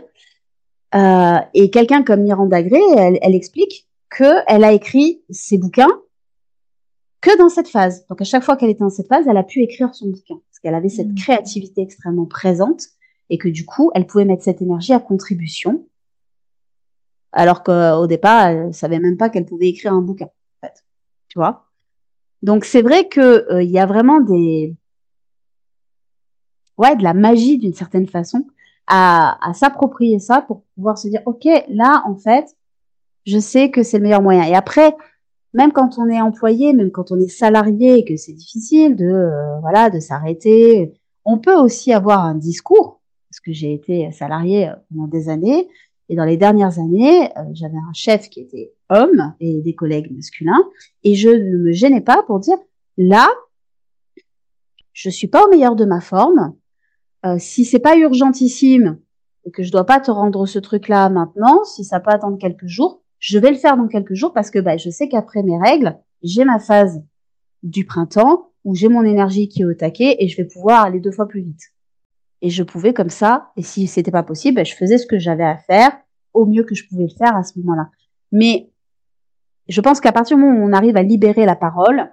Euh, 0.95 1.39
et 1.53 1.69
quelqu'un 1.69 2.03
comme 2.03 2.21
Miranda 2.21 2.61
Gray, 2.61 2.81
elle, 2.97 3.19
elle 3.21 3.35
explique 3.35 3.87
qu'elle 4.15 4.63
a 4.63 4.73
écrit 4.73 5.23
ses 5.29 5.57
bouquins 5.57 6.01
que 7.21 7.35
dans 7.37 7.49
cette 7.49 7.67
phase. 7.67 8.05
Donc 8.07 8.21
à 8.21 8.25
chaque 8.25 8.43
fois 8.43 8.57
qu'elle 8.57 8.69
était 8.69 8.81
dans 8.81 8.89
cette 8.89 9.07
phase, 9.07 9.25
elle 9.27 9.37
a 9.37 9.43
pu 9.43 9.61
écrire 9.61 9.93
son 9.95 10.09
bouquin 10.09 10.35
parce 10.35 10.59
qu'elle 10.61 10.75
avait 10.75 10.89
cette 10.89 11.07
mmh. 11.07 11.15
créativité 11.15 11.81
extrêmement 11.81 12.25
présente 12.25 12.83
et 13.29 13.37
que 13.37 13.47
du 13.47 13.65
coup, 13.65 13.91
elle 13.95 14.05
pouvait 14.05 14.25
mettre 14.25 14.43
cette 14.43 14.61
énergie 14.61 14.93
à 14.93 14.99
contribution 14.99 15.87
alors 17.33 17.63
qu'au 17.63 18.07
départ, 18.07 18.47
elle 18.47 18.73
savait 18.73 18.99
même 18.99 19.17
pas 19.17 19.29
qu'elle 19.29 19.45
pouvait 19.45 19.69
écrire 19.69 19.93
un 19.93 20.01
bouquin. 20.01 20.25
En 20.25 20.67
fait, 20.67 20.83
tu 21.27 21.39
vois? 21.39 21.65
Donc 22.43 22.65
c'est 22.65 22.81
vrai 22.81 23.07
que 23.07 23.51
euh, 23.51 23.63
il 23.63 23.71
y 23.71 23.79
a 23.79 23.85
vraiment 23.85 24.19
des 24.19 24.75
ouais 26.77 26.95
de 26.95 27.03
la 27.03 27.13
magie 27.13 27.57
d'une 27.57 27.73
certaine 27.73 28.07
façon 28.07 28.45
à, 28.87 29.37
s'approprier 29.53 30.19
ça 30.19 30.41
pour 30.41 30.63
pouvoir 30.75 30.97
se 30.97 31.07
dire 31.07 31.21
ok 31.25 31.47
là 31.69 32.03
en 32.05 32.15
fait 32.15 32.57
je 33.25 33.39
sais 33.39 33.71
que 33.71 33.83
c'est 33.83 33.97
le 33.97 34.03
meilleur 34.03 34.21
moyen 34.21 34.43
et 34.43 34.55
après 34.55 34.93
même 35.53 35.71
quand 35.71 35.99
on 35.99 36.09
est 36.09 36.19
employé, 36.19 36.73
même 36.73 36.91
quand 36.91 37.11
on 37.11 37.19
est 37.19 37.27
salarié 37.27 37.99
et 37.99 38.05
que 38.05 38.17
c'est 38.17 38.33
difficile 38.33 38.95
de 38.95 39.05
euh, 39.05 39.59
voilà 39.59 39.89
de 39.89 39.99
s'arrêter, 39.99 40.93
on 41.25 41.37
peut 41.37 41.55
aussi 41.55 41.93
avoir 41.93 42.25
un 42.25 42.35
discours 42.35 43.01
parce 43.29 43.39
que 43.39 43.53
j'ai 43.53 43.73
été 43.73 44.11
salarié 44.11 44.69
euh, 44.69 44.73
pendant 44.89 45.07
des 45.07 45.29
années 45.29 45.69
et 46.13 46.15
dans 46.15 46.25
les 46.25 46.37
dernières 46.37 46.77
années, 46.77 47.31
euh, 47.37 47.41
j'avais 47.53 47.75
un 47.75 47.93
chef 47.93 48.29
qui 48.29 48.39
était 48.39 48.71
homme 48.91 49.33
et 49.39 49.61
des 49.61 49.73
collègues 49.73 50.11
masculins 50.15 50.63
et 51.03 51.15
je 51.15 51.29
ne 51.29 51.57
me 51.57 51.71
gênais 51.71 52.01
pas 52.01 52.21
pour 52.27 52.39
dire 52.39 52.57
là 52.99 53.27
je 54.91 55.09
suis 55.09 55.27
pas 55.27 55.43
au 55.43 55.49
meilleur 55.49 55.75
de 55.75 55.85
ma 55.85 56.01
forme. 56.01 56.53
Euh, 57.25 57.37
si 57.39 57.65
c'est 57.65 57.79
pas 57.79 57.97
urgentissime 57.97 58.99
et 59.45 59.49
que 59.49 59.63
je 59.63 59.71
dois 59.71 59.87
pas 59.87 59.99
te 59.99 60.11
rendre 60.11 60.45
ce 60.45 60.59
truc 60.59 60.87
là 60.87 61.09
maintenant, 61.09 61.63
si 61.63 61.83
ça 61.83 61.99
peut 61.99 62.11
attendre 62.11 62.37
quelques 62.37 62.67
jours, 62.67 63.01
je 63.17 63.39
vais 63.39 63.49
le 63.49 63.57
faire 63.57 63.75
dans 63.75 63.87
quelques 63.87 64.13
jours 64.13 64.33
parce 64.33 64.51
que 64.51 64.59
bah, 64.59 64.77
je 64.77 64.91
sais 64.91 65.09
qu'après 65.09 65.41
mes 65.41 65.57
règles, 65.57 65.97
j'ai 66.21 66.45
ma 66.45 66.59
phase 66.59 67.01
du 67.63 67.85
printemps 67.85 68.51
où 68.65 68.75
j'ai 68.75 68.87
mon 68.87 69.03
énergie 69.03 69.47
qui 69.47 69.63
est 69.63 69.65
au 69.65 69.73
taquet 69.73 70.17
et 70.19 70.27
je 70.27 70.37
vais 70.37 70.45
pouvoir 70.45 70.85
aller 70.85 70.99
deux 70.99 71.11
fois 71.11 71.27
plus 71.27 71.41
vite. 71.41 71.71
Et 72.43 72.51
je 72.51 72.61
pouvais 72.61 72.93
comme 72.93 73.09
ça, 73.09 73.51
et 73.55 73.63
si 73.63 73.87
c'était 73.87 74.11
pas 74.11 74.21
possible, 74.21 74.57
bah, 74.57 74.63
je 74.63 74.75
faisais 74.75 74.99
ce 74.99 75.07
que 75.07 75.17
j'avais 75.17 75.45
à 75.45 75.57
faire 75.57 75.97
au 76.33 76.45
mieux 76.45 76.63
que 76.63 76.75
je 76.75 76.87
pouvais 76.87 77.03
le 77.03 77.15
faire 77.17 77.35
à 77.35 77.43
ce 77.43 77.57
moment-là. 77.59 77.89
Mais 78.31 78.69
je 79.67 79.81
pense 79.81 80.01
qu'à 80.01 80.11
partir 80.11 80.37
du 80.37 80.43
moment 80.43 80.59
où 80.59 80.69
on 80.69 80.73
arrive 80.73 80.97
à 80.97 81.03
libérer 81.03 81.45
la 81.45 81.55
parole, 81.55 82.09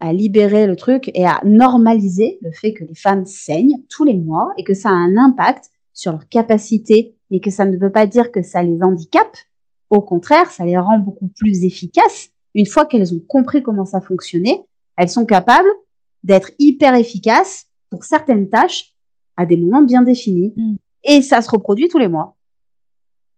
à 0.00 0.12
libérer 0.12 0.66
le 0.66 0.76
truc 0.76 1.10
et 1.14 1.26
à 1.26 1.40
normaliser 1.44 2.38
le 2.42 2.50
fait 2.52 2.72
que 2.72 2.84
les 2.84 2.94
femmes 2.94 3.26
saignent 3.26 3.82
tous 3.88 4.04
les 4.04 4.16
mois 4.16 4.52
et 4.56 4.64
que 4.64 4.74
ça 4.74 4.88
a 4.88 4.92
un 4.92 5.16
impact 5.16 5.70
sur 5.92 6.12
leur 6.12 6.28
capacité, 6.28 7.14
mais 7.30 7.40
que 7.40 7.50
ça 7.50 7.66
ne 7.66 7.76
veut 7.76 7.92
pas 7.92 8.06
dire 8.06 8.32
que 8.32 8.42
ça 8.42 8.62
les 8.62 8.82
handicape, 8.82 9.36
au 9.90 10.00
contraire, 10.00 10.50
ça 10.50 10.64
les 10.64 10.78
rend 10.78 10.98
beaucoup 10.98 11.28
plus 11.28 11.64
efficaces. 11.64 12.30
Une 12.54 12.66
fois 12.66 12.86
qu'elles 12.86 13.14
ont 13.14 13.20
compris 13.28 13.62
comment 13.62 13.84
ça 13.84 14.00
fonctionnait, 14.00 14.64
elles 14.96 15.08
sont 15.08 15.26
capables 15.26 15.68
d'être 16.24 16.50
hyper 16.58 16.94
efficaces 16.94 17.66
pour 17.90 18.04
certaines 18.04 18.48
tâches 18.48 18.94
à 19.36 19.46
des 19.46 19.56
moments 19.56 19.82
bien 19.82 20.02
définis. 20.02 20.54
Mm. 20.56 20.76
Et 21.04 21.22
ça 21.22 21.42
se 21.42 21.50
reproduit 21.50 21.88
tous 21.88 21.98
les 21.98 22.08
mois. 22.08 22.36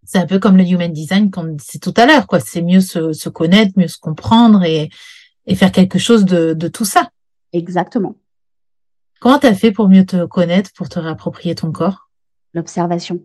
C'est 0.05 0.19
un 0.19 0.27
peu 0.27 0.39
comme 0.39 0.57
le 0.57 0.65
human 0.65 0.93
design 0.93 1.31
qu'on 1.31 1.45
disait 1.45 1.79
tout 1.79 1.95
à 1.97 2.07
l'heure, 2.07 2.27
quoi. 2.27 2.41
C'est 2.41 2.63
mieux 2.63 2.81
se, 2.81 3.13
se, 3.13 3.29
connaître, 3.29 3.73
mieux 3.77 3.89
se 3.89 3.99
comprendre 3.99 4.65
et, 4.65 4.91
et 5.47 5.55
faire 5.55 5.73
quelque 5.73 5.99
chose 5.99 6.25
de, 6.25 6.55
de 6.55 6.69
tout 6.69 6.85
ça. 6.85 7.11
Exactement. 7.53 8.17
Comment 9.21 9.39
tu 9.39 9.47
as 9.47 9.55
fait 9.55 9.71
pour 9.71 9.89
mieux 9.89 10.05
te 10.05 10.25
connaître, 10.25 10.71
pour 10.75 10.89
te 10.89 10.99
réapproprier 10.99 11.55
ton 11.55 11.71
corps? 11.71 12.11
L'observation. 12.55 13.21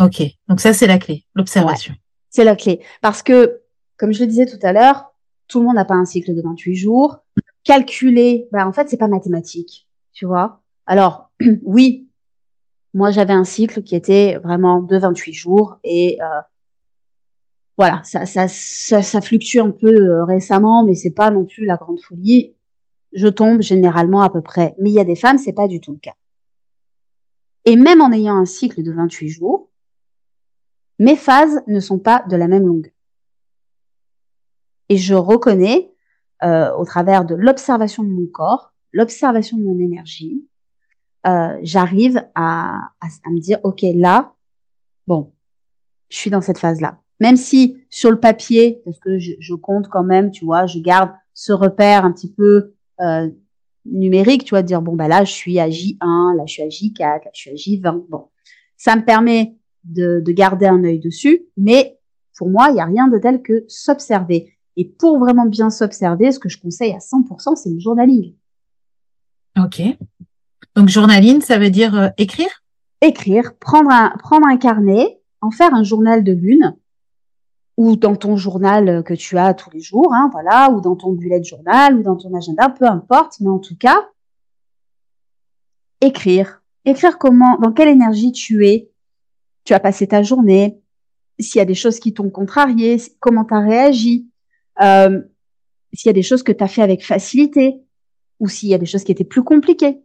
Ok, 0.00 0.22
donc 0.48 0.60
ça 0.60 0.72
c'est 0.72 0.86
la 0.86 0.98
clé, 0.98 1.26
l'observation. 1.34 1.94
c'est 2.30 2.44
la 2.44 2.56
clé. 2.56 2.80
Parce 3.02 3.22
que, 3.22 3.60
comme 3.98 4.12
je 4.12 4.20
le 4.20 4.26
disais 4.26 4.46
tout 4.46 4.58
à 4.62 4.72
l'heure, 4.72 5.12
tout 5.48 5.60
le 5.60 5.66
monde 5.66 5.74
n'a 5.74 5.84
pas 5.84 5.94
un 5.94 6.04
cycle 6.04 6.34
de 6.34 6.40
28 6.40 6.74
jours. 6.74 7.18
Calculer, 7.64 8.48
bah, 8.52 8.66
en 8.66 8.72
fait, 8.72 8.88
c'est 8.88 8.96
pas 8.96 9.08
mathématique, 9.08 9.86
tu 10.12 10.24
vois. 10.24 10.62
Alors, 10.86 11.30
oui, 11.62 12.08
moi 12.94 13.10
j'avais 13.10 13.32
un 13.32 13.44
cycle 13.44 13.82
qui 13.82 13.94
était 13.94 14.38
vraiment 14.38 14.82
de 14.82 14.96
28 14.96 15.32
jours 15.32 15.78
et 15.84 16.18
euh, 16.22 16.40
voilà, 17.78 18.02
ça, 18.04 18.26
ça, 18.26 18.48
ça, 18.48 19.02
ça, 19.02 19.20
fluctue 19.20 19.58
un 19.58 19.70
peu 19.70 19.88
euh, 19.88 20.24
récemment, 20.24 20.84
mais 20.84 20.94
c'est 20.94 21.10
pas 21.10 21.30
non 21.30 21.44
plus 21.44 21.64
la 21.64 21.76
grande 21.76 22.00
folie. 22.00 22.54
Je 23.12 23.28
tombe 23.28 23.62
généralement 23.62 24.22
à 24.22 24.30
peu 24.30 24.42
près. 24.42 24.74
Mais 24.78 24.90
il 24.90 24.94
y 24.94 25.00
a 25.00 25.04
des 25.04 25.16
femmes, 25.16 25.38
c'est 25.38 25.52
pas 25.52 25.68
du 25.68 25.80
tout 25.80 25.92
le 25.92 25.98
cas. 25.98 26.14
Et 27.64 27.76
même 27.76 28.00
en 28.00 28.12
ayant 28.12 28.36
un 28.36 28.44
cycle 28.44 28.82
de 28.82 28.92
28 28.92 29.28
jours, 29.28 29.70
mes 30.98 31.16
phases 31.16 31.62
ne 31.66 31.80
sont 31.80 31.98
pas 31.98 32.24
de 32.28 32.36
la 32.36 32.46
même 32.46 32.66
longueur. 32.66 32.92
Et 34.88 34.96
je 34.96 35.14
reconnais, 35.14 35.92
euh, 36.42 36.72
au 36.74 36.84
travers 36.84 37.24
de 37.24 37.34
l'observation 37.34 38.02
de 38.02 38.10
mon 38.10 38.26
corps, 38.26 38.74
l'observation 38.92 39.56
de 39.56 39.62
mon 39.62 39.78
énergie, 39.78 40.46
euh, 41.26 41.58
j'arrive 41.62 42.24
à, 42.34 42.80
à, 43.00 43.30
me 43.30 43.40
dire, 43.40 43.58
OK, 43.62 43.82
là, 43.94 44.34
bon, 45.06 45.32
je 46.08 46.16
suis 46.16 46.30
dans 46.30 46.40
cette 46.40 46.58
phase-là. 46.58 46.98
Même 47.20 47.36
si 47.36 47.78
sur 47.90 48.10
le 48.10 48.18
papier, 48.18 48.82
parce 48.84 48.98
que 48.98 49.18
je, 49.18 49.32
je, 49.38 49.54
compte 49.54 49.88
quand 49.88 50.02
même, 50.02 50.30
tu 50.30 50.44
vois, 50.44 50.66
je 50.66 50.80
garde 50.80 51.10
ce 51.34 51.52
repère 51.52 52.04
un 52.04 52.12
petit 52.12 52.32
peu 52.32 52.74
euh, 53.00 53.28
numérique, 53.84 54.44
tu 54.44 54.50
vois, 54.50 54.62
de 54.62 54.66
dire, 54.66 54.82
bon, 54.82 54.96
bah 54.96 55.08
là, 55.08 55.24
je 55.24 55.32
suis 55.32 55.58
à 55.60 55.68
J1, 55.68 56.36
là, 56.36 56.44
je 56.46 56.52
suis 56.52 56.62
à 56.62 56.68
J4, 56.68 57.24
là, 57.24 57.30
je 57.32 57.40
suis 57.40 57.50
à 57.50 57.54
J20. 57.54 58.06
Bon, 58.08 58.28
ça 58.76 58.96
me 58.96 59.04
permet 59.04 59.56
de, 59.84 60.20
de 60.20 60.32
garder 60.32 60.66
un 60.66 60.82
œil 60.84 60.98
dessus, 60.98 61.46
mais 61.56 61.98
pour 62.36 62.48
moi, 62.48 62.66
il 62.70 62.74
n'y 62.74 62.80
a 62.80 62.86
rien 62.86 63.08
de 63.08 63.18
tel 63.18 63.42
que 63.42 63.64
s'observer. 63.68 64.52
Et 64.76 64.84
pour 64.86 65.18
vraiment 65.18 65.46
bien 65.46 65.70
s'observer, 65.70 66.32
ce 66.32 66.38
que 66.38 66.48
je 66.48 66.60
conseille 66.60 66.92
à 66.92 66.98
100%, 66.98 67.56
c'est 67.56 67.70
le 67.70 67.78
journaling. 67.78 68.34
Ok. 69.58 69.82
Donc, 70.74 70.88
journaling, 70.88 71.40
ça 71.40 71.58
veut 71.58 71.70
dire 71.70 71.96
euh, 71.96 72.08
écrire? 72.18 72.62
Écrire, 73.00 73.56
prendre 73.58 73.90
un, 73.90 74.10
prendre 74.18 74.46
un 74.46 74.56
carnet, 74.56 75.20
en 75.40 75.50
faire 75.50 75.74
un 75.74 75.82
journal 75.82 76.24
de 76.24 76.32
lune, 76.32 76.76
ou 77.76 77.96
dans 77.96 78.16
ton 78.16 78.36
journal 78.36 79.02
que 79.04 79.14
tu 79.14 79.38
as 79.38 79.54
tous 79.54 79.70
les 79.70 79.80
jours, 79.80 80.12
hein, 80.14 80.28
voilà, 80.32 80.70
ou 80.70 80.80
dans 80.80 80.96
ton 80.96 81.12
bullet 81.12 81.42
journal, 81.42 81.98
ou 81.98 82.02
dans 82.02 82.16
ton 82.16 82.34
agenda, 82.34 82.68
peu 82.68 82.86
importe, 82.86 83.40
mais 83.40 83.48
en 83.48 83.58
tout 83.58 83.76
cas, 83.76 84.08
écrire. 86.00 86.62
Écrire 86.84 87.18
comment, 87.18 87.58
dans 87.58 87.72
quelle 87.72 87.88
énergie 87.88 88.32
tu 88.32 88.66
es, 88.66 88.90
tu 89.64 89.72
as 89.72 89.80
passé 89.80 90.06
ta 90.06 90.22
journée, 90.22 90.80
s'il 91.38 91.58
y 91.58 91.62
a 91.62 91.64
des 91.64 91.74
choses 91.74 91.98
qui 91.98 92.12
t'ont 92.12 92.30
contrarié, 92.30 93.00
comment 93.20 93.44
tu 93.44 93.54
as 93.54 93.60
réagi, 93.60 94.28
euh, 94.80 95.20
s'il 95.92 96.08
y 96.08 96.10
a 96.10 96.14
des 96.14 96.22
choses 96.22 96.42
que 96.42 96.52
tu 96.52 96.62
as 96.62 96.68
fait 96.68 96.82
avec 96.82 97.04
facilité 97.04 97.80
ou 98.40 98.48
s'il 98.48 98.68
y 98.68 98.74
a 98.74 98.78
des 98.78 98.86
choses 98.86 99.04
qui 99.04 99.12
étaient 99.12 99.24
plus 99.24 99.44
compliquées. 99.44 100.01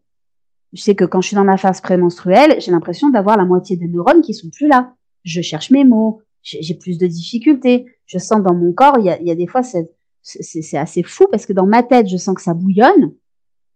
Je 0.74 0.82
sais 0.82 0.96
que 0.96 1.06
quand 1.06 1.22
je 1.22 1.28
suis 1.28 1.36
dans 1.36 1.46
ma 1.46 1.58
phase 1.58 1.82
prémenstruelle, 1.82 2.60
j'ai 2.60 2.72
l'impression 2.72 3.10
d'avoir 3.10 3.38
la 3.38 3.46
moitié 3.46 3.78
des 3.78 3.88
neurones 3.88 4.22
qui 4.22 4.34
sont 4.34 4.50
plus 4.50 4.68
là. 4.68 4.94
Je 5.24 5.42
cherche 5.42 5.72
mes 5.72 5.86
mots, 5.86 6.22
j'ai 6.42 6.76
plus 6.76 6.98
de 6.98 7.08
difficultés. 7.08 7.86
Je 8.06 8.18
sens 8.18 8.42
dans 8.42 8.54
mon 8.54 8.74
corps, 8.74 8.96
il 9.00 9.06
y 9.06 9.10
a, 9.10 9.20
il 9.20 9.28
y 9.28 9.32
a 9.32 9.36
des 9.36 9.48
fois, 9.48 9.62
c'est 9.64 10.78
assez 10.78 11.04
fou 11.04 11.26
parce 11.32 11.46
que 11.46 11.54
dans 11.54 11.66
ma 11.66 11.84
tête, 11.84 12.08
je 12.08 12.18
sens 12.18 12.36
que 12.36 12.42
ça 12.42 12.54
bouillonne. 12.54 13.14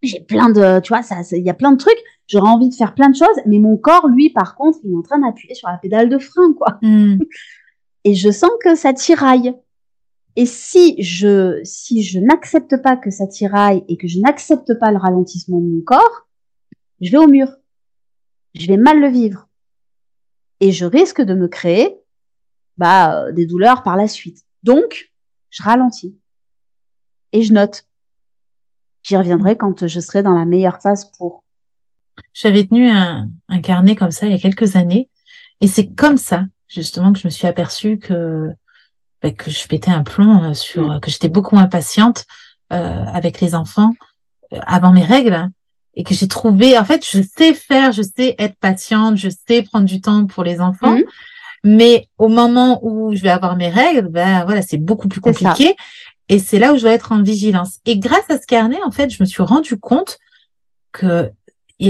J'ai 0.03 0.19
plein 0.19 0.49
de, 0.49 0.79
tu 0.79 0.93
vois, 0.93 1.01
il 1.31 1.43
y 1.43 1.49
a 1.49 1.53
plein 1.53 1.71
de 1.71 1.77
trucs. 1.77 2.01
J'aurais 2.27 2.49
envie 2.49 2.69
de 2.69 2.73
faire 2.75 2.95
plein 2.95 3.09
de 3.09 3.15
choses, 3.15 3.27
mais 3.45 3.59
mon 3.59 3.77
corps, 3.77 4.07
lui, 4.07 4.29
par 4.29 4.55
contre, 4.55 4.79
il 4.83 4.91
est 4.91 4.95
en 4.95 5.01
train 5.01 5.19
d'appuyer 5.19 5.53
sur 5.53 5.69
la 5.69 5.77
pédale 5.77 6.09
de 6.09 6.17
frein, 6.17 6.53
quoi. 6.53 6.79
Hmm. 6.81 7.17
Et 8.03 8.15
je 8.15 8.31
sens 8.31 8.49
que 8.63 8.73
ça 8.73 8.93
tiraille. 8.93 9.53
Et 10.35 10.45
si 10.45 11.01
je, 11.03 11.59
si 11.63 12.03
je 12.03 12.19
n'accepte 12.19 12.81
pas 12.81 12.95
que 12.95 13.11
ça 13.11 13.27
tiraille 13.27 13.83
et 13.89 13.97
que 13.97 14.07
je 14.07 14.19
n'accepte 14.19 14.73
pas 14.79 14.91
le 14.91 14.97
ralentissement 14.97 15.59
de 15.59 15.67
mon 15.67 15.81
corps, 15.81 16.27
je 17.01 17.11
vais 17.11 17.17
au 17.17 17.27
mur. 17.27 17.47
Je 18.53 18.67
vais 18.67 18.77
mal 18.77 18.99
le 18.99 19.07
vivre. 19.07 19.47
Et 20.59 20.71
je 20.71 20.85
risque 20.85 21.21
de 21.21 21.33
me 21.33 21.47
créer, 21.47 21.97
bah, 22.77 23.23
euh, 23.23 23.31
des 23.31 23.45
douleurs 23.45 23.83
par 23.83 23.95
la 23.97 24.07
suite. 24.07 24.45
Donc, 24.63 25.11
je 25.49 25.63
ralentis. 25.63 26.17
Et 27.31 27.41
je 27.43 27.53
note. 27.53 27.85
J'y 29.03 29.17
reviendrai 29.17 29.57
quand 29.57 29.87
je 29.87 29.99
serai 29.99 30.21
dans 30.21 30.37
la 30.37 30.45
meilleure 30.45 30.81
phase 30.81 31.11
pour. 31.17 31.43
J'avais 32.33 32.65
tenu 32.65 32.89
un, 32.89 33.29
un 33.47 33.61
carnet 33.61 33.95
comme 33.95 34.11
ça 34.11 34.27
il 34.27 34.31
y 34.31 34.35
a 34.35 34.39
quelques 34.39 34.75
années. 34.75 35.09
Et 35.61 35.67
c'est 35.67 35.93
comme 35.93 36.17
ça, 36.17 36.45
justement, 36.67 37.13
que 37.13 37.19
je 37.19 37.27
me 37.27 37.31
suis 37.31 37.47
aperçue 37.47 37.97
que 37.97 38.53
bah, 39.21 39.31
que 39.31 39.51
je 39.51 39.67
pétais 39.67 39.91
un 39.91 40.03
plomb 40.03 40.43
euh, 40.43 40.53
sur 40.53 40.95
mm. 40.95 40.99
que 40.99 41.11
j'étais 41.11 41.29
beaucoup 41.29 41.57
impatiente 41.57 42.25
euh, 42.73 43.05
avec 43.05 43.39
les 43.39 43.53
enfants 43.53 43.91
euh, 44.53 44.59
avant 44.65 44.91
mes 44.91 45.03
règles 45.03 45.33
hein, 45.33 45.51
et 45.93 46.03
que 46.03 46.13
j'ai 46.13 46.27
trouvé 46.27 46.77
en 46.77 46.85
fait 46.85 47.05
je 47.05 47.21
sais 47.21 47.53
faire 47.53 47.91
je 47.91 48.01
sais 48.01 48.35
être 48.39 48.55
patiente 48.59 49.17
je 49.17 49.29
sais 49.29 49.61
prendre 49.63 49.85
du 49.85 50.01
temps 50.01 50.25
pour 50.25 50.43
les 50.43 50.61
enfants 50.61 50.97
mm. 50.97 51.03
mais 51.63 52.07
au 52.17 52.27
moment 52.27 52.79
où 52.83 53.15
je 53.15 53.21
vais 53.21 53.29
avoir 53.29 53.55
mes 53.55 53.69
règles 53.69 54.07
ben 54.09 54.45
voilà 54.45 54.61
c'est 54.61 54.77
beaucoup 54.77 55.07
plus 55.07 55.21
compliqué 55.21 55.75
et 56.29 56.39
c'est 56.39 56.59
là 56.59 56.73
où 56.73 56.77
je 56.77 56.81
dois 56.81 56.93
être 56.93 57.11
en 57.11 57.21
vigilance 57.21 57.79
et 57.85 57.97
grâce 57.97 58.29
à 58.29 58.39
ce 58.39 58.45
carnet 58.47 58.79
en 58.85 58.91
fait 58.91 59.09
je 59.09 59.21
me 59.21 59.25
suis 59.25 59.43
rendu 59.43 59.77
compte 59.77 60.17
que 60.91 61.31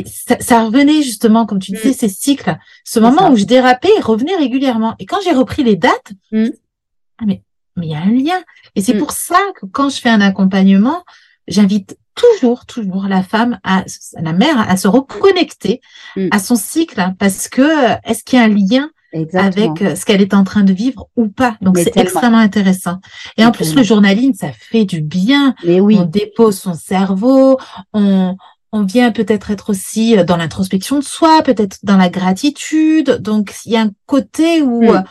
ça, 0.05 0.39
ça, 0.39 0.63
revenait 0.63 1.01
justement, 1.01 1.45
comme 1.45 1.59
tu 1.59 1.73
mm. 1.73 1.75
disais, 1.75 1.91
ces 1.91 2.07
cycles, 2.07 2.55
ce 2.85 3.01
moment 3.01 3.29
où 3.29 3.35
je 3.35 3.43
dérapais 3.43 3.89
revenait 4.01 4.37
régulièrement. 4.37 4.95
Et 4.99 5.05
quand 5.05 5.17
j'ai 5.21 5.33
repris 5.33 5.65
les 5.65 5.75
dates, 5.75 6.13
ah, 6.31 7.25
mais 7.25 7.43
mais 7.75 7.87
il 7.87 7.91
y 7.91 7.95
a 7.95 8.01
un 8.01 8.11
lien. 8.11 8.41
Et 8.75 8.81
c'est 8.81 8.95
pour 8.95 9.11
ça 9.11 9.39
que 9.59 9.65
quand 9.65 9.89
je 9.89 9.99
fais 9.99 10.09
un 10.09 10.21
accompagnement, 10.21 11.03
j'invite 11.47 11.97
toujours, 12.22 12.65
toujours 12.65 13.07
la 13.07 13.24
femme, 13.24 13.59
à 13.63 13.84
la 14.19 14.34
mère, 14.34 14.69
à 14.69 14.78
se 14.78 14.88
reconnecter 14.88 15.82
mm. 16.15 16.28
à 16.32 16.39
son 16.39 16.55
cycle, 16.55 17.03
parce 17.19 17.47
que 17.47 17.91
est-ce 18.03 18.24
qu'il 18.24 18.39
y 18.39 18.41
a 18.41 18.45
un 18.45 18.49
lien 18.49 18.89
avec 19.34 19.82
euh, 19.82 19.95
ce 19.95 20.05
qu'elle 20.05 20.21
est 20.21 20.33
en 20.33 20.43
train 20.43 20.63
de 20.63 20.74
vivre 20.74 21.08
ou 21.16 21.28
pas? 21.28 21.58
Donc 21.62 21.78
c'est 21.78 21.97
extrêmement 21.97 22.37
intéressant. 22.37 23.00
Et 23.37 23.45
en 23.45 23.51
plus 23.51 23.75
le 23.75 23.83
journaling, 23.83 24.33
ça 24.33 24.51
fait 24.51 24.86
du 24.86 25.01
bien. 25.01 25.55
Mais 25.66 25.79
oui. 25.79 25.97
On 26.00 26.05
dépose 26.05 26.58
son 26.58 26.74
cerveau, 26.74 27.58
on 27.93 28.36
on 28.74 28.83
vient 28.83 29.12
peut-être 29.12 29.51
être 29.51 29.71
aussi 29.71 30.16
dans 30.25 30.37
l'introspection 30.37 31.00
de 31.00 31.04
soi, 31.04 31.41
peut-être 31.43 31.79
dans 31.83 31.97
la 31.97 32.08
gratitude. 32.08 33.17
Donc 33.20 33.54
il 33.66 33.74
y 33.74 33.75
a 33.75 33.82
un 33.82 33.91
côté 34.05 34.62
où 34.62 34.93
mm. 34.93 35.04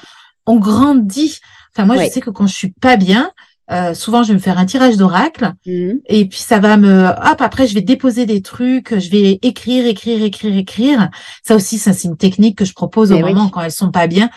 on 0.47 0.57
grandit. 0.57 1.41
Enfin, 1.75 1.87
moi, 1.87 2.03
je 2.03 2.11
sais 2.11 2.21
que 2.21 2.31
quand 2.31 2.47
je 2.47 2.55
suis 2.55 2.73
pas 2.73 2.97
bien, 2.97 3.31
euh, 3.71 3.95
souvent, 3.95 4.23
je 4.23 4.29
vais 4.29 4.35
me 4.35 4.41
faire 4.41 4.59
un 4.59 4.67
tirage 4.67 4.97
d'oracle 4.97 5.53
mmh. 5.67 5.93
et 6.07 6.25
puis 6.27 6.39
ça 6.39 6.59
va 6.59 6.77
me, 6.77 7.09
hop, 7.09 7.41
après, 7.41 7.67
je 7.67 7.75
vais 7.75 7.83
déposer 7.83 8.27
des 8.27 8.43
trucs, 8.43 8.99
je 8.99 9.11
vais 9.11 9.39
écrire, 9.43 9.87
écrire, 9.87 10.23
écrire, 10.23 10.57
écrire. 10.57 11.11
Ça 11.47 11.55
aussi, 11.55 11.79
ça, 11.79 11.93
c'est 11.93 12.09
une 12.09 12.17
technique 12.17 12.59
que 12.59 12.65
je 12.65 12.73
propose 12.73 13.13
au 13.13 13.19
moment 13.19 13.49
quand 13.49 13.61
elles 13.61 13.73
sont 13.73 13.91
pas 13.91 14.07
bien. 14.07 14.31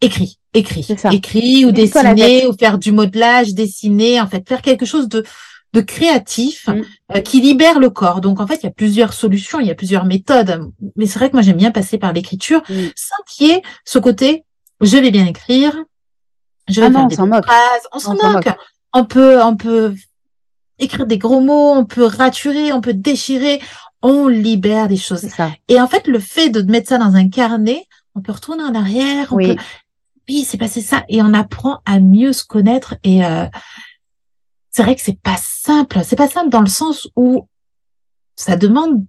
Écris, 0.00 0.38
écris, 0.54 0.88
écris 1.12 1.64
ou 1.66 1.72
dessiner 1.72 2.46
ou 2.46 2.54
faire 2.58 2.78
du 2.78 2.90
modelage, 2.90 3.54
dessiner, 3.54 4.20
en 4.20 4.26
fait, 4.26 4.48
faire 4.48 4.62
quelque 4.62 4.86
chose 4.86 5.08
de 5.08 5.24
de 5.72 5.80
créatif 5.80 6.66
mmh. 6.66 6.82
euh, 7.14 7.20
qui 7.20 7.40
libère 7.40 7.78
le 7.78 7.90
corps. 7.90 8.20
Donc 8.20 8.40
en 8.40 8.46
fait, 8.48 8.56
il 8.56 8.64
y 8.64 8.68
a 8.68 8.72
plusieurs 8.72 9.12
solutions, 9.12 9.60
il 9.60 9.68
y 9.68 9.70
a 9.70 9.76
plusieurs 9.76 10.04
méthodes, 10.04 10.68
mais 10.96 11.06
c'est 11.06 11.20
vrai 11.20 11.28
que 11.28 11.34
moi 11.34 11.42
j'aime 11.42 11.58
bien 11.58 11.70
passer 11.70 11.96
par 11.96 12.12
l'écriture, 12.12 12.60
mmh. 12.68 12.74
sans 12.96 13.22
qu'il 13.28 13.46
y 13.46 13.50
ait 13.50 13.62
ce 13.84 14.00
côté 14.00 14.44
je 14.80 14.96
vais 14.96 15.10
bien 15.10 15.26
écrire, 15.26 15.76
je 16.68 16.80
vais 16.80 16.88
ah 16.94 17.06
on 17.06 17.10
s'en 17.10 17.26
moque. 17.26 17.44
On 17.92 17.98
s'en 17.98 18.14
moque. 18.14 18.48
On 18.92 19.04
peut, 19.04 19.42
on 19.42 19.56
peut 19.56 19.94
écrire 20.78 21.06
des 21.06 21.18
gros 21.18 21.40
mots, 21.40 21.72
on 21.72 21.84
peut 21.84 22.04
raturer, 22.04 22.72
on 22.72 22.80
peut 22.80 22.94
déchirer, 22.94 23.60
on 24.02 24.28
libère 24.28 24.88
des 24.88 24.96
choses. 24.96 25.26
Et 25.68 25.80
en 25.80 25.86
fait, 25.86 26.06
le 26.06 26.18
fait 26.18 26.50
de 26.50 26.62
mettre 26.62 26.88
ça 26.88 26.98
dans 26.98 27.14
un 27.14 27.28
carnet, 27.28 27.86
on 28.14 28.20
peut 28.20 28.32
retourner 28.32 28.62
en 28.62 28.74
arrière, 28.74 29.32
oui. 29.32 29.56
oui, 30.28 30.44
c'est 30.44 30.58
passé 30.58 30.80
ça, 30.80 31.04
et 31.08 31.22
on 31.22 31.32
apprend 31.34 31.80
à 31.84 32.00
mieux 32.00 32.32
se 32.32 32.44
connaître. 32.44 32.96
Et 33.04 33.24
euh, 33.24 33.46
c'est 34.70 34.82
vrai 34.82 34.96
que 34.96 35.02
c'est 35.02 35.20
pas 35.20 35.36
simple. 35.38 36.00
C'est 36.04 36.16
pas 36.16 36.28
simple 36.28 36.50
dans 36.50 36.60
le 36.60 36.66
sens 36.66 37.08
où 37.14 37.46
ça 38.34 38.56
demande 38.56 39.04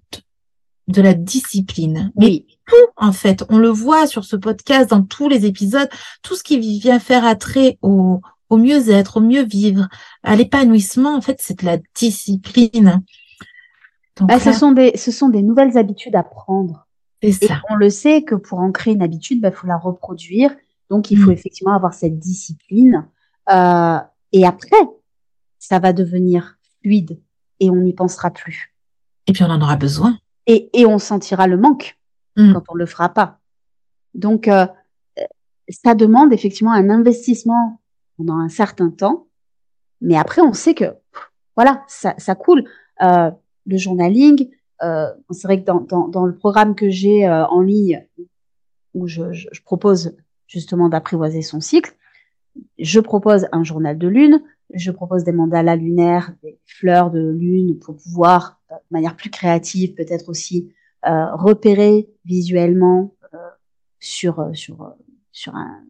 de 0.88 1.02
la 1.02 1.14
discipline. 1.14 2.12
Oui 2.16 2.46
tout, 2.72 2.92
en 2.96 3.12
fait. 3.12 3.44
On 3.50 3.58
le 3.58 3.70
voit 3.70 4.08
sur 4.08 4.24
ce 4.24 4.36
podcast, 4.36 4.90
dans 4.90 5.04
tous 5.04 5.28
les 5.28 5.46
épisodes, 5.46 5.90
tout 6.22 6.36
ce 6.36 6.44
qui 6.44 6.60
vient 6.60 7.00
faire 7.00 7.26
attrait 7.26 7.78
au, 7.82 8.22
au 8.52 8.58
mieux-être, 8.58 9.18
au 9.18 9.22
mieux 9.22 9.44
vivre, 9.44 9.88
à 10.24 10.36
l'épanouissement, 10.36 11.16
en 11.16 11.22
fait, 11.22 11.38
c'est 11.40 11.60
de 11.62 11.66
la 11.66 11.78
discipline. 11.96 13.02
bah, 14.20 14.40
ce, 14.40 14.52
sont 14.52 14.74
des, 14.74 14.98
ce 14.98 15.10
sont 15.10 15.30
des 15.30 15.42
nouvelles 15.42 15.78
habitudes 15.78 16.16
à 16.16 16.24
prendre. 16.24 16.86
Et 17.22 17.32
ça. 17.32 17.62
on 17.70 17.76
le 17.76 17.90
sait 17.90 18.24
que 18.24 18.36
pour 18.36 18.60
ancrer 18.60 18.92
une 18.92 19.02
habitude, 19.02 19.38
il 19.38 19.42
bah, 19.42 19.52
faut 19.52 19.68
la 19.68 19.78
reproduire 19.78 20.54
Donc, 20.90 21.12
il 21.12 21.18
faut 21.18 21.30
mm. 21.30 21.34
effectivement 21.34 21.74
avoir 21.74 21.94
cette 21.94 22.20
discipline. 22.20 23.08
Euh, 23.50 24.00
et 24.34 24.46
après, 24.46 24.78
ça 25.58 25.80
va 25.80 25.94
devenir 25.94 26.58
fluide 26.82 27.22
et 27.62 27.70
on 27.70 27.78
n'y 27.78 27.94
pensera 27.94 28.32
plus. 28.32 28.76
Et 29.28 29.34
puis, 29.34 29.46
on 29.46 29.50
en 29.50 29.62
aura 29.62 29.78
besoin. 29.78 30.18
Et, 30.46 30.70
et 30.74 30.86
on 30.86 31.00
sentira 31.00 31.48
le 31.48 31.58
manque 31.58 31.98
mm. 32.36 32.52
quand 32.52 32.64
on 32.68 32.76
le 32.76 32.86
fera 32.86 33.08
pas. 33.08 33.40
Donc, 34.14 34.50
euh, 34.50 34.66
ça 35.70 35.96
demande 35.96 36.34
effectivement 36.34 36.74
un 36.74 36.90
investissement 36.90 37.81
pendant 38.22 38.40
un 38.40 38.50
certain 38.50 38.92
temps. 38.92 39.28
Mais 40.00 40.16
après, 40.16 40.42
on 40.42 40.54
sait 40.54 40.76
que, 40.76 40.94
voilà, 41.56 41.84
ça, 41.88 42.14
ça 42.18 42.36
coule. 42.36 42.66
Euh, 43.02 43.32
le 43.66 43.78
journaling, 43.78 44.50
euh, 44.84 45.08
c'est 45.32 45.48
vrai 45.48 45.62
que 45.62 45.66
dans, 45.66 45.82
dans, 45.82 46.08
dans, 46.08 46.26
le 46.26 46.36
programme 46.36 46.76
que 46.76 46.90
j'ai 46.90 47.28
euh, 47.28 47.46
en 47.48 47.62
ligne, 47.62 48.06
où 48.94 49.08
je, 49.08 49.32
je, 49.34 49.48
je 49.52 49.62
propose 49.64 50.16
justement 50.48 50.90
d'apprivoiser 50.90 51.42
son 51.42 51.62
cycle, 51.62 51.96
je 52.78 53.00
propose 53.00 53.48
un 53.52 53.64
journal 53.64 53.98
de 53.98 54.08
lune, 54.08 54.44
je 54.74 54.92
propose 54.92 55.24
des 55.24 55.32
mandalas 55.32 55.76
lunaires, 55.76 56.34
des 56.44 56.60
fleurs 56.66 57.10
de 57.10 57.28
lune 57.28 57.80
pour 57.80 57.96
pouvoir, 57.96 58.60
euh, 58.72 58.76
de 58.76 58.94
manière 58.94 59.16
plus 59.16 59.32
créative, 59.32 59.96
peut-être 59.96 60.30
aussi 60.30 60.72
euh, 61.08 61.34
repérer 61.36 62.10
visuellement 62.26 63.16
euh, 63.34 63.38
sur 64.00 64.52
sur 64.54 64.94
sur 65.32 65.56
un 65.56 65.84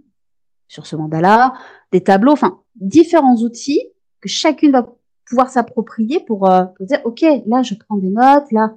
sur 0.71 0.87
ce 0.87 0.95
mandala, 0.95 1.53
des 1.91 2.01
tableaux, 2.01 2.31
enfin 2.31 2.61
différents 2.75 3.35
outils 3.35 3.81
que 4.21 4.29
chacune 4.29 4.71
va 4.71 4.87
pouvoir 5.27 5.49
s'approprier 5.49 6.21
pour, 6.25 6.49
euh, 6.49 6.63
pour, 6.63 6.85
dire 6.85 7.01
ok 7.03 7.25
là 7.45 7.61
je 7.61 7.75
prends 7.75 7.97
des 7.97 8.09
notes 8.09 8.49
là. 8.51 8.73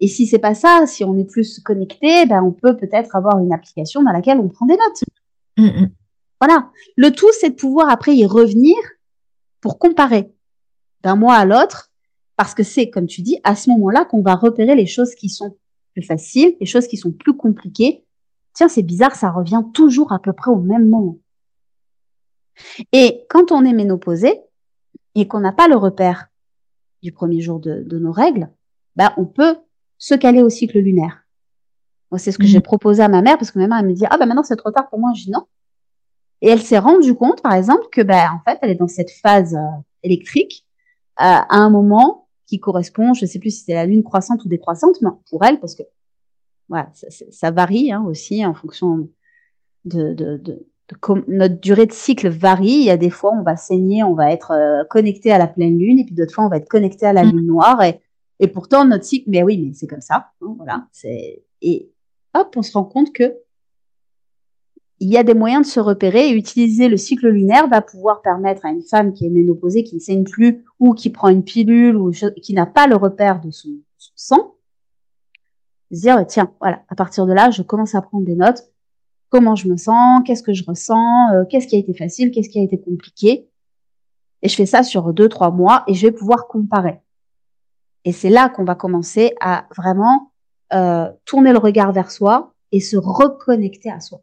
Et 0.00 0.08
si 0.08 0.26
c'est 0.26 0.40
pas 0.40 0.54
ça 0.54 0.86
si 0.88 1.04
on 1.04 1.16
est 1.16 1.24
plus 1.24 1.60
connecté 1.60 2.26
ben 2.26 2.42
on 2.42 2.50
peut 2.50 2.76
peut-être 2.76 3.14
avoir 3.14 3.38
une 3.38 3.52
application 3.52 4.02
dans 4.02 4.10
laquelle 4.10 4.40
on 4.40 4.48
prend 4.48 4.66
des 4.66 4.76
notes. 4.76 5.04
Mm, 5.56 5.82
mm. 5.82 5.90
voilà. 6.40 6.70
Le 6.96 7.12
tout 7.12 7.30
c'est 7.38 7.50
de 7.50 7.54
pouvoir 7.54 7.90
après 7.90 8.16
y 8.16 8.26
revenir 8.26 8.76
pour 9.60 9.78
comparer 9.78 10.32
d'un 11.04 11.14
mois 11.14 11.36
à 11.36 11.44
l'autre 11.44 11.92
parce 12.36 12.54
que 12.54 12.64
c'est 12.64 12.90
comme 12.90 13.06
tu 13.06 13.22
dis 13.22 13.38
à 13.44 13.54
ce 13.54 13.70
moment-là 13.70 14.04
qu'on 14.04 14.22
va 14.22 14.34
repérer 14.34 14.74
les 14.74 14.86
choses 14.86 15.14
qui 15.14 15.28
sont 15.28 15.56
plus 15.92 16.02
faciles 16.02 16.56
les 16.58 16.66
choses 16.66 16.88
qui 16.88 16.96
sont 16.96 17.12
plus 17.12 17.36
compliquées. 17.36 18.04
Tiens 18.52 18.68
c'est 18.68 18.82
bizarre 18.82 19.14
ça 19.14 19.30
revient 19.30 19.62
toujours 19.72 20.12
à 20.12 20.18
peu 20.18 20.32
près 20.32 20.50
au 20.50 20.60
même 20.60 20.88
moment 20.88 21.18
et 22.92 23.24
quand 23.28 23.52
on 23.52 23.64
est 23.64 23.72
ménopausé 23.72 24.40
et 25.14 25.28
qu'on 25.28 25.40
n'a 25.40 25.52
pas 25.52 25.68
le 25.68 25.76
repère 25.76 26.28
du 27.02 27.12
premier 27.12 27.40
jour 27.40 27.60
de, 27.60 27.98
nos 27.98 28.12
règles, 28.12 28.50
bah, 28.96 29.14
on 29.16 29.26
peut 29.26 29.56
se 29.98 30.14
caler 30.14 30.42
au 30.42 30.48
cycle 30.48 30.78
lunaire. 30.78 31.22
Moi, 32.10 32.18
c'est 32.18 32.32
ce 32.32 32.38
que 32.38 32.44
mmh. 32.44 32.48
j'ai 32.48 32.60
proposé 32.60 33.02
à 33.02 33.08
ma 33.08 33.22
mère 33.22 33.38
parce 33.38 33.50
que 33.50 33.58
ma 33.58 33.66
mère, 33.66 33.78
elle 33.80 33.86
me 33.86 33.94
dit, 33.94 34.04
ah, 34.08 34.16
bah, 34.18 34.26
maintenant, 34.26 34.42
c'est 34.42 34.56
trop 34.56 34.70
tard 34.70 34.88
pour 34.88 34.98
moi. 34.98 35.12
Je 35.14 35.24
dis 35.24 35.30
non. 35.30 35.46
Et 36.42 36.48
elle 36.48 36.62
s'est 36.62 36.78
rendue 36.78 37.14
compte, 37.14 37.42
par 37.42 37.54
exemple, 37.54 37.86
que, 37.90 38.02
bah, 38.02 38.30
en 38.32 38.40
fait, 38.44 38.58
elle 38.62 38.70
est 38.70 38.76
dans 38.76 38.88
cette 38.88 39.10
phase 39.10 39.54
euh, 39.54 39.80
électrique, 40.02 40.66
euh, 41.20 41.24
à 41.24 41.56
un 41.56 41.70
moment 41.70 42.28
qui 42.46 42.60
correspond, 42.60 43.14
je 43.14 43.26
sais 43.26 43.38
plus 43.38 43.50
si 43.50 43.64
c'est 43.64 43.74
la 43.74 43.86
lune 43.86 44.04
croissante 44.04 44.44
ou 44.44 44.48
décroissante, 44.48 44.96
mais 45.00 45.10
pour 45.30 45.44
elle, 45.44 45.58
parce 45.58 45.74
que, 45.74 45.82
voilà, 46.68 46.90
ça, 46.92 47.08
ça 47.30 47.50
varie, 47.50 47.90
hein, 47.90 48.04
aussi, 48.06 48.44
en 48.44 48.54
fonction 48.54 49.08
de, 49.84 50.12
de, 50.12 50.36
de, 50.36 50.66
notre 51.28 51.60
durée 51.60 51.86
de 51.86 51.92
cycle 51.92 52.28
varie. 52.28 52.68
Il 52.68 52.84
y 52.84 52.90
a 52.90 52.96
des 52.96 53.10
fois, 53.10 53.32
on 53.32 53.42
va 53.42 53.56
saigner, 53.56 54.02
on 54.04 54.14
va 54.14 54.32
être 54.32 54.52
euh, 54.52 54.84
connecté 54.88 55.32
à 55.32 55.38
la 55.38 55.46
pleine 55.46 55.78
lune, 55.78 55.98
et 55.98 56.04
puis 56.04 56.14
d'autres 56.14 56.34
fois, 56.34 56.44
on 56.44 56.48
va 56.48 56.58
être 56.58 56.68
connecté 56.68 57.06
à 57.06 57.12
la 57.12 57.24
mm. 57.24 57.30
lune 57.30 57.46
noire. 57.46 57.82
Et, 57.82 58.00
et 58.38 58.48
pourtant, 58.48 58.84
notre 58.84 59.04
cycle, 59.04 59.28
mais 59.30 59.42
oui, 59.42 59.58
mais 59.58 59.72
c'est 59.74 59.86
comme 59.86 60.00
ça. 60.00 60.30
Hein, 60.42 60.54
voilà. 60.56 60.86
C'est 60.92 61.42
et 61.62 61.90
hop, 62.34 62.54
on 62.56 62.62
se 62.62 62.72
rend 62.72 62.84
compte 62.84 63.12
que 63.12 63.34
il 64.98 65.10
y 65.10 65.18
a 65.18 65.22
des 65.22 65.34
moyens 65.34 65.66
de 65.66 65.70
se 65.70 65.80
repérer 65.80 66.28
et 66.28 66.32
utiliser 66.32 66.88
le 66.88 66.96
cycle 66.96 67.28
lunaire 67.28 67.68
va 67.68 67.82
pouvoir 67.82 68.22
permettre 68.22 68.64
à 68.64 68.70
une 68.70 68.82
femme 68.82 69.12
qui 69.12 69.26
est 69.26 69.30
ménopausée, 69.30 69.84
qui 69.84 69.96
ne 69.96 70.00
saigne 70.00 70.24
plus 70.24 70.64
ou 70.80 70.94
qui 70.94 71.10
prend 71.10 71.28
une 71.28 71.44
pilule 71.44 71.96
ou 71.96 72.12
qui 72.42 72.54
n'a 72.54 72.64
pas 72.64 72.86
le 72.86 72.96
repère 72.96 73.40
de 73.40 73.50
son, 73.50 73.68
son 73.98 74.12
sang, 74.16 74.54
dire 75.90 76.24
tiens, 76.26 76.50
voilà, 76.60 76.82
à 76.88 76.94
partir 76.94 77.26
de 77.26 77.34
là, 77.34 77.50
je 77.50 77.62
commence 77.62 77.94
à 77.94 78.00
prendre 78.00 78.24
des 78.24 78.36
notes 78.36 78.70
comment 79.28 79.54
je 79.54 79.68
me 79.68 79.76
sens, 79.76 80.22
qu'est-ce 80.24 80.42
que 80.42 80.52
je 80.52 80.64
ressens, 80.64 81.32
euh, 81.32 81.44
qu'est-ce 81.48 81.66
qui 81.66 81.76
a 81.76 81.78
été 81.78 81.94
facile, 81.94 82.30
qu'est-ce 82.30 82.48
qui 82.48 82.58
a 82.58 82.62
été 82.62 82.80
compliqué? 82.80 83.48
Et 84.42 84.48
je 84.48 84.54
fais 84.54 84.66
ça 84.66 84.82
sur 84.82 85.12
deux, 85.12 85.28
trois 85.28 85.50
mois 85.50 85.84
et 85.86 85.94
je 85.94 86.06
vais 86.06 86.12
pouvoir 86.12 86.46
comparer. 86.46 87.00
Et 88.04 88.12
c'est 88.12 88.30
là 88.30 88.48
qu'on 88.48 88.64
va 88.64 88.74
commencer 88.74 89.34
à 89.40 89.66
vraiment 89.76 90.32
euh, 90.72 91.10
tourner 91.24 91.52
le 91.52 91.58
regard 91.58 91.92
vers 91.92 92.10
soi 92.10 92.54
et 92.72 92.80
se 92.80 92.96
reconnecter 92.96 93.90
à 93.90 94.00
soi. 94.00 94.20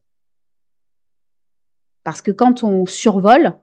Parce 2.04 2.22
que 2.22 2.32
quand 2.32 2.64
on 2.64 2.86
survole 2.86 3.54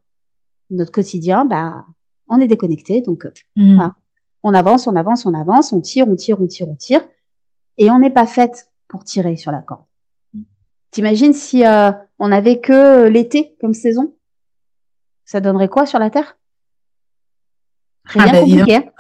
notre 0.71 0.93
quotidien, 0.93 1.45
bah, 1.45 1.85
on 2.29 2.41
est 2.41 2.47
déconnecté. 2.47 3.01
Donc, 3.01 3.27
mmh. 3.57 3.89
on 4.43 4.55
avance, 4.55 4.87
on 4.87 4.97
avance, 4.97 5.27
on 5.27 5.35
avance, 5.35 5.73
on 5.73 5.81
tire, 5.81 6.09
on 6.09 6.17
tire, 6.17 6.41
on 6.41 6.47
tire, 6.47 6.69
on 6.69 6.77
tire. 6.77 7.03
Et 7.77 7.91
on 7.91 7.99
n'est 7.99 8.11
pas 8.11 8.27
faite 8.27 8.71
pour 8.89 9.05
tirer 9.05 9.37
sur 9.37 9.53
la 9.53 9.61
corde. 9.61 9.85
T'imagines 10.91 11.33
si 11.33 11.65
euh, 11.65 11.93
on 12.19 12.33
avait 12.33 12.61
que 12.61 13.09
l'été 13.09 13.57
comme 13.61 13.75
saison? 13.75 14.15
Ça 15.25 15.41
donnerait 15.41 15.69
quoi 15.69 15.87
sur 15.87 15.99
la 15.99 16.11
Terre? 16.11 16.37
Rien 18.07 18.25
ah, 18.27 18.33
bah, 18.33 18.41
compliqué. 18.41 18.91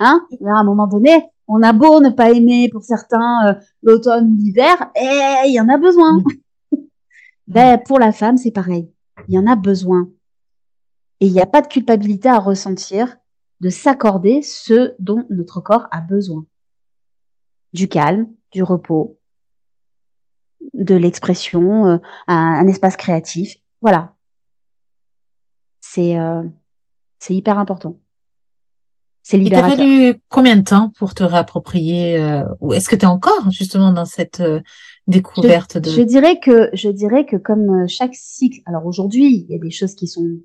hein? 0.00 0.26
À 0.46 0.58
un 0.58 0.64
moment 0.64 0.86
donné, 0.86 1.24
on 1.46 1.62
a 1.62 1.72
beau 1.72 2.00
ne 2.00 2.10
pas 2.10 2.30
aimer 2.30 2.68
pour 2.70 2.82
certains 2.82 3.46
euh, 3.46 3.54
l'automne 3.82 4.32
ou 4.32 4.36
l'hiver, 4.36 4.90
et 4.96 5.46
il 5.48 5.52
y 5.54 5.60
en 5.60 5.68
a 5.68 5.78
besoin. 5.78 6.22
ben, 7.46 7.78
pour 7.78 7.98
la 7.98 8.12
femme, 8.12 8.36
c'est 8.36 8.50
pareil. 8.50 8.90
Il 9.28 9.34
y 9.34 9.38
en 9.38 9.46
a 9.46 9.54
besoin. 9.54 10.08
Et 11.20 11.26
il 11.26 11.32
n'y 11.32 11.40
a 11.40 11.46
pas 11.46 11.62
de 11.62 11.68
culpabilité 11.68 12.28
à 12.28 12.38
ressentir 12.38 13.16
de 13.60 13.68
s'accorder 13.68 14.42
ce 14.42 14.94
dont 14.98 15.24
notre 15.30 15.60
corps 15.60 15.86
a 15.92 16.00
besoin. 16.00 16.46
Du 17.72 17.88
calme, 17.88 18.28
du 18.50 18.62
repos, 18.62 19.18
de 20.74 20.94
l'expression, 20.94 21.86
euh, 21.86 21.98
un, 22.26 22.66
espace 22.66 22.96
créatif. 22.96 23.56
Voilà. 23.80 24.14
C'est 25.80 26.18
euh, 26.18 26.42
hyper 27.28 27.58
important. 27.58 27.98
C'est 29.22 29.36
libérateur. 29.36 29.70
Il 29.70 29.76
t'a 29.76 29.76
fallu 29.76 30.22
combien 30.28 30.56
de 30.56 30.62
temps 30.62 30.90
pour 30.98 31.14
te 31.14 31.22
réapproprier 31.22 32.18
euh, 32.18 32.44
ou 32.60 32.72
est-ce 32.72 32.88
que 32.88 32.96
tu 32.96 33.02
es 33.02 33.08
encore 33.08 33.50
justement 33.52 33.92
dans 33.92 34.04
cette 34.04 34.42
découverte 35.06 35.78
de 35.78 35.90
Je 35.90 36.02
dirais 36.02 36.40
que 36.40 36.70
je 36.72 36.88
dirais 36.88 37.24
que 37.24 37.36
comme 37.36 37.86
chaque 37.88 38.14
cycle. 38.14 38.60
Alors 38.66 38.84
aujourd'hui, 38.86 39.46
il 39.48 39.52
y 39.52 39.54
a 39.54 39.58
des 39.58 39.70
choses 39.70 39.94
qui 39.94 40.08
sont 40.08 40.40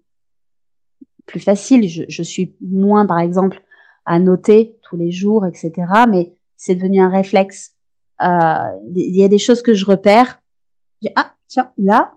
plus 1.26 1.40
faciles. 1.40 1.90
Je, 1.90 2.04
je 2.08 2.22
suis 2.22 2.56
moins, 2.62 3.08
par 3.08 3.20
exemple, 3.20 3.62
à 4.06 4.20
noter 4.20 4.76
tous 4.84 4.96
les 4.96 5.12
jours, 5.12 5.46
etc. 5.46 5.72
Mais 6.10 6.34
c'est 6.56 6.76
devenu 6.76 7.00
un 7.02 7.10
réflexe. 7.10 7.77
Euh, 8.22 8.80
il 8.96 9.16
y 9.16 9.24
a 9.24 9.28
des 9.28 9.38
choses 9.38 9.62
que 9.62 9.74
je 9.74 9.86
repère. 9.86 10.42
ah, 11.16 11.34
tiens, 11.48 11.72
là, 11.78 12.14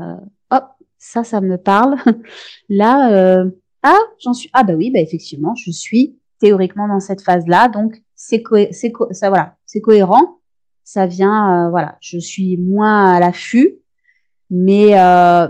euh, 0.00 0.16
hop, 0.50 0.64
ça, 0.98 1.24
ça 1.24 1.40
me 1.40 1.56
parle. 1.56 1.96
là, 2.68 3.12
euh, 3.12 3.50
ah, 3.82 3.98
j'en 4.18 4.32
suis. 4.32 4.50
Ah 4.52 4.64
bah 4.64 4.74
oui, 4.74 4.90
bah 4.90 5.00
effectivement, 5.00 5.54
je 5.54 5.70
suis 5.70 6.16
théoriquement 6.38 6.88
dans 6.88 7.00
cette 7.00 7.22
phase-là, 7.22 7.68
donc 7.68 8.02
c'est 8.14 8.42
c'est 8.72 8.92
ça 9.10 9.28
voilà, 9.28 9.56
c'est 9.66 9.80
cohérent. 9.80 10.38
Ça 10.84 11.06
vient, 11.06 11.70
voilà, 11.70 11.96
je 12.00 12.18
suis 12.18 12.56
moins 12.56 13.12
à 13.12 13.20
l'affût, 13.20 13.78
mais 14.50 14.94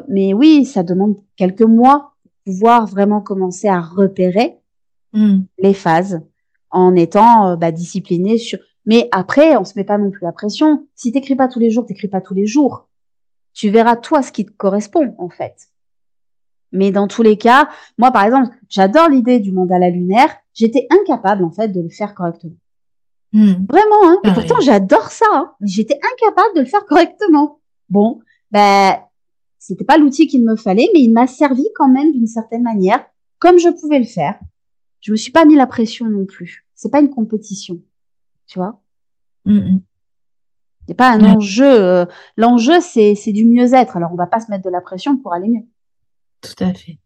mais 0.08 0.34
oui, 0.34 0.66
ça 0.66 0.82
demande 0.82 1.16
quelques 1.36 1.62
mois 1.62 2.14
pour 2.22 2.32
pouvoir 2.44 2.86
vraiment 2.86 3.22
commencer 3.22 3.68
à 3.68 3.80
repérer 3.80 4.58
mmh. 5.14 5.40
les 5.58 5.74
phases 5.74 6.20
en 6.70 6.94
étant 6.94 7.56
bah, 7.56 7.72
discipliné 7.72 8.36
sur 8.36 8.58
mais 8.84 9.08
après, 9.12 9.56
on 9.56 9.64
se 9.64 9.74
met 9.76 9.84
pas 9.84 9.98
non 9.98 10.10
plus 10.10 10.24
la 10.24 10.32
pression. 10.32 10.86
Si 10.94 11.12
t'écris 11.12 11.36
pas 11.36 11.48
tous 11.48 11.60
les 11.60 11.70
jours, 11.70 11.86
t'écris 11.86 12.08
pas 12.08 12.20
tous 12.20 12.34
les 12.34 12.46
jours. 12.46 12.88
Tu 13.54 13.70
verras 13.70 13.96
toi 13.96 14.22
ce 14.22 14.32
qui 14.32 14.44
te 14.44 14.50
correspond, 14.52 15.14
en 15.18 15.28
fait. 15.28 15.68
Mais 16.72 16.90
dans 16.90 17.06
tous 17.06 17.22
les 17.22 17.36
cas, 17.36 17.68
moi, 17.98 18.10
par 18.10 18.24
exemple, 18.24 18.48
j'adore 18.68 19.08
l'idée 19.08 19.40
du 19.40 19.52
mandala 19.52 19.90
lunaire. 19.90 20.34
J'étais 20.54 20.88
incapable, 20.90 21.44
en 21.44 21.50
fait, 21.50 21.68
de 21.68 21.80
le 21.80 21.90
faire 21.90 22.14
correctement. 22.14 22.56
Hmm. 23.32 23.66
Vraiment, 23.68 24.04
hein. 24.04 24.18
Et 24.24 24.32
pourtant, 24.32 24.60
j'adore 24.60 25.10
ça. 25.10 25.26
Hein. 25.32 25.52
J'étais 25.62 25.96
incapable 25.96 26.54
de 26.56 26.60
le 26.60 26.66
faire 26.66 26.84
correctement. 26.86 27.60
Bon, 27.88 28.20
ben, 28.50 28.98
c'était 29.58 29.84
pas 29.84 29.98
l'outil 29.98 30.26
qu'il 30.26 30.44
me 30.44 30.56
fallait, 30.56 30.88
mais 30.94 31.00
il 31.00 31.12
m'a 31.12 31.26
servi 31.26 31.64
quand 31.76 31.88
même 31.88 32.12
d'une 32.12 32.26
certaine 32.26 32.62
manière, 32.62 33.04
comme 33.38 33.58
je 33.58 33.68
pouvais 33.68 33.98
le 33.98 34.06
faire. 34.06 34.38
Je 35.00 35.12
me 35.12 35.16
suis 35.16 35.32
pas 35.32 35.44
mis 35.44 35.56
la 35.56 35.66
pression 35.66 36.06
non 36.06 36.26
plus. 36.26 36.66
C'est 36.74 36.90
pas 36.90 37.00
une 37.00 37.10
compétition 37.10 37.80
tu 38.52 38.58
vois. 38.58 38.78
Mm, 39.46 39.56
mm. 39.56 39.82
C'est 40.86 40.94
pas 40.94 41.10
un 41.10 41.24
enjeu. 41.24 41.64
Euh, 41.64 42.04
l'enjeu, 42.36 42.80
c'est, 42.82 43.14
c'est 43.14 43.32
du 43.32 43.46
mieux-être. 43.46 43.96
Alors, 43.96 44.12
on 44.12 44.16
va 44.16 44.26
pas 44.26 44.40
se 44.40 44.50
mettre 44.50 44.64
de 44.64 44.70
la 44.70 44.82
pression 44.82 45.16
pour 45.16 45.32
aller 45.32 45.48
mieux. 45.48 45.64
Tout 46.42 46.62
à 46.62 46.74
fait. 46.74 46.98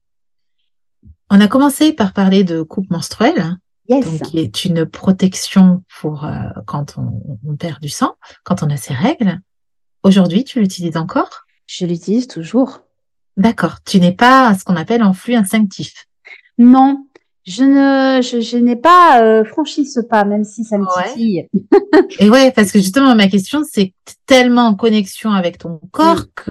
On 1.30 1.40
a 1.40 1.46
commencé 1.46 1.92
par 1.92 2.12
parler 2.12 2.42
de 2.42 2.62
coupe 2.62 2.90
menstruelle, 2.90 3.38
hein, 3.38 3.58
donc, 3.88 4.22
qui 4.22 4.40
est 4.40 4.64
une 4.64 4.86
protection 4.86 5.84
pour 6.00 6.24
euh, 6.24 6.48
quand 6.66 6.96
on, 6.98 7.56
perd 7.56 7.80
du 7.80 7.88
sang, 7.88 8.16
quand 8.42 8.64
on 8.64 8.70
a 8.70 8.76
ses 8.76 8.94
règles. 8.94 9.40
Aujourd'hui, 10.02 10.42
tu 10.42 10.58
l'utilises 10.58 10.96
encore? 10.96 11.44
Je 11.66 11.86
l'utilise 11.86 12.26
toujours. 12.26 12.80
D'accord. 13.36 13.82
Tu 13.84 14.00
n'es 14.00 14.14
pas 14.14 14.54
ce 14.54 14.64
qu'on 14.64 14.76
appelle 14.76 15.02
en 15.04 15.12
flux 15.12 15.34
instinctif. 15.34 16.06
Non, 16.58 17.06
je 17.46 17.62
ne, 17.62 18.22
je, 18.22 18.56
n'ai 18.56 18.74
pas 18.74 19.22
euh, 19.22 19.44
franchi 19.44 19.86
ce 19.86 20.00
pas, 20.00 20.24
même 20.24 20.42
si 20.42 20.64
ça 20.64 20.78
me 20.78 21.04
titille. 21.04 21.48
Et 22.18 22.28
ouais, 22.28 22.50
parce 22.50 22.72
que 22.72 22.80
justement, 22.80 23.14
ma 23.14 23.28
question, 23.28 23.62
c'est 23.70 23.92
tellement 24.26 24.66
en 24.66 24.74
connexion 24.74 25.30
avec 25.30 25.58
ton 25.58 25.80
corps 25.92 26.24
que 26.34 26.50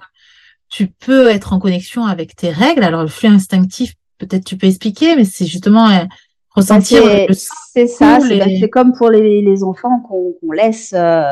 tu 0.69 0.87
peux 0.87 1.27
être 1.27 1.51
en 1.51 1.59
connexion 1.59 2.05
avec 2.05 2.37
tes 2.37 2.49
règles. 2.49 2.83
Alors, 2.83 3.01
le 3.01 3.09
flux 3.09 3.27
instinctif, 3.27 3.93
peut-être 4.19 4.45
tu 4.45 4.57
peux 4.57 4.67
expliquer, 4.67 5.17
mais 5.17 5.25
c'est 5.25 5.45
justement 5.45 5.89
euh, 5.89 6.05
ressentir. 6.51 7.03
Bah, 7.03 7.33
c'est 7.73 7.87
ça, 7.87 8.19
c'est 8.21 8.69
comme 8.69 8.93
pour 8.93 9.09
les, 9.09 9.41
les 9.41 9.63
enfants 9.63 9.99
qu'on 9.99 10.51
laisse 10.53 10.93
euh, 10.95 11.23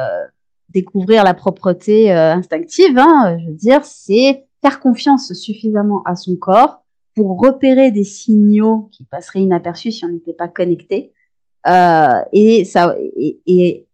découvrir 0.74 1.24
la 1.24 1.34
propreté 1.34 2.12
instinctive. 2.12 2.98
Hein, 2.98 3.38
je 3.40 3.48
veux 3.48 3.56
dire, 3.56 3.86
c'est 3.86 4.44
faire 4.62 4.82
confiance 4.82 5.32
suffisamment 5.32 6.04
à 6.04 6.18
son 6.18 6.36
corps 6.36 6.83
pour 7.16 7.40
repérer 7.40 7.92
des 7.92 8.04
signaux 8.04 8.90
qui 8.92 9.04
passeraient 9.04 9.42
inaperçus 9.42 9.92
si 9.92 10.06
on 10.06 10.10
n'était 10.10 10.34
pas 10.34 10.48
connecté 10.48 11.14
euh, 11.68 12.22
et 12.32 12.66
ça 12.66 12.96
et, 13.00 13.88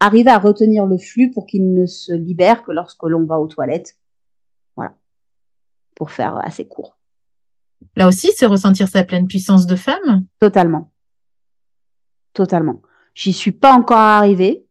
arriver 0.00 0.30
à 0.30 0.38
retenir 0.38 0.86
le 0.86 0.98
flux 0.98 1.30
pour 1.30 1.46
qu'il 1.46 1.72
ne 1.72 1.86
se 1.86 2.12
libère 2.12 2.62
que 2.62 2.70
lorsque 2.70 3.02
l'on 3.02 3.24
va 3.24 3.40
aux 3.40 3.48
toilettes. 3.48 3.96
Voilà, 4.76 4.94
pour 5.96 6.10
faire 6.10 6.38
assez 6.44 6.68
court. 6.68 6.98
Là 7.96 8.06
aussi, 8.06 8.30
c'est 8.36 8.46
ressentir 8.46 8.88
sa 8.88 9.02
pleine 9.04 9.26
puissance 9.26 9.66
de 9.66 9.74
femme? 9.74 10.24
Totalement, 10.38 10.92
totalement. 12.32 12.82
J'y 13.14 13.32
suis 13.32 13.52
pas 13.52 13.72
encore 13.72 13.98
arrivée, 13.98 14.66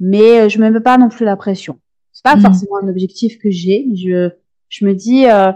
mais 0.00 0.48
je 0.48 0.58
me 0.58 0.70
mets 0.70 0.80
pas 0.80 0.96
non 0.96 1.10
plus 1.10 1.26
la 1.26 1.36
pression. 1.36 1.78
C'est 2.12 2.24
pas 2.24 2.36
hmm. 2.36 2.42
forcément 2.42 2.78
un 2.82 2.88
objectif 2.88 3.38
que 3.38 3.50
j'ai. 3.50 3.86
Je 3.94 4.30
je 4.70 4.86
me 4.86 4.94
dis 4.94 5.26
euh, 5.26 5.52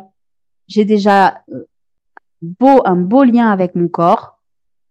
j'ai 0.69 0.85
déjà 0.85 1.43
euh, 1.53 1.65
beau, 2.43 2.83
un 2.85 2.97
beau 2.97 3.25
lien 3.25 3.51
avec 3.51 3.75
mon 3.75 3.89
corps, 3.89 4.39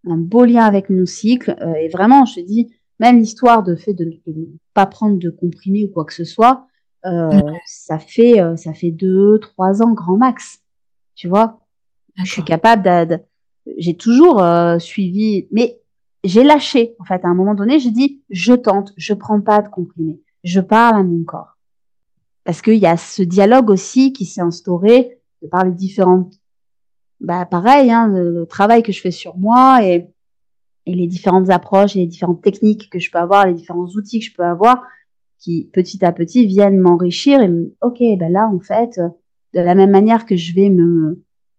un 0.08 0.18
beau 0.18 0.46
lien 0.46 0.64
avec 0.64 0.90
mon 0.90 1.06
cycle. 1.06 1.56
Euh, 1.62 1.74
et 1.76 1.90
vraiment, 1.90 2.26
je 2.26 2.36
te 2.36 2.40
dis, 2.42 2.74
même 3.00 3.20
l'histoire 3.20 3.64
de 3.64 3.76
fait 3.76 3.94
de 3.94 4.06
ne 4.28 4.46
pas 4.74 4.86
prendre 4.86 5.18
de 5.18 5.30
comprimés 5.30 5.86
ou 5.86 5.90
quoi 5.90 6.06
que 6.06 6.14
ce 6.14 6.24
soit, 6.24 6.68
euh, 7.06 7.42
ça 7.66 8.00
fait 8.00 8.42
euh, 8.42 8.56
ça 8.56 8.74
fait 8.74 8.92
deux, 8.92 9.38
trois 9.40 9.82
ans 9.82 9.94
grand 9.94 10.18
max. 10.18 10.62
Tu 11.16 11.28
vois, 11.28 11.60
je 12.18 12.32
suis 12.32 12.44
capable 12.44 13.08
de, 13.08 13.20
j'ai 13.78 13.96
toujours 13.96 14.44
suivi, 14.80 15.48
mais 15.52 15.80
j'ai 16.24 16.44
lâché. 16.44 16.96
En 17.00 17.06
fait, 17.06 17.24
à 17.24 17.28
un 17.28 17.34
moment 17.34 17.56
donné, 17.56 17.80
j'ai 17.80 17.92
dit, 17.92 18.22
je 18.30 18.54
tente, 18.54 18.94
je 18.98 19.14
prends 19.14 19.40
pas 19.40 19.62
de 19.62 19.70
comprimés, 19.70 20.20
je 20.44 20.60
parle 20.60 21.00
à 21.00 21.04
mon 21.04 21.24
corps, 21.24 21.58
parce 22.44 22.62
qu'il 22.62 22.76
y 22.76 22.86
a 22.86 22.98
ce 22.98 23.24
dialogue 23.24 23.70
aussi 23.70 24.12
qui 24.12 24.26
s'est 24.26 24.42
instauré 24.42 25.20
par 25.50 25.66
les 25.66 25.72
différentes, 25.72 26.34
bah 27.20 27.46
pareil, 27.46 27.92
hein, 27.92 28.08
le, 28.08 28.46
travail 28.46 28.84
que 28.84 28.92
je 28.92 29.02
fais 29.02 29.12
sur 29.12 29.38
moi 29.38 29.86
et, 29.86 30.08
les 30.88 31.08
différentes 31.08 31.50
approches 31.50 31.96
et 31.96 32.00
les 32.00 32.06
différentes 32.06 32.44
techniques 32.44 32.92
que 32.92 33.00
je 33.00 33.10
peux 33.10 33.18
avoir, 33.18 33.48
les 33.48 33.56
différents 33.56 33.88
outils 33.88 34.20
que 34.20 34.26
je 34.26 34.34
peux 34.34 34.44
avoir, 34.44 34.84
qui 35.40 35.68
petit 35.74 36.06
à 36.06 36.12
petit 36.12 36.46
viennent 36.46 36.78
m'enrichir 36.78 37.42
et 37.42 37.48
me, 37.48 37.76
ok, 37.82 37.98
ben 38.20 38.32
là 38.32 38.48
en 38.48 38.60
fait, 38.60 39.00
de 39.56 39.62
la 39.62 39.74
même 39.74 39.90
manière 39.90 40.28
que 40.28 40.36
je 40.36 40.54
vais 40.54 40.72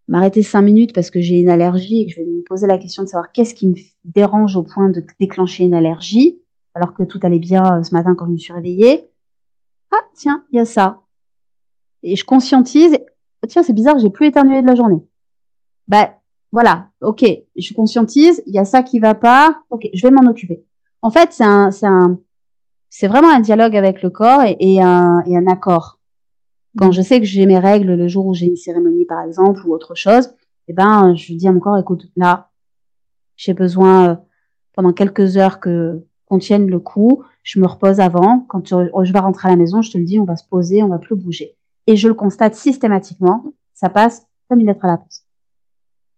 m'arrêter 0.07 0.43
cinq 0.43 0.63
minutes 0.63 0.95
parce 0.95 1.11
que 1.11 1.21
j'ai 1.21 1.41
une 1.41 1.49
allergie 1.49 2.03
et 2.03 2.07
que 2.07 2.13
je 2.13 2.21
vais 2.21 2.27
me 2.27 2.43
poser 2.43 2.69
la 2.69 2.79
question 2.79 3.03
de 3.03 3.09
savoir 3.09 3.33
qu'est-ce 3.33 3.55
qui 3.55 3.69
me 3.69 3.75
dérange 4.05 4.55
au 4.57 4.63
point 4.63 4.91
de 4.91 5.05
déclencher 5.19 5.65
une 5.65 5.75
allergie, 5.75 6.41
alors 6.75 6.95
que 6.95 7.03
tout 7.03 7.19
allait 7.23 7.41
bien 7.41 7.79
euh, 7.79 7.83
ce 7.83 7.95
matin 7.95 8.15
quand 8.15 8.27
je 8.27 8.33
me 8.33 8.37
suis 8.37 8.53
réveillée. 8.53 9.09
Ah 9.91 10.05
tiens, 10.15 10.45
il 10.53 10.57
y 10.57 10.61
a 10.61 10.65
ça. 10.65 11.03
Et 12.03 12.15
je 12.15 12.25
conscientise 12.25 12.99
tiens, 13.47 13.63
c'est 13.63 13.73
bizarre, 13.73 13.99
j'ai 13.99 14.11
plus 14.11 14.27
éternué 14.27 14.63
de 14.63 14.67
la 14.67 14.75
journée. 14.75 15.03
Ben, 15.89 16.09
voilà, 16.53 16.89
ok, 17.01 17.25
je 17.57 17.75
conscientise, 17.75 18.43
il 18.47 18.55
y 18.55 18.59
a 18.59 18.65
ça 18.65 18.83
qui 18.83 18.99
va 18.99 19.15
pas, 19.15 19.63
ok, 19.71 19.89
je 19.93 20.07
vais 20.07 20.11
m'en 20.11 20.29
occuper. 20.29 20.65
En 21.03 21.11
fait, 21.11 21.33
c'est 21.33 21.45
un, 21.45 21.71
c'est 21.71 21.87
un, 21.87 22.19
c'est 22.89 23.09
vraiment 23.09 23.31
un 23.31 23.41
dialogue 23.41 23.77
avec 23.77 24.03
le 24.03 24.11
corps 24.11 24.43
et, 24.43 24.81
un, 24.81 25.23
et 25.27 25.37
un 25.37 25.47
accord. 25.47 25.99
Quand 26.79 26.93
je 26.93 27.03
sais 27.03 27.21
que 27.21 27.27
j'ai 27.27 27.47
mes 27.47 27.59
règles 27.59 27.95
le 27.95 28.09
jour 28.09 28.27
où 28.27 28.35
j'ai 28.35 28.47
une 28.47 28.57
cérémonie, 28.57 29.07
par 29.07 29.23
exemple, 29.23 29.67
ou 29.67 29.75
autre 29.75 29.95
chose, 29.95 30.31
eh 30.69 30.73
ben, 30.73 31.15
je 31.15 31.35
dis 31.35 31.49
à 31.49 31.53
mon 31.53 31.61
corps, 31.61 31.79
écoute, 31.79 32.07
là, 32.17 32.51
j'ai 33.37 33.55
besoin 33.55 34.09
euh, 34.09 34.17
pendant 34.75 34.93
quelques 34.93 35.37
heures 35.37 35.61
que 35.61 36.05
qu'on 36.27 36.39
tienne 36.39 36.69
le 36.69 36.81
coup. 36.81 37.23
Je 37.43 37.61
me 37.61 37.67
repose 37.67 38.01
avant. 38.01 38.41
Quand 38.49 38.67
je 38.67 39.13
vais 39.13 39.19
rentrer 39.19 39.49
à 39.49 39.53
la 39.53 39.57
maison, 39.57 39.81
je 39.81 39.93
te 39.93 39.99
le 39.99 40.05
dis, 40.05 40.19
on 40.19 40.25
va 40.25 40.37
se 40.37 40.47
poser, 40.47 40.83
on 40.83 40.89
va 40.89 40.99
plus 40.99 41.15
bouger 41.15 41.56
et 41.87 41.97
je 41.97 42.09
le 42.09 42.15
constate 42.15 42.55
systématiquement, 42.55 43.45
ça 43.75 43.89
passe 43.89 44.27
comme 44.49 44.61
une 44.61 44.67
lettre 44.67 44.85
à 44.85 44.89
la 44.89 44.97
poste. 44.99 45.27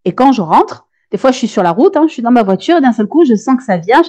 Et 0.05 0.15
quand 0.15 0.33
je 0.33 0.43
rentre, 0.43 0.87
des 1.11 1.19
fois 1.19 1.31
je 1.31 1.39
suis 1.39 1.49
sur 1.49 1.63
la 1.63 1.73
route, 1.73 1.97
hein, 1.97 2.07
je 2.07 2.13
suis 2.13 2.23
dans 2.23 2.31
ma 2.31 2.43
voiture 2.43 2.77
et 2.77 2.81
d'un 2.81 2.93
seul 2.93 3.07
coup 3.07 3.25
je 3.25 3.35
sens 3.35 3.57
que 3.57 3.65
ça 3.65 3.77
vient. 3.77 4.03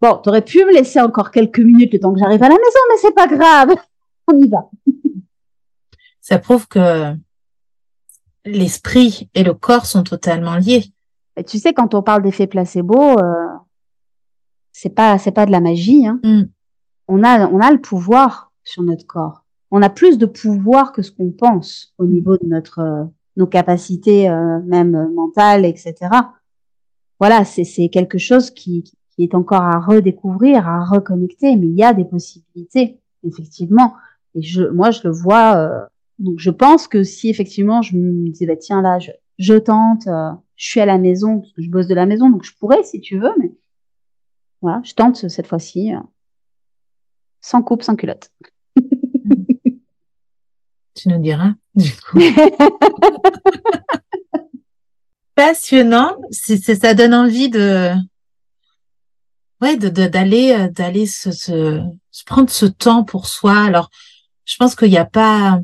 Bon, 0.00 0.16
t'aurais 0.16 0.42
pu 0.42 0.64
me 0.64 0.72
laisser 0.72 1.00
encore 1.00 1.30
quelques 1.30 1.60
minutes 1.60 1.92
le 1.92 2.00
temps 2.00 2.12
que 2.12 2.18
j'arrive 2.18 2.42
à 2.42 2.48
la 2.48 2.56
maison, 2.56 2.80
mais 2.90 2.96
c'est 2.98 3.14
pas 3.14 3.28
grave, 3.28 3.76
on 4.26 4.36
y 4.36 4.48
va. 4.48 4.68
Ça 6.20 6.38
prouve 6.38 6.66
que 6.66 7.14
l'esprit 8.44 9.28
et 9.34 9.44
le 9.44 9.54
corps 9.54 9.86
sont 9.86 10.02
totalement 10.02 10.56
liés. 10.56 10.92
Et 11.36 11.44
tu 11.44 11.58
sais, 11.58 11.72
quand 11.72 11.94
on 11.94 12.02
parle 12.02 12.22
d'effet 12.22 12.46
placebo, 12.46 13.18
euh, 13.18 13.48
c'est 14.72 14.90
pas 14.90 15.18
c'est 15.18 15.32
pas 15.32 15.46
de 15.46 15.52
la 15.52 15.60
magie. 15.60 16.06
Hein. 16.06 16.20
Mm. 16.22 16.42
On 17.08 17.24
a 17.24 17.46
on 17.48 17.60
a 17.60 17.70
le 17.70 17.80
pouvoir 17.80 18.52
sur 18.64 18.82
notre 18.82 19.06
corps 19.06 19.41
on 19.72 19.80
a 19.82 19.88
plus 19.88 20.18
de 20.18 20.26
pouvoir 20.26 20.92
que 20.92 21.02
ce 21.02 21.10
qu'on 21.10 21.30
pense 21.30 21.94
au 21.98 22.04
niveau 22.04 22.36
de 22.36 22.46
notre 22.46 22.78
euh, 22.78 23.04
nos 23.36 23.46
capacités 23.46 24.28
euh, 24.28 24.60
même 24.60 25.10
mentales, 25.14 25.64
etc. 25.64 25.94
Voilà, 27.18 27.44
c'est 27.46 27.88
quelque 27.88 28.18
chose 28.18 28.50
qui, 28.50 28.84
qui 28.84 29.22
est 29.22 29.34
encore 29.34 29.62
à 29.62 29.80
redécouvrir, 29.80 30.68
à 30.68 30.84
reconnecter, 30.84 31.56
mais 31.56 31.66
il 31.66 31.74
y 31.74 31.82
a 31.82 31.94
des 31.94 32.04
possibilités 32.04 33.00
effectivement. 33.26 33.94
Et 34.34 34.42
je, 34.42 34.64
moi, 34.64 34.90
je 34.90 35.00
le 35.04 35.10
vois. 35.10 35.56
Euh, 35.56 35.86
donc, 36.18 36.38
je 36.38 36.50
pense 36.50 36.86
que 36.86 37.02
si 37.02 37.30
effectivement 37.30 37.80
je 37.80 37.96
me 37.96 38.28
disais 38.28 38.46
bah, 38.46 38.56
tiens 38.56 38.82
là, 38.82 38.98
je, 38.98 39.12
je 39.38 39.54
tente, 39.54 40.06
je 40.06 40.68
suis 40.68 40.80
à 40.80 40.86
la 40.86 40.98
maison 40.98 41.40
parce 41.40 41.52
que 41.54 41.62
je 41.62 41.70
bosse 41.70 41.86
de 41.86 41.94
la 41.94 42.04
maison, 42.04 42.28
donc 42.28 42.44
je 42.44 42.52
pourrais 42.60 42.82
si 42.84 43.00
tu 43.00 43.18
veux, 43.18 43.32
mais 43.40 43.52
voilà, 44.60 44.82
je 44.84 44.92
tente 44.92 45.28
cette 45.28 45.46
fois-ci 45.46 45.92
sans 47.40 47.62
coupe, 47.62 47.82
sans 47.82 47.96
culotte. 47.96 48.30
Tu 50.94 51.08
nous 51.08 51.18
diras, 51.18 51.52
du 51.74 51.92
coup. 51.96 52.18
Passionnant. 55.34 56.16
C'est, 56.30 56.58
ça 56.58 56.94
donne 56.94 57.14
envie 57.14 57.48
de, 57.48 57.92
ouais, 59.62 59.76
de, 59.76 59.88
d'aller, 59.88 60.52
euh, 60.52 60.68
d'aller 60.68 61.06
se, 61.06 61.30
se, 61.30 61.82
prendre 62.26 62.50
ce 62.50 62.66
temps 62.66 63.04
pour 63.04 63.26
soi. 63.26 63.58
Alors, 63.58 63.90
je 64.44 64.56
pense 64.56 64.74
qu'il 64.74 64.90
n'y 64.90 64.98
a 64.98 65.06
pas, 65.06 65.60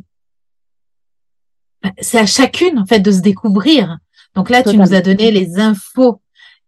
c'est 2.01 2.19
à 2.19 2.27
chacune, 2.27 2.79
en 2.79 2.87
fait, 2.87 3.01
de 3.01 3.13
se 3.13 3.21
découvrir. 3.21 3.99
Donc 4.35 4.51
là, 4.51 4.63
tu 4.63 4.77
nous 4.77 4.95
as 4.95 5.01
donné 5.01 5.31
les 5.31 5.59
infos 5.59 6.23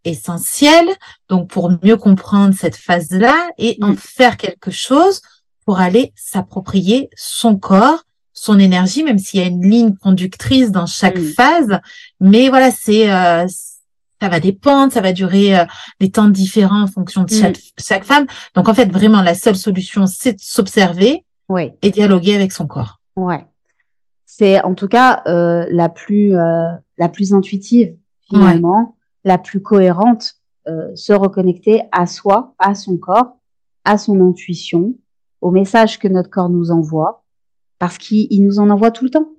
essentielles, 0.05 0.89
donc 1.28 1.49
pour 1.49 1.70
mieux 1.85 1.97
comprendre 1.97 2.55
cette 2.55 2.77
phase-là 2.77 3.51
et 3.59 3.78
en 3.81 3.95
faire 3.97 4.37
quelque 4.37 4.70
chose 4.70 5.20
pour 5.65 5.78
aller 5.78 6.12
s'approprier 6.16 7.11
son 7.16 7.57
corps 7.57 8.05
son 8.41 8.59
énergie, 8.59 9.05
même 9.05 9.19
s'il 9.19 9.39
y 9.39 9.43
a 9.43 9.47
une 9.47 9.69
ligne 9.69 9.95
conductrice 9.95 10.71
dans 10.71 10.87
chaque 10.87 11.19
phase. 11.19 11.79
Mais 12.21 12.49
voilà, 12.49 12.71
c'est 12.71 13.12
euh, 13.12 13.47
ça 14.19 14.29
va 14.31 14.41
dépendre, 14.41 14.91
ça 14.91 15.03
va 15.03 15.12
durer 15.12 15.59
euh, 15.59 15.67
des 16.01 16.11
temps 16.11 16.29
différents 16.29 16.85
en 16.85 16.87
fonction 16.87 17.25
de 17.25 17.31
chaque, 17.31 17.59
chaque 17.79 18.05
femme. 18.05 18.27
Donc 18.55 18.71
en 18.71 18.73
fait, 18.73 18.91
vraiment, 18.91 19.21
la 19.21 19.35
seule 19.35 19.57
solution, 19.57 20.07
c'est 20.07 20.33
de 20.33 20.41
s'observer 20.41 21.23
ouais. 21.51 21.77
et 21.83 21.91
dialoguer 21.91 22.35
avec 22.35 22.53
son 22.53 22.67
corps. 22.67 23.01
Ouais. 23.15 23.45
C'est 24.25 24.62
en 24.62 24.73
tout 24.73 24.89
cas 24.89 25.23
euh, 25.27 25.67
la 25.71 25.91
plus 25.91 26.35
euh, 26.35 26.71
la 26.97 27.11
plus 27.11 27.35
intuitive 27.35 27.95
finalement, 28.31 28.97
la 29.25 29.37
plus 29.37 29.61
cohérente, 29.61 30.37
euh, 30.67 30.95
se 30.95 31.12
reconnecter 31.12 31.83
à 31.93 32.07
soi, 32.07 32.55
à 32.59 32.75
son 32.75 32.97
corps, 32.97 33.37
à 33.85 33.99
son 33.99 34.19
intuition, 34.27 34.95
au 35.43 35.51
message 35.51 35.99
que 35.99 36.09
notre 36.09 36.31
corps 36.31 36.49
nous 36.49 36.71
envoie 36.71 37.21
parce 37.81 37.97
qu'il 37.98 38.44
nous 38.44 38.61
en 38.61 38.70
envoie 38.70 38.93
tout 38.93 39.05
le 39.05 39.11
temps. 39.11 39.31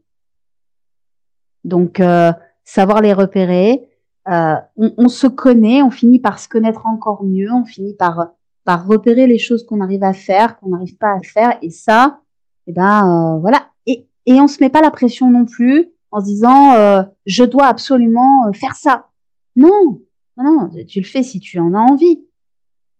Donc, 1.63 1.99
euh, 1.99 2.33
savoir 2.65 3.01
les 3.01 3.13
repérer, 3.13 3.87
euh, 4.27 4.55
on, 4.75 5.07
se 5.09 5.27
connaît, 5.27 5.83
on 5.83 5.91
finit 5.91 6.19
par 6.19 6.39
se 6.39 6.49
connaître 6.49 6.87
encore 6.87 7.23
mieux, 7.23 7.49
on 7.53 7.63
finit 7.63 7.95
par 7.95 8.33
par 8.63 8.85
repérer 8.85 9.25
les 9.25 9.39
choses 9.39 9.65
qu'on 9.65 9.81
arrive 9.81 10.03
à 10.03 10.13
faire, 10.13 10.59
qu'on 10.59 10.69
n'arrive 10.69 10.97
pas 10.97 11.15
à 11.15 11.21
faire, 11.21 11.57
et 11.63 11.71
ça, 11.71 12.21
eh 12.67 12.73
ben 12.73 13.35
euh, 13.35 13.39
voilà. 13.39 13.69
Et 13.85 14.07
et 14.25 14.33
on 14.41 14.47
se 14.47 14.57
met 14.59 14.69
pas 14.69 14.81
la 14.81 14.91
pression 14.91 15.29
non 15.29 15.45
plus 15.45 15.91
en 16.11 16.19
se 16.19 16.25
disant 16.25 17.05
je 17.25 17.43
dois 17.43 17.67
absolument 17.67 18.51
faire 18.53 18.75
ça. 18.75 19.07
Non, 19.55 20.01
non, 20.37 20.69
tu 20.87 20.99
le 20.99 21.05
fais 21.05 21.23
si 21.23 21.39
tu 21.39 21.59
en 21.59 21.73
as 21.73 21.79
envie. 21.79 22.25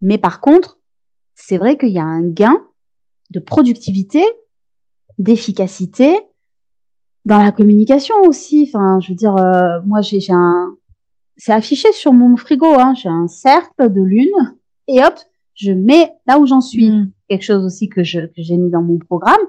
Mais 0.02 0.18
par 0.18 0.40
contre, 0.40 0.80
c'est 1.34 1.58
vrai 1.58 1.78
qu'il 1.78 1.90
y 1.90 2.00
a 2.00 2.06
un 2.06 2.28
gain 2.28 2.58
de 3.32 3.40
productivité 3.40 4.24
d'efficacité 5.22 6.20
dans 7.26 7.38
la 7.38 7.52
communication 7.52 8.16
aussi. 8.26 8.68
Enfin, 8.68 9.00
je 9.00 9.10
veux 9.10 9.16
dire, 9.16 9.36
euh, 9.38 9.80
moi 9.86 10.02
j'ai 10.02 10.20
un, 10.30 10.76
c'est 11.38 11.54
affiché 11.54 11.92
sur 11.92 12.14
mon 12.14 12.36
frigo, 12.36 12.68
hein, 12.68 12.94
j'ai 12.96 13.10
un 13.10 13.28
cercle 13.28 13.92
de 13.92 14.02
lune 14.02 14.58
et 14.88 15.04
hop, 15.04 15.14
je 15.56 15.72
mets 15.72 16.12
là 16.28 16.40
où 16.40 16.46
j'en 16.46 16.62
suis. 16.62 16.90
Mm. 16.90 17.12
Quelque 17.30 17.44
chose 17.44 17.64
aussi 17.64 17.88
que 17.88 18.04
je 18.04 18.22
que 18.22 18.42
j'ai 18.42 18.58
mis 18.58 18.70
dans 18.70 18.82
mon 18.82 18.98
programme. 18.98 19.42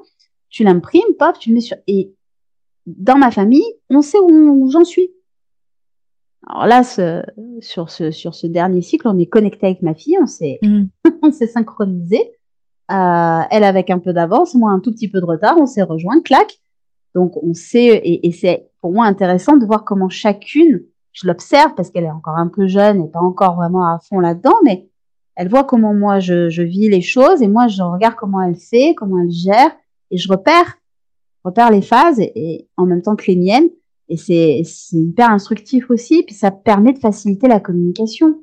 Tu 0.51 0.65
l'imprimes, 0.65 1.03
pop, 1.19 1.39
tu 1.39 1.49
le 1.49 1.57
mets 1.57 1.61
sur 1.61 1.77
et 1.87 2.15
dans 2.87 3.17
ma 3.17 3.31
famille, 3.31 3.65
on 3.91 4.03
sait 4.03 4.19
où, 4.21 4.71
j'en 4.71 4.85
suis. 4.85 5.11
Alors 6.47 6.67
là, 6.67 6.83
ce, 6.83 7.23
sur 7.61 7.91
ce 7.91 8.11
sur 8.11 8.35
ce 8.35 8.47
dernier 8.47 8.83
cycle, 8.83 9.09
on 9.09 9.19
est 9.19 9.27
connecté 9.27 9.67
avec 9.67 9.83
ma 9.83 9.95
fille, 9.95 10.19
on 10.21 10.27
s'est 10.27 10.59
mm. 10.63 10.85
on 11.23 11.33
s'est 11.33 11.47
synchronisé. 11.47 12.33
Euh, 12.93 13.41
elle 13.51 13.65
avec 13.65 13.89
un 13.89 13.99
peu 13.99 14.13
d'avance, 14.13 14.55
moi 14.55 14.71
un 14.71 14.79
tout 14.79 14.93
petit 14.93 15.09
peu 15.09 15.21
de 15.21 15.25
retard, 15.25 15.57
on 15.59 15.65
s'est 15.65 15.83
rejoint, 15.83 16.21
clac. 16.21 16.59
Donc 17.15 17.43
on 17.43 17.55
sait 17.55 18.01
et, 18.05 18.33
c'est 18.33 18.69
pour 18.81 18.93
moi 18.93 19.07
intéressant 19.07 19.57
de 19.57 19.65
voir 19.65 19.85
comment 19.85 20.11
chacune, 20.11 20.83
je 21.13 21.27
l'observe 21.27 21.75
parce 21.75 21.91
qu'elle 21.91 22.05
est 22.05 22.11
encore 22.11 22.37
un 22.37 22.49
peu 22.49 22.67
jeune 22.67 23.03
et 23.03 23.09
pas 23.09 23.21
encore 23.21 23.57
vraiment 23.57 23.87
à 23.87 23.99
fond 23.99 24.19
là-dedans, 24.19 24.57
mais 24.65 24.89
elle 25.37 25.49
voit 25.49 25.65
comment 25.65 25.95
moi 25.95 26.21
je, 26.21 26.51
je, 26.51 26.63
vis 26.63 26.91
les 26.91 27.01
choses 27.01 27.43
et 27.43 27.49
moi 27.49 27.69
je 27.69 27.83
regarde 27.83 28.15
comment 28.15 28.43
elle 28.43 28.57
fait, 28.57 28.95
comment 28.95 29.21
elle 29.21 29.31
gère 29.31 29.71
et 30.11 30.19
je 30.19 30.29
repère, 30.29 30.79
repère 31.45 31.71
les 31.71 31.83
phases 31.83 32.21
et, 32.21 32.69
en 32.77 32.85
même 32.85 33.03
temps 33.03 33.17
que 33.17 33.27
les 33.27 33.37
miennes 33.37 33.69
et 34.09 34.17
c'est 34.17 34.63
hyper 34.93 35.31
instructif 35.31 35.91
aussi 35.91 36.25
puis 36.25 36.35
ça 36.35 36.51
permet 36.51 36.93
de 36.93 36.99
faciliter 36.99 37.49
la 37.49 37.61
communication 37.61 38.43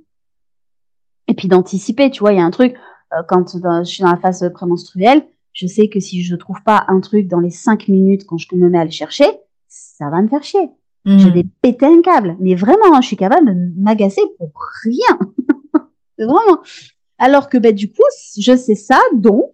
et 1.28 1.36
puis 1.36 1.48
d'anticiper. 1.48 2.10
Tu 2.10 2.20
vois, 2.22 2.34
il 2.34 2.40
y 2.40 2.42
a 2.42 2.46
un 2.46 2.52
truc 2.52 2.76
euh, 3.14 3.24
quand 3.28 3.48
je 3.48 3.84
suis 3.84 4.04
dans 4.04 4.12
la 4.12 4.18
phase 4.18 4.50
prémenstruelle, 4.54 5.26
je 5.54 5.68
sais 5.68 5.90
que 5.90 6.00
si 6.00 6.24
je 6.24 6.36
trouve 6.36 6.62
pas 6.64 6.86
un 6.88 7.00
truc 7.00 7.28
dans 7.28 7.40
les 7.40 7.50
cinq 7.50 7.88
minutes 7.88 8.26
quand 8.26 8.38
je 8.38 8.48
me 8.56 8.70
mets 8.70 8.80
à 8.80 8.86
le 8.86 8.92
chercher, 8.92 9.26
ça 9.68 10.10
va 10.10 10.22
me 10.22 10.28
faire 10.28 10.44
chier. 10.44 10.70
Mmh. 11.06 11.20
Je 11.20 11.30
vais 11.30 11.46
péter 11.62 11.86
un 11.86 12.02
câble. 12.02 12.36
Mais 12.40 12.56
vraiment, 12.56 13.02
je 13.02 13.08
suis 13.08 13.18
capable 13.18 13.48
de 13.48 13.82
m'agacer 13.82 14.22
pour 14.38 14.52
rien. 14.84 15.20
Vraiment. 16.18 16.62
Alors 17.18 17.50
que 17.50 17.58
ben, 17.58 17.74
du 17.74 17.92
coup, 17.92 18.04
je 18.38 18.56
sais 18.56 18.76
ça, 18.76 19.00
donc 19.14 19.52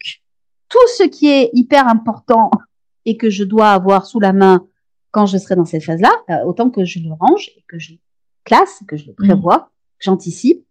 tout 0.69 0.87
ce 0.97 1.03
qui 1.03 1.27
est 1.27 1.49
hyper 1.53 1.87
important 1.87 2.51
et 3.05 3.17
que 3.17 3.29
je 3.29 3.43
dois 3.43 3.69
avoir 3.69 4.05
sous 4.05 4.19
la 4.19 4.33
main 4.33 4.67
quand 5.11 5.25
je 5.25 5.37
serai 5.37 5.55
dans 5.55 5.65
cette 5.65 5.83
phase-là, 5.83 6.11
euh, 6.29 6.43
autant 6.45 6.69
que 6.69 6.83
je 6.83 6.99
le 6.99 7.13
range 7.13 7.49
et 7.55 7.63
que 7.67 7.79
je 7.79 7.93
le 7.93 7.99
classe, 8.43 8.83
que 8.87 8.97
je 8.97 9.05
le 9.07 9.13
mmh. 9.13 9.27
prévois, 9.27 9.71
que 9.97 10.05
j'anticipe 10.05 10.65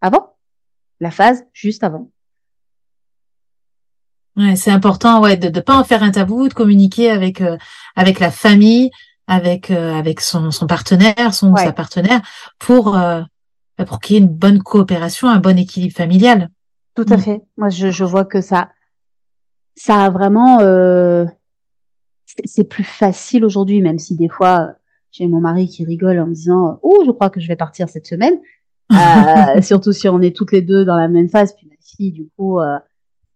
avant 0.00 0.31
la 1.02 1.10
phase 1.10 1.44
juste 1.52 1.84
avant. 1.84 2.10
Ouais, 4.36 4.56
c'est 4.56 4.70
important, 4.70 5.20
ouais, 5.20 5.36
de 5.36 5.48
ne 5.48 5.60
pas 5.60 5.76
en 5.76 5.84
faire 5.84 6.02
un 6.02 6.10
tabou, 6.10 6.48
de 6.48 6.54
communiquer 6.54 7.10
avec 7.10 7.42
euh, 7.42 7.58
avec 7.96 8.18
la 8.18 8.30
famille, 8.30 8.90
avec 9.26 9.70
euh, 9.70 9.94
avec 9.94 10.22
son, 10.22 10.50
son 10.50 10.66
partenaire, 10.66 11.34
son 11.34 11.52
ou 11.52 11.56
sa 11.58 11.72
partenaire, 11.72 12.22
pour 12.58 12.92
bah, 13.78 13.84
pour 13.86 14.00
qu'il 14.00 14.14
y 14.14 14.18
ait 14.18 14.22
une 14.22 14.28
bonne 14.28 14.62
coopération, 14.62 15.28
un 15.28 15.38
bon 15.38 15.58
équilibre 15.58 15.94
familial. 15.94 16.48
Tout 16.94 17.06
à 17.08 17.16
mm. 17.16 17.20
fait. 17.20 17.42
Moi, 17.56 17.68
je, 17.68 17.90
je 17.90 18.04
vois 18.04 18.24
que 18.24 18.40
ça, 18.40 18.70
ça 19.74 20.04
a 20.04 20.10
vraiment, 20.10 20.60
euh, 20.60 21.24
c'est 22.44 22.64
plus 22.64 22.84
facile 22.84 23.44
aujourd'hui, 23.44 23.80
même 23.80 23.98
si 23.98 24.14
des 24.14 24.28
fois 24.28 24.74
j'ai 25.10 25.26
mon 25.26 25.40
mari 25.40 25.68
qui 25.68 25.84
rigole 25.84 26.18
en 26.18 26.26
me 26.26 26.34
disant, 26.34 26.78
oh, 26.82 27.02
je 27.04 27.10
crois 27.10 27.28
que 27.28 27.40
je 27.40 27.48
vais 27.48 27.56
partir 27.56 27.88
cette 27.88 28.06
semaine. 28.06 28.40
Euh, 28.92 29.60
surtout 29.62 29.92
si 29.92 30.08
on 30.08 30.20
est 30.20 30.34
toutes 30.34 30.52
les 30.52 30.62
deux 30.62 30.84
dans 30.84 30.96
la 30.96 31.08
même 31.08 31.28
phase. 31.28 31.54
Puis 31.54 31.66
ma 31.66 31.76
fille, 31.80 32.12
du 32.12 32.28
coup, 32.36 32.60
euh, 32.60 32.78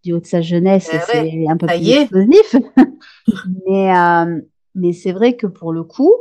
du 0.05 0.13
haut 0.13 0.21
de 0.21 0.27
sa 0.27 0.41
jeunesse, 0.41 0.91
eh 0.93 0.99
c'est 0.99 1.49
un 1.49 1.57
peu 1.57 1.67
plus 1.67 1.91
explosif. 1.91 2.57
mais 3.67 3.97
euh, 3.97 4.41
mais 4.75 4.93
c'est 4.93 5.13
vrai 5.13 5.37
que 5.37 5.47
pour 5.47 5.73
le 5.73 5.85
coup, 5.85 6.13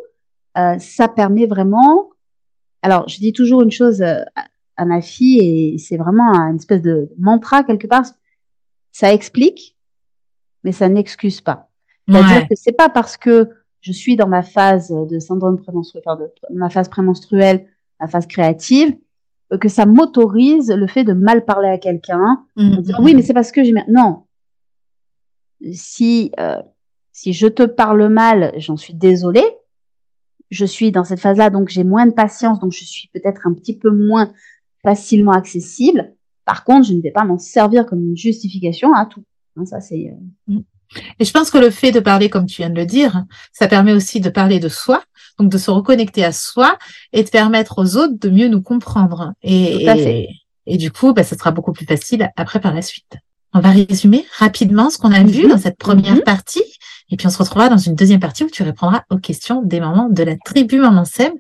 euh, 0.58 0.78
ça 0.80 1.08
permet 1.08 1.46
vraiment 1.46 2.10
alors, 2.86 3.10
je 3.10 3.18
dis 3.18 3.34
toujours 3.34 3.64
une 3.64 3.72
chose 3.72 4.04
euh, 4.04 4.22
à 4.78 4.86
ma 4.86 5.02
fille 5.02 5.40
et 5.40 5.80
c'est 5.80 5.98
vraiment 5.98 6.32
une 6.36 6.58
espèce 6.58 6.84
de 6.84 7.10
mantra 7.18 7.64
quelque 7.64 7.88
part. 7.88 8.06
Ça 8.92 9.12
explique, 9.12 9.76
mais 10.64 10.72
ça 10.72 10.88
n'excuse 10.88 11.42
pas. 11.42 11.72
C'est-à-dire 12.08 12.48
que 12.48 12.54
c'est 12.54 12.74
pas 12.74 12.90
parce 12.90 13.18
que 13.18 13.50
je 13.82 13.92
suis 13.92 14.16
dans 14.16 14.28
ma 14.28 14.44
phase 14.44 14.92
de 14.92 15.18
syndrome 15.18 15.60
prémenstruel, 15.60 16.04
ma 16.54 16.70
phase 16.70 16.88
prémenstruelle, 16.88 17.66
ma 18.00 18.08
phase 18.08 18.28
créative, 18.28 18.96
que 19.60 19.70
ça 19.70 19.86
m'autorise 19.86 20.72
le 20.72 20.88
fait 20.88 21.04
de 21.04 21.14
mal 21.14 21.46
parler 21.46 21.70
à 21.70 21.78
quelqu'un, 21.78 22.44
mmh, 22.56 22.78
dire 22.82 23.00
oui, 23.02 23.14
mais 23.14 23.22
c'est 23.22 23.34
parce 23.34 23.52
que 23.52 23.64
j'ai 23.64 23.74
non. 23.88 24.24
Si 25.72 26.32
euh, 26.40 26.62
si 27.12 27.32
je 27.32 27.48
te 27.48 27.64
parle 27.64 28.10
mal, 28.10 28.54
j'en 28.58 28.76
suis 28.76 28.94
désolée, 28.94 29.46
je 30.50 30.66
suis 30.66 30.92
dans 30.92 31.06
cette 31.06 31.22
phase-là, 31.22 31.50
donc 31.50 31.70
j'ai 31.70 31.84
moins 31.84 32.06
de 32.06 32.12
patience, 32.12 32.60
donc 32.60 32.74
je 32.74 32.84
suis 32.84 33.10
peut-être 33.14 33.48
un 33.48 33.54
petit 33.54 33.78
peu 33.78 33.90
moins 33.90 34.34
facilement 34.84 35.32
accessible. 35.32 36.14
Par 36.44 36.64
contre, 36.64 36.88
je 36.88 36.94
ne 36.94 37.02
vais 37.02 37.12
pas 37.12 37.24
m'en 37.24 37.38
servir 37.38 37.86
comme 37.86 38.04
une 38.04 38.18
justification 38.18 38.94
à 38.94 39.06
tout. 39.06 39.24
Hein, 39.56 39.66
ça, 39.66 39.80
c'est. 39.80 40.14
Euh, 40.50 40.54
mm. 40.56 40.64
Et 41.20 41.26
je 41.26 41.32
pense 41.32 41.50
que 41.52 41.58
le 41.58 41.70
fait 41.70 41.92
de 41.92 42.00
parler, 42.00 42.30
comme 42.30 42.46
tu 42.46 42.62
viens 42.62 42.70
de 42.70 42.76
le 42.76 42.86
dire, 42.86 43.24
ça 43.52 43.68
permet 43.68 43.94
aussi 43.94 44.20
de 44.20 44.30
parler 44.30 44.60
de 44.60 44.70
soi, 44.70 45.04
donc 45.40 45.50
de 45.50 45.58
se 45.58 45.72
reconnecter 45.72 46.24
à 46.24 46.32
soi 46.32 46.78
et 47.14 47.24
de 47.24 47.30
permettre 47.30 47.80
aux 47.80 47.98
autres 47.98 48.16
de 48.20 48.30
mieux 48.30 48.48
nous 48.48 48.62
comprendre. 48.62 49.34
Et, 49.44 49.88
et, 50.66 50.78
du 50.78 50.92
coup, 50.92 51.14
bah, 51.14 51.24
ça 51.24 51.38
sera 51.38 51.52
beaucoup 51.52 51.74
plus 51.74 51.86
facile 51.86 52.30
après 52.36 52.60
par 52.60 52.74
la 52.74 52.82
suite. 52.82 53.18
On 53.54 53.60
va 53.60 53.72
résumer 53.72 54.26
rapidement 54.38 54.90
ce 54.90 54.98
qu'on 54.98 55.14
a 55.14 55.24
vu 55.24 55.44
mhm. 55.44 55.52
dans 55.52 55.58
cette 55.58 55.78
première 55.78 56.16
mhm. 56.16 56.24
partie. 56.24 56.64
Et 57.10 57.18
puis 57.18 57.28
on 57.28 57.30
se 57.30 57.38
retrouvera 57.38 57.70
dans 57.70 57.78
une 57.78 57.96
deuxième 57.96 58.20
partie 58.20 58.44
où 58.44 58.50
tu 58.50 58.64
répondras 58.64 59.04
aux 59.10 59.18
questions 59.18 59.62
des 59.62 59.80
mamans 59.80 60.10
de 60.10 60.24
la 60.24 60.36
tribu 60.38 60.80
Maman 60.80 61.06
Sem. 61.06 61.32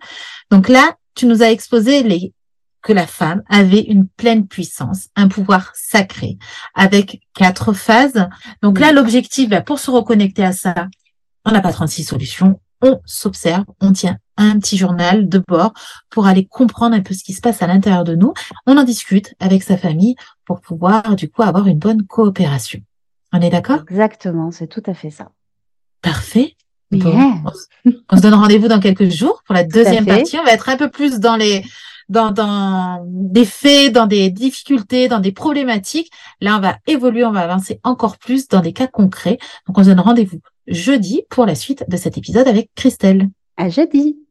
Donc 0.52 0.69
là, 0.69 0.95
tu 1.15 1.26
nous 1.26 1.41
as 1.41 1.49
exposé 1.49 2.03
les 2.03 2.34
que 2.85 2.93
la 2.93 3.07
femme 3.07 3.41
avait 3.49 3.81
une 3.81 4.07
pleine 4.07 4.47
puissance, 4.47 5.09
un 5.15 5.27
pouvoir 5.27 5.71
sacré, 5.73 6.37
avec 6.75 7.19
quatre 7.33 7.73
phases. 7.73 8.27
Donc 8.61 8.79
là, 8.79 8.91
l'objectif, 8.91 9.49
bah, 9.49 9.61
pour 9.61 9.79
se 9.79 9.89
reconnecter 9.89 10.45
à 10.45 10.53
ça, 10.53 10.87
on 11.45 11.51
n'a 11.51 11.61
pas 11.61 11.73
36 11.73 12.03
solutions, 12.03 12.61
on 12.83 13.01
s'observe, 13.03 13.65
on 13.81 13.91
tient 13.91 14.17
un 14.37 14.59
petit 14.59 14.77
journal 14.77 15.27
de 15.27 15.41
bord 15.47 15.73
pour 16.11 16.27
aller 16.27 16.45
comprendre 16.45 16.95
un 16.95 17.01
peu 17.01 17.15
ce 17.15 17.23
qui 17.23 17.33
se 17.33 17.41
passe 17.41 17.63
à 17.63 17.67
l'intérieur 17.67 18.03
de 18.03 18.15
nous. 18.15 18.33
On 18.67 18.77
en 18.77 18.83
discute 18.83 19.33
avec 19.39 19.63
sa 19.63 19.77
famille 19.77 20.15
pour 20.45 20.61
pouvoir 20.61 21.15
du 21.15 21.27
coup 21.27 21.41
avoir 21.41 21.65
une 21.65 21.79
bonne 21.79 22.05
coopération. 22.05 22.81
On 23.33 23.41
est 23.41 23.49
d'accord? 23.49 23.81
Exactement, 23.89 24.51
c'est 24.51 24.67
tout 24.67 24.83
à 24.85 24.93
fait 24.93 25.09
ça. 25.09 25.31
Parfait. 26.03 26.55
on, 26.91 26.97
se 28.15 28.21
donne 28.21 28.35
rendez-vous 28.35 28.67
dans 28.67 28.79
quelques 28.79 29.09
jours 29.09 29.41
pour 29.43 29.55
la 29.55 29.63
deuxième 29.63 30.05
partie. 30.05 30.37
On 30.37 30.43
va 30.43 30.51
être 30.51 30.69
un 30.69 30.77
peu 30.77 30.91
plus 30.91 31.19
dans 31.19 31.35
les 31.35 31.63
dans, 32.10 32.32
dans 32.32 33.03
des 33.07 33.45
faits, 33.45 33.94
dans 33.94 34.07
des 34.07 34.30
difficultés, 34.30 35.07
dans 35.07 35.19
des 35.19 35.32
problématiques. 35.32 36.11
Là, 36.41 36.57
on 36.57 36.61
va 36.61 36.77
évoluer, 36.88 37.26
on 37.26 37.32
va 37.32 37.41
avancer 37.41 37.80
encore 37.84 38.18
plus 38.18 38.48
dans 38.48 38.61
des 38.61 38.73
cas 38.73 38.88
concrets. 38.88 39.38
Donc, 39.68 39.77
on 39.77 39.84
se 39.84 39.90
donne 39.90 39.99
rendez-vous 39.99 40.40
jeudi 40.68 41.23
pour 41.30 41.45
la 41.45 41.56
suite 41.56 41.86
de 41.88 41.98
cet 41.98 42.18
épisode 42.18 42.48
avec 42.48 42.69
Christelle. 42.76 43.30
À 43.57 43.69
jeudi. 43.69 44.24